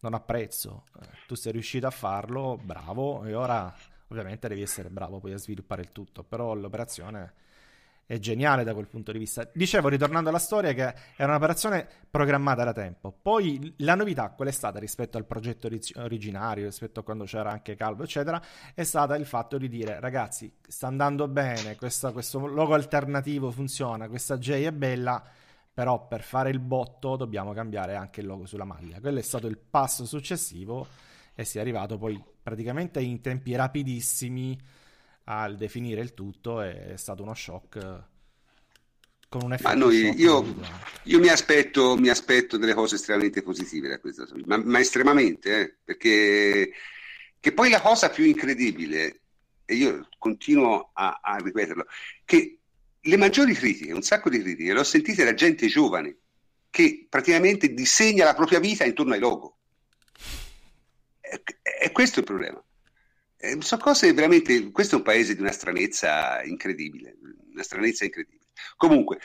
non 0.00 0.14
apprezzo. 0.14 0.84
Eh, 1.00 1.06
tu 1.26 1.34
sei 1.34 1.52
riuscito 1.52 1.86
a 1.86 1.90
farlo, 1.90 2.58
bravo, 2.62 3.24
e 3.24 3.34
ora 3.34 3.74
ovviamente 4.08 4.46
devi 4.46 4.62
essere 4.62 4.90
bravo 4.90 5.18
poi 5.18 5.32
a 5.32 5.38
sviluppare 5.38 5.82
il 5.82 5.90
tutto, 5.90 6.22
però 6.22 6.54
l'operazione 6.54 7.32
è 8.04 8.18
geniale 8.18 8.64
da 8.64 8.74
quel 8.74 8.88
punto 8.88 9.12
di 9.12 9.18
vista. 9.18 9.48
Dicevo, 9.52 9.88
ritornando 9.88 10.28
alla 10.28 10.38
storia, 10.38 10.72
che 10.72 10.94
era 11.16 11.30
un'operazione 11.30 11.86
programmata 12.10 12.64
da 12.64 12.72
tempo. 12.72 13.10
Poi 13.10 13.74
la 13.78 13.94
novità, 13.94 14.30
qual 14.30 14.48
è 14.48 14.50
stata 14.50 14.78
rispetto 14.78 15.16
al 15.16 15.24
progetto 15.24 15.68
originario, 15.96 16.66
rispetto 16.66 17.00
a 17.00 17.02
quando 17.02 17.24
c'era 17.24 17.50
anche 17.50 17.74
Calvo, 17.74 18.02
eccetera, 18.02 18.42
è 18.74 18.82
stata 18.82 19.16
il 19.16 19.24
fatto 19.24 19.56
di 19.56 19.68
dire, 19.68 19.98
ragazzi, 20.00 20.52
sta 20.66 20.86
andando 20.86 21.28
bene, 21.28 21.76
questa, 21.76 22.12
questo 22.12 22.46
logo 22.46 22.74
alternativo 22.74 23.50
funziona, 23.50 24.08
questa 24.08 24.36
J 24.36 24.64
è 24.64 24.72
bella, 24.72 25.22
però 25.72 26.06
per 26.06 26.22
fare 26.22 26.50
il 26.50 26.58
botto 26.58 27.16
dobbiamo 27.16 27.52
cambiare 27.52 27.94
anche 27.94 28.20
il 28.20 28.26
logo 28.26 28.44
sulla 28.44 28.64
maglia. 28.64 29.00
Quello 29.00 29.18
è 29.18 29.22
stato 29.22 29.46
il 29.46 29.56
passo 29.56 30.04
successivo 30.04 30.86
e 31.34 31.44
si 31.44 31.56
è 31.56 31.60
arrivato 31.62 31.96
poi 31.96 32.22
praticamente 32.42 33.00
in 33.00 33.22
tempi 33.22 33.54
rapidissimi 33.54 34.58
al 35.24 35.56
definire 35.56 36.00
il 36.00 36.14
tutto 36.14 36.60
è 36.60 36.94
stato 36.96 37.22
uno 37.22 37.34
shock 37.34 38.04
con 39.28 39.44
un 39.44 39.54
effetto 39.54 39.78
noi, 39.78 40.20
io, 40.20 40.54
io 41.04 41.18
mi, 41.18 41.28
aspetto, 41.28 41.96
mi, 41.96 42.10
aspetto, 42.10 42.58
delle 42.58 42.74
cose 42.74 42.96
estremamente 42.96 43.42
positive 43.42 43.88
da 43.88 43.98
questa 43.98 44.26
ma, 44.44 44.58
ma 44.58 44.78
estremamente 44.78 45.60
eh, 45.60 45.76
perché 45.82 46.70
che 47.40 47.52
poi 47.52 47.70
la 47.70 47.80
cosa 47.80 48.10
più 48.10 48.24
incredibile 48.24 49.20
e 49.64 49.74
io 49.74 50.06
continuo 50.18 50.90
a, 50.92 51.20
a 51.22 51.36
ripeterlo 51.38 51.86
che 52.24 52.58
le 53.04 53.16
maggiori 53.16 53.54
critiche, 53.54 53.92
un 53.92 54.02
sacco 54.02 54.28
di 54.28 54.40
critiche, 54.40 54.72
le 54.72 54.78
ho 54.78 54.84
sentite 54.84 55.24
da 55.24 55.34
gente 55.34 55.66
giovane 55.66 56.18
che 56.70 57.06
praticamente 57.08 57.74
disegna 57.74 58.24
la 58.24 58.34
propria 58.34 58.60
vita 58.60 58.84
intorno 58.84 59.14
ai 59.14 59.20
logo. 59.20 59.58
è 61.62 61.90
questo 61.90 62.20
il 62.20 62.24
problema. 62.24 62.62
Eh, 63.44 63.56
sono 63.60 63.82
cose 63.82 64.12
veramente. 64.12 64.70
Questo 64.70 64.94
è 64.94 64.98
un 64.98 65.04
paese 65.04 65.34
di 65.34 65.40
una 65.40 65.50
stranezza 65.50 66.40
incredibile. 66.44 67.16
Una 67.52 67.64
stranezza 67.64 68.04
incredibile. 68.04 68.46
Comunque, 68.76 69.18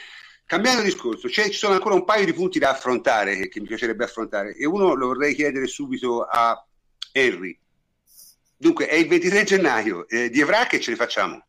cambiando 0.44 0.82
discorso, 0.82 1.30
ci 1.30 1.52
sono 1.52 1.76
ancora 1.76 1.94
un 1.94 2.04
paio 2.04 2.26
di 2.26 2.34
punti 2.34 2.58
da 2.58 2.72
affrontare 2.72 3.38
che, 3.38 3.48
che 3.48 3.60
mi 3.60 3.68
piacerebbe 3.68 4.06
affrontare. 4.06 4.56
E 4.56 4.66
uno 4.66 4.96
lo 4.96 5.08
vorrei 5.08 5.36
chiedere 5.36 5.68
subito 5.68 6.24
a 6.24 6.66
Henry. 7.12 7.60
Dunque, 8.58 8.88
è 8.88 8.96
il 8.96 9.08
23 9.08 9.44
gennaio. 9.44 10.08
Eh, 10.08 10.32
di 10.32 10.42
Evra 10.42 10.66
che 10.66 10.80
ce 10.80 10.92
ne 10.92 10.98
facciamo? 10.98 11.46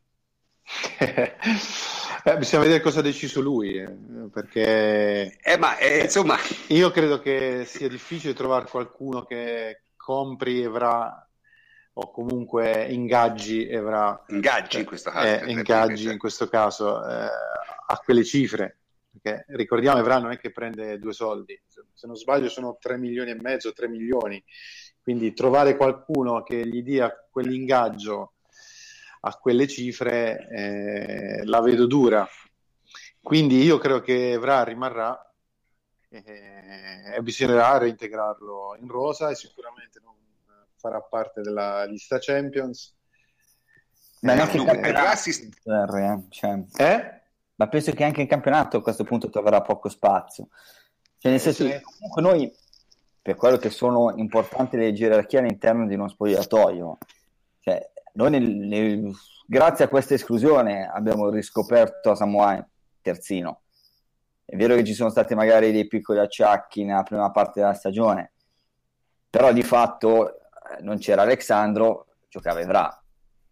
Eh, 2.24 2.36
bisogna 2.36 2.64
vedere 2.64 2.82
cosa 2.82 2.98
ha 2.98 3.02
deciso 3.02 3.40
lui, 3.40 3.78
eh, 3.78 3.88
perché 4.30 5.38
eh, 5.40 5.56
ma, 5.56 5.78
eh, 5.78 6.02
insomma... 6.02 6.36
io 6.66 6.90
credo 6.90 7.20
che 7.20 7.62
sia 7.64 7.88
difficile 7.88 8.34
trovare 8.34 8.68
qualcuno 8.68 9.24
che 9.24 9.82
compri 9.96 10.60
Evra 10.60 11.27
o 12.00 12.10
comunque 12.12 12.86
ingaggi 12.90 13.66
Evra. 13.66 14.24
Ingaggi 14.28 14.78
in 14.78 14.84
questo 14.84 15.10
caso. 15.10 15.26
Eh, 15.26 15.50
ingaggi 15.50 16.10
in 16.10 16.18
questo 16.18 16.48
caso 16.48 17.04
eh, 17.04 17.26
a 17.86 17.96
quelle 18.04 18.24
cifre, 18.24 18.78
perché 19.10 19.44
ricordiamo 19.48 19.98
Evra 19.98 20.18
non 20.18 20.30
è 20.30 20.38
che 20.38 20.52
prende 20.52 20.98
due 21.00 21.12
soldi, 21.12 21.60
se 21.66 22.06
non 22.06 22.14
sbaglio 22.14 22.48
sono 22.48 22.78
3 22.80 22.98
milioni 22.98 23.30
e 23.30 23.40
mezzo, 23.40 23.72
3 23.72 23.88
milioni, 23.88 24.42
quindi 25.02 25.32
trovare 25.32 25.76
qualcuno 25.76 26.44
che 26.44 26.64
gli 26.68 26.82
dia 26.82 27.12
quell'ingaggio 27.28 28.34
a 29.22 29.34
quelle 29.34 29.66
cifre 29.66 30.48
eh, 30.50 31.44
la 31.46 31.60
vedo 31.60 31.86
dura. 31.86 32.28
Quindi 33.20 33.60
io 33.60 33.78
credo 33.78 34.00
che 34.00 34.32
Evra 34.32 34.62
rimarrà 34.62 35.20
eh, 36.10 37.16
e 37.16 37.22
bisognerà 37.22 37.76
reintegrarlo 37.78 38.76
in 38.78 38.86
rosa 38.86 39.30
e 39.30 39.34
sicuramente 39.34 39.98
non 40.00 40.14
farà 40.78 41.00
parte 41.00 41.40
della 41.40 41.84
lista 41.84 42.18
Champions. 42.18 42.96
Beh, 44.20 44.34
eh, 44.34 44.40
anche 44.40 44.64
per 44.80 44.96
assist... 44.96 45.44
eh, 45.64 46.22
cioè... 46.30 46.64
eh? 46.76 47.20
Ma 47.56 47.68
penso 47.68 47.92
che 47.92 48.04
anche 48.04 48.20
in 48.20 48.28
campionato 48.28 48.78
a 48.78 48.82
questo 48.82 49.04
punto 49.04 49.30
troverà 49.30 49.60
poco 49.62 49.88
spazio. 49.88 50.48
Cioè, 51.18 51.32
nel 51.32 51.40
senso 51.40 51.64
che 51.64 51.80
comunque 51.80 52.22
noi, 52.22 52.52
per 53.20 53.34
quello 53.34 53.56
che 53.56 53.70
sono 53.70 54.14
importanti 54.16 54.76
le 54.76 54.92
gerarchie 54.92 55.40
all'interno 55.40 55.86
di 55.86 55.94
uno 55.94 56.08
spogliatoio, 56.08 56.98
cioè, 57.60 57.90
noi 58.12 58.30
nel, 58.30 58.42
nel, 58.44 59.12
grazie 59.46 59.84
a 59.84 59.88
questa 59.88 60.14
esclusione 60.14 60.88
abbiamo 60.88 61.28
riscoperto 61.30 62.14
Samoa 62.14 62.64
terzino. 63.02 63.62
È 64.44 64.56
vero 64.56 64.76
che 64.76 64.84
ci 64.84 64.94
sono 64.94 65.10
stati 65.10 65.34
magari 65.34 65.72
dei 65.72 65.86
piccoli 65.88 66.20
acciacchi 66.20 66.84
nella 66.84 67.02
prima 67.02 67.30
parte 67.30 67.60
della 67.60 67.74
stagione, 67.74 68.32
però 69.28 69.52
di 69.52 69.62
fatto 69.62 70.32
eh, 70.32 70.37
non 70.80 70.98
c'era 70.98 71.22
Alexandro, 71.22 72.16
giocava 72.28 72.60
Evra. 72.60 73.02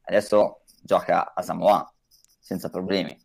Adesso 0.02 0.62
gioca 0.82 1.34
a 1.34 1.43
Samoa 1.43 1.93
senza 2.38 2.70
problemi. 2.70 3.18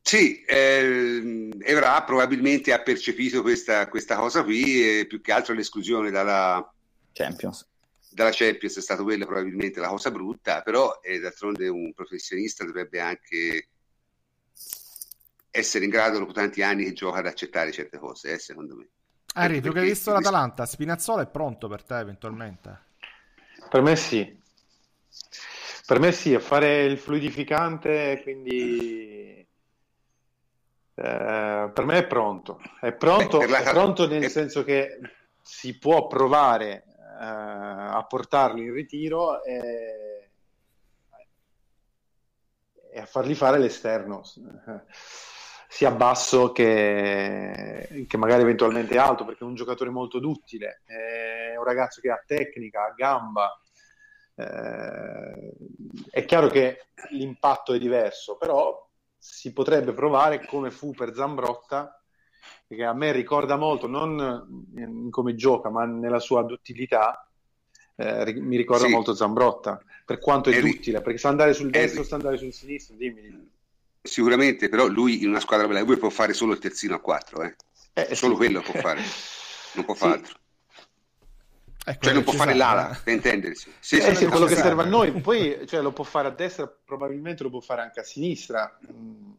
Sì, 0.00 0.42
eh, 0.44 1.50
Evra 1.60 2.02
probabilmente 2.04 2.72
ha 2.72 2.82
percepito 2.82 3.42
questa, 3.42 3.88
questa 3.88 4.16
cosa 4.16 4.44
qui 4.44 5.00
e 5.00 5.06
più 5.06 5.20
che 5.20 5.32
altro 5.32 5.54
l'esclusione 5.54 6.10
dalla 6.10 6.72
Champions 7.12 7.66
dalla 8.14 8.30
Champions 8.30 8.76
è 8.76 8.80
stata 8.80 9.02
quella 9.02 9.26
probabilmente 9.26 9.80
la 9.80 9.88
cosa 9.88 10.10
brutta, 10.10 10.62
però 10.62 11.00
eh, 11.02 11.18
d'altronde 11.18 11.68
un 11.68 11.92
professionista 11.92 12.64
dovrebbe 12.64 13.00
anche 13.00 13.68
essere 15.50 15.84
in 15.84 15.90
grado 15.90 16.20
dopo 16.20 16.32
tanti 16.32 16.62
anni 16.62 16.84
che 16.84 16.92
gioca 16.92 17.18
ad 17.18 17.26
accettare 17.26 17.72
certe 17.72 17.98
cose, 17.98 18.32
eh, 18.32 18.38
secondo 18.38 18.76
me. 18.76 18.88
Ari, 19.36 19.60
tu 19.60 19.72
che 19.72 19.80
hai 19.80 19.86
visto 19.86 20.12
l'Atalanta, 20.12 20.64
Spinazzola 20.64 21.22
è 21.22 21.26
pronto 21.26 21.66
per 21.66 21.82
te 21.82 21.98
eventualmente? 21.98 22.82
Per 23.68 23.82
me 23.82 23.96
sì. 23.96 24.40
Per 25.86 25.98
me 25.98 26.12
sì, 26.12 26.34
a 26.34 26.40
fare 26.40 26.84
il 26.84 26.96
fluidificante, 26.98 28.20
quindi 28.22 29.44
eh, 30.94 31.70
per 31.74 31.84
me 31.84 31.98
è 31.98 32.06
pronto. 32.06 32.60
È 32.80 32.92
pronto, 32.92 33.38
Beh, 33.38 33.62
è 33.62 33.70
pronto 33.70 34.06
nel 34.06 34.22
è... 34.22 34.28
senso 34.28 34.62
che 34.62 35.00
si 35.42 35.78
può 35.78 36.06
provare 36.06 36.84
eh, 37.20 37.24
a 37.24 38.04
portarli 38.08 38.62
in 38.62 38.72
ritiro 38.72 39.42
e, 39.42 40.30
e, 42.92 43.00
a 43.00 43.06
fargli 43.06 43.34
fare 43.34 43.58
l'esterno 43.58 44.22
sia 45.74 45.90
basso 45.90 46.52
che, 46.52 48.06
che, 48.06 48.16
magari 48.16 48.42
eventualmente 48.42 48.96
alto 48.96 49.24
perché 49.24 49.40
è 49.40 49.46
un 49.46 49.56
giocatore 49.56 49.90
molto 49.90 50.20
duttile 50.20 50.82
è 50.86 51.56
un 51.56 51.64
ragazzo 51.64 52.00
che 52.00 52.10
ha 52.10 52.22
tecnica, 52.24 52.84
ha 52.84 52.94
gamba 52.96 53.60
eh, 54.36 55.52
è 56.10 56.24
chiaro 56.24 56.46
che 56.46 56.86
l'impatto 57.10 57.72
è 57.74 57.78
diverso 57.80 58.36
però 58.36 58.88
si 59.18 59.52
potrebbe 59.52 59.92
provare 59.92 60.46
come 60.46 60.70
fu 60.70 60.92
per 60.92 61.12
Zambrotta 61.12 61.98
che 62.68 62.84
a 62.84 62.92
me 62.92 63.12
ricorda 63.12 63.56
molto, 63.56 63.86
non 63.86 64.66
in 64.76 65.10
come 65.10 65.34
gioca, 65.34 65.70
ma 65.70 65.84
nella 65.84 66.18
sua 66.18 66.42
duttilità, 66.42 67.28
eh, 67.96 68.32
mi 68.34 68.56
ricorda 68.56 68.86
sì. 68.86 68.92
molto 68.92 69.14
Zambrotta, 69.14 69.80
per 70.04 70.18
quanto 70.18 70.50
è 70.50 70.56
Harry, 70.56 70.70
duttile, 70.70 71.00
perché 71.00 71.18
sa 71.18 71.28
andare 71.28 71.52
sul 71.52 71.70
destro, 71.70 72.00
Harry. 72.00 72.08
sa 72.08 72.14
andare 72.16 72.36
sul 72.36 72.52
sinistro, 72.52 72.96
dimmi. 72.96 73.52
Sicuramente, 74.06 74.68
però 74.68 74.86
lui 74.86 75.22
in 75.22 75.30
una 75.30 75.40
squadra 75.40 75.66
bella 75.66 75.80
lui 75.80 75.96
può 75.96 76.10
fare 76.10 76.34
solo 76.34 76.52
il 76.52 76.58
terzino 76.58 76.94
a 76.94 77.00
4, 77.00 77.42
eh. 77.42 77.56
eh 77.94 78.14
solo 78.14 78.32
sì. 78.32 78.38
quello 78.38 78.60
può 78.60 78.78
fare, 78.78 79.00
non 79.72 79.84
può 79.86 79.94
fare 79.94 80.12
altro. 80.12 80.34
Ecco, 81.86 82.04
cioè 82.04 82.12
non 82.12 82.22
può 82.22 82.34
fare 82.34 82.52
sa, 82.52 82.56
l'ala, 82.58 83.00
per 83.02 83.14
intendersi. 83.14 83.72
Se 83.80 83.96
eh, 83.96 84.14
sì, 84.14 84.26
quello 84.26 84.44
che 84.44 84.56
serve 84.56 84.82
a 84.82 84.86
noi, 84.86 85.10
poi 85.22 85.66
cioè, 85.66 85.80
lo 85.80 85.92
può 85.92 86.04
fare 86.04 86.28
a 86.28 86.32
destra, 86.32 86.66
probabilmente 86.66 87.42
lo 87.42 87.48
può 87.48 87.60
fare 87.60 87.80
anche 87.80 88.00
a 88.00 88.04
sinistra. 88.04 88.78
Mm. 88.92 89.32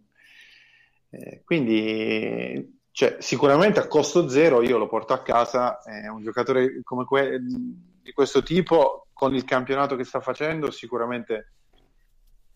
Eh, 1.12 1.42
quindi 1.46 2.82
cioè, 2.90 3.18
sicuramente 3.20 3.80
a 3.80 3.88
costo 3.88 4.28
zero 4.30 4.64
io 4.64 4.80
lo 4.80 4.88
porto 4.88 5.14
a 5.14 5.22
casa, 5.22 5.84
è 5.84 6.08
un 6.08 6.24
giocatore 6.24 6.82
come 6.82 7.06
que- 7.06 7.40
di 7.40 8.12
questo 8.14 8.42
tipo, 8.42 9.10
con 9.14 9.36
il 9.36 9.44
campionato 9.44 9.96
che 9.96 10.04
sta 10.04 10.22
facendo, 10.22 10.72
sicuramente 10.72 11.54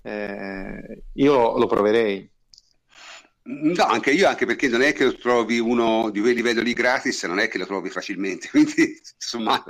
eh, 0.02 1.04
io 1.14 1.58
lo 1.58 1.68
proverei. 1.68 2.30
No, 3.42 3.84
anche 3.86 4.12
io, 4.12 4.28
anche 4.28 4.46
perché 4.46 4.68
non 4.68 4.82
è 4.82 4.94
che 4.94 5.06
lo 5.06 5.18
trovi 5.18 5.58
uno 5.60 6.12
di 6.12 6.20
quelli 6.20 6.42
vedo 6.42 6.62
lì 6.62 6.74
gratis, 6.74 7.24
non 7.24 7.40
è 7.40 7.48
che 7.48 7.58
lo 7.58 7.66
trovi 7.66 7.90
facilmente, 7.90 8.50
quindi 8.52 9.00
insomma... 9.16 9.64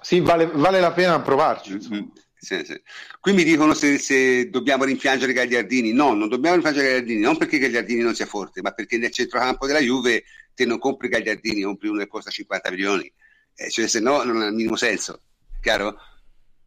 Sì, 0.00 0.20
vale, 0.20 0.46
vale 0.46 0.80
la 0.80 0.92
pena 0.92 1.20
provarci. 1.20 1.72
Mm-hmm. 1.72 2.06
Sì, 2.40 2.64
sì. 2.64 2.80
Qui 3.18 3.32
mi 3.32 3.42
dicono 3.42 3.74
se, 3.74 3.98
se, 3.98 4.48
dobbiamo 4.48 4.84
rimpiangere 4.84 5.32
Gagliardini. 5.32 5.92
No, 5.92 6.14
non 6.14 6.28
dobbiamo 6.28 6.54
rimpiangere 6.54 6.88
Gagliardini, 6.90 7.20
non 7.20 7.36
perché 7.36 7.58
Gagliardini 7.58 8.00
non 8.00 8.14
sia 8.14 8.26
forte, 8.26 8.62
ma 8.62 8.70
perché 8.70 8.96
nel 8.96 9.10
centrocampo 9.10 9.66
della 9.66 9.80
Juve 9.80 10.22
te 10.54 10.64
non 10.64 10.78
compri 10.78 11.08
Gagliardini, 11.08 11.62
compri 11.62 11.88
uno 11.88 11.98
che 11.98 12.06
costa 12.06 12.30
50 12.30 12.70
milioni. 12.70 13.12
Eh, 13.54 13.70
cioè, 13.70 13.88
se 13.88 13.98
no 13.98 14.22
non 14.22 14.40
ha 14.40 14.46
il 14.46 14.54
minimo 14.54 14.76
senso, 14.76 15.22
chiaro? 15.60 15.96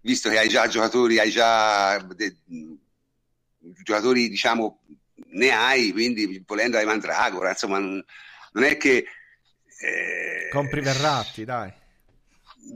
Visto 0.01 0.29
che 0.29 0.39
hai 0.39 0.49
già 0.49 0.67
giocatori, 0.67 1.19
hai 1.19 1.29
già 1.31 1.99
de, 1.99 2.35
giocatori, 3.83 4.29
diciamo, 4.29 4.81
ne 5.33 5.51
hai, 5.51 5.91
quindi 5.91 6.43
volendo 6.45 6.77
hai 6.77 6.85
Mandragora, 6.85 7.49
insomma, 7.49 7.79
non, 7.79 8.03
non 8.53 8.63
è 8.63 8.77
che... 8.77 9.05
Eh... 9.79 10.49
Compri 10.51 10.81
Verratti, 10.81 11.45
dai. 11.45 11.71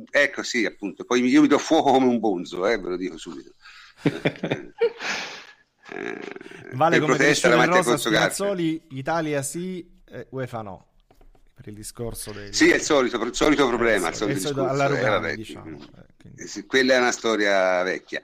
Ecco 0.09 0.43
sì, 0.43 0.65
appunto. 0.65 1.05
Poi 1.05 1.23
io 1.25 1.41
mi 1.41 1.47
do 1.47 1.57
fuoco 1.57 1.91
come 1.91 2.07
un 2.07 2.19
bonzo, 2.19 2.67
eh, 2.67 2.77
ve 2.77 2.89
lo 2.89 2.97
dico 2.97 3.17
subito. 3.17 3.53
eh, 4.01 4.73
vale 6.73 6.99
come 6.99 7.17
dice 7.17 7.65
Rosa 7.65 7.97
Spinazzoli, 7.97 8.87
Italia 8.91 9.41
sì, 9.41 9.87
eh, 10.05 10.27
UEFA 10.29 10.61
no. 10.61 10.87
Per 11.53 11.67
il 11.67 11.75
discorso 11.75 12.31
del... 12.31 12.53
Sì, 12.53 12.69
è 12.69 12.75
il 12.75 12.81
solito, 12.81 13.21
il 13.23 13.33
solito 13.33 13.67
problema. 13.67 14.09
Il 14.09 14.15
solito, 14.15 14.37
il 14.37 14.43
solito 14.43 14.61
discorso, 14.61 14.83
alla 14.83 14.93
Rugani, 14.93 15.29
eh, 15.29 15.35
diciamo. 15.35 15.77
Eh, 16.35 16.65
quella 16.65 16.95
è 16.95 16.97
una 16.97 17.11
storia 17.11 17.81
vecchia. 17.83 18.21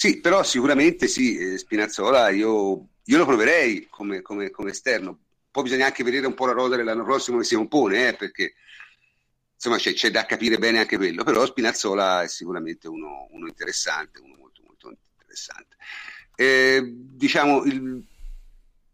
Sì, 0.00 0.20
però 0.20 0.44
sicuramente 0.44 1.08
sì, 1.08 1.36
eh, 1.36 1.58
Spinazzola 1.58 2.28
io, 2.28 2.90
io 3.02 3.18
lo 3.18 3.26
proverei 3.26 3.88
come, 3.90 4.22
come, 4.22 4.48
come, 4.52 4.70
esterno. 4.70 5.18
Poi 5.50 5.64
bisogna 5.64 5.86
anche 5.86 6.04
vedere 6.04 6.28
un 6.28 6.34
po' 6.34 6.46
la 6.46 6.52
rosa 6.52 6.76
dell'anno 6.76 7.02
prossimo 7.02 7.38
che 7.38 7.44
si 7.44 7.56
compone, 7.56 8.06
eh, 8.06 8.14
perché 8.14 8.54
insomma 9.56 9.76
c'è, 9.76 9.94
c'è, 9.94 10.12
da 10.12 10.24
capire 10.24 10.56
bene 10.56 10.78
anche 10.78 10.96
quello, 10.96 11.24
però 11.24 11.44
Spinazzola 11.44 12.22
è 12.22 12.28
sicuramente 12.28 12.86
uno, 12.86 13.26
uno 13.32 13.48
interessante, 13.48 14.20
uno 14.20 14.36
molto 14.38 14.62
molto 14.64 14.96
interessante. 15.18 15.74
Eh, 16.36 16.80
diciamo, 16.94 17.64
il, 17.64 18.00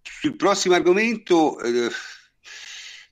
sul 0.00 0.36
prossimo 0.36 0.74
argomento 0.74 1.60
eh, 1.60 1.90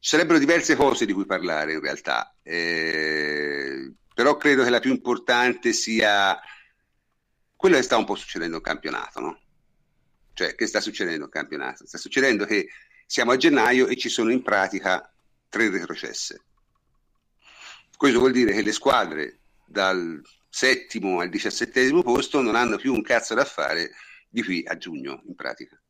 sarebbero 0.01 0.39
diverse 0.39 0.77
cose 0.77 1.05
di 1.05 1.13
cui 1.13 1.27
parlare 1.27 1.75
in 1.75 1.81
realtà, 1.81 2.35
eh, 2.43 3.93
però 4.15 4.39
credo 4.39 4.65
che 4.65 4.71
la 4.71 4.81
più 4.81 4.93
importante 4.93 5.75
sia 5.75 6.41
quello 7.63 7.77
che 7.77 7.83
sta 7.83 7.97
un 7.97 8.05
po' 8.05 8.17
succedendo 8.17 8.57
in 8.57 8.63
campionato, 8.63 9.21
no? 9.21 9.41
Cioè, 10.35 10.57
che 10.57 10.67
sta 10.67 10.81
succedendo 10.81 11.27
in 11.27 11.31
campionato? 11.31 11.87
Sta 11.87 11.97
succedendo 11.97 12.45
che 12.45 12.69
siamo 13.07 13.31
a 13.31 13.37
gennaio 13.37 13.87
e 13.87 13.97
ci 13.97 14.09
sono 14.09 14.33
in 14.33 14.43
pratica 14.43 15.15
tre 15.49 15.71
retrocesse 15.71 16.43
Questo 17.97 18.19
vuol 18.19 18.33
dire 18.33 18.53
che 18.53 18.63
le 18.63 18.73
squadre 18.73 19.43
dal 19.65 20.21
settimo 20.49 21.21
al 21.21 21.29
diciassettesimo 21.29 22.03
posto 22.03 22.41
non 22.41 22.57
hanno 22.57 22.79
più 22.79 22.93
un 22.93 23.03
cazzo 23.03 23.35
da 23.35 23.45
fare 23.45 23.93
di 24.29 24.43
qui 24.43 24.65
a 24.67 24.77
giugno, 24.77 25.23
in 25.27 25.37
pratica. 25.37 25.81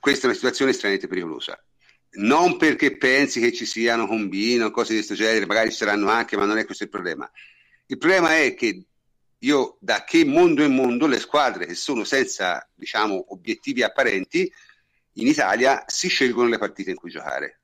Questa 0.00 0.22
è 0.22 0.24
una 0.24 0.34
situazione 0.34 0.70
estremamente 0.70 1.06
pericolosa. 1.06 1.62
Non 2.12 2.56
perché 2.56 2.96
pensi 2.96 3.40
che 3.40 3.52
ci 3.52 3.66
siano 3.66 4.06
combini 4.06 4.62
o 4.62 4.70
cose 4.70 4.94
di 4.94 5.04
questo 5.04 5.22
genere, 5.22 5.44
magari 5.44 5.70
ci 5.70 5.76
saranno 5.76 6.08
anche, 6.08 6.38
ma 6.38 6.46
non 6.46 6.56
è 6.56 6.64
questo 6.64 6.84
il 6.84 6.88
problema. 6.88 7.30
Il 7.84 7.98
problema 7.98 8.38
è 8.38 8.54
che 8.54 8.86
io 9.40 9.76
da 9.80 10.04
che 10.04 10.24
mondo 10.24 10.62
in 10.62 10.74
mondo 10.74 11.06
le 11.06 11.18
squadre 11.18 11.66
che 11.66 11.74
sono 11.74 12.04
senza 12.04 12.66
diciamo 12.74 13.26
obiettivi 13.28 13.82
apparenti 13.82 14.50
in 15.14 15.26
Italia 15.26 15.84
si 15.86 16.08
scelgono 16.08 16.48
le 16.48 16.58
partite 16.58 16.90
in 16.90 16.96
cui 16.96 17.10
giocare. 17.10 17.60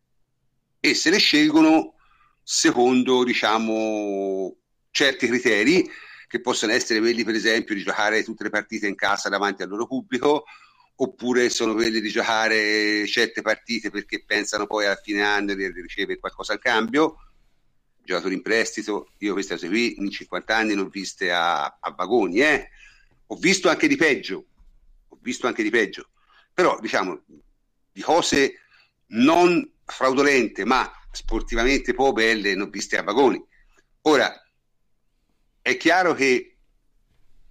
E 0.79 0.95
se 0.95 1.11
le 1.11 1.19
scelgono 1.19 1.95
secondo 2.43 3.25
diciamo 3.25 4.57
certi 4.91 5.27
criteri 5.27 5.89
che 6.27 6.41
possono 6.41 6.73
essere 6.73 7.01
quelli 7.01 7.25
per 7.25 7.35
esempio 7.35 7.75
di 7.75 7.83
giocare 7.83 8.25
tutte 8.25 8.45
le 8.45 8.51
partite 8.51 8.87
in 8.87 8.95
casa 8.95 9.29
davanti 9.29 9.63
al 9.63 9.69
loro 9.69 9.87
pubblico 9.87 10.45
oppure 10.97 11.49
sono 11.49 11.75
quelli 11.75 12.01
di 12.01 12.09
giocare 12.09 13.07
certe 13.07 13.41
partite 13.43 13.91
perché 13.91 14.25
pensano 14.25 14.67
poi 14.67 14.87
a 14.87 14.97
fine 14.97 15.23
anno 15.23 15.55
di 15.55 15.67
ricevere 15.71 16.19
qualcosa 16.19 16.53
al 16.53 16.59
cambio 16.59 17.17
giocatori 18.11 18.35
in 18.35 18.43
prestito 18.43 19.13
io 19.19 19.33
queste 19.33 19.55
cose 19.55 19.69
qui 19.69 19.99
in 19.99 20.11
50 20.11 20.57
anni 20.57 20.75
non 20.75 20.87
ho 20.87 20.89
viste 20.89 21.33
a, 21.33 21.65
a 21.65 21.91
vagoni 21.97 22.41
eh? 22.41 22.69
ho 23.27 23.37
visto 23.37 23.69
anche 23.69 23.89
di 23.89 23.97
peggio 23.97 24.45
ho 25.11 25.19
visto 25.21 25.47
anche 25.47 25.63
di 25.63 25.71
peggio. 25.71 26.09
Però 26.53 26.79
diciamo 26.81 27.23
di 27.93 28.01
cose 28.01 28.61
non 29.09 29.69
fraudolente 29.85 30.65
ma 30.65 30.91
sportivamente 31.11 31.95
po' 31.95 32.13
belle 32.13 32.55
non 32.55 32.71
viste 32.71 32.97
a 32.97 33.03
vagoni. 33.03 33.43
Ora 34.03 34.33
è 35.61 35.77
chiaro 35.77 36.15
che 36.15 36.57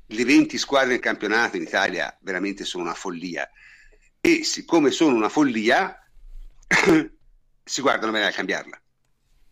le 0.06 0.26
20 0.26 0.58
squadre 0.58 0.90
del 0.90 1.00
campionato 1.00 1.58
in 1.58 1.64
Italia 1.64 2.18
veramente 2.22 2.64
sono 2.64 2.84
una 2.84 2.94
follia. 2.94 3.50
E 4.22 4.44
siccome 4.44 4.92
sono 4.92 5.16
una 5.16 5.30
follia 5.30 5.96
si 7.64 7.82
guardano 7.82 8.12
bene 8.12 8.28
a 8.28 8.32
cambiarla 8.32 8.82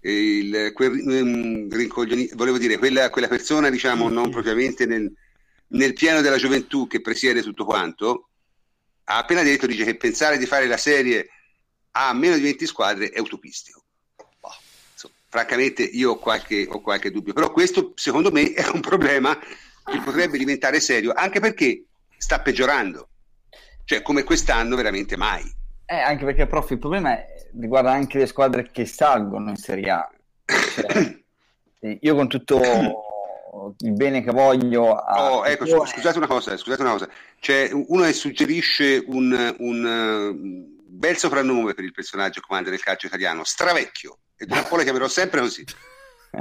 il, 0.01 0.71
quel, 0.73 0.91
um, 0.91 1.67
volevo 2.35 2.57
dire 2.57 2.77
quella, 2.77 3.09
quella, 3.09 3.27
persona 3.27 3.69
diciamo 3.69 4.09
non 4.09 4.29
propriamente 4.29 4.85
nel, 4.85 5.11
nel 5.69 5.93
pieno 5.93 6.21
della 6.21 6.37
gioventù 6.37 6.87
che 6.87 7.01
presiede 7.01 7.41
tutto 7.41 7.65
quanto 7.65 8.29
ha 9.05 9.17
appena 9.17 9.43
detto 9.43 9.65
dice 9.65 9.83
che 9.83 9.95
pensare 9.95 10.37
di 10.37 10.45
fare 10.45 10.67
la 10.67 10.77
serie 10.77 11.29
a 11.91 12.13
meno 12.13 12.35
di 12.35 12.41
20 12.41 12.65
squadre 12.67 13.09
è 13.09 13.19
utopistico 13.19 13.83
boh, 14.15 14.53
insomma, 14.93 15.13
francamente 15.29 15.83
io 15.83 16.11
ho 16.11 16.19
qualche, 16.19 16.67
ho 16.69 16.79
qualche 16.81 17.11
dubbio 17.11 17.33
però 17.33 17.51
questo 17.51 17.93
secondo 17.95 18.31
me 18.31 18.53
è 18.53 18.67
un 18.69 18.81
problema 18.81 19.37
che 19.89 20.01
potrebbe 20.01 20.37
diventare 20.37 20.79
serio, 20.79 21.13
anche 21.13 21.39
perché 21.39 21.85
sta 22.17 22.41
peggiorando. 22.41 23.09
Cioè, 23.85 24.01
come 24.01 24.23
quest'anno, 24.23 24.75
veramente 24.75 25.15
mai. 25.15 25.49
Eh, 25.89 25.95
anche 25.95 26.25
perché, 26.25 26.47
prof, 26.47 26.69
il 26.71 26.79
problema 26.79 27.13
è, 27.13 27.27
riguarda 27.57 27.91
anche 27.91 28.17
le 28.17 28.25
squadre 28.25 28.69
che 28.71 28.85
salgono 28.85 29.49
in 29.49 29.55
Serie 29.55 29.89
A. 29.89 30.11
Cioè, 30.43 31.97
io 32.01 32.15
con 32.15 32.27
tutto 32.27 32.59
il 33.79 33.93
bene 33.93 34.21
che 34.21 34.31
voglio... 34.31 34.83
Oh, 34.83 35.45
ecco, 35.45 35.65
scu- 35.65 35.87
scusate 35.87 36.17
una 36.17 36.27
cosa, 36.27 36.57
scusate 36.57 36.81
una 36.81 36.91
cosa. 36.91 37.07
C'è 37.39 37.69
uno 37.71 38.03
che 38.03 38.11
suggerisce 38.11 39.01
un, 39.07 39.55
un 39.59 40.65
bel 40.85 41.15
soprannome 41.15 41.73
per 41.73 41.85
il 41.85 41.93
personaggio 41.93 42.41
comando 42.41 42.69
del 42.69 42.81
calcio 42.81 43.07
italiano, 43.07 43.45
Stravecchio. 43.45 44.17
E 44.35 44.45
da 44.45 44.57
un 44.57 44.65
po' 44.67 44.75
lo 44.75 44.83
chiamerò 44.83 45.07
sempre 45.07 45.39
così. 45.39 45.63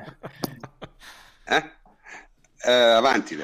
eh? 1.47 1.71
eh, 2.65 2.73
avanti. 2.73 3.39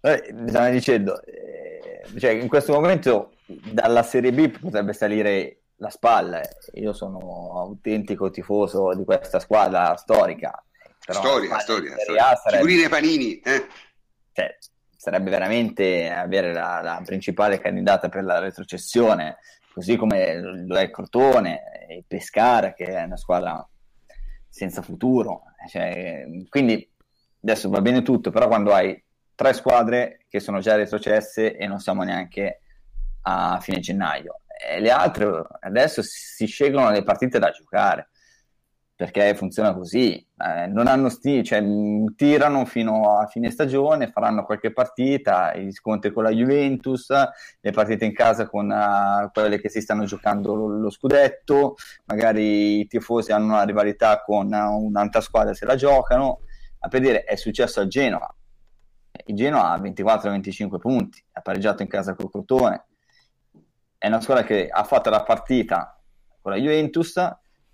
Eh, 0.00 0.34
stavo 0.48 0.70
dicendo, 0.70 1.22
eh, 1.22 2.02
cioè, 2.18 2.30
in 2.30 2.48
questo 2.48 2.72
momento 2.72 3.35
dalla 3.46 4.02
Serie 4.02 4.32
B 4.32 4.58
potrebbe 4.58 4.92
salire 4.92 5.60
la 5.76 5.90
spalla. 5.90 6.40
Io 6.74 6.92
sono 6.92 7.58
autentico 7.58 8.30
tifoso 8.30 8.94
di 8.94 9.04
questa 9.04 9.38
squadra 9.38 9.96
storica. 9.96 10.62
Però 11.04 11.20
storia, 11.20 11.58
storia, 11.58 11.96
storia. 11.98 12.34
Sarebbe... 12.34 12.64
Figurine 12.64 12.88
panini. 12.88 13.38
Eh? 13.38 13.66
Cioè, 14.32 14.56
sarebbe 14.96 15.30
veramente 15.30 16.10
avere 16.10 16.52
la, 16.52 16.80
la, 16.82 17.02
principale 17.04 17.60
candidata 17.60 18.08
per 18.08 18.24
la 18.24 18.38
retrocessione, 18.38 19.36
così 19.72 19.96
come 19.96 20.40
lo 20.40 20.76
è 20.76 20.82
il 20.82 20.90
Crotone, 20.90 21.60
il 21.90 22.04
Pescara, 22.06 22.72
che 22.72 22.86
è 22.86 23.04
una 23.04 23.16
squadra 23.16 23.66
senza 24.48 24.82
futuro. 24.82 25.42
Cioè, 25.68 26.26
quindi 26.48 26.90
adesso 27.42 27.68
va 27.68 27.80
bene 27.80 28.02
tutto, 28.02 28.30
però 28.30 28.48
quando 28.48 28.72
hai 28.72 29.00
tre 29.34 29.52
squadre 29.52 30.24
che 30.28 30.40
sono 30.40 30.58
già 30.58 30.74
retrocesse 30.74 31.56
e 31.56 31.66
non 31.66 31.78
siamo 31.78 32.02
neanche 32.02 32.62
a 33.28 33.58
fine 33.60 33.80
gennaio, 33.80 34.40
e 34.46 34.80
le 34.80 34.90
altre 34.90 35.42
adesso 35.60 36.02
si 36.02 36.46
scelgono 36.46 36.90
le 36.90 37.02
partite 37.02 37.38
da 37.38 37.50
giocare 37.50 38.08
perché 38.96 39.34
funziona 39.34 39.74
così, 39.74 40.14
eh, 40.38 40.66
non 40.68 40.86
hanno 40.86 41.10
sti- 41.10 41.44
cioè, 41.44 41.62
tirano 42.16 42.64
fino 42.64 43.18
a 43.18 43.26
fine 43.26 43.50
stagione, 43.50 44.10
faranno 44.10 44.46
qualche 44.46 44.72
partita, 44.72 45.54
gli 45.54 45.70
scontri 45.70 46.10
con 46.10 46.22
la 46.22 46.30
Juventus, 46.30 47.10
le 47.60 47.70
partite 47.72 48.06
in 48.06 48.14
casa 48.14 48.48
con 48.48 48.70
uh, 48.70 49.30
quelle 49.32 49.60
che 49.60 49.68
si 49.68 49.82
stanno 49.82 50.06
giocando 50.06 50.54
lo, 50.54 50.68
lo, 50.68 50.90
scudetto, 50.90 51.74
magari 52.06 52.80
i 52.80 52.86
tifosi 52.86 53.32
hanno 53.32 53.52
una 53.52 53.64
rivalità 53.64 54.22
con 54.22 54.50
uh, 54.50 54.82
un'altra 54.82 55.20
squadra 55.20 55.52
se 55.52 55.66
la 55.66 55.76
giocano, 55.76 56.40
a 56.78 56.88
per 56.88 57.00
dire 57.00 57.24
è 57.24 57.36
successo 57.36 57.80
al 57.80 57.88
Genoa. 57.88 58.34
Il 59.26 59.36
Genoa 59.36 59.72
ha 59.72 59.78
24-25 59.78 60.78
punti 60.78 61.22
ha 61.32 61.42
pareggiato 61.42 61.82
in 61.82 61.88
casa 61.88 62.14
col 62.14 62.30
Crotone 62.30 62.86
è 63.98 64.06
una 64.06 64.20
squadra 64.20 64.44
che 64.44 64.68
ha 64.68 64.84
fatto 64.84 65.10
la 65.10 65.22
partita 65.22 66.00
con 66.40 66.52
la 66.52 66.58
Juventus 66.58 67.20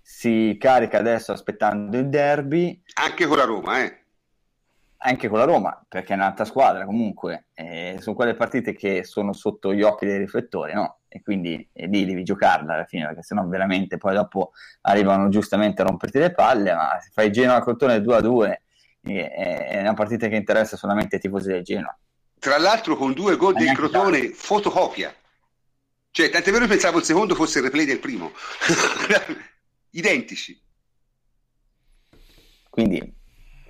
si 0.01 0.57
carica 0.59 0.97
adesso 0.97 1.31
aspettando 1.31 1.97
il 1.97 2.09
derby 2.09 2.81
anche 2.95 3.25
con 3.25 3.37
la 3.37 3.45
Roma 3.45 3.83
eh 3.83 4.03
anche 5.05 5.27
con 5.27 5.37
la 5.37 5.45
Roma, 5.45 5.85
perché 5.87 6.13
è 6.13 6.15
un'altra 6.15 6.45
squadra 6.45 6.85
comunque, 6.85 7.47
eh, 7.53 7.97
sono 7.99 8.15
quelle 8.15 8.35
partite 8.35 8.73
che 8.73 9.03
sono 9.03 9.33
sotto 9.33 9.73
gli 9.73 9.81
occhi 9.81 10.05
dei 10.05 10.17
riflettori, 10.17 10.73
no? 10.73 10.99
E 11.07 11.21
quindi 11.21 11.67
eh, 11.73 11.87
lì 11.87 12.05
devi 12.05 12.23
giocarla 12.23 12.73
alla 12.73 12.85
fine, 12.85 13.05
perché 13.07 13.21
sennò 13.21 13.45
veramente 13.45 13.97
poi 13.97 14.15
dopo 14.15 14.51
arrivano 14.81 15.29
giustamente 15.29 15.81
a 15.81 15.85
romperti 15.85 16.19
le 16.19 16.31
palle, 16.31 16.73
ma 16.73 16.97
se 17.01 17.09
fai 17.13 17.31
Genoa-Crotone 17.31 18.01
2 18.01 18.15
a 18.15 18.21
2 18.21 18.61
è 19.03 19.79
una 19.81 19.93
partita 19.93 20.29
che 20.29 20.37
interessa 20.37 20.77
solamente 20.77 21.15
ai 21.15 21.21
tifosi 21.21 21.49
del 21.49 21.63
Genoa. 21.63 21.97
Tra 22.39 22.57
l'altro 22.57 22.95
con 22.95 23.11
due 23.11 23.35
gol 23.35 23.53
del 23.53 23.73
Crotone 23.73 24.19
tanto. 24.19 24.35
fotocopia. 24.35 25.13
Cioè, 26.15 26.29
tant'è 26.29 26.51
vero 26.51 26.65
che 26.65 26.69
pensavo 26.69 26.99
il 26.99 27.05
secondo 27.05 27.33
fosse 27.33 27.57
il 27.57 27.63
replay 27.63 27.85
del 27.85 27.97
primo. 27.97 28.31
Identici. 29.89 30.61
Quindi 32.69 33.15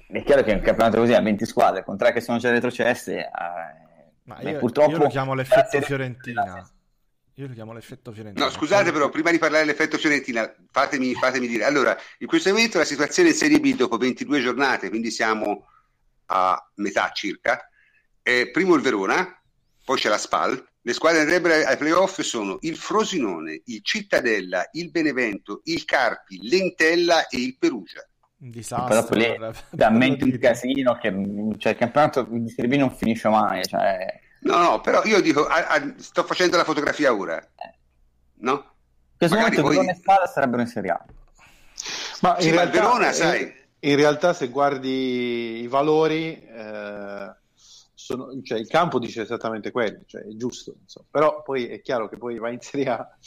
è 0.07 0.23
chiaro 0.23 0.43
che 0.43 0.51
un 0.51 0.59
campionato 0.59 0.97
così 0.97 1.13
a 1.13 1.21
20 1.21 1.45
squadre 1.45 1.85
con 1.85 1.97
tre 1.97 2.11
che 2.11 2.19
sono 2.19 2.39
già 2.39 2.51
retrocesse, 2.51 3.17
eh, 3.17 3.29
ma 4.23 4.41
io, 4.41 4.59
purtroppo 4.59 4.91
io 4.91 4.97
lo 4.97 5.07
chiamo 5.07 5.33
l'effetto 5.33 5.79
Fiorentina. 5.87 6.69
Io 7.35 7.47
lo 7.47 7.53
chiamo 7.53 7.71
l'effetto 7.71 8.11
Fiorentina. 8.11 8.45
No, 8.45 8.51
scusate 8.51 8.91
però, 8.91 9.07
prima 9.07 9.31
di 9.31 9.37
parlare 9.37 9.63
dell'effetto 9.63 9.97
Fiorentina, 9.97 10.53
fatemi, 10.69 11.13
fatemi, 11.13 11.47
dire. 11.47 11.63
Allora, 11.63 11.97
in 12.17 12.27
questo 12.27 12.49
momento 12.49 12.77
la 12.77 12.83
situazione 12.83 13.29
in 13.29 13.35
Serie 13.35 13.61
B 13.61 13.73
dopo 13.73 13.95
22 13.95 14.41
giornate, 14.41 14.89
quindi 14.89 15.11
siamo 15.11 15.69
a 16.25 16.71
metà 16.75 17.09
circa, 17.13 17.69
è 18.21 18.49
primo 18.49 18.75
il 18.75 18.81
Verona, 18.81 19.33
poi 19.83 19.97
c'è 19.97 20.09
la 20.09 20.17
Spal, 20.17 20.63
le 20.81 20.93
squadre 20.93 21.19
che 21.19 21.23
andrebbero 21.23 21.67
ai 21.67 21.77
playoff 21.77 22.19
sono 22.21 22.57
il 22.61 22.75
Frosinone, 22.75 23.61
il 23.65 23.79
Cittadella, 23.83 24.67
il 24.73 24.91
Benevento, 24.91 25.61
il 25.65 25.85
Carpi, 25.85 26.39
l'Entella 26.47 27.27
e 27.27 27.37
il 27.37 27.57
Perugia. 27.57 28.05
Un 28.39 28.49
disastro. 28.49 29.15
Però 29.15 29.47
lì, 29.47 29.53
veramente 29.71 30.25
un 30.25 30.37
casino 30.37 30.97
che 30.97 31.09
cioè, 31.57 31.71
il 31.71 31.77
campionato 31.77 32.23
di 32.29 32.49
Serie 32.49 32.69
B 32.69 32.79
non 32.79 32.91
finisce 32.91 33.29
mai. 33.29 33.63
Cioè 33.63 34.21
No, 34.43 34.57
no, 34.57 34.81
però 34.81 35.03
io 35.05 35.21
dico, 35.21 35.45
a, 35.45 35.67
a, 35.67 35.93
sto 35.97 36.23
facendo 36.23 36.57
la 36.57 36.63
fotografia 36.63 37.13
ora. 37.13 37.41
No? 38.39 38.51
In 38.53 39.17
questo 39.17 39.37
momento 39.37 39.61
poi... 39.61 39.71
Verona 39.71 39.91
e 39.91 39.95
Spalla 39.95 40.27
sarebbero 40.27 40.61
in 40.61 40.67
Serie 40.67 40.91
A. 40.91 41.05
Ma 42.21 42.35
in, 42.35 42.41
sì, 42.41 42.51
realtà, 42.51 42.71
Verona, 42.71 43.11
sai... 43.11 43.53
in 43.79 43.95
realtà 43.95 44.33
se 44.33 44.49
guardi 44.49 45.61
i 45.61 45.67
valori, 45.67 46.41
eh, 46.45 47.35
sono, 48.03 48.41
cioè, 48.41 48.59
il 48.59 48.67
campo 48.67 48.99
dice 48.99 49.21
esattamente 49.21 49.71
quello, 49.71 50.01
cioè 50.05 50.23
è 50.23 50.35
giusto. 50.35 50.75
Insomma. 50.81 51.07
Però 51.09 51.41
poi 51.41 51.67
è 51.67 51.81
chiaro 51.81 52.09
che 52.09 52.17
poi 52.17 52.37
va 52.37 52.49
in 52.49 52.59
Serie 52.59 52.89
A 52.89 53.17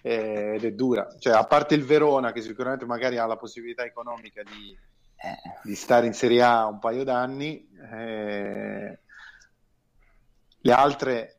eh, 0.00 0.54
ed 0.54 0.64
è 0.64 0.72
dura. 0.72 1.14
Cioè, 1.18 1.34
a 1.34 1.44
parte 1.44 1.74
il 1.74 1.84
Verona, 1.84 2.32
che 2.32 2.40
sicuramente 2.40 2.86
magari 2.86 3.18
ha 3.18 3.26
la 3.26 3.36
possibilità 3.36 3.84
economica 3.84 4.42
di, 4.42 4.70
eh. 4.70 5.58
di 5.62 5.74
stare 5.74 6.06
in 6.06 6.14
Serie 6.14 6.42
A 6.42 6.64
un 6.64 6.78
paio 6.78 7.04
d'anni, 7.04 7.68
eh, 7.92 8.98
le 10.58 10.72
altre 10.72 11.38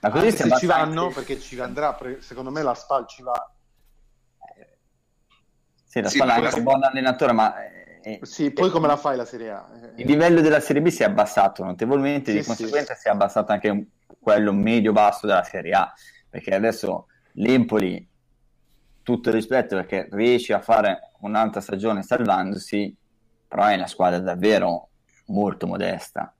ma 0.00 0.10
così 0.10 0.30
se 0.30 0.56
ci 0.58 0.66
vanno 0.66 1.08
perché 1.08 1.40
ci 1.40 1.58
andrà 1.58 1.96
secondo 2.20 2.50
me 2.50 2.62
la 2.62 2.74
SPAL 2.74 3.06
ci 3.08 3.22
va 3.22 3.50
Sì, 5.84 6.00
la 6.00 6.08
sì, 6.08 6.16
Spal 6.16 6.28
è 6.28 6.32
anche 6.32 6.58
un 6.58 6.62
buon 6.62 6.82
allenatore, 6.84 7.32
ma... 7.32 7.54
Eh, 8.06 8.20
sì, 8.22 8.52
poi 8.52 8.70
come 8.70 8.86
la 8.86 8.96
fai 8.96 9.16
la 9.16 9.24
Serie 9.24 9.50
A? 9.50 9.66
Il 9.96 10.06
livello 10.06 10.40
della 10.40 10.60
Serie 10.60 10.80
B 10.80 10.86
si 10.90 11.02
è 11.02 11.06
abbassato 11.06 11.64
notevolmente, 11.64 12.30
sì, 12.30 12.38
di 12.38 12.44
conseguenza 12.44 12.94
sì. 12.94 13.00
si 13.00 13.08
è 13.08 13.10
abbassato 13.10 13.50
anche 13.50 13.86
quello 14.20 14.52
medio-basso 14.52 15.26
della 15.26 15.42
Serie 15.42 15.72
A, 15.72 15.92
perché 16.30 16.54
adesso 16.54 17.08
l'Empoli, 17.32 18.08
tutto 19.02 19.32
rispetto, 19.32 19.74
perché 19.74 20.06
riesce 20.12 20.52
a 20.52 20.60
fare 20.60 21.14
un'altra 21.22 21.60
stagione 21.60 22.04
salvandosi, 22.04 22.94
però 23.48 23.64
è 23.64 23.74
una 23.74 23.88
squadra 23.88 24.20
davvero 24.20 24.90
molto 25.26 25.66
modesta. 25.66 26.32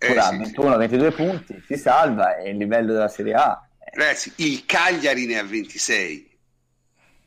Eh, 0.00 0.20
sì, 0.20 0.58
21-22 0.58 1.14
punti, 1.14 1.62
si 1.64 1.76
salva 1.76 2.38
e 2.38 2.50
il 2.50 2.56
livello 2.56 2.92
della 2.92 3.06
Serie 3.06 3.34
A. 3.34 3.64
Ragazzi, 3.92 4.32
il 4.38 4.66
Cagliari 4.66 5.26
ne 5.26 5.38
ha 5.38 5.44
26 5.44 6.33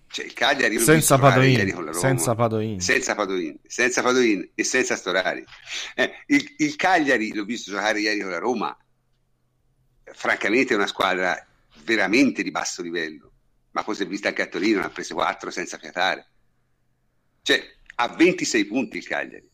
cioè, 0.10 0.26
il 0.26 0.34
Cagliari 0.34 0.80
senza 0.80 1.18
Padoin, 1.18 1.94
senza 1.94 2.34
Padoin, 2.34 2.80
senza 2.80 3.16
Padoin, 3.16 3.60
senza 3.66 4.02
Padoin 4.02 4.52
e 4.56 4.64
senza 4.64 4.96
Storari. 4.96 5.44
Eh, 5.96 6.24
il, 6.28 6.56
il, 6.58 6.76
Cagliari 6.76 7.34
l'ho 7.34 7.44
visto 7.44 7.72
giocare 7.72 8.00
ieri 8.00 8.22
con 8.22 8.32
la 8.32 8.40
Roma. 8.40 8.78
Francamente, 10.04 10.74
è 10.74 10.78
una 10.78 10.88
squadra 10.88 11.46
veramente 11.84 12.42
di 12.42 12.52
basso 12.52 12.82
livello. 12.82 13.32
Ma 13.72 13.84
poi 13.84 13.96
si 13.96 14.04
è 14.04 14.08
vista 14.08 14.30
anche 14.30 14.42
a 14.42 14.48
Torino, 14.48 14.82
ha 14.82 14.90
preso 14.90 15.14
4 15.14 15.52
senza 15.52 15.78
fiatare. 15.78 16.28
Cioè, 17.42 17.62
ha 17.96 18.08
26 18.08 18.66
punti 18.66 18.98
il 18.98 19.08
Cagliari. 19.08 19.50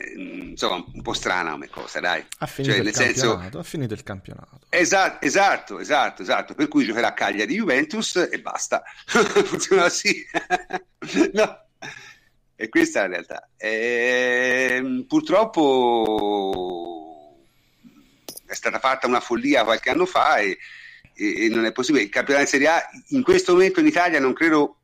Eh, 0.00 0.48
insomma, 0.50 0.82
un 0.92 1.02
po' 1.02 1.12
strana 1.12 1.50
come 1.50 1.68
cosa, 1.68 2.00
dai. 2.00 2.24
Ha 2.38 2.46
finito, 2.46 2.74
cioè, 2.74 2.82
il, 2.82 2.90
campionato, 2.92 3.40
senso... 3.42 3.58
ha 3.58 3.62
finito 3.62 3.92
il 3.92 4.02
campionato. 4.02 4.60
Esatto, 4.70 5.26
esatto, 5.26 5.78
esatto, 5.78 6.22
esatto. 6.22 6.54
Per 6.54 6.68
cui 6.68 6.86
giocherà 6.86 7.08
a 7.08 7.14
Cagliari 7.14 7.54
Juventus 7.54 8.16
e 8.16 8.40
basta. 8.40 8.82
Funziona 9.06 9.82
così. 9.82 10.24
no. 11.34 11.64
E 12.56 12.68
questa 12.68 13.00
è 13.00 13.02
la 13.02 13.08
realtà. 13.08 13.48
E, 13.56 14.68
ehm, 14.70 15.04
purtroppo 15.06 16.58
è 18.46 18.54
stata 18.54 18.78
fatta 18.78 19.06
una 19.06 19.20
follia 19.20 19.64
qualche 19.64 19.90
anno 19.90 20.06
fa 20.06 20.38
e, 20.38 20.56
e, 21.14 21.44
e 21.44 21.48
non 21.48 21.66
è 21.66 21.72
possibile. 21.72 22.04
Il 22.04 22.10
campionato 22.10 22.44
di 22.44 22.50
Serie 22.50 22.68
A 22.68 22.88
in 23.08 23.22
questo 23.22 23.52
momento 23.52 23.80
in 23.80 23.86
Italia 23.86 24.18
non 24.18 24.32
credo 24.32 24.76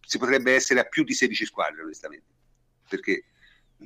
si 0.00 0.18
potrebbe 0.18 0.54
essere 0.54 0.80
a 0.80 0.84
più 0.84 1.04
di 1.04 1.14
16 1.14 1.44
squadre, 1.44 1.82
onestamente. 1.82 2.26
Perché 2.88 3.24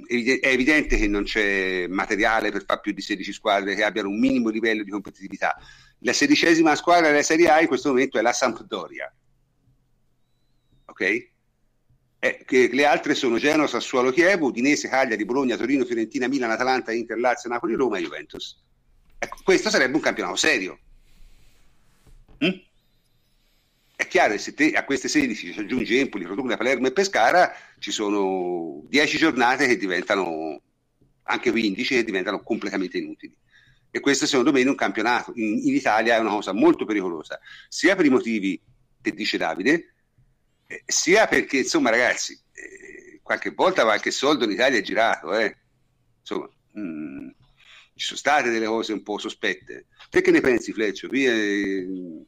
è 0.06 0.48
evidente 0.48 0.96
che 0.96 1.06
non 1.08 1.24
c'è 1.24 1.86
materiale 1.88 2.50
per 2.50 2.64
fare 2.64 2.80
più 2.80 2.92
di 2.92 3.00
16 3.00 3.32
squadre 3.32 3.74
che 3.74 3.84
abbiano 3.84 4.08
un 4.08 4.18
minimo 4.18 4.48
livello 4.48 4.82
di 4.82 4.90
competitività. 4.90 5.56
La 6.00 6.12
sedicesima 6.12 6.74
squadra 6.74 7.08
della 7.08 7.22
Serie 7.22 7.48
A 7.48 7.60
in 7.60 7.68
questo 7.68 7.88
momento 7.88 8.18
è 8.18 8.22
la 8.22 8.32
Sampdoria. 8.32 9.12
Ok? 10.86 11.28
Eh, 12.18 12.70
le 12.72 12.84
altre 12.86 13.14
sono 13.14 13.38
Genoa, 13.38 13.66
Sassuolo, 13.66 14.10
Chievo, 14.10 14.46
Udinese, 14.46 14.88
Cagliari, 14.88 15.24
Bologna, 15.24 15.56
Torino, 15.56 15.84
Fiorentina, 15.84 16.28
Milan, 16.28 16.50
Atalanta, 16.50 16.92
Inter, 16.92 17.18
Lazio, 17.18 17.50
Napoli, 17.50 17.74
Roma 17.74 17.98
e 17.98 18.02
Juventus. 18.02 18.62
Ecco, 19.18 19.38
questo 19.44 19.70
sarebbe 19.70 19.96
un 19.96 20.02
campionato 20.02 20.36
serio. 20.36 20.78
Mm? 22.44 22.65
È 23.96 24.06
chiaro 24.06 24.32
che 24.32 24.38
se 24.38 24.52
te 24.52 24.72
a 24.72 24.84
queste 24.84 25.08
16 25.08 25.54
ci 25.54 25.58
aggiungi 25.58 25.96
Empoli, 25.96 26.24
Rotunda, 26.24 26.58
Palermo 26.58 26.86
e 26.86 26.92
Pescara, 26.92 27.50
ci 27.78 27.90
sono 27.90 28.82
10 28.88 29.16
giornate 29.16 29.66
che 29.66 29.78
diventano, 29.78 30.60
anche 31.22 31.50
15, 31.50 31.94
che 31.94 32.04
diventano 32.04 32.42
completamente 32.42 32.98
inutili. 32.98 33.34
E 33.90 34.00
questo 34.00 34.26
secondo 34.26 34.52
me 34.52 34.60
in 34.60 34.68
un 34.68 34.74
campionato 34.74 35.32
in, 35.36 35.66
in 35.66 35.74
Italia 35.74 36.16
è 36.16 36.18
una 36.18 36.28
cosa 36.28 36.52
molto 36.52 36.84
pericolosa, 36.84 37.40
sia 37.70 37.96
per 37.96 38.04
i 38.04 38.10
motivi 38.10 38.60
che 39.00 39.12
dice 39.12 39.38
Davide, 39.38 39.94
eh, 40.66 40.82
sia 40.84 41.26
perché, 41.26 41.58
insomma, 41.58 41.88
ragazzi, 41.88 42.38
eh, 42.52 43.20
qualche 43.22 43.52
volta 43.52 43.84
qualche 43.84 44.10
soldo 44.10 44.44
in 44.44 44.50
Italia 44.50 44.78
è 44.78 44.82
girato, 44.82 45.34
eh. 45.34 45.56
Insomma, 46.20 46.50
mh, 46.72 46.80
mm, 46.80 47.28
ci 47.94 48.04
sono 48.04 48.18
state 48.18 48.50
delle 48.50 48.66
cose 48.66 48.92
un 48.92 49.02
po' 49.02 49.16
sospette. 49.16 49.86
Te 50.10 50.20
che 50.20 50.30
ne 50.30 50.42
pensi, 50.42 50.74
Fleccio? 50.74 51.08
Qui, 51.08 52.26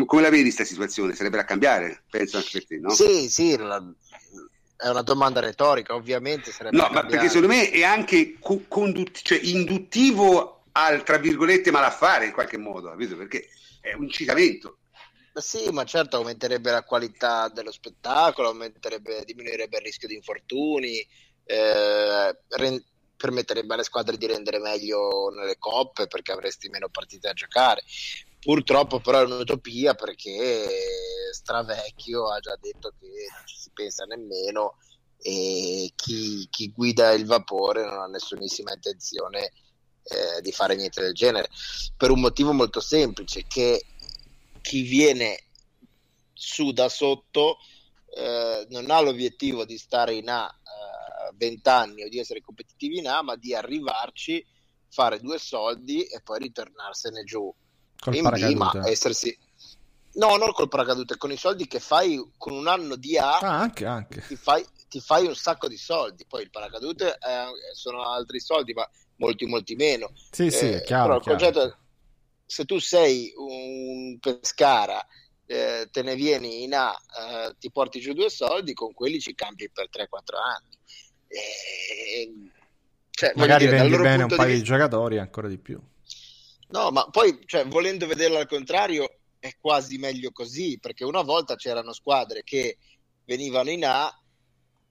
eh, 0.00 0.04
come, 0.06 0.22
la 0.22 0.30
vedi 0.30 0.42
questa 0.44 0.64
situazione? 0.64 1.14
Sarebbe 1.14 1.36
da 1.36 1.44
cambiare? 1.44 2.04
Penso 2.08 2.38
anche 2.38 2.50
per 2.52 2.66
te, 2.66 2.78
no? 2.78 2.90
Sì, 2.90 3.28
sì, 3.28 3.56
la, 3.56 3.82
è 4.76 4.88
una 4.88 5.02
domanda 5.02 5.40
retorica, 5.40 5.94
ovviamente 5.94 6.50
sarebbe 6.50 6.76
No, 6.76 6.88
ma 6.90 7.04
perché 7.04 7.28
secondo 7.28 7.48
me 7.48 7.70
è 7.70 7.84
anche 7.84 8.38
co- 8.40 8.64
condutt- 8.66 9.22
cioè 9.22 9.38
induttivo 9.42 10.64
al, 10.72 11.02
tra 11.04 11.18
virgolette, 11.18 11.70
malaffare 11.70 12.26
in 12.26 12.32
qualche 12.32 12.56
modo, 12.56 12.88
capito? 12.88 13.16
Perché 13.16 13.48
è 13.80 13.92
un 13.92 14.04
incitamento. 14.04 14.78
Sì, 15.34 15.70
ma 15.70 15.84
certo 15.84 16.16
aumenterebbe 16.16 16.70
la 16.70 16.82
qualità 16.82 17.48
dello 17.48 17.72
spettacolo, 17.72 18.48
aumenterebbe, 18.48 19.22
diminuirebbe 19.24 19.78
il 19.78 19.84
rischio 19.84 20.08
di 20.08 20.14
infortuni, 20.14 21.06
eh, 21.44 22.38
rend- 22.48 22.84
permetterebbe 23.16 23.74
alle 23.74 23.84
squadre 23.84 24.16
di 24.16 24.26
rendere 24.26 24.58
meglio 24.58 25.30
nelle 25.30 25.56
coppe 25.58 26.08
perché 26.08 26.32
avresti 26.32 26.68
meno 26.68 26.88
partite 26.88 27.28
a 27.28 27.32
giocare. 27.32 27.82
Purtroppo 28.42 28.98
però 28.98 29.20
è 29.20 29.24
un'utopia 29.24 29.94
perché 29.94 30.66
Stravecchio 31.30 32.28
ha 32.28 32.40
già 32.40 32.56
detto 32.60 32.92
che 32.98 33.06
non 33.06 33.46
ci 33.46 33.56
si 33.56 33.70
pensa 33.72 34.04
nemmeno 34.04 34.78
e 35.18 35.92
chi, 35.94 36.48
chi 36.50 36.72
guida 36.72 37.12
il 37.12 37.24
vapore 37.24 37.84
non 37.84 38.00
ha 38.00 38.06
nessunissima 38.06 38.72
intenzione 38.72 39.52
eh, 40.02 40.40
di 40.40 40.50
fare 40.50 40.74
niente 40.74 41.00
del 41.00 41.14
genere. 41.14 41.50
Per 41.96 42.10
un 42.10 42.18
motivo 42.18 42.52
molto 42.52 42.80
semplice 42.80 43.44
che 43.46 43.84
chi 44.60 44.82
viene 44.82 45.44
su 46.32 46.72
da 46.72 46.88
sotto 46.88 47.58
eh, 48.12 48.66
non 48.70 48.90
ha 48.90 49.00
l'obiettivo 49.00 49.64
di 49.64 49.78
stare 49.78 50.14
in 50.14 50.28
A 50.28 50.52
eh, 50.52 51.32
20 51.36 51.68
anni 51.68 52.02
o 52.02 52.08
di 52.08 52.18
essere 52.18 52.40
competitivi 52.40 52.98
in 52.98 53.06
A 53.06 53.22
ma 53.22 53.36
di 53.36 53.54
arrivarci 53.54 54.44
fare 54.88 55.20
due 55.20 55.38
soldi 55.38 56.02
e 56.02 56.20
poi 56.22 56.40
ritornarsene 56.40 57.22
giù 57.22 57.54
Col 58.02 58.16
in 58.16 58.28
B, 58.28 58.54
ma 58.54 58.72
essersi... 58.88 59.36
No, 60.14 60.36
non 60.36 60.52
col 60.52 60.68
paracadute, 60.68 61.16
con 61.16 61.30
i 61.30 61.36
soldi 61.36 61.68
che 61.68 61.78
fai 61.78 62.20
con 62.36 62.52
un 62.52 62.66
anno 62.66 62.96
di 62.96 63.16
A, 63.16 63.38
ah, 63.38 63.60
anche, 63.60 63.86
anche. 63.86 64.26
Ti, 64.26 64.34
fai, 64.34 64.66
ti 64.88 65.00
fai 65.00 65.24
un 65.24 65.36
sacco 65.36 65.68
di 65.68 65.76
soldi. 65.76 66.26
Poi 66.26 66.42
il 66.42 66.50
paracadute 66.50 67.12
eh, 67.12 67.46
sono 67.74 68.02
altri 68.02 68.40
soldi, 68.40 68.72
ma 68.72 68.86
molti, 69.16 69.46
molti 69.46 69.76
meno. 69.76 70.12
Sì, 70.32 70.46
eh, 70.46 70.50
sì, 70.50 70.66
è 70.66 70.82
chiaro. 70.82 71.18
Però 71.18 71.18
il 71.18 71.24
concetto 71.24 71.62
è, 71.62 71.74
se 72.44 72.64
tu 72.64 72.80
sei 72.80 73.32
un 73.36 74.18
pescara, 74.18 75.06
eh, 75.46 75.88
te 75.90 76.02
ne 76.02 76.16
vieni 76.16 76.64
in 76.64 76.74
A, 76.74 76.92
eh, 76.92 77.54
ti 77.58 77.70
porti 77.70 78.00
giù 78.00 78.14
due 78.14 78.30
soldi, 78.30 78.74
con 78.74 78.92
quelli 78.92 79.20
ci 79.20 79.34
campi 79.36 79.70
per 79.70 79.88
3-4 79.90 80.08
anni. 80.36 80.78
Cioè, 83.10 83.32
Magari 83.36 83.66
dire, 83.66 83.78
vendi 83.78 83.96
bene 83.96 84.22
un 84.24 84.28
paio 84.28 84.52
di, 84.52 84.58
di 84.58 84.62
giocatori 84.64 85.18
ancora 85.18 85.46
di 85.46 85.58
più. 85.58 85.80
No, 86.72 86.90
ma 86.90 87.08
poi, 87.10 87.38
cioè, 87.44 87.66
volendo 87.66 88.06
vederlo 88.06 88.38
al 88.38 88.48
contrario, 88.48 89.18
è 89.38 89.54
quasi 89.60 89.98
meglio 89.98 90.30
così, 90.32 90.78
perché 90.80 91.04
una 91.04 91.20
volta 91.20 91.54
c'erano 91.54 91.92
squadre 91.92 92.42
che 92.42 92.78
venivano 93.26 93.70
in 93.70 93.84
A 93.84 94.10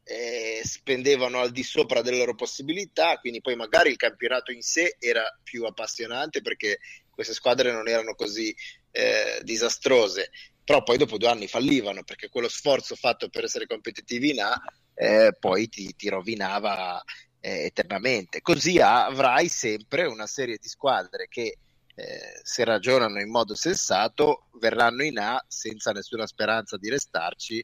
e 0.04 0.62
spendevano 0.64 1.40
al 1.40 1.52
di 1.52 1.64
sopra 1.64 2.02
delle 2.02 2.18
loro 2.18 2.36
possibilità, 2.36 3.18
quindi 3.18 3.42
poi 3.42 3.56
magari 3.56 3.90
il 3.90 3.98
campionato 3.98 4.52
in 4.52 4.62
sé 4.62 4.96
era 5.00 5.24
più 5.42 5.66
appassionante 5.66 6.42
perché 6.42 6.80
queste 7.10 7.34
squadre 7.34 7.72
non 7.72 7.88
erano 7.88 8.14
così 8.14 8.56
eh, 8.92 9.40
disastrose, 9.44 10.30
però 10.64 10.84
poi 10.84 10.98
dopo 10.98 11.18
due 11.18 11.30
anni 11.30 11.48
fallivano 11.48 12.04
perché 12.04 12.30
quello 12.30 12.48
sforzo 12.48 12.96
fatto 12.96 13.30
per 13.30 13.46
essere 13.46 13.66
competitivi 13.66 14.30
in 14.30 14.42
A 14.42 14.62
eh, 14.94 15.36
poi 15.40 15.68
ti, 15.68 15.96
ti 15.96 16.10
rovinava 16.10 17.02
eh, 17.40 17.66
eternamente. 17.66 18.42
Così 18.42 18.80
avrai 18.80 19.48
sempre 19.48 20.06
una 20.06 20.28
serie 20.28 20.58
di 20.62 20.68
squadre 20.68 21.28
che 21.28 21.58
eh, 22.02 22.40
se 22.42 22.64
ragionano 22.64 23.20
in 23.20 23.30
modo 23.30 23.54
sensato, 23.54 24.48
verranno 24.60 25.04
in 25.04 25.20
A 25.20 25.44
senza 25.48 25.92
nessuna 25.92 26.26
speranza 26.26 26.76
di 26.78 26.90
restarci, 26.90 27.64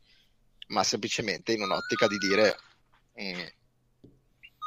ma 0.68 0.84
semplicemente 0.84 1.54
in 1.54 1.62
un'ottica 1.64 2.08
di 2.08 2.18
dire 2.18 2.56
eh, 3.14 3.56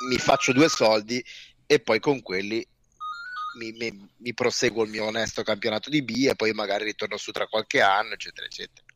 mi 0.09 0.19
faccio 0.19 0.53
due 0.53 0.69
soldi 0.69 1.25
e 1.67 1.79
poi 1.79 2.01
con 2.01 2.21
quelli 2.21 2.67
mi, 3.59 3.73
mi, 3.73 4.11
mi, 4.17 4.35
proseguo 4.35 4.85
il 4.85 4.91
mio 4.91 5.05
onesto 5.05 5.43
campionato 5.43 5.89
di 5.89 6.03
B 6.03 6.27
e 6.29 6.35
poi 6.35 6.53
magari 6.53 6.85
ritorno 6.85 7.17
su 7.17 7.31
tra 7.31 7.47
qualche 7.47 7.81
anno, 7.81 8.15
eccetera, 8.15 8.47
eccetera. 8.47 8.87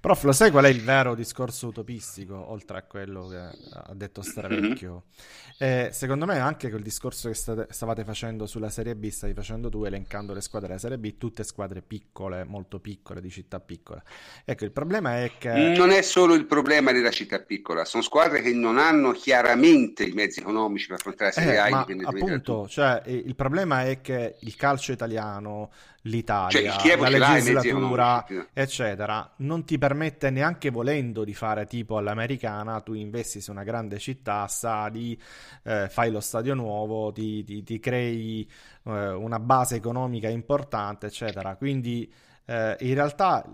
Prof, 0.00 0.24
lo 0.24 0.32
sai 0.32 0.50
qual 0.50 0.64
è 0.64 0.68
il 0.68 0.82
vero 0.82 1.14
discorso 1.14 1.68
utopistico, 1.68 2.50
oltre 2.50 2.78
a 2.78 2.82
quello 2.82 3.28
che 3.28 3.36
ha 3.36 3.94
detto 3.94 4.22
Stravecchio? 4.22 4.90
Mm-hmm. 4.92 5.86
Eh, 5.86 5.90
secondo 5.92 6.24
me 6.24 6.38
anche 6.38 6.70
quel 6.70 6.82
discorso 6.82 7.28
che 7.28 7.34
state, 7.34 7.66
stavate 7.70 8.02
facendo 8.04 8.46
sulla 8.46 8.70
Serie 8.70 8.96
B, 8.96 9.08
stai 9.08 9.34
facendo 9.34 9.68
tu 9.68 9.84
elencando 9.84 10.32
le 10.32 10.40
squadre 10.40 10.68
della 10.68 10.80
Serie 10.80 10.98
B, 10.98 11.18
tutte 11.18 11.44
squadre 11.44 11.82
piccole, 11.82 12.44
molto 12.44 12.80
piccole, 12.80 13.20
di 13.20 13.30
città 13.30 13.60
piccole. 13.60 14.02
Ecco, 14.44 14.64
il 14.64 14.72
problema 14.72 15.22
è 15.22 15.32
che... 15.38 15.52
Non 15.52 15.90
è 15.90 16.02
solo 16.02 16.34
il 16.34 16.46
problema 16.46 16.92
della 16.92 17.10
città 17.10 17.40
piccola, 17.40 17.84
sono 17.84 18.02
squadre 18.02 18.40
che 18.40 18.52
non 18.52 18.78
hanno 18.78 19.12
chiaramente 19.12 20.04
i 20.04 20.12
mezzi 20.12 20.40
economici 20.40 20.86
per 20.86 20.96
affrontare 20.96 21.32
la 21.34 21.40
Serie 21.40 21.54
eh, 21.54 21.58
A. 21.58 21.68
Ma 21.70 21.86
appunto, 22.04 22.66
cioè, 22.66 23.02
il 23.06 23.34
problema 23.34 23.84
è 23.84 24.00
che 24.00 24.36
il 24.40 24.56
calcio 24.56 24.92
italiano, 24.92 25.70
l'Italia, 26.02 26.78
cioè, 26.78 26.96
la 26.96 27.08
legislatura, 27.08 28.26
eccetera, 28.52 29.34
non 29.38 29.64
ti 29.64 29.76
permette 29.76 30.30
neanche 30.30 30.70
volendo 30.70 31.24
di 31.24 31.34
fare 31.34 31.66
tipo 31.66 31.98
all'americana, 31.98 32.80
tu 32.80 32.94
investi 32.94 33.40
su 33.40 33.50
una 33.50 33.64
grande 33.64 33.98
città, 33.98 34.46
stadi, 34.46 35.20
eh, 35.64 35.88
fai 35.88 36.10
lo 36.10 36.20
stadio 36.20 36.54
nuovo, 36.54 37.12
ti, 37.12 37.44
ti, 37.44 37.62
ti 37.62 37.78
crei 37.78 38.48
eh, 38.84 39.08
una 39.10 39.38
base 39.38 39.76
economica 39.76 40.28
importante, 40.28 41.06
eccetera. 41.06 41.56
Quindi 41.56 42.10
eh, 42.46 42.76
in 42.80 42.94
realtà 42.94 43.44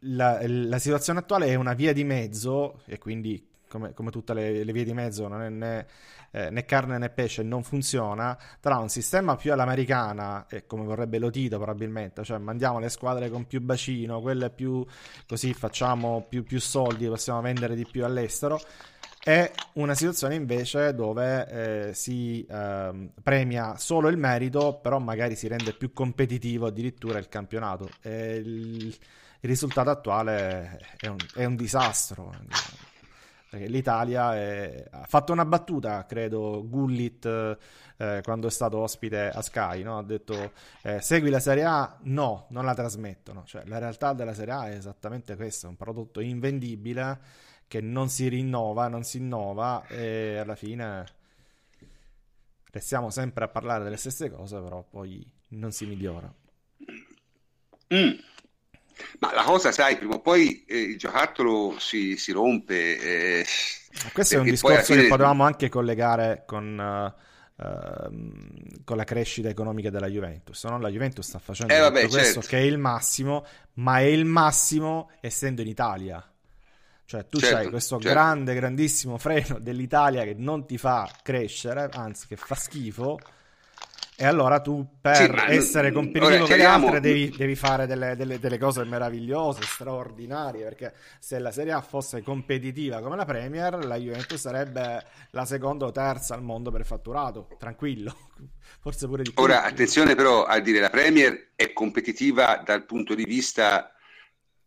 la, 0.00 0.40
la, 0.44 0.78
situazione 0.78 1.20
attuale 1.20 1.46
è 1.46 1.54
una 1.54 1.74
via 1.74 1.92
di 1.92 2.04
mezzo 2.04 2.82
e 2.86 2.98
quindi 2.98 3.42
come, 3.68 3.92
come 3.92 4.10
tutte 4.10 4.34
le, 4.34 4.64
le, 4.64 4.72
vie 4.72 4.84
di 4.84 4.92
mezzo 4.92 5.28
non 5.28 5.42
è 5.42 5.48
né, 5.48 5.86
eh, 6.30 6.50
né, 6.50 6.64
carne 6.64 6.98
né 6.98 7.10
pesce, 7.10 7.42
non 7.42 7.62
funziona, 7.62 8.36
tra 8.60 8.78
un 8.78 8.88
sistema 8.88 9.36
più 9.36 9.52
all'americana, 9.52 10.46
e 10.48 10.66
come 10.66 10.84
vorrebbe 10.84 11.18
Lotito 11.18 11.56
probabilmente, 11.56 12.24
cioè 12.24 12.38
mandiamo 12.38 12.78
le 12.78 12.88
squadre 12.88 13.30
con 13.30 13.46
più 13.46 13.60
bacino, 13.60 14.20
quelle 14.20 14.50
più 14.50 14.84
così 15.26 15.54
facciamo 15.54 16.24
più, 16.28 16.42
più 16.44 16.60
soldi, 16.60 17.06
possiamo 17.06 17.40
vendere 17.40 17.74
di 17.74 17.86
più 17.86 18.04
all'estero, 18.04 18.60
è 19.24 19.50
una 19.74 19.94
situazione 19.94 20.34
invece 20.34 20.94
dove 20.94 21.88
eh, 21.88 21.94
si 21.94 22.44
eh, 22.44 23.08
premia 23.22 23.74
solo 23.78 24.08
il 24.08 24.18
merito, 24.18 24.74
però 24.82 24.98
magari 24.98 25.34
si 25.34 25.48
rende 25.48 25.72
più 25.72 25.94
competitivo 25.94 26.66
addirittura 26.66 27.18
il 27.18 27.28
campionato. 27.30 27.88
Il, 28.02 28.84
il, 28.84 28.98
risultato 29.40 29.88
attuale 29.88 30.78
è 30.98 31.06
un, 31.06 31.16
è 31.34 31.44
un 31.46 31.56
disastro. 31.56 32.34
Perché 33.54 33.68
l'Italia 33.68 34.34
è... 34.34 34.84
ha 34.90 35.06
fatto 35.06 35.30
una 35.30 35.44
battuta, 35.44 36.04
credo, 36.06 36.66
Gullit 36.66 37.24
eh, 37.96 38.20
quando 38.24 38.48
è 38.48 38.50
stato 38.50 38.78
ospite 38.78 39.28
a 39.28 39.40
Sky, 39.42 39.84
no? 39.84 39.96
ha 39.96 40.02
detto 40.02 40.50
eh, 40.82 41.00
segui 41.00 41.30
la 41.30 41.38
Serie 41.38 41.62
A? 41.62 41.96
No, 42.02 42.46
non 42.48 42.64
la 42.64 42.74
trasmettono. 42.74 43.44
Cioè, 43.44 43.62
la 43.66 43.78
realtà 43.78 44.12
della 44.12 44.34
Serie 44.34 44.52
A 44.52 44.68
è 44.70 44.74
esattamente 44.74 45.36
questo, 45.36 45.68
un 45.68 45.76
prodotto 45.76 46.18
invendibile 46.18 47.20
che 47.68 47.80
non 47.80 48.08
si 48.08 48.26
rinnova, 48.26 48.88
non 48.88 49.04
si 49.04 49.18
innova 49.18 49.86
e 49.86 50.38
alla 50.38 50.56
fine 50.56 51.04
restiamo 52.72 53.08
sempre 53.10 53.44
a 53.44 53.48
parlare 53.48 53.84
delle 53.84 53.96
stesse 53.96 54.32
cose, 54.32 54.58
però 54.58 54.82
poi 54.82 55.24
non 55.50 55.70
si 55.70 55.86
migliora. 55.86 56.34
Mm. 57.94 58.33
Ma 59.20 59.32
la 59.34 59.42
cosa, 59.42 59.72
sai, 59.72 59.96
prima 59.96 60.14
o 60.14 60.20
poi 60.20 60.64
eh, 60.66 60.78
il 60.78 60.98
giocattolo 60.98 61.76
si, 61.78 62.16
si 62.16 62.32
rompe. 62.32 62.98
Eh, 62.98 63.46
questo 64.12 64.36
è 64.36 64.38
un 64.38 64.44
discorso 64.44 64.92
fine... 64.92 65.02
che 65.02 65.08
potevamo 65.08 65.44
anche 65.44 65.68
collegare 65.68 66.44
con, 66.46 67.14
uh, 67.56 67.62
uh, 67.62 68.82
con, 68.84 68.96
la 68.96 69.04
crescita 69.04 69.48
economica 69.48 69.90
della 69.90 70.08
Juventus. 70.08 70.64
No? 70.64 70.78
La 70.78 70.90
Juventus 70.90 71.26
sta 71.26 71.38
facendo 71.38 71.72
eh, 71.72 71.78
vabbè, 71.78 72.08
questo 72.08 72.40
certo. 72.40 72.48
che 72.48 72.58
è 72.58 72.62
il 72.62 72.78
massimo, 72.78 73.44
ma 73.74 73.98
è 73.98 74.04
il 74.04 74.24
massimo 74.24 75.10
essendo 75.20 75.62
in 75.62 75.68
Italia. 75.68 76.26
Cioè 77.06 77.28
tu 77.28 77.38
certo, 77.38 77.56
hai 77.56 77.68
questo 77.68 78.00
certo. 78.00 78.12
grande, 78.12 78.54
grandissimo 78.54 79.18
freno 79.18 79.58
dell'Italia 79.60 80.24
che 80.24 80.34
non 80.36 80.66
ti 80.66 80.78
fa 80.78 81.10
crescere, 81.22 81.90
anzi 81.92 82.26
che 82.26 82.36
fa 82.36 82.54
schifo 82.54 83.18
e 84.16 84.24
allora 84.24 84.60
tu 84.60 84.86
per 85.00 85.16
sì, 85.16 85.52
essere 85.52 85.90
competitivo 85.90 86.46
con 86.46 86.56
le 86.56 86.64
altre 86.64 87.00
devi, 87.00 87.34
devi 87.36 87.56
fare 87.56 87.86
delle, 87.86 88.14
delle, 88.14 88.38
delle, 88.38 88.58
cose 88.58 88.84
meravigliose, 88.84 89.62
straordinarie, 89.62 90.62
perché 90.62 90.94
se 91.18 91.38
la 91.40 91.50
Serie 91.50 91.72
A 91.72 91.80
fosse 91.80 92.22
competitiva 92.22 93.00
come 93.00 93.16
la 93.16 93.24
Premier, 93.24 93.84
la 93.84 93.96
Juventus 93.96 94.40
sarebbe 94.40 95.04
la 95.30 95.44
seconda 95.44 95.86
o 95.86 95.90
terza 95.90 96.34
al 96.34 96.42
mondo 96.42 96.70
per 96.70 96.84
fatturato, 96.84 97.48
tranquillo, 97.58 98.14
forse 98.80 99.08
pure 99.08 99.24
di 99.24 99.32
più. 99.32 99.42
Ora, 99.42 99.64
attenzione 99.64 100.14
però 100.14 100.44
a 100.44 100.60
dire, 100.60 100.78
la 100.78 100.90
Premier 100.90 101.50
è 101.56 101.72
competitiva 101.72 102.62
dal 102.64 102.84
punto 102.84 103.14
di 103.14 103.24
vista 103.24 103.93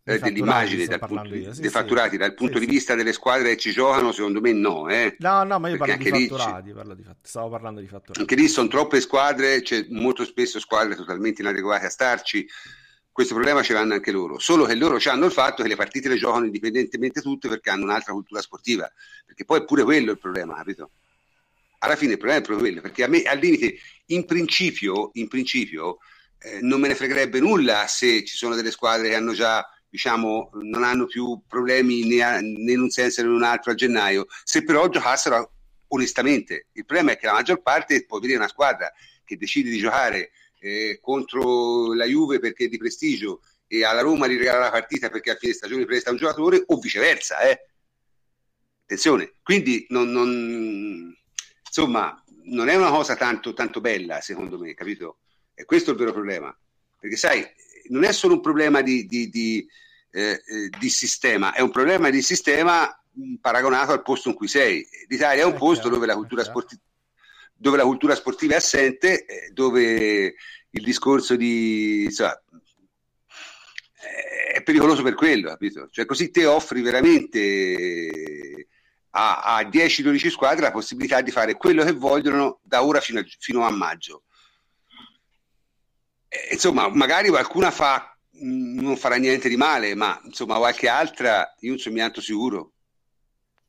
eh, 0.07 0.19
dell'immagine 0.19 0.85
dal 0.85 0.99
punto, 0.99 1.35
io, 1.35 1.53
sì, 1.53 1.59
dei 1.59 1.69
fatturati 1.69 2.11
sì. 2.11 2.17
dal 2.17 2.34
punto 2.34 2.59
sì, 2.59 2.65
di 2.65 2.71
vista 2.71 2.95
delle 2.95 3.11
squadre 3.11 3.49
che 3.49 3.57
ci 3.57 3.71
giocano 3.71 4.13
secondo 4.13 4.39
me 4.39 4.53
no 4.53 4.88
eh. 4.88 5.17
no 5.19 5.43
no 5.43 5.59
ma 5.59 5.67
io 5.67 5.75
parlo 5.75 5.97
di, 5.97 6.27
fatturati, 6.27 6.71
parlo 6.71 6.93
di 6.93 7.03
fatt- 7.03 7.27
stavo 7.27 7.49
parlando 7.49 7.81
di 7.81 7.88
fatturati 7.88 8.19
anche 8.21 8.35
lì 8.35 8.47
sono 8.47 8.69
troppe 8.69 9.01
squadre 9.01 9.61
c'è 9.61 9.85
molto 9.89 10.23
spesso 10.23 10.59
squadre 10.59 10.95
totalmente 10.95 11.41
inadeguate 11.41 11.88
a 11.88 11.89
starci 11.89 12.47
questo 13.11 13.34
problema 13.34 13.61
ce 13.63 13.73
l'hanno 13.73 13.95
anche 13.95 14.11
loro 14.11 14.39
solo 14.39 14.63
che 14.63 14.75
loro 14.75 14.97
hanno 15.03 15.25
il 15.25 15.31
fatto 15.31 15.61
che 15.61 15.67
le 15.67 15.75
partite 15.75 16.07
le 16.07 16.15
giocano 16.15 16.45
indipendentemente 16.45 17.21
tutte 17.21 17.49
perché 17.49 17.69
hanno 17.69 17.84
un'altra 17.84 18.13
cultura 18.13 18.41
sportiva 18.41 18.89
perché 19.25 19.43
poi 19.43 19.59
è 19.59 19.65
pure 19.65 19.84
quello 19.84 20.11
il 20.11 20.19
problema 20.19 20.55
capito 20.55 20.91
alla 21.79 21.97
fine 21.97 22.13
il 22.13 22.17
problema 22.17 22.41
è 22.41 22.45
proprio 22.45 22.65
quello 22.65 22.81
perché 22.81 23.03
a 23.03 23.07
me 23.07 23.23
al 23.23 23.39
limite 23.39 23.75
in 24.05 24.23
principio 24.23 25.09
in 25.15 25.27
principio 25.27 25.97
eh, 26.39 26.59
non 26.61 26.79
me 26.79 26.88
ne 26.88 26.95
fregherebbe 26.95 27.41
nulla 27.41 27.88
se 27.88 28.23
ci 28.23 28.38
sono 28.38 28.55
delle 28.55 28.71
squadre 28.71 29.09
che 29.09 29.15
hanno 29.15 29.34
già 29.34 29.67
diciamo, 29.89 30.49
non 30.61 30.84
hanno 30.84 31.05
più 31.05 31.41
problemi 31.47 32.05
né, 32.05 32.41
né 32.41 32.72
in 32.72 32.81
un 32.81 32.89
senso 32.89 33.22
né 33.22 33.27
in 33.27 33.35
un 33.35 33.43
altro 33.43 33.72
a 33.72 33.76
gennaio, 33.76 34.27
se 34.43 34.64
però 34.64 34.88
giocassero 34.89 35.51
onestamente. 35.88 36.68
Il 36.73 36.85
problema 36.85 37.11
è 37.11 37.18
che 37.18 37.26
la 37.26 37.34
maggior 37.34 37.61
parte 37.61 38.05
può 38.05 38.19
vedere 38.19 38.39
una 38.39 38.47
squadra 38.47 38.91
che 39.23 39.38
decide 39.38 39.69
di 39.69 39.77
giocare 39.77 40.31
eh, 40.59 40.99
contro 41.01 41.93
la 41.93 42.05
Juve 42.05 42.39
perché 42.39 42.65
è 42.65 42.68
di 42.68 42.77
prestigio 42.77 43.41
e 43.68 43.84
alla 43.84 44.01
Roma 44.01 44.27
gli 44.27 44.38
regala 44.38 44.59
la 44.59 44.72
partita 44.72 45.09
perché 45.09 45.31
a 45.31 45.35
fine 45.35 45.53
stagione 45.53 45.85
presta 45.85 46.11
un 46.11 46.18
giocatore 46.18 46.64
o 46.65 46.77
viceversa. 46.77 47.39
Eh. 47.41 47.68
Attenzione, 48.84 49.34
quindi 49.43 49.85
non, 49.89 50.09
non, 50.09 51.14
insomma, 51.65 52.23
non 52.43 52.69
è 52.69 52.76
una 52.76 52.89
cosa 52.89 53.15
tanto, 53.15 53.53
tanto 53.53 53.81
bella 53.81 54.22
secondo 54.22 54.57
me, 54.57 54.73
capito? 54.73 55.19
E 55.53 55.65
questo 55.65 55.89
è 55.89 55.93
il 55.93 55.99
vero 55.99 56.14
problema. 56.14 56.57
Perché 56.99 57.18
sai, 57.18 57.45
non 57.89 58.03
è 58.03 58.11
solo 58.11 58.35
un 58.35 58.41
problema 58.41 58.81
di, 58.81 59.05
di, 59.05 59.30
di, 59.30 59.68
eh, 60.11 60.41
eh, 60.45 60.69
di 60.77 60.89
sistema, 60.89 61.53
è 61.53 61.61
un 61.61 61.72
problema 61.72 62.09
di 62.09 62.22
sistema 62.22 62.91
paragonato 63.41 63.91
al 63.91 64.03
posto 64.03 64.30
in 64.30 64.35
cui 64.35 64.47
sei. 64.47 64.88
L'Italia 65.07 65.43
è 65.43 65.45
un 65.45 65.55
posto 65.55 65.89
dove 65.89 66.05
la 66.05 66.15
cultura 66.15 66.43
sportiva 66.43 66.81
dove 67.59 67.77
la 67.77 67.84
cultura 67.85 68.14
sportiva 68.14 68.53
è 68.53 68.57
assente, 68.57 69.26
eh, 69.26 69.49
dove 69.51 70.35
il 70.69 70.84
discorso 70.84 71.35
di 71.35 72.03
insomma, 72.03 72.39
è 74.53 74.61
pericoloso 74.61 75.01
per 75.01 75.15
quello, 75.15 75.49
capito? 75.49 75.88
Cioè, 75.89 76.05
così 76.05 76.30
te 76.30 76.45
offri 76.45 76.81
veramente 76.81 78.68
a, 79.11 79.57
a 79.57 79.61
10-12 79.61 80.30
squadre 80.30 80.61
la 80.61 80.72
possibilità 80.72 81.22
di 81.22 81.31
fare 81.31 81.55
quello 81.55 81.84
che 81.84 81.93
vogliono 81.93 82.59
da 82.64 82.84
ora 82.84 82.99
fino 83.01 83.19
a, 83.19 83.26
fino 83.39 83.64
a 83.64 83.69
maggio 83.69 84.23
eh, 86.29 86.49
insomma, 86.53 86.89
magari 86.89 87.29
qualcuna 87.29 87.71
fa, 87.71 88.17
non 88.39 88.97
farà 88.97 89.15
niente 89.15 89.49
di 89.49 89.57
male, 89.57 89.95
ma 89.95 90.19
insomma, 90.23 90.57
qualche 90.57 90.87
altra, 90.87 91.55
io 91.59 91.69
non 91.69 91.79
sono 91.79 91.95
mianto 91.95 92.21
sicuro, 92.21 92.73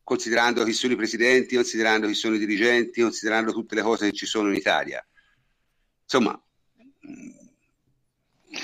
considerando 0.02 0.64
chi 0.64 0.72
sono 0.72 0.92
i 0.92 0.96
presidenti, 0.96 1.54
considerando 1.54 2.06
chi 2.06 2.14
sono 2.14 2.34
i 2.34 2.38
dirigenti, 2.38 3.02
considerando 3.02 3.52
tutte 3.52 3.74
le 3.74 3.82
cose 3.82 4.10
che 4.10 4.16
ci 4.16 4.26
sono 4.26 4.48
in 4.48 4.56
Italia. 4.56 5.04
Insomma, 6.02 6.40
mm, 7.06 7.30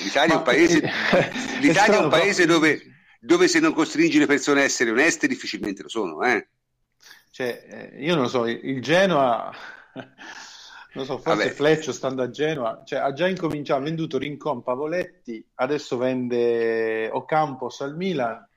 l'Italia 0.03 0.35
è 0.35 0.37
un 0.37 0.43
paese, 0.43 0.81
l'Italia 1.61 1.99
è 1.99 2.03
un 2.03 2.11
paese 2.11 2.47
dove, 2.47 2.83
dove, 3.21 3.49
se 3.49 3.61
non 3.61 3.73
costringi 3.73 4.19
le 4.19 4.27
persone 4.27 4.61
a 4.61 4.65
essere 4.65 4.91
oneste 4.91 5.29
difficilmente 5.29 5.83
lo 5.83 5.89
sono. 5.89 6.23
Eh? 6.23 6.49
Cioè, 7.31 7.93
eh, 7.95 8.03
io 8.03 8.15
non 8.15 8.25
lo 8.25 8.29
so, 8.29 8.47
il 8.47 8.81
Genoa 8.83 9.55
non 10.95 11.05
so, 11.05 11.19
forse 11.19 11.45
Vabbè. 11.45 11.51
Fleccio 11.51 11.93
stando 11.93 12.23
a 12.23 12.31
Genova, 12.31 12.83
cioè, 12.85 13.01
ha 13.01 13.13
già 13.13 13.29
incominciato, 13.29 13.81
ha 13.81 13.85
venduto 13.85 14.19
Rincon 14.19 14.63
Pavoletti, 14.63 15.45
adesso 15.55 15.97
vende 15.97 17.09
Ocampos 17.13 17.81
al 17.81 17.97
Milan, 17.97 18.49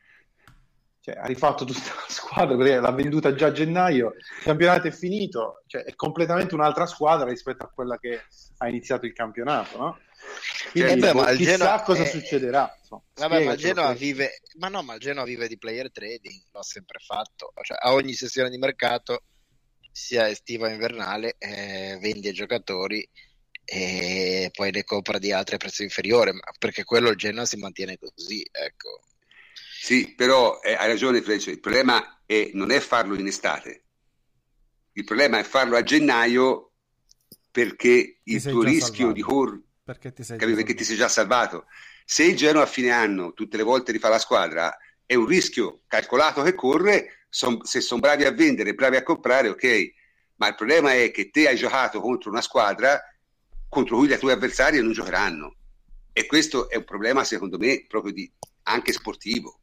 cioè, 1.02 1.16
ha 1.16 1.26
rifatto 1.26 1.66
tutta 1.66 1.94
la 1.96 2.06
squadra 2.08 2.56
perché 2.56 2.80
l'ha 2.80 2.92
venduta 2.92 3.34
già 3.34 3.48
a 3.48 3.52
gennaio, 3.52 4.14
il 4.16 4.44
campionato 4.44 4.88
è 4.88 4.92
finito, 4.92 5.64
cioè, 5.66 5.84
è 5.84 5.96
completamente 5.96 6.54
un'altra 6.54 6.86
squadra 6.86 7.28
rispetto 7.30 7.64
a 7.64 7.72
quella 7.74 7.98
che 7.98 8.22
ha 8.58 8.68
iniziato 8.68 9.06
il 9.06 9.14
campionato, 9.14 9.78
no? 9.78 10.00
Quindi, 10.72 10.92
eh 10.92 10.98
beh, 10.98 11.14
ma 11.14 11.32
chissà 11.32 11.58
Genoa 11.58 11.82
cosa 11.82 12.04
è... 12.04 12.06
succederà. 12.06 12.76
Insomma, 12.80 13.02
Vabbè, 13.16 13.46
ma 13.46 13.56
Genoa 13.56 13.94
vive, 13.94 14.42
ma 14.60 14.68
no, 14.68 14.84
ma 14.84 14.96
il 14.96 15.00
Genoa 15.00 15.24
vive 15.24 15.48
di 15.48 15.58
player 15.58 15.92
trading, 15.92 16.44
l'ha 16.52 16.64
sempre 16.64 17.00
fatto, 17.00 17.54
cioè, 17.64 17.78
a 17.80 17.94
ogni 17.94 18.14
sessione 18.14 18.50
di 18.50 18.58
mercato 18.58 19.24
sia 19.98 20.30
estiva 20.30 20.68
che 20.68 20.74
invernale, 20.74 21.36
eh, 21.40 21.98
vende 22.00 22.32
giocatori 22.32 23.08
e 23.66 24.52
poi 24.54 24.72
le 24.72 24.84
compra 24.84 25.18
di 25.18 25.32
altri 25.32 25.56
a 25.56 25.58
prezzo 25.58 25.82
inferiore, 25.82 26.32
ma 26.34 26.42
perché 26.60 26.84
quello 26.84 27.10
il 27.10 27.18
Genoa 27.18 27.46
si 27.46 27.58
mantiene 27.58 27.98
così, 27.98 28.48
ecco. 28.52 29.02
Sì, 29.82 30.14
però 30.14 30.60
eh, 30.62 30.74
hai 30.74 30.88
ragione 30.88 31.22
Fleccio, 31.22 31.50
il 31.50 31.60
problema 31.60 32.22
è, 32.28 32.52
non 32.54 32.70
è 32.70 32.80
farlo 32.80 33.16
in 33.16 33.26
estate, 33.26 33.86
il 34.94 35.04
problema 35.04 35.40
è 35.40 35.44
farlo 35.44 35.76
a 35.76 35.84
gennaio 35.84 36.74
perché 37.50 38.20
il 38.24 38.42
tuo 38.44 38.62
rischio 38.62 38.84
salvato. 38.84 39.14
di 39.14 39.22
correre 39.22 39.62
perché, 39.84 40.14
ti 40.14 40.24
sei, 40.24 40.38
perché 40.38 40.74
ti 40.76 40.84
sei 40.84 40.96
già 40.96 41.08
salvato. 41.08 41.66
Se 42.06 42.24
il 42.24 42.36
Genoa 42.36 42.64
a 42.64 42.68
fine 42.68 42.92
anno 42.92 43.34
tutte 43.34 43.58
le 43.58 43.64
volte 43.64 43.92
rifà 43.94 44.10
la 44.10 44.20
squadra, 44.20 44.78
è 45.08 45.16
un 45.16 45.26
rischio 45.26 45.82
calcolato 45.88 46.44
che 46.44 46.54
corre 46.54 47.26
son, 47.30 47.64
se 47.64 47.80
sono 47.82 48.02
bravi 48.02 48.26
a 48.26 48.32
vendere, 48.32 48.76
bravi 48.76 48.98
a 48.98 49.04
comprare, 49.04 49.48
ok, 49.48 49.92
ma 50.36 50.50
il 50.50 50.56
problema 50.56 50.94
è 50.94 51.10
che 51.12 51.30
te 51.30 51.48
hai 51.48 51.56
giocato 51.56 52.02
contro 52.02 52.30
una 52.30 52.42
squadra 52.42 53.02
contro 53.70 53.98
cui 53.98 54.12
i 54.12 54.18
tuoi 54.18 54.34
avversari 54.34 54.80
non 54.82 54.92
giocheranno. 54.92 55.56
E 56.12 56.26
questo 56.26 56.70
è 56.70 56.76
un 56.76 56.84
problema, 56.84 57.24
secondo 57.24 57.58
me, 57.58 57.86
proprio 57.88 58.12
di, 58.12 58.32
anche 58.64 58.92
sportivo. 58.92 59.60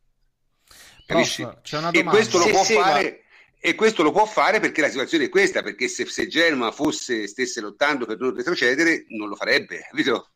Capisci? 1.07 1.43
Prof, 1.43 1.61
c'è 1.63 1.79
una 1.79 1.91
E 1.91 2.03
questo 2.05 2.39
lo 2.39 2.45
Sì, 2.45 2.51
può 2.51 2.65
sì, 2.65 2.75
fare. 2.75 3.25
E 3.59 3.75
questo 3.75 4.03
lo 4.03 4.13
può 4.13 4.27
fare 4.27 4.61
perché 4.61 4.81
la 4.83 4.89
situazione 4.89 5.25
è 5.25 5.29
questa, 5.29 5.63
perché 5.63 5.89
se, 5.89 6.07
se 6.07 6.27
Genoa 6.27 6.71
fosse, 6.71 7.27
stesse 7.27 7.61
lottando 7.61 8.07
per 8.07 8.19
non 8.19 8.35
retrocedere, 8.35 9.05
non 9.09 9.29
lo 9.29 9.37
farebbe, 9.37 9.87
capito? 9.91 10.31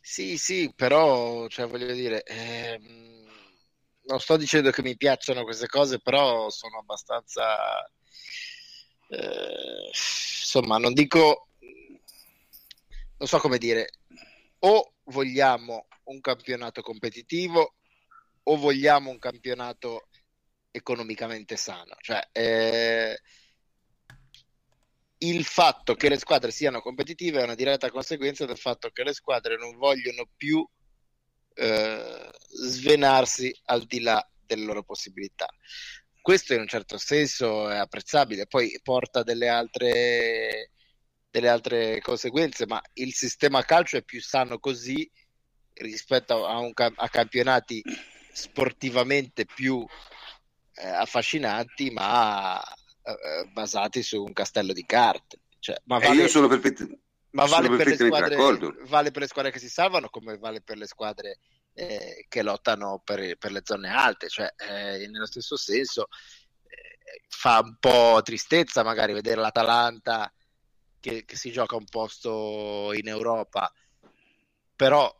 Sì, 0.00 0.36
sì, 0.36 0.72
però, 0.74 1.46
cioè, 1.46 1.66
voglio 1.68 1.92
dire, 1.92 2.24
ehm, 2.24 3.21
non 4.04 4.20
sto 4.20 4.36
dicendo 4.36 4.70
che 4.70 4.82
mi 4.82 4.96
piacciono 4.96 5.44
queste 5.44 5.66
cose, 5.66 6.00
però 6.00 6.50
sono 6.50 6.78
abbastanza, 6.78 7.84
eh, 9.08 9.86
insomma, 9.88 10.78
non 10.78 10.92
dico, 10.92 11.48
non 13.18 13.28
so 13.28 13.38
come 13.38 13.58
dire, 13.58 13.90
o 14.60 14.94
vogliamo 15.04 15.86
un 16.04 16.20
campionato 16.20 16.82
competitivo 16.82 17.74
o 18.44 18.56
vogliamo 18.56 19.10
un 19.10 19.18
campionato 19.18 20.08
economicamente 20.70 21.56
sano. 21.56 21.94
Cioè, 22.00 22.28
eh, 22.32 23.20
il 25.18 25.44
fatto 25.44 25.94
che 25.94 26.08
le 26.08 26.18
squadre 26.18 26.50
siano 26.50 26.80
competitive 26.80 27.40
è 27.40 27.44
una 27.44 27.54
diretta 27.54 27.90
conseguenza 27.90 28.44
del 28.44 28.58
fatto 28.58 28.90
che 28.90 29.04
le 29.04 29.12
squadre 29.12 29.56
non 29.56 29.76
vogliono 29.76 30.28
più 30.36 30.66
eh, 31.54 32.30
svenarsi 32.46 33.54
al 33.66 33.84
di 33.84 34.00
là 34.00 34.26
delle 34.46 34.64
loro 34.64 34.82
possibilità. 34.82 35.46
Questo 36.20 36.54
in 36.54 36.60
un 36.60 36.68
certo 36.68 36.98
senso 36.98 37.68
è 37.68 37.76
apprezzabile, 37.76 38.46
poi 38.46 38.78
porta 38.82 39.22
delle 39.22 39.48
altre, 39.48 40.70
delle 41.30 41.48
altre 41.48 42.00
conseguenze, 42.00 42.66
ma 42.66 42.80
il 42.94 43.12
sistema 43.12 43.64
calcio 43.64 43.96
è 43.96 44.02
più 44.02 44.20
sano 44.20 44.58
così 44.58 45.10
rispetto 45.74 46.46
a, 46.46 46.58
un, 46.58 46.72
a 46.74 47.08
campionati 47.08 47.82
sportivamente 48.32 49.46
più 49.46 49.84
eh, 50.74 50.86
affascinanti, 50.86 51.90
ma 51.90 52.62
eh, 52.62 53.48
basati 53.50 54.02
su 54.02 54.22
un 54.22 54.32
castello 54.32 54.72
di 54.72 54.84
carte. 54.86 55.40
Cioè, 55.58 55.76
ma 55.84 55.98
E 55.98 56.06
vale, 56.08 56.22
io 56.22 56.28
sono, 56.28 56.48
perfett- 56.48 56.98
ma 57.32 57.46
vale 57.46 57.68
per, 57.68 57.94
squadre, 57.94 58.36
vale 58.86 59.10
per 59.10 59.22
le 59.22 59.28
squadre 59.28 59.50
che 59.50 59.58
si 59.58 59.68
salvano 59.68 60.08
come 60.08 60.38
vale 60.38 60.60
per 60.60 60.76
le 60.76 60.86
squadre 60.86 61.38
eh, 61.74 62.26
che 62.28 62.42
lottano 62.42 63.00
per, 63.04 63.36
per 63.38 63.52
le 63.52 63.62
zone 63.64 63.90
alte. 63.90 64.28
Cioè, 64.28 64.52
eh, 64.56 65.08
nello 65.08 65.26
stesso 65.26 65.56
senso 65.56 66.08
eh, 66.64 67.22
fa 67.28 67.60
un 67.62 67.76
po' 67.78 68.20
tristezza 68.22 68.82
magari 68.82 69.12
vedere 69.12 69.40
l'Atalanta 69.40 70.32
che, 71.00 71.24
che 71.24 71.36
si 71.36 71.50
gioca 71.50 71.76
un 71.76 71.86
posto 71.86 72.92
in 72.94 73.08
Europa, 73.08 73.72
però 74.76 75.12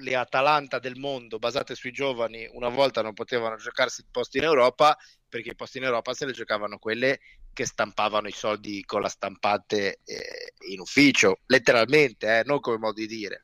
le 0.00 0.14
Atalanta 0.14 0.78
del 0.78 0.96
mondo 0.96 1.38
basate 1.38 1.74
sui 1.74 1.90
giovani 1.90 2.48
una 2.52 2.68
volta 2.68 3.02
non 3.02 3.14
potevano 3.14 3.56
giocarsi 3.56 4.02
il 4.02 4.06
posto 4.10 4.36
in 4.36 4.44
Europa 4.44 4.96
perché 5.28 5.50
i 5.50 5.54
posti 5.54 5.78
in 5.78 5.84
Europa 5.84 6.14
se 6.14 6.24
le 6.26 6.32
giocavano 6.32 6.78
quelle 6.78 7.20
che 7.52 7.66
stampavano 7.66 8.28
i 8.28 8.32
soldi 8.32 8.82
con 8.84 9.00
la 9.02 9.08
stampante 9.08 10.00
eh, 10.04 10.54
in 10.70 10.80
ufficio, 10.80 11.40
letteralmente, 11.46 12.38
eh, 12.38 12.42
non 12.44 12.60
come 12.60 12.78
modo 12.78 12.94
di 13.00 13.06
dire. 13.06 13.42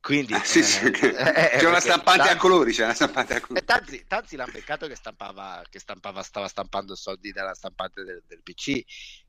Quindi 0.00 0.34
Ah, 0.34 0.44
sì, 0.44 0.62
sì, 0.62 0.84
eh, 0.84 0.90
che- 0.90 1.08
eh, 1.08 1.58
c'è 1.58 1.66
una 1.66 1.80
stampante 1.80 2.22
a 2.22 2.24
tanti- 2.26 2.40
colori, 2.40 2.72
c'è 2.72 2.84
una 2.84 2.92
stampante 2.92 3.34
a 3.36 3.40
colori. 3.40 3.64
e 3.64 3.66
tanti, 3.66 4.04
tanti 4.06 4.36
l'hanno 4.36 4.52
beccato 4.52 4.86
che 4.86 4.96
stampava, 4.96 5.62
che 5.70 5.78
stampava, 5.78 6.22
stava 6.22 6.46
stampando 6.46 6.94
soldi 6.94 7.32
dalla 7.32 7.54
stampante 7.54 8.04
del, 8.04 8.22
del 8.26 8.42
PC. 8.42 8.82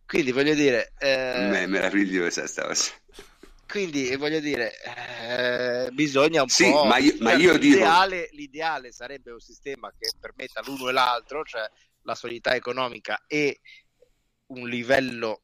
Quindi 0.05 0.31
voglio 0.33 0.53
dire, 0.53 0.91
eh, 0.97 1.61
È 1.61 1.65
meravigliosa 1.65 2.45
sta 2.45 2.65
cosa. 2.67 2.91
Quindi 3.67 4.15
voglio 4.15 4.39
dire, 4.39 4.73
eh, 4.83 5.91
bisogna 5.91 6.41
un 6.43 6.47
Sì, 6.49 6.69
po'. 6.69 6.85
ma 6.85 6.97
io- 6.97 7.15
ma 7.19 7.31
cioè, 7.31 7.39
io 7.39 7.57
dico- 7.57 7.75
l'ideale, 7.75 8.29
l'ideale 8.31 8.91
sarebbe 8.91 9.31
un 9.31 9.39
sistema 9.39 9.91
che 9.97 10.11
permetta 10.19 10.61
l'uno 10.65 10.89
e 10.89 10.91
l'altro, 10.91 11.43
cioè 11.43 11.67
la 12.03 12.15
solidità 12.15 12.53
economica 12.55 13.23
e 13.27 13.59
un 14.47 14.67
livello 14.67 15.41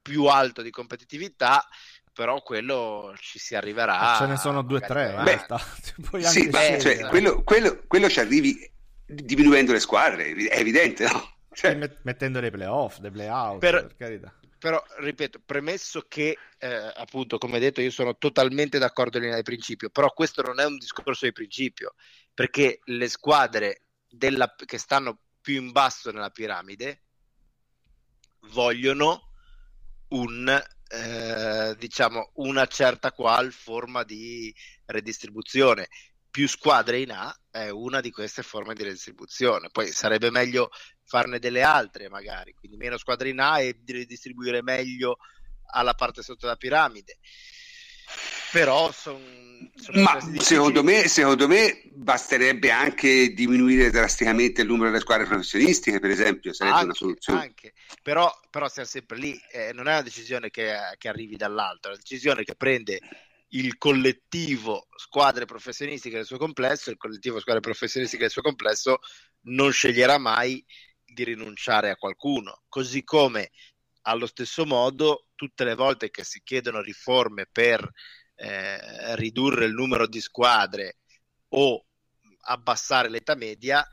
più 0.00 0.24
alto 0.24 0.62
di 0.62 0.70
competitività, 0.70 1.66
però 2.12 2.40
quello 2.42 3.14
ci 3.20 3.38
si 3.38 3.54
arriverà. 3.54 4.16
Ce 4.16 4.26
ne 4.26 4.36
sono 4.36 4.62
due 4.62 4.78
o 4.78 4.80
tre 4.80 5.14
Beh, 5.22 5.24
realtà. 5.46 5.60
Puoi 6.08 6.24
Sì, 6.24 6.48
ma 6.48 6.60
cioè, 6.78 7.06
quello, 7.08 7.42
quello- 7.42 7.82
quello 7.86 8.08
ci 8.08 8.20
arrivi 8.20 8.68
diminuendo 9.06 9.72
le 9.72 9.80
squadre, 9.80 10.32
è 10.34 10.58
evidente, 10.58 11.04
no? 11.04 11.36
Cioè, 11.52 11.74
met- 11.74 11.98
mettendo 12.02 12.40
dei 12.40 12.50
playoff, 12.50 12.98
dei 12.98 13.10
playout, 13.10 13.58
Per- 13.58 13.86
per 13.86 13.96
carità. 13.96 14.32
Però, 14.60 14.82
ripeto, 14.98 15.40
premesso 15.42 16.02
che, 16.06 16.36
eh, 16.58 16.92
appunto, 16.94 17.38
come 17.38 17.58
detto, 17.58 17.80
io 17.80 17.90
sono 17.90 18.18
totalmente 18.18 18.78
d'accordo 18.78 19.16
in 19.16 19.22
linea 19.22 19.38
di 19.38 19.42
principio, 19.42 19.88
però 19.88 20.12
questo 20.12 20.42
non 20.42 20.60
è 20.60 20.66
un 20.66 20.76
discorso 20.76 21.24
di 21.24 21.32
principio, 21.32 21.94
perché 22.34 22.80
le 22.84 23.08
squadre 23.08 23.84
della- 24.06 24.54
che 24.54 24.76
stanno 24.76 25.18
più 25.40 25.54
in 25.62 25.72
basso 25.72 26.10
nella 26.10 26.28
piramide 26.28 27.04
vogliono 28.52 29.32
un, 30.08 30.62
eh, 30.88 31.74
diciamo, 31.78 32.32
una 32.34 32.66
certa 32.66 33.12
qual 33.12 33.52
forma 33.52 34.02
di 34.02 34.54
redistribuzione. 34.86 35.88
Più 36.30 36.48
squadre 36.48 37.00
in 37.00 37.10
A 37.10 37.36
è 37.50 37.68
una 37.68 38.00
di 38.00 38.10
queste 38.10 38.42
forme 38.42 38.74
di 38.74 38.84
redistribuzione. 38.84 39.68
Poi 39.70 39.88
sarebbe 39.88 40.30
meglio 40.30 40.70
farne 41.04 41.38
delle 41.38 41.62
altre, 41.62 42.08
magari, 42.08 42.52
quindi 42.52 42.76
meno 42.76 42.96
squadre 42.96 43.30
in 43.30 43.40
A 43.40 43.60
e 43.60 43.80
ridistribuire 43.84 44.62
meglio 44.62 45.16
alla 45.72 45.94
parte 45.94 46.22
sotto 46.22 46.46
la 46.46 46.56
piramide. 46.56 47.18
Però 48.52 48.90
son- 48.92 49.70
sono 49.74 50.00
ma 50.00 50.18
secondo 50.38 50.82
me, 50.82 51.06
secondo 51.06 51.46
me 51.46 51.82
basterebbe 51.92 52.70
anche 52.70 53.32
diminuire 53.32 53.90
drasticamente 53.90 54.62
il 54.62 54.68
numero 54.68 54.90
delle 54.90 55.00
squadre 55.00 55.26
professionistiche, 55.26 56.00
per 56.00 56.10
esempio, 56.10 56.52
sarebbe 56.52 56.76
una 56.76 56.84
anche, 56.86 56.96
soluzione. 56.96 57.40
anche. 57.40 57.72
Però, 58.02 58.32
però 58.50 58.68
siamo 58.68 58.88
sempre 58.88 59.18
lì, 59.18 59.38
eh, 59.52 59.72
non 59.72 59.86
è 59.86 59.92
una 59.92 60.02
decisione 60.02 60.50
che, 60.50 60.74
che 60.98 61.08
arrivi 61.08 61.36
dall'alto, 61.36 61.88
è 61.88 61.90
una 61.90 62.00
decisione 62.00 62.42
che 62.42 62.54
prende 62.54 63.00
il 63.52 63.76
collettivo 63.78 64.86
squadre 64.94 65.44
professionistiche 65.44 66.16
nel 66.16 66.26
suo 66.26 66.38
complesso, 66.38 66.90
il 66.90 66.96
collettivo 66.96 67.40
squadre 67.40 67.60
professionistiche 67.60 68.22
nel 68.22 68.30
suo 68.30 68.42
complesso 68.42 68.98
non 69.42 69.72
sceglierà 69.72 70.18
mai 70.18 70.64
di 71.04 71.24
rinunciare 71.24 71.90
a 71.90 71.96
qualcuno, 71.96 72.62
così 72.68 73.02
come 73.02 73.50
allo 74.02 74.26
stesso 74.26 74.64
modo 74.64 75.26
tutte 75.34 75.64
le 75.64 75.74
volte 75.74 76.10
che 76.10 76.24
si 76.24 76.42
chiedono 76.42 76.80
riforme 76.80 77.46
per 77.50 77.88
eh, 78.36 79.16
ridurre 79.16 79.64
il 79.64 79.72
numero 79.72 80.06
di 80.06 80.20
squadre 80.20 80.98
o 81.48 81.84
abbassare 82.42 83.10
l'età 83.10 83.34
media, 83.34 83.86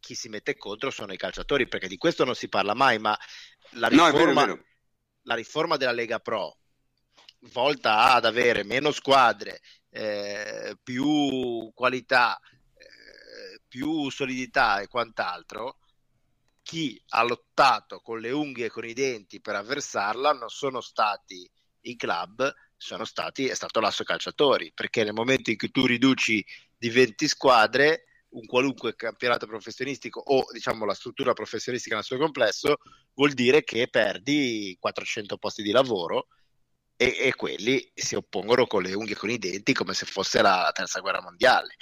chi 0.00 0.14
si 0.14 0.28
mette 0.28 0.56
contro 0.56 0.90
sono 0.90 1.12
i 1.12 1.16
calciatori, 1.16 1.68
perché 1.68 1.88
di 1.88 1.96
questo 1.96 2.24
non 2.24 2.34
si 2.34 2.48
parla 2.48 2.74
mai, 2.74 2.98
ma 2.98 3.16
la 3.72 3.88
No, 3.88 4.06
è 4.06 4.12
vero, 4.12 4.26
riforma, 4.26 4.44
vero. 4.44 4.64
la 5.22 5.34
riforma 5.34 5.76
della 5.76 5.92
Lega 5.92 6.18
Pro, 6.18 6.58
volta 7.52 8.12
ad 8.14 8.24
avere 8.24 8.64
meno 8.64 8.90
squadre, 8.90 9.60
eh, 9.90 10.76
più 10.82 11.70
qualità, 11.74 12.38
eh, 12.38 13.60
più 13.66 14.10
solidità 14.10 14.80
e 14.80 14.88
quant'altro, 14.88 15.78
chi 16.62 17.00
ha 17.10 17.22
lottato 17.22 18.00
con 18.00 18.20
le 18.20 18.30
unghie 18.30 18.66
e 18.66 18.70
con 18.70 18.86
i 18.86 18.94
denti 18.94 19.40
per 19.40 19.54
avversarla 19.54 20.32
non 20.32 20.48
sono 20.48 20.80
stati 20.80 21.48
i 21.82 21.96
club, 21.96 22.52
sono 22.76 23.04
stati, 23.04 23.46
è 23.46 23.54
stato 23.54 23.80
l'asso 23.80 24.04
calciatori, 24.04 24.72
perché 24.74 25.04
nel 25.04 25.12
momento 25.12 25.50
in 25.50 25.56
cui 25.56 25.70
tu 25.70 25.84
riduci 25.86 26.44
di 26.76 26.88
20 26.88 27.28
squadre, 27.28 28.04
un 28.30 28.46
qualunque 28.46 28.96
campionato 28.96 29.46
professionistico 29.46 30.20
o 30.20 30.44
diciamo 30.50 30.84
la 30.84 30.94
struttura 30.94 31.34
professionistica 31.34 31.94
nel 31.94 32.04
suo 32.04 32.16
complesso, 32.16 32.78
vuol 33.14 33.32
dire 33.32 33.62
che 33.62 33.88
perdi 33.88 34.76
400 34.80 35.36
posti 35.36 35.62
di 35.62 35.70
lavoro 35.70 36.28
e, 36.96 37.16
e 37.18 37.34
quelli 37.34 37.90
si 37.94 38.14
oppongono 38.14 38.66
con 38.66 38.82
le 38.82 38.94
unghie 38.94 39.14
e 39.14 39.18
con 39.18 39.30
i 39.30 39.38
denti 39.38 39.72
come 39.72 39.94
se 39.94 40.06
fosse 40.06 40.42
la 40.42 40.70
terza 40.72 41.00
guerra 41.00 41.22
mondiale. 41.22 41.74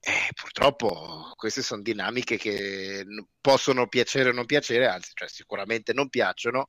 Eh, 0.00 0.32
purtroppo 0.34 1.32
queste 1.34 1.60
sono 1.60 1.82
dinamiche 1.82 2.36
che 2.36 3.04
possono 3.40 3.88
piacere 3.88 4.30
o 4.30 4.32
non 4.32 4.46
piacere, 4.46 4.86
anzi, 4.86 5.10
cioè, 5.12 5.28
sicuramente 5.28 5.92
non 5.92 6.08
piacciono, 6.08 6.68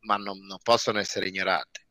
ma 0.00 0.16
non, 0.16 0.38
non 0.38 0.58
possono 0.62 0.98
essere 0.98 1.28
ignorate. 1.28 1.86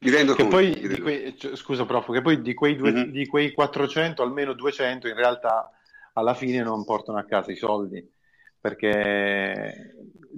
Mi 0.00 0.10
rendo 0.10 0.34
Che 0.34 0.42
conto. 0.42 0.56
poi, 0.56 1.00
quei, 1.00 1.38
cioè, 1.38 1.56
scusa 1.56 1.86
prof, 1.86 2.12
che 2.12 2.20
poi 2.20 2.42
di 2.42 2.52
quei, 2.52 2.76
due- 2.76 2.92
Mhm. 2.92 3.10
di 3.10 3.26
quei 3.26 3.52
400, 3.52 4.22
almeno 4.22 4.52
200 4.52 5.08
in 5.08 5.14
realtà 5.14 5.70
alla 6.12 6.34
fine 6.34 6.62
non 6.62 6.84
portano 6.84 7.18
a 7.18 7.24
casa 7.24 7.50
i 7.50 7.56
soldi, 7.56 8.06
perché 8.60 9.94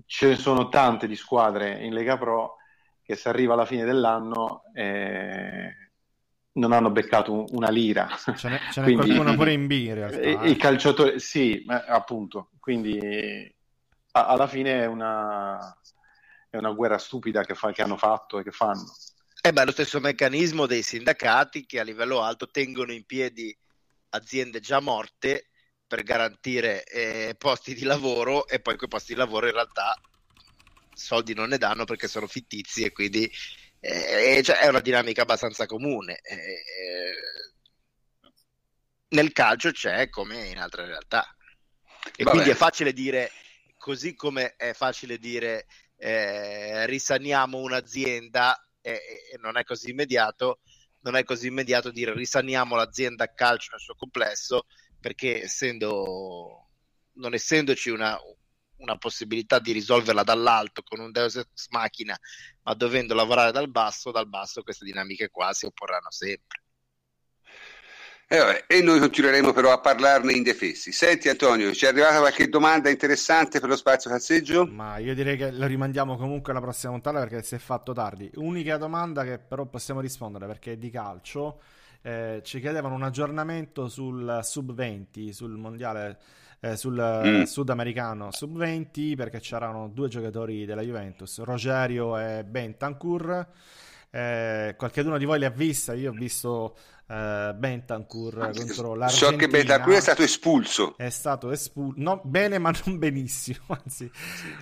ce 0.06 0.28
ne 0.28 0.36
sono 0.36 0.68
tante 0.68 1.08
di 1.08 1.16
squadre 1.16 1.84
in 1.84 1.92
Lega 1.92 2.16
Pro 2.16 2.57
che 3.08 3.16
se 3.16 3.30
arriva 3.30 3.54
alla 3.54 3.64
fine 3.64 3.86
dell'anno 3.86 4.64
eh, 4.74 5.72
non 6.58 6.72
hanno 6.72 6.90
beccato 6.90 7.32
un- 7.32 7.46
una 7.52 7.70
lira. 7.70 8.06
Ce 8.36 8.48
n'è, 8.50 8.60
ce 8.70 8.80
n'è 8.80 8.84
Quindi- 8.84 9.06
qualcuno 9.14 9.34
pure 9.34 9.52
in 9.52 9.66
B 9.66 9.70
in 9.70 9.94
realtà. 9.94 10.20
I, 10.20 10.38
eh. 10.44 10.50
i 10.50 10.56
calciatori, 10.56 11.18
sì, 11.18 11.62
ma- 11.64 11.84
appunto, 11.86 12.50
quindi 12.60 13.50
a- 14.12 14.26
alla 14.26 14.46
fine 14.46 14.82
è 14.82 14.84
una, 14.84 15.58
è 16.50 16.58
una 16.58 16.72
guerra 16.72 16.98
stupida 16.98 17.44
che, 17.44 17.54
fa- 17.54 17.72
che 17.72 17.80
hanno 17.80 17.96
fatto 17.96 18.40
e 18.40 18.42
che 18.42 18.50
fanno. 18.50 18.84
Eh 19.40 19.52
beh, 19.54 19.64
lo 19.64 19.72
stesso 19.72 20.00
meccanismo 20.00 20.66
dei 20.66 20.82
sindacati 20.82 21.64
che 21.64 21.80
a 21.80 21.84
livello 21.84 22.20
alto 22.20 22.46
tengono 22.50 22.92
in 22.92 23.06
piedi 23.06 23.56
aziende 24.10 24.60
già 24.60 24.80
morte 24.80 25.48
per 25.86 26.02
garantire 26.02 26.84
eh, 26.84 27.34
posti 27.38 27.72
di 27.72 27.84
lavoro 27.84 28.46
e 28.46 28.60
poi 28.60 28.76
quei 28.76 28.90
posti 28.90 29.14
di 29.14 29.18
lavoro 29.18 29.46
in 29.46 29.52
realtà 29.54 29.98
soldi 30.98 31.34
non 31.34 31.48
ne 31.48 31.58
danno 31.58 31.84
perché 31.84 32.08
sono 32.08 32.26
fittizi 32.26 32.82
e 32.84 32.92
quindi 32.92 33.30
eh, 33.80 34.40
cioè, 34.42 34.58
è 34.58 34.68
una 34.68 34.80
dinamica 34.80 35.22
abbastanza 35.22 35.66
comune. 35.66 36.20
Eh, 36.22 37.14
nel 39.10 39.32
calcio 39.32 39.70
c'è 39.70 40.08
come 40.08 40.48
in 40.48 40.58
altre 40.58 40.86
realtà. 40.86 41.24
E 42.16 42.24
Vabbè. 42.24 42.30
quindi 42.30 42.50
è 42.50 42.54
facile 42.54 42.92
dire, 42.92 43.30
così 43.76 44.14
come 44.14 44.56
è 44.56 44.72
facile 44.72 45.18
dire 45.18 45.66
eh, 45.96 46.86
risaniamo 46.86 47.58
un'azienda 47.58 48.68
e, 48.80 48.92
e, 49.32 49.38
non 49.38 49.56
è 49.56 49.64
così 49.64 49.90
immediato, 49.90 50.60
non 51.00 51.16
è 51.16 51.24
così 51.24 51.46
immediato 51.46 51.90
dire 51.90 52.12
risaniamo 52.12 52.76
l'azienda 52.76 53.32
calcio 53.32 53.70
nel 53.72 53.80
suo 53.80 53.94
complesso, 53.94 54.66
perché 55.00 55.42
essendo, 55.44 56.68
non 57.14 57.34
essendoci 57.34 57.90
una, 57.90 58.18
una 58.78 58.96
possibilità 58.96 59.58
di 59.58 59.72
risolverla 59.72 60.22
dall'alto 60.22 60.82
con 60.82 61.00
un 61.00 61.10
Deus 61.10 61.36
Ex 61.36 61.68
Machina, 61.70 62.18
ma 62.62 62.74
dovendo 62.74 63.14
lavorare 63.14 63.52
dal 63.52 63.70
basso, 63.70 64.10
dal 64.10 64.28
basso 64.28 64.62
queste 64.62 64.84
dinamiche 64.84 65.30
qua 65.30 65.52
si 65.52 65.66
opporranno 65.66 66.10
sempre. 66.10 66.62
E, 68.30 68.36
eh, 68.36 68.38
vabbè, 68.40 68.64
e, 68.66 68.82
noi 68.82 68.98
continueremo 69.00 69.54
però 69.54 69.72
a 69.72 69.80
parlarne 69.80 70.34
indefessi. 70.34 70.92
Senti 70.92 71.30
Antonio, 71.30 71.72
ci 71.72 71.86
è 71.86 71.88
arrivata 71.88 72.18
qualche 72.18 72.50
domanda 72.50 72.90
interessante 72.90 73.58
per 73.58 73.70
lo 73.70 73.76
spazio 73.76 74.10
cazzeggio? 74.10 74.66
Ma 74.66 74.98
io 74.98 75.14
direi 75.14 75.38
che 75.38 75.50
la 75.50 75.66
rimandiamo 75.66 76.18
comunque 76.18 76.52
alla 76.52 76.60
prossima 76.60 76.92
puntata 76.92 77.20
perché 77.20 77.42
si 77.42 77.54
è 77.54 77.58
fatto 77.58 77.94
tardi. 77.94 78.30
Unica 78.34 78.76
domanda 78.76 79.24
che 79.24 79.38
però 79.38 79.64
possiamo 79.64 80.00
rispondere 80.00 80.46
perché 80.46 80.72
è 80.72 80.76
di 80.76 80.90
calcio. 80.90 81.58
Eh, 82.02 82.42
ci 82.44 82.60
chiedevano 82.60 82.94
un 82.96 83.02
aggiornamento 83.02 83.88
sul 83.88 84.40
sub 84.42 84.74
20, 84.74 85.32
sul 85.32 85.56
mondiale, 85.56 86.18
eh, 86.60 86.76
sul 86.76 87.22
mm. 87.24 87.42
sudamericano 87.42 88.30
sub 88.32 88.56
20 88.56 89.14
perché 89.14 89.40
c'erano 89.40 89.88
due 89.88 90.08
giocatori 90.08 90.64
della 90.64 90.82
Juventus, 90.82 91.40
Rogerio 91.42 92.18
e 92.18 92.44
Bentancur. 92.44 93.46
Eh, 94.10 94.74
qualcuno 94.76 95.18
di 95.18 95.24
voi 95.24 95.38
li 95.38 95.44
ha 95.44 95.50
viste? 95.50 95.94
Io 95.94 96.10
ho 96.10 96.14
visto 96.14 96.76
uh, 97.08 97.54
Bentancur 97.54 98.50
contro 98.54 98.94
l'Argentina. 98.94 99.30
So 99.30 99.36
che 99.36 99.48
Bentancur 99.48 99.94
è 99.94 100.00
stato 100.00 100.22
espulso. 100.22 100.96
È 100.96 101.08
stato 101.08 101.50
espulso, 101.50 102.00
no, 102.00 102.20
bene 102.24 102.58
ma 102.58 102.72
non 102.84 102.98
benissimo, 102.98 103.64
anzi, 103.84 104.10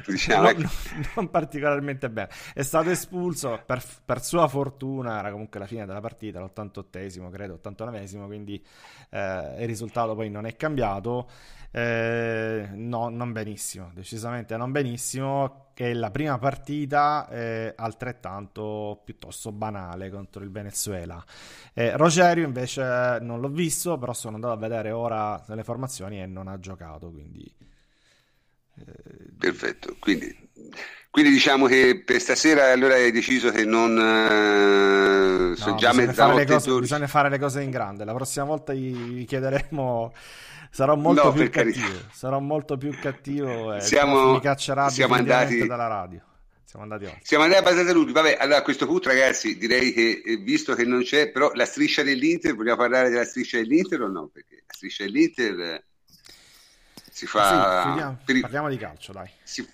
diciamo 0.07 0.53
non, 0.53 0.71
non, 1.15 1.31
particolarmente 1.31 2.09
bene. 2.11 2.29
È 2.55 2.63
stato 2.63 2.91
espulso, 2.91 3.61
per, 3.67 3.83
per, 4.05 4.23
sua 4.23 4.49
fortuna, 4.49 5.19
era 5.19 5.31
comunque 5.31 5.61
la 5.61 5.67
fine 5.67 5.87
della 5.87 6.01
partita, 6.01 6.41
l'88esimo, 6.41 7.31
credo, 7.31 7.61
89esimo, 7.63 8.27
quindi 8.27 8.65
eh, 9.11 9.57
il 9.59 9.67
risultato 9.67 10.15
poi 10.15 10.31
non 10.31 10.47
è 10.47 10.57
cambiato. 10.57 11.29
Eh, 11.73 12.69
no, 12.73 13.09
non 13.09 13.33
benissimo, 13.33 13.91
decisamente 13.93 14.57
non 14.57 14.71
benissimo. 14.73 15.66
Che 15.77 15.93
la 15.93 16.11
prima 16.11 16.39
partita 16.39 17.29
è 17.29 17.75
altrettanto 17.77 19.03
piuttosto 19.05 19.53
banale 19.53 20.09
contro 20.09 20.43
il 20.43 20.51
Venezuela. 20.51 21.23
Eh, 21.75 21.95
Rogerio 21.99 22.47
invece 22.47 23.19
non 23.21 23.41
l'ho 23.41 23.51
visto, 23.51 23.99
però 23.99 24.15
sono 24.15 24.37
andato 24.37 24.55
a 24.55 24.57
vedere 24.57 24.91
ora 24.91 25.39
le 25.49 25.65
formazioni 25.65 26.23
e 26.23 26.25
non 26.25 26.49
ha 26.49 26.59
giocato. 26.59 27.11
Quindi, 27.11 27.55
eh... 28.79 28.85
Perfetto, 29.39 29.97
quindi, 29.99 30.35
quindi, 31.11 31.31
diciamo 31.31 31.67
che 31.67 32.03
per 32.03 32.21
stasera 32.21 32.73
allora 32.73 32.95
hai 32.95 33.13
deciso 33.13 33.51
che 33.51 33.67
non... 33.67 33.99
Eh, 33.99 35.63
no, 35.63 35.75
già 35.75 35.91
bisogna, 35.91 36.13
fare 36.15 36.47
cose, 36.47 36.79
bisogna 36.79 37.07
fare 37.07 37.29
le 37.29 37.39
cose 37.39 37.61
in 37.61 37.69
grande. 37.69 38.07
La 38.07 38.15
prossima 38.15 38.47
volta 38.47 38.73
gli 38.73 39.27
chiederemo 39.27 40.15
sarò 40.77 40.95
molto 40.95 41.25
no, 41.25 41.33
più 41.33 41.49
cattivo. 41.49 41.87
Carità. 41.87 42.09
Sarò 42.13 42.39
molto 42.39 42.77
più 42.77 42.99
cattivo 42.99 43.73
e 43.73 43.81
siamo, 43.81 44.33
mi 44.33 44.41
caccerà 44.41 44.91
siamo 44.91 45.15
andati 45.15 45.67
dalla 45.67 45.87
radio. 45.87 46.23
Siamo 46.65 46.85
andati 46.85 47.05
oltre. 47.07 47.21
Siamo 47.23 47.45
andati 47.45 47.63
abbastanza 47.63 47.93
lunghi. 47.93 48.13
Vabbè, 48.13 48.37
allora 48.39 48.59
a 48.59 48.63
questo 48.63 48.87
punto, 48.87 49.09
ragazzi, 49.09 49.57
direi 49.57 49.93
che 49.95 50.23
eh, 50.23 50.37
visto 50.37 50.75
che 50.75 50.85
non 50.85 51.03
c'è, 51.03 51.31
però 51.31 51.51
la 51.55 51.65
striscia 51.65 52.03
dell'Inter, 52.03 52.55
vogliamo 52.55 52.77
parlare 52.77 53.09
della 53.09 53.25
striscia 53.25 53.57
dell'Inter 53.57 54.03
o 54.03 54.09
no? 54.09 54.29
Perché 54.31 54.65
la 54.67 54.75
striscia 54.75 55.05
dell'Inter 55.05 55.61
eh, 55.61 55.85
si 57.11 57.27
fa. 57.27 57.83
Sì, 57.83 57.89
vediamo, 57.89 58.19
peri... 58.23 58.41
Parliamo 58.41 58.69
di 58.69 58.77
calcio, 58.77 59.13
dai. 59.13 59.31
Si, 59.45 59.67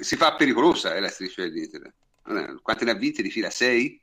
si 0.00 0.16
fa 0.16 0.34
pericolosa 0.34 0.94
eh, 0.94 1.00
la 1.00 1.08
striscia 1.08 1.42
dell'Inter. 1.42 1.92
Quante 2.60 2.84
ne 2.84 2.90
ha 2.90 2.94
vinte 2.94 3.22
di 3.22 3.30
fila? 3.30 3.48
Sei? 3.48 3.98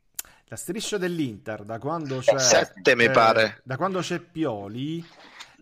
La 0.45 0.55
striscia 0.55 0.97
dell'Inter, 0.97 1.63
da 1.63 1.77
quando 1.77 2.19
c'è. 2.19 2.39
Sette, 2.39 2.95
mi 2.95 3.11
pare. 3.11 3.61
Da 3.63 3.77
quando 3.77 3.99
c'è 3.99 4.19
Pioli 4.19 5.05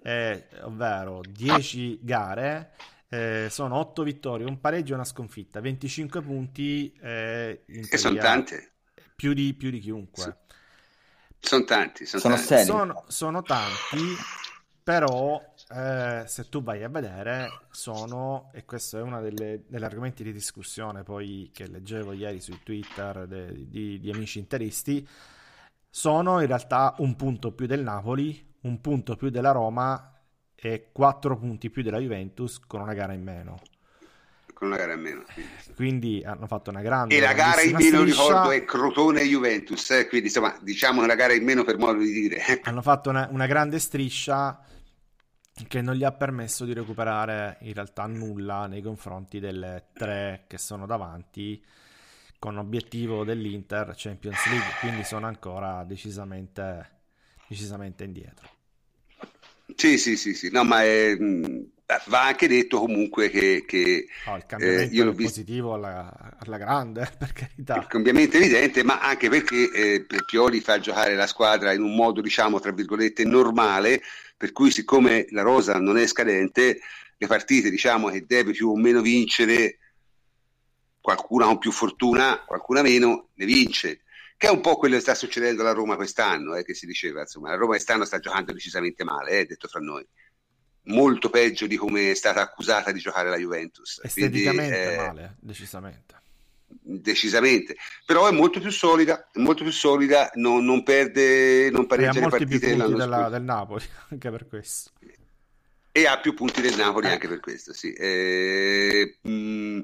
eh, 0.04 0.48
ovvero 0.62 1.22
10 1.22 2.00
gare, 2.02 2.72
eh, 3.10 3.48
sono 3.50 3.78
8 3.78 4.04
vittorie, 4.04 4.46
un 4.46 4.60
pareggio 4.60 4.94
e 4.94 4.96
una 4.96 5.06
sconfitta, 5.06 5.62
25 5.62 6.22
punti. 6.22 6.94
Eh, 7.02 7.64
e 7.66 7.98
sono 7.98 8.18
tante. 8.18 8.74
Più 9.16 9.34
di, 9.34 9.54
più 9.54 9.70
di 9.70 9.80
chiunque. 9.80 10.24
Sì. 10.24 10.46
Sono 11.40 11.64
tanti, 11.64 12.06
sono, 12.06 12.22
sono, 12.22 12.36
tanti. 12.36 12.66
Sono, 12.66 13.04
sono 13.08 13.42
tanti, 13.42 14.16
però 14.84 15.42
eh, 15.70 16.24
se 16.26 16.50
tu 16.50 16.64
vai 16.64 16.84
a 16.84 16.90
vedere 16.90 17.48
sono, 17.72 18.50
e 18.54 18.66
questo 18.66 18.98
è 18.98 19.02
uno 19.02 19.22
delle, 19.22 19.64
degli 19.68 19.84
argomenti 19.84 20.24
di 20.24 20.34
discussione 20.34 21.04
poi 21.04 21.52
che 21.54 21.68
leggevo 21.68 22.14
ieri 22.14 22.42
sui 22.42 22.60
Twitter 22.64 23.28
de, 23.28 23.68
di, 23.68 24.00
di 24.00 24.10
amici 24.12 24.40
interisti, 24.40 25.08
sono 25.90 26.42
in 26.42 26.48
realtà 26.48 26.96
un 27.00 27.16
punto 27.16 27.52
più 27.54 27.66
del 27.66 27.82
Napoli, 27.82 28.56
un 28.68 28.82
punto 28.82 29.16
più 29.16 29.30
della 29.30 29.52
Roma 29.52 30.14
e 30.56 30.90
quattro 30.92 31.38
punti 31.38 31.70
più 31.70 31.82
della 31.84 32.00
Juventus 32.00 32.60
con 32.60 32.82
una 32.82 32.94
gara 32.94 33.14
in 33.14 33.24
meno. 33.24 33.60
Con 34.54 34.68
una 34.68 34.78
gara 34.78 34.94
in 34.94 35.02
meno. 35.02 35.24
Sì. 35.34 35.74
Quindi 35.76 36.24
hanno 36.26 36.48
fatto 36.48 36.72
una 36.72 36.82
grande... 36.82 37.16
E 37.16 37.20
la 37.20 37.34
gara 37.34 37.62
in 37.62 37.76
meno, 37.76 38.00
striscia. 38.00 38.24
ricordo, 38.24 38.52
è 38.52 38.66
Crotone 38.66 39.22
e 39.22 39.26
Juventus, 39.26 39.90
eh? 39.92 40.08
quindi 40.08 40.28
insomma 40.28 40.58
diciamo 40.62 41.04
una 41.04 41.16
gara 41.16 41.34
in 41.34 41.44
meno 41.44 41.64
per 41.64 41.78
modo 41.78 42.00
di 42.00 42.12
dire. 42.12 42.42
hanno 42.64 42.82
fatto 42.82 43.10
una, 43.10 43.28
una 43.30 43.46
grande 43.46 43.78
striscia 43.78 44.60
che 45.68 45.82
non 45.82 45.96
gli 45.96 46.04
ha 46.04 46.12
permesso 46.12 46.66
di 46.66 46.74
recuperare 46.74 47.58
in 47.62 47.74
realtà 47.74 48.06
nulla 48.06 48.68
nei 48.68 48.82
confronti 48.82 49.40
delle 49.40 49.88
tre 49.94 50.46
che 50.48 50.58
sono 50.58 50.86
davanti 50.86 51.64
con 52.40 52.58
obiettivo 52.58 53.24
dell'Inter 53.24 53.94
Champions 53.96 54.46
League, 54.48 54.74
quindi 54.80 55.04
sono 55.04 55.26
ancora 55.26 55.84
decisamente, 55.84 57.00
decisamente 57.48 58.04
indietro. 58.04 58.57
Sì, 59.76 59.98
sì, 59.98 60.16
sì, 60.16 60.34
sì, 60.34 60.50
no, 60.50 60.64
ma 60.64 60.84
è, 60.84 61.16
va 62.08 62.26
anche 62.26 62.48
detto 62.48 62.80
comunque 62.80 63.30
che, 63.30 63.64
che 63.66 64.08
no, 64.26 64.36
il 64.36 64.46
cambiamento 64.46 64.94
eh, 64.94 64.96
io 64.96 65.04
l'ho 65.06 65.12
visto... 65.12 65.42
positivo 65.42 65.74
alla, 65.74 66.36
alla, 66.40 66.58
grande, 66.58 67.10
per 67.18 67.34
carità. 67.34 67.78
Il 67.78 67.88
cambiamento 67.88 68.38
evidente, 68.38 68.84
ma 68.84 69.00
anche 69.00 69.30
perché 69.30 69.72
eh, 69.72 70.06
Pioli 70.26 70.60
fa 70.60 70.80
giocare 70.80 71.16
la 71.16 71.28
squadra 71.28 71.74
in 71.74 71.82
un 71.82 71.96
modo, 71.96 72.22
diciamo, 72.22 72.60
tra 72.60 72.72
virgolette, 72.72 73.24
normale, 73.24 74.02
per 74.36 74.52
cui 74.52 74.72
siccome 74.72 75.28
la 75.32 75.42
rosa 75.42 75.80
non 75.80 75.98
è 75.98 76.06
scadente, 76.08 76.80
le 77.18 77.28
partite, 77.28 77.70
diciamo, 77.70 78.10
che 78.10 78.26
deve 78.26 78.52
più 78.52 78.70
o 78.70 78.76
meno 78.76 79.02
vincere 79.02 79.80
qualcuna 81.00 81.46
con 81.46 81.58
più 81.58 81.72
fortuna, 81.72 82.44
qualcuna 82.46 82.82
meno, 82.82 83.30
ne 83.36 83.46
vince. 83.46 84.02
Che 84.38 84.48
è 84.48 84.52
un 84.52 84.62
po' 84.62 84.76
quello 84.78 84.96
che 84.96 85.02
sta 85.02 85.16
succedendo 85.16 85.62
alla 85.62 85.72
Roma 85.72 85.96
quest'anno, 85.96 86.56
eh, 86.56 86.64
che 86.64 86.76
si 86.76 86.86
diceva, 86.86 87.22
insomma, 87.22 87.50
la 87.50 87.56
Roma 87.56 87.74
quest'anno 87.74 88.06
sta 88.06 88.20
giocando 88.20 88.54
decisamente 88.54 89.04
male, 89.04 89.40
eh, 89.40 89.46
detto 89.46 89.68
fra 89.68 89.80
noi. 89.80 90.08
Molto 90.84 91.30
peggio 91.30 91.66
di 91.68 91.76
come 91.76 92.12
è 92.12 92.14
stata 92.14 92.42
accusata 92.42 92.92
di 92.92 93.00
giocare 93.00 93.30
la 93.30 93.38
Juventus. 93.38 94.00
Esteticamente 94.04 94.76
Quindi, 94.76 94.94
eh, 94.94 94.98
male, 94.98 95.36
decisamente. 95.40 96.16
Decisamente, 96.68 97.76
però 98.06 98.28
è 98.28 98.32
molto 98.32 98.60
più 98.60 98.70
solida, 98.72 99.28
molto 99.36 99.64
più 99.64 99.72
solida, 99.72 100.30
non, 100.36 100.64
non 100.64 100.84
perde, 100.84 101.70
non 101.72 101.86
pareggia 101.86 102.20
le 102.20 102.28
partite 102.28 102.76
della, 102.76 103.30
del 103.30 103.44
Napoli, 103.44 103.86
anche 104.10 104.30
per 104.30 104.48
questo 104.48 104.92
e 105.98 106.06
ha 106.06 106.20
più 106.20 106.36
punti 106.36 106.62
del 106.62 106.76
Napoli 106.76 107.08
eh. 107.08 107.12
anche 107.12 107.28
per 107.28 107.40
questo, 107.40 107.74
sì. 107.74 107.92
Eh, 107.92 109.18
mh, 109.20 109.32
mm, 109.32 109.80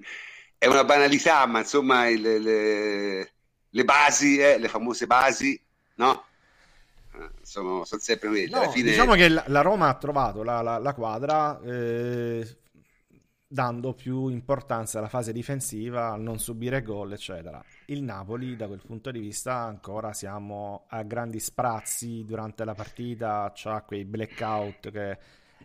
è 0.60 0.68
una 0.68 0.84
banalità, 0.84 1.44
ma 1.48 1.60
insomma 1.60 2.08
il, 2.08 2.22
le, 2.22 3.34
le, 3.74 3.84
basi, 3.84 4.38
eh, 4.38 4.58
le 4.58 4.68
famose 4.68 5.06
basi, 5.08 5.60
no? 5.96 6.26
Eh, 7.14 7.30
sono, 7.42 7.84
sono 7.86 8.02
sempre 8.02 8.30
quelle. 8.30 8.50
No, 8.50 8.70
fine... 8.70 8.90
Diciamo 8.90 9.14
che 9.14 9.30
la, 9.30 9.62
Roma 9.62 9.90
ha 9.90 9.96
trovato 9.96 10.44
la, 10.44 10.62
la, 10.62 10.78
la 10.78 10.94
quadra 10.94 11.60
eh, 11.62 12.58
dando 13.48 13.94
più 13.94 14.28
importanza 14.28 15.00
alla 15.00 15.10
fase 15.10 15.32
difensiva, 15.32 16.12
al 16.12 16.22
non 16.22 16.40
subire 16.40 16.82
gol, 16.84 17.14
eccetera. 17.14 17.64
Il 17.86 18.04
Napoli, 18.04 18.56
da 18.56 18.68
quel 18.68 18.82
punto 18.86 19.12
di 19.12 19.20
vista, 19.20 19.56
ancora 19.56 20.14
siamo 20.14 20.86
a 20.90 21.02
grandi 21.04 21.40
sprazzi 21.40 22.24
durante 22.26 22.66
la 22.66 22.76
partita, 22.76 23.52
c'ha 23.56 23.82
quei 23.82 24.06
blackout 24.06 24.92
che 24.92 25.18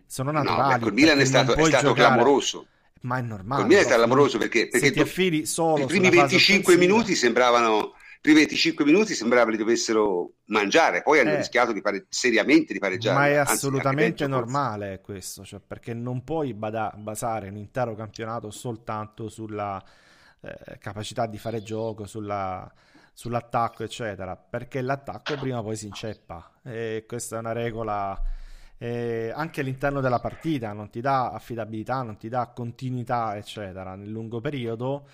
sono 0.07 0.31
naturali. 0.31 0.69
No, 0.69 0.77
ecco, 0.77 0.87
il 0.89 0.95
Milan 0.95 1.19
è 1.19 1.25
stato, 1.25 1.55
è 1.55 1.65
stato 1.65 1.93
clamoroso 1.93 2.67
ma 3.03 3.19
è 3.19 3.23
normale. 3.23 3.67
Per 3.67 3.77
me 3.77 3.81
è 3.81 3.87
clamoroso 3.87 4.39
perché, 4.39 4.69
perché 4.69 4.91
ti 4.91 5.01
affidi 5.01 5.47
solo 5.47 5.85
i 5.85 5.87
primi 5.87 6.11
25 6.11 6.77
minuti 6.77 7.15
sembravano, 7.15 7.95
primi 8.21 8.39
25 8.39 8.85
minuti 8.85 9.15
sembrava 9.15 9.51
li 9.51 9.57
dovessero 9.57 10.33
mangiare, 10.47 11.03
poi 11.03 11.21
hanno 11.21 11.31
eh, 11.31 11.37
rischiato 11.37 11.73
di 11.73 11.81
fare 11.81 12.07
seriamente 12.09 12.73
di 12.73 12.79
pareggiare. 12.79 13.17
Ma 13.17 13.29
è 13.29 13.35
anzi, 13.35 13.53
assolutamente 13.53 14.27
normale 14.27 14.87
forse. 14.87 15.01
questo, 15.03 15.45
cioè, 15.45 15.61
perché 15.61 15.95
non 15.95 16.25
puoi 16.25 16.55
bada- 16.55 16.93
basare 16.97 17.49
un 17.49 17.57
intero 17.57 17.95
campionato 17.95 18.51
soltanto 18.51 19.29
sulla 19.29 19.83
eh, 20.41 20.79
capacità 20.79 21.27
di 21.27 21.39
fare 21.39 21.63
gioco, 21.63 22.07
sulla, 22.07 22.71
sull'attacco, 23.13 23.85
eccetera, 23.85 24.37
perché 24.37 24.81
l'attacco 24.81 25.37
prima 25.37 25.59
o 25.59 25.63
poi 25.63 25.77
si 25.77 25.87
inceppa 25.87 26.61
e 26.63 27.05
questa 27.07 27.37
è 27.37 27.39
una 27.39 27.53
regola 27.53 28.21
eh, 28.79 29.33
anche 29.35 29.61
all'interno 29.61 30.01
della 30.01 30.21
partita, 30.21 30.73
non 30.73 30.91
ti 30.91 31.01
dà 31.01 31.31
affidabilità, 31.31 32.03
non 32.03 32.17
ti 32.17 32.29
dà 32.29 32.47
continuità, 32.55 33.37
eccetera, 33.37 33.95
nel 33.95 34.09
lungo 34.09 34.41
periodo 34.41 35.07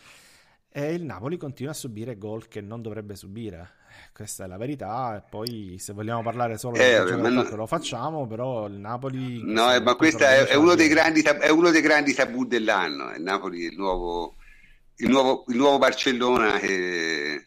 e 0.77 0.93
il 0.93 1.05
Napoli 1.05 1.37
continua 1.37 1.71
a 1.71 1.75
subire 1.75 2.19
gol 2.19 2.49
che 2.49 2.61
non 2.61 2.83
dovrebbe 2.83 3.15
subire. 3.15 3.75
Questa 4.13 4.43
è 4.43 4.49
la 4.49 4.57
verità. 4.57 5.17
E 5.17 5.23
poi, 5.31 5.77
se 5.79 5.93
vogliamo 5.93 6.21
parlare 6.21 6.59
solo 6.59 6.75
eh, 6.75 7.05
del 7.05 7.17
non... 7.17 7.49
lo 7.49 7.67
facciamo, 7.67 8.27
però 8.27 8.67
il 8.67 8.75
Napoli. 8.75 9.41
No, 9.45 9.73
eh, 9.73 9.81
ma 9.81 9.95
questo 9.95 10.25
è, 10.25 10.47
è, 10.47 10.57
uno 10.57 10.75
tab- 10.75 11.39
è, 11.39 11.49
uno 11.49 11.71
dei 11.71 11.81
grandi 11.81 12.13
tabù 12.13 12.45
dell'anno. 12.45 13.15
Il 13.15 13.23
Napoli, 13.23 13.67
il 13.67 13.77
nuovo, 13.77 14.35
il 14.97 15.09
nuovo, 15.11 15.45
il 15.47 15.57
nuovo 15.57 15.79
Barcellona. 15.79 16.59
Che 16.59 17.47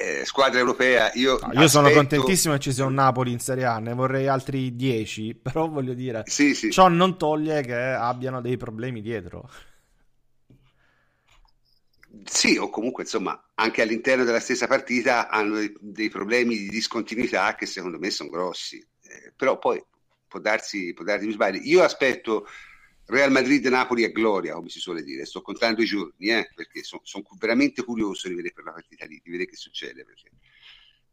eh, 0.00 0.24
squadra 0.24 0.58
europea. 0.58 1.10
Io, 1.14 1.38
no, 1.52 1.60
io 1.60 1.68
sono 1.68 1.90
contentissimo 1.90 2.54
che 2.54 2.60
ci 2.60 2.72
sia 2.72 2.86
un 2.86 2.94
Napoli 2.94 3.32
in 3.32 3.38
Serie 3.38 3.66
A, 3.66 3.78
ne 3.78 3.92
vorrei 3.92 4.28
altri 4.28 4.74
10, 4.74 5.34
però 5.42 5.68
voglio 5.68 5.92
dire, 5.92 6.22
sì, 6.26 6.54
sì. 6.54 6.70
ciò 6.70 6.88
non 6.88 7.18
toglie 7.18 7.62
che 7.62 7.74
abbiano 7.74 8.40
dei 8.40 8.56
problemi 8.56 9.02
dietro. 9.02 9.48
Sì, 12.24 12.56
o 12.56 12.70
comunque 12.70 13.04
insomma 13.04 13.50
anche 13.54 13.82
all'interno 13.82 14.24
della 14.24 14.40
stessa 14.40 14.66
partita 14.66 15.28
hanno 15.28 15.56
dei, 15.56 15.72
dei 15.78 16.08
problemi 16.08 16.56
di 16.56 16.68
discontinuità 16.68 17.54
che 17.54 17.66
secondo 17.66 17.98
me 17.98 18.10
sono 18.10 18.30
grossi, 18.30 18.78
eh, 18.78 19.32
però 19.36 19.58
poi 19.58 19.80
può 20.26 20.40
darsi, 20.40 20.92
può 20.92 21.04
darsi 21.04 21.26
mi 21.26 21.32
sbaglio. 21.32 21.60
Io 21.62 21.82
aspetto 21.82 22.46
Real 23.10 23.30
Madrid-Napoli 23.30 24.04
a 24.04 24.10
gloria, 24.10 24.54
come 24.54 24.68
si 24.68 24.78
suole 24.78 25.02
dire. 25.02 25.26
Sto 25.26 25.42
contando 25.42 25.82
i 25.82 25.86
giorni, 25.86 26.28
eh, 26.28 26.50
perché 26.54 26.82
sono 26.82 27.02
son 27.04 27.22
veramente 27.38 27.84
curioso 27.84 28.28
di 28.28 28.34
vedere 28.34 28.54
per 28.54 28.64
la 28.64 28.72
partita 28.72 29.04
lì, 29.04 29.20
di 29.22 29.30
vedere 29.30 29.50
che 29.50 29.56
succede. 29.56 30.06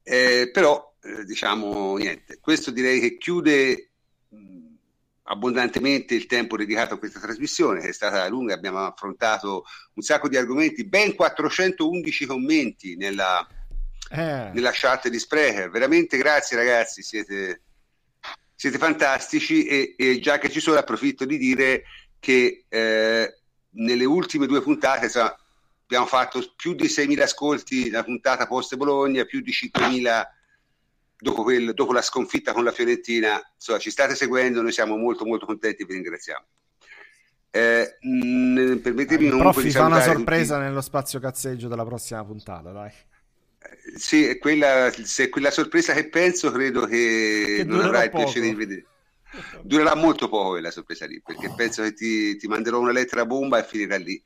Eh, 0.04 0.50
però, 0.54 0.96
eh, 1.02 1.26
diciamo, 1.26 1.98
niente. 1.98 2.40
Questo 2.40 2.72
direi 2.72 3.00
che 3.00 3.18
chiude 3.18 3.92
mh, 4.30 4.76
abbondantemente 5.24 6.16
il 6.16 6.28
tempo 6.28 6.56
dedicato 6.56 6.94
a 6.94 7.00
questa 7.00 7.20
trasmissione, 7.20 7.82
che 7.82 7.90
è 7.90 7.94
stata 7.94 8.28
lunga. 8.30 8.54
Abbiamo 8.54 8.86
affrontato 8.86 9.66
un 9.96 10.04
sacco 10.04 10.30
di 10.30 10.38
argomenti, 10.38 10.86
ben 10.86 11.16
411 11.16 12.26
commenti 12.26 12.96
nella, 12.96 13.46
eh. 14.12 14.52
nella 14.54 14.72
chat 14.72 15.10
di 15.10 15.20
Sprecher. 15.20 15.70
Veramente 15.70 16.18
grazie, 16.18 16.56
ragazzi. 16.56 17.02
Siete 17.02 17.64
siete 18.58 18.80
fantastici 18.80 19.68
e, 19.68 19.94
e, 19.96 20.20
già 20.20 20.40
che 20.40 20.50
ci 20.50 20.60
sono 20.60 20.80
approfitto 20.80 21.26
di 21.26 21.38
dire 21.38 21.84
che 22.20 22.66
eh, 22.68 23.38
nelle 23.70 24.04
ultime 24.04 24.48
due 24.48 24.64
puntate 24.64 25.06
insomma, 25.06 25.38
abbiamo 25.84 26.08
fatto 26.08 26.44
più 26.56 26.74
di 26.74 26.86
6.000 26.86 27.22
ascolti 27.22 27.92
la 27.92 28.04
puntata 28.04 28.48
post 28.48 28.76
Bologna, 28.76 29.26
più 29.26 29.42
di 29.42 29.52
5.000 29.52 30.24
dopo, 31.20 31.44
quel, 31.44 31.76
dopo 31.76 31.94
la 31.94 32.02
sconfitta 32.02 32.52
con 32.52 32.64
la 32.64 32.72
Fiorentina. 32.72 33.40
Insomma, 33.54 33.78
ci 33.78 33.92
state 33.92 34.16
seguendo, 34.16 34.64
noi 34.64 34.72
siamo 34.72 34.98
molto 34.98 35.24
molto 35.24 35.46
contenti 35.46 35.84
e 35.84 35.86
vi 35.86 35.94
ringraziamo. 35.94 36.46
Eh, 37.52 37.98
mh, 38.02 38.78
permettetemi 38.78 39.28
eh, 39.28 39.30
comunque 39.30 39.62
di 39.62 39.70
fa 39.70 39.86
una 39.86 40.02
sorpresa 40.02 40.56
tutti. 40.56 40.68
nello 40.68 40.82
spazio 40.82 41.20
cazzeggio 41.20 41.68
della 41.68 41.86
prossima 41.86 42.26
puntata, 42.26 42.72
dai. 42.72 42.92
Sì, 43.96 44.38
quella, 44.40 44.92
se 44.92 45.30
quella 45.30 45.52
sorpresa 45.52 45.94
che 45.94 46.10
penso, 46.10 46.52
credo 46.52 46.86
che, 46.86 47.56
che 47.58 47.64
non 47.64 47.82
avrai 47.82 48.06
il 48.06 48.12
piacere 48.12 48.48
di 48.48 48.56
vedere. 48.56 48.86
Durerà 49.62 49.96
molto 49.96 50.30
poco 50.30 50.52
quella 50.52 50.72
sorpresa 50.72 51.06
lì, 51.06 51.22
perché 51.22 51.52
penso 51.56 51.84
che 51.84 51.94
ti, 51.94 52.38
ti 52.38 52.48
manderò 52.48 52.80
una 52.80 52.92
lettera 52.92 53.26
bomba 53.26 53.60
e 53.60 53.68
finirà 53.68 53.98
lì. 53.98 54.22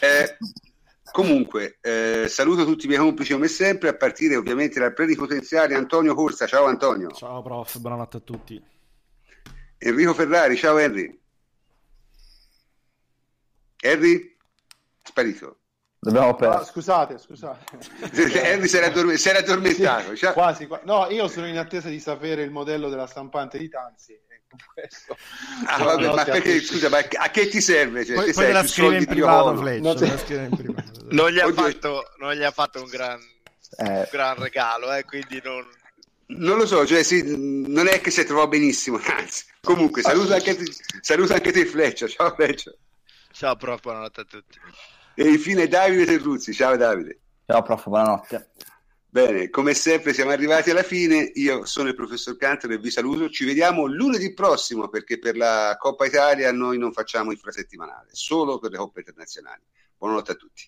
Eh, 0.00 0.36
comunque, 1.12 1.78
eh, 1.80 2.26
saluto 2.28 2.64
tutti 2.64 2.86
i 2.86 2.88
miei 2.88 3.00
complici 3.00 3.32
come 3.32 3.48
sempre, 3.48 3.90
a 3.90 3.96
partire 3.96 4.36
ovviamente 4.36 4.80
dal 4.80 4.94
plenipotenziario 4.94 5.76
Antonio 5.76 6.14
Corsa. 6.14 6.46
Ciao 6.46 6.66
Antonio. 6.66 7.10
Ciao 7.10 7.42
prof, 7.42 7.78
buonanotte 7.78 8.16
a 8.16 8.20
tutti. 8.20 8.62
Enrico 9.78 10.14
Ferrari, 10.14 10.56
ciao 10.56 10.78
Henry. 10.78 11.18
Henry? 13.82 14.36
Sparito. 15.02 15.59
Dobbiamo 16.02 16.34
no, 16.40 16.64
scusate, 16.64 17.18
scusate. 17.18 17.78
Henry 18.40 18.68
si 18.68 18.76
era, 18.78 18.86
addorm- 18.86 19.12
si 19.12 19.28
era 19.28 19.40
addormentato. 19.40 20.16
Sì, 20.16 20.26
quasi, 20.32 20.66
quasi, 20.66 20.86
No, 20.86 21.06
io 21.10 21.28
sono 21.28 21.46
in 21.46 21.58
attesa 21.58 21.90
di 21.90 22.00
sapere 22.00 22.42
il 22.42 22.50
modello 22.50 22.88
della 22.88 23.06
stampante 23.06 23.58
di 23.58 23.68
Tanzi. 23.68 24.18
Ah, 25.66 25.84
vabbè, 25.84 26.14
ma 26.14 26.24
perché, 26.24 26.58
scusa, 26.64 26.88
ma 26.88 26.98
a 26.98 27.30
che 27.30 27.48
ti 27.48 27.60
serve? 27.60 28.06
Cioè, 28.06 28.16
poi, 28.16 28.32
poi 28.32 28.46
te 28.46 28.52
la 28.52 28.66
scrive 28.66 28.96
in 28.96 29.04
privato, 29.04 29.54
Fletch, 29.58 29.82
non, 31.10 31.30
gli 31.30 31.38
ha 31.38 31.52
fatto, 31.52 32.04
non 32.18 32.32
gli 32.32 32.42
ha 32.44 32.50
fatto 32.50 32.82
un 32.82 32.88
gran, 32.88 33.20
eh. 33.76 33.84
un 33.84 34.08
gran 34.10 34.36
regalo, 34.38 34.94
eh, 34.94 35.04
quindi 35.04 35.38
non... 35.44 35.66
Non 36.28 36.56
lo 36.56 36.64
so, 36.64 36.86
cioè, 36.86 37.02
sì, 37.02 37.36
non 37.36 37.88
è 37.88 38.00
che 38.00 38.10
si 38.10 38.24
trovò 38.24 38.48
benissimo, 38.48 38.98
anzi. 39.04 39.44
Comunque, 39.60 40.00
saluta 40.00 40.36
anche, 40.36 40.56
saluta 41.00 41.34
anche 41.34 41.52
te, 41.52 41.66
Fleccia. 41.66 42.08
Ciao, 42.08 42.32
Fleccia. 42.34 42.72
Ciao, 43.32 43.54
prof, 43.56 43.82
buonanotte 43.82 44.20
a 44.22 44.24
tutti. 44.24 44.58
E 45.20 45.28
infine 45.28 45.68
Davide 45.68 46.06
Terruzzi. 46.06 46.54
Ciao 46.54 46.78
Davide. 46.78 47.20
Ciao 47.44 47.60
prof, 47.60 47.88
buonanotte. 47.88 48.52
Bene, 49.06 49.50
come 49.50 49.74
sempre 49.74 50.14
siamo 50.14 50.30
arrivati 50.30 50.70
alla 50.70 50.82
fine. 50.82 51.30
Io 51.34 51.66
sono 51.66 51.90
il 51.90 51.94
professor 51.94 52.38
Cantor 52.38 52.72
e 52.72 52.78
vi 52.78 52.90
saluto. 52.90 53.28
Ci 53.28 53.44
vediamo 53.44 53.84
lunedì 53.84 54.32
prossimo 54.32 54.88
perché 54.88 55.18
per 55.18 55.36
la 55.36 55.76
Coppa 55.78 56.06
Italia 56.06 56.50
noi 56.52 56.78
non 56.78 56.94
facciamo 56.94 57.32
infrasettimanale, 57.32 58.08
solo 58.12 58.58
per 58.58 58.70
le 58.70 58.78
coppe 58.78 59.00
internazionali. 59.00 59.60
Buonanotte 59.98 60.32
a 60.32 60.36
tutti. 60.36 60.62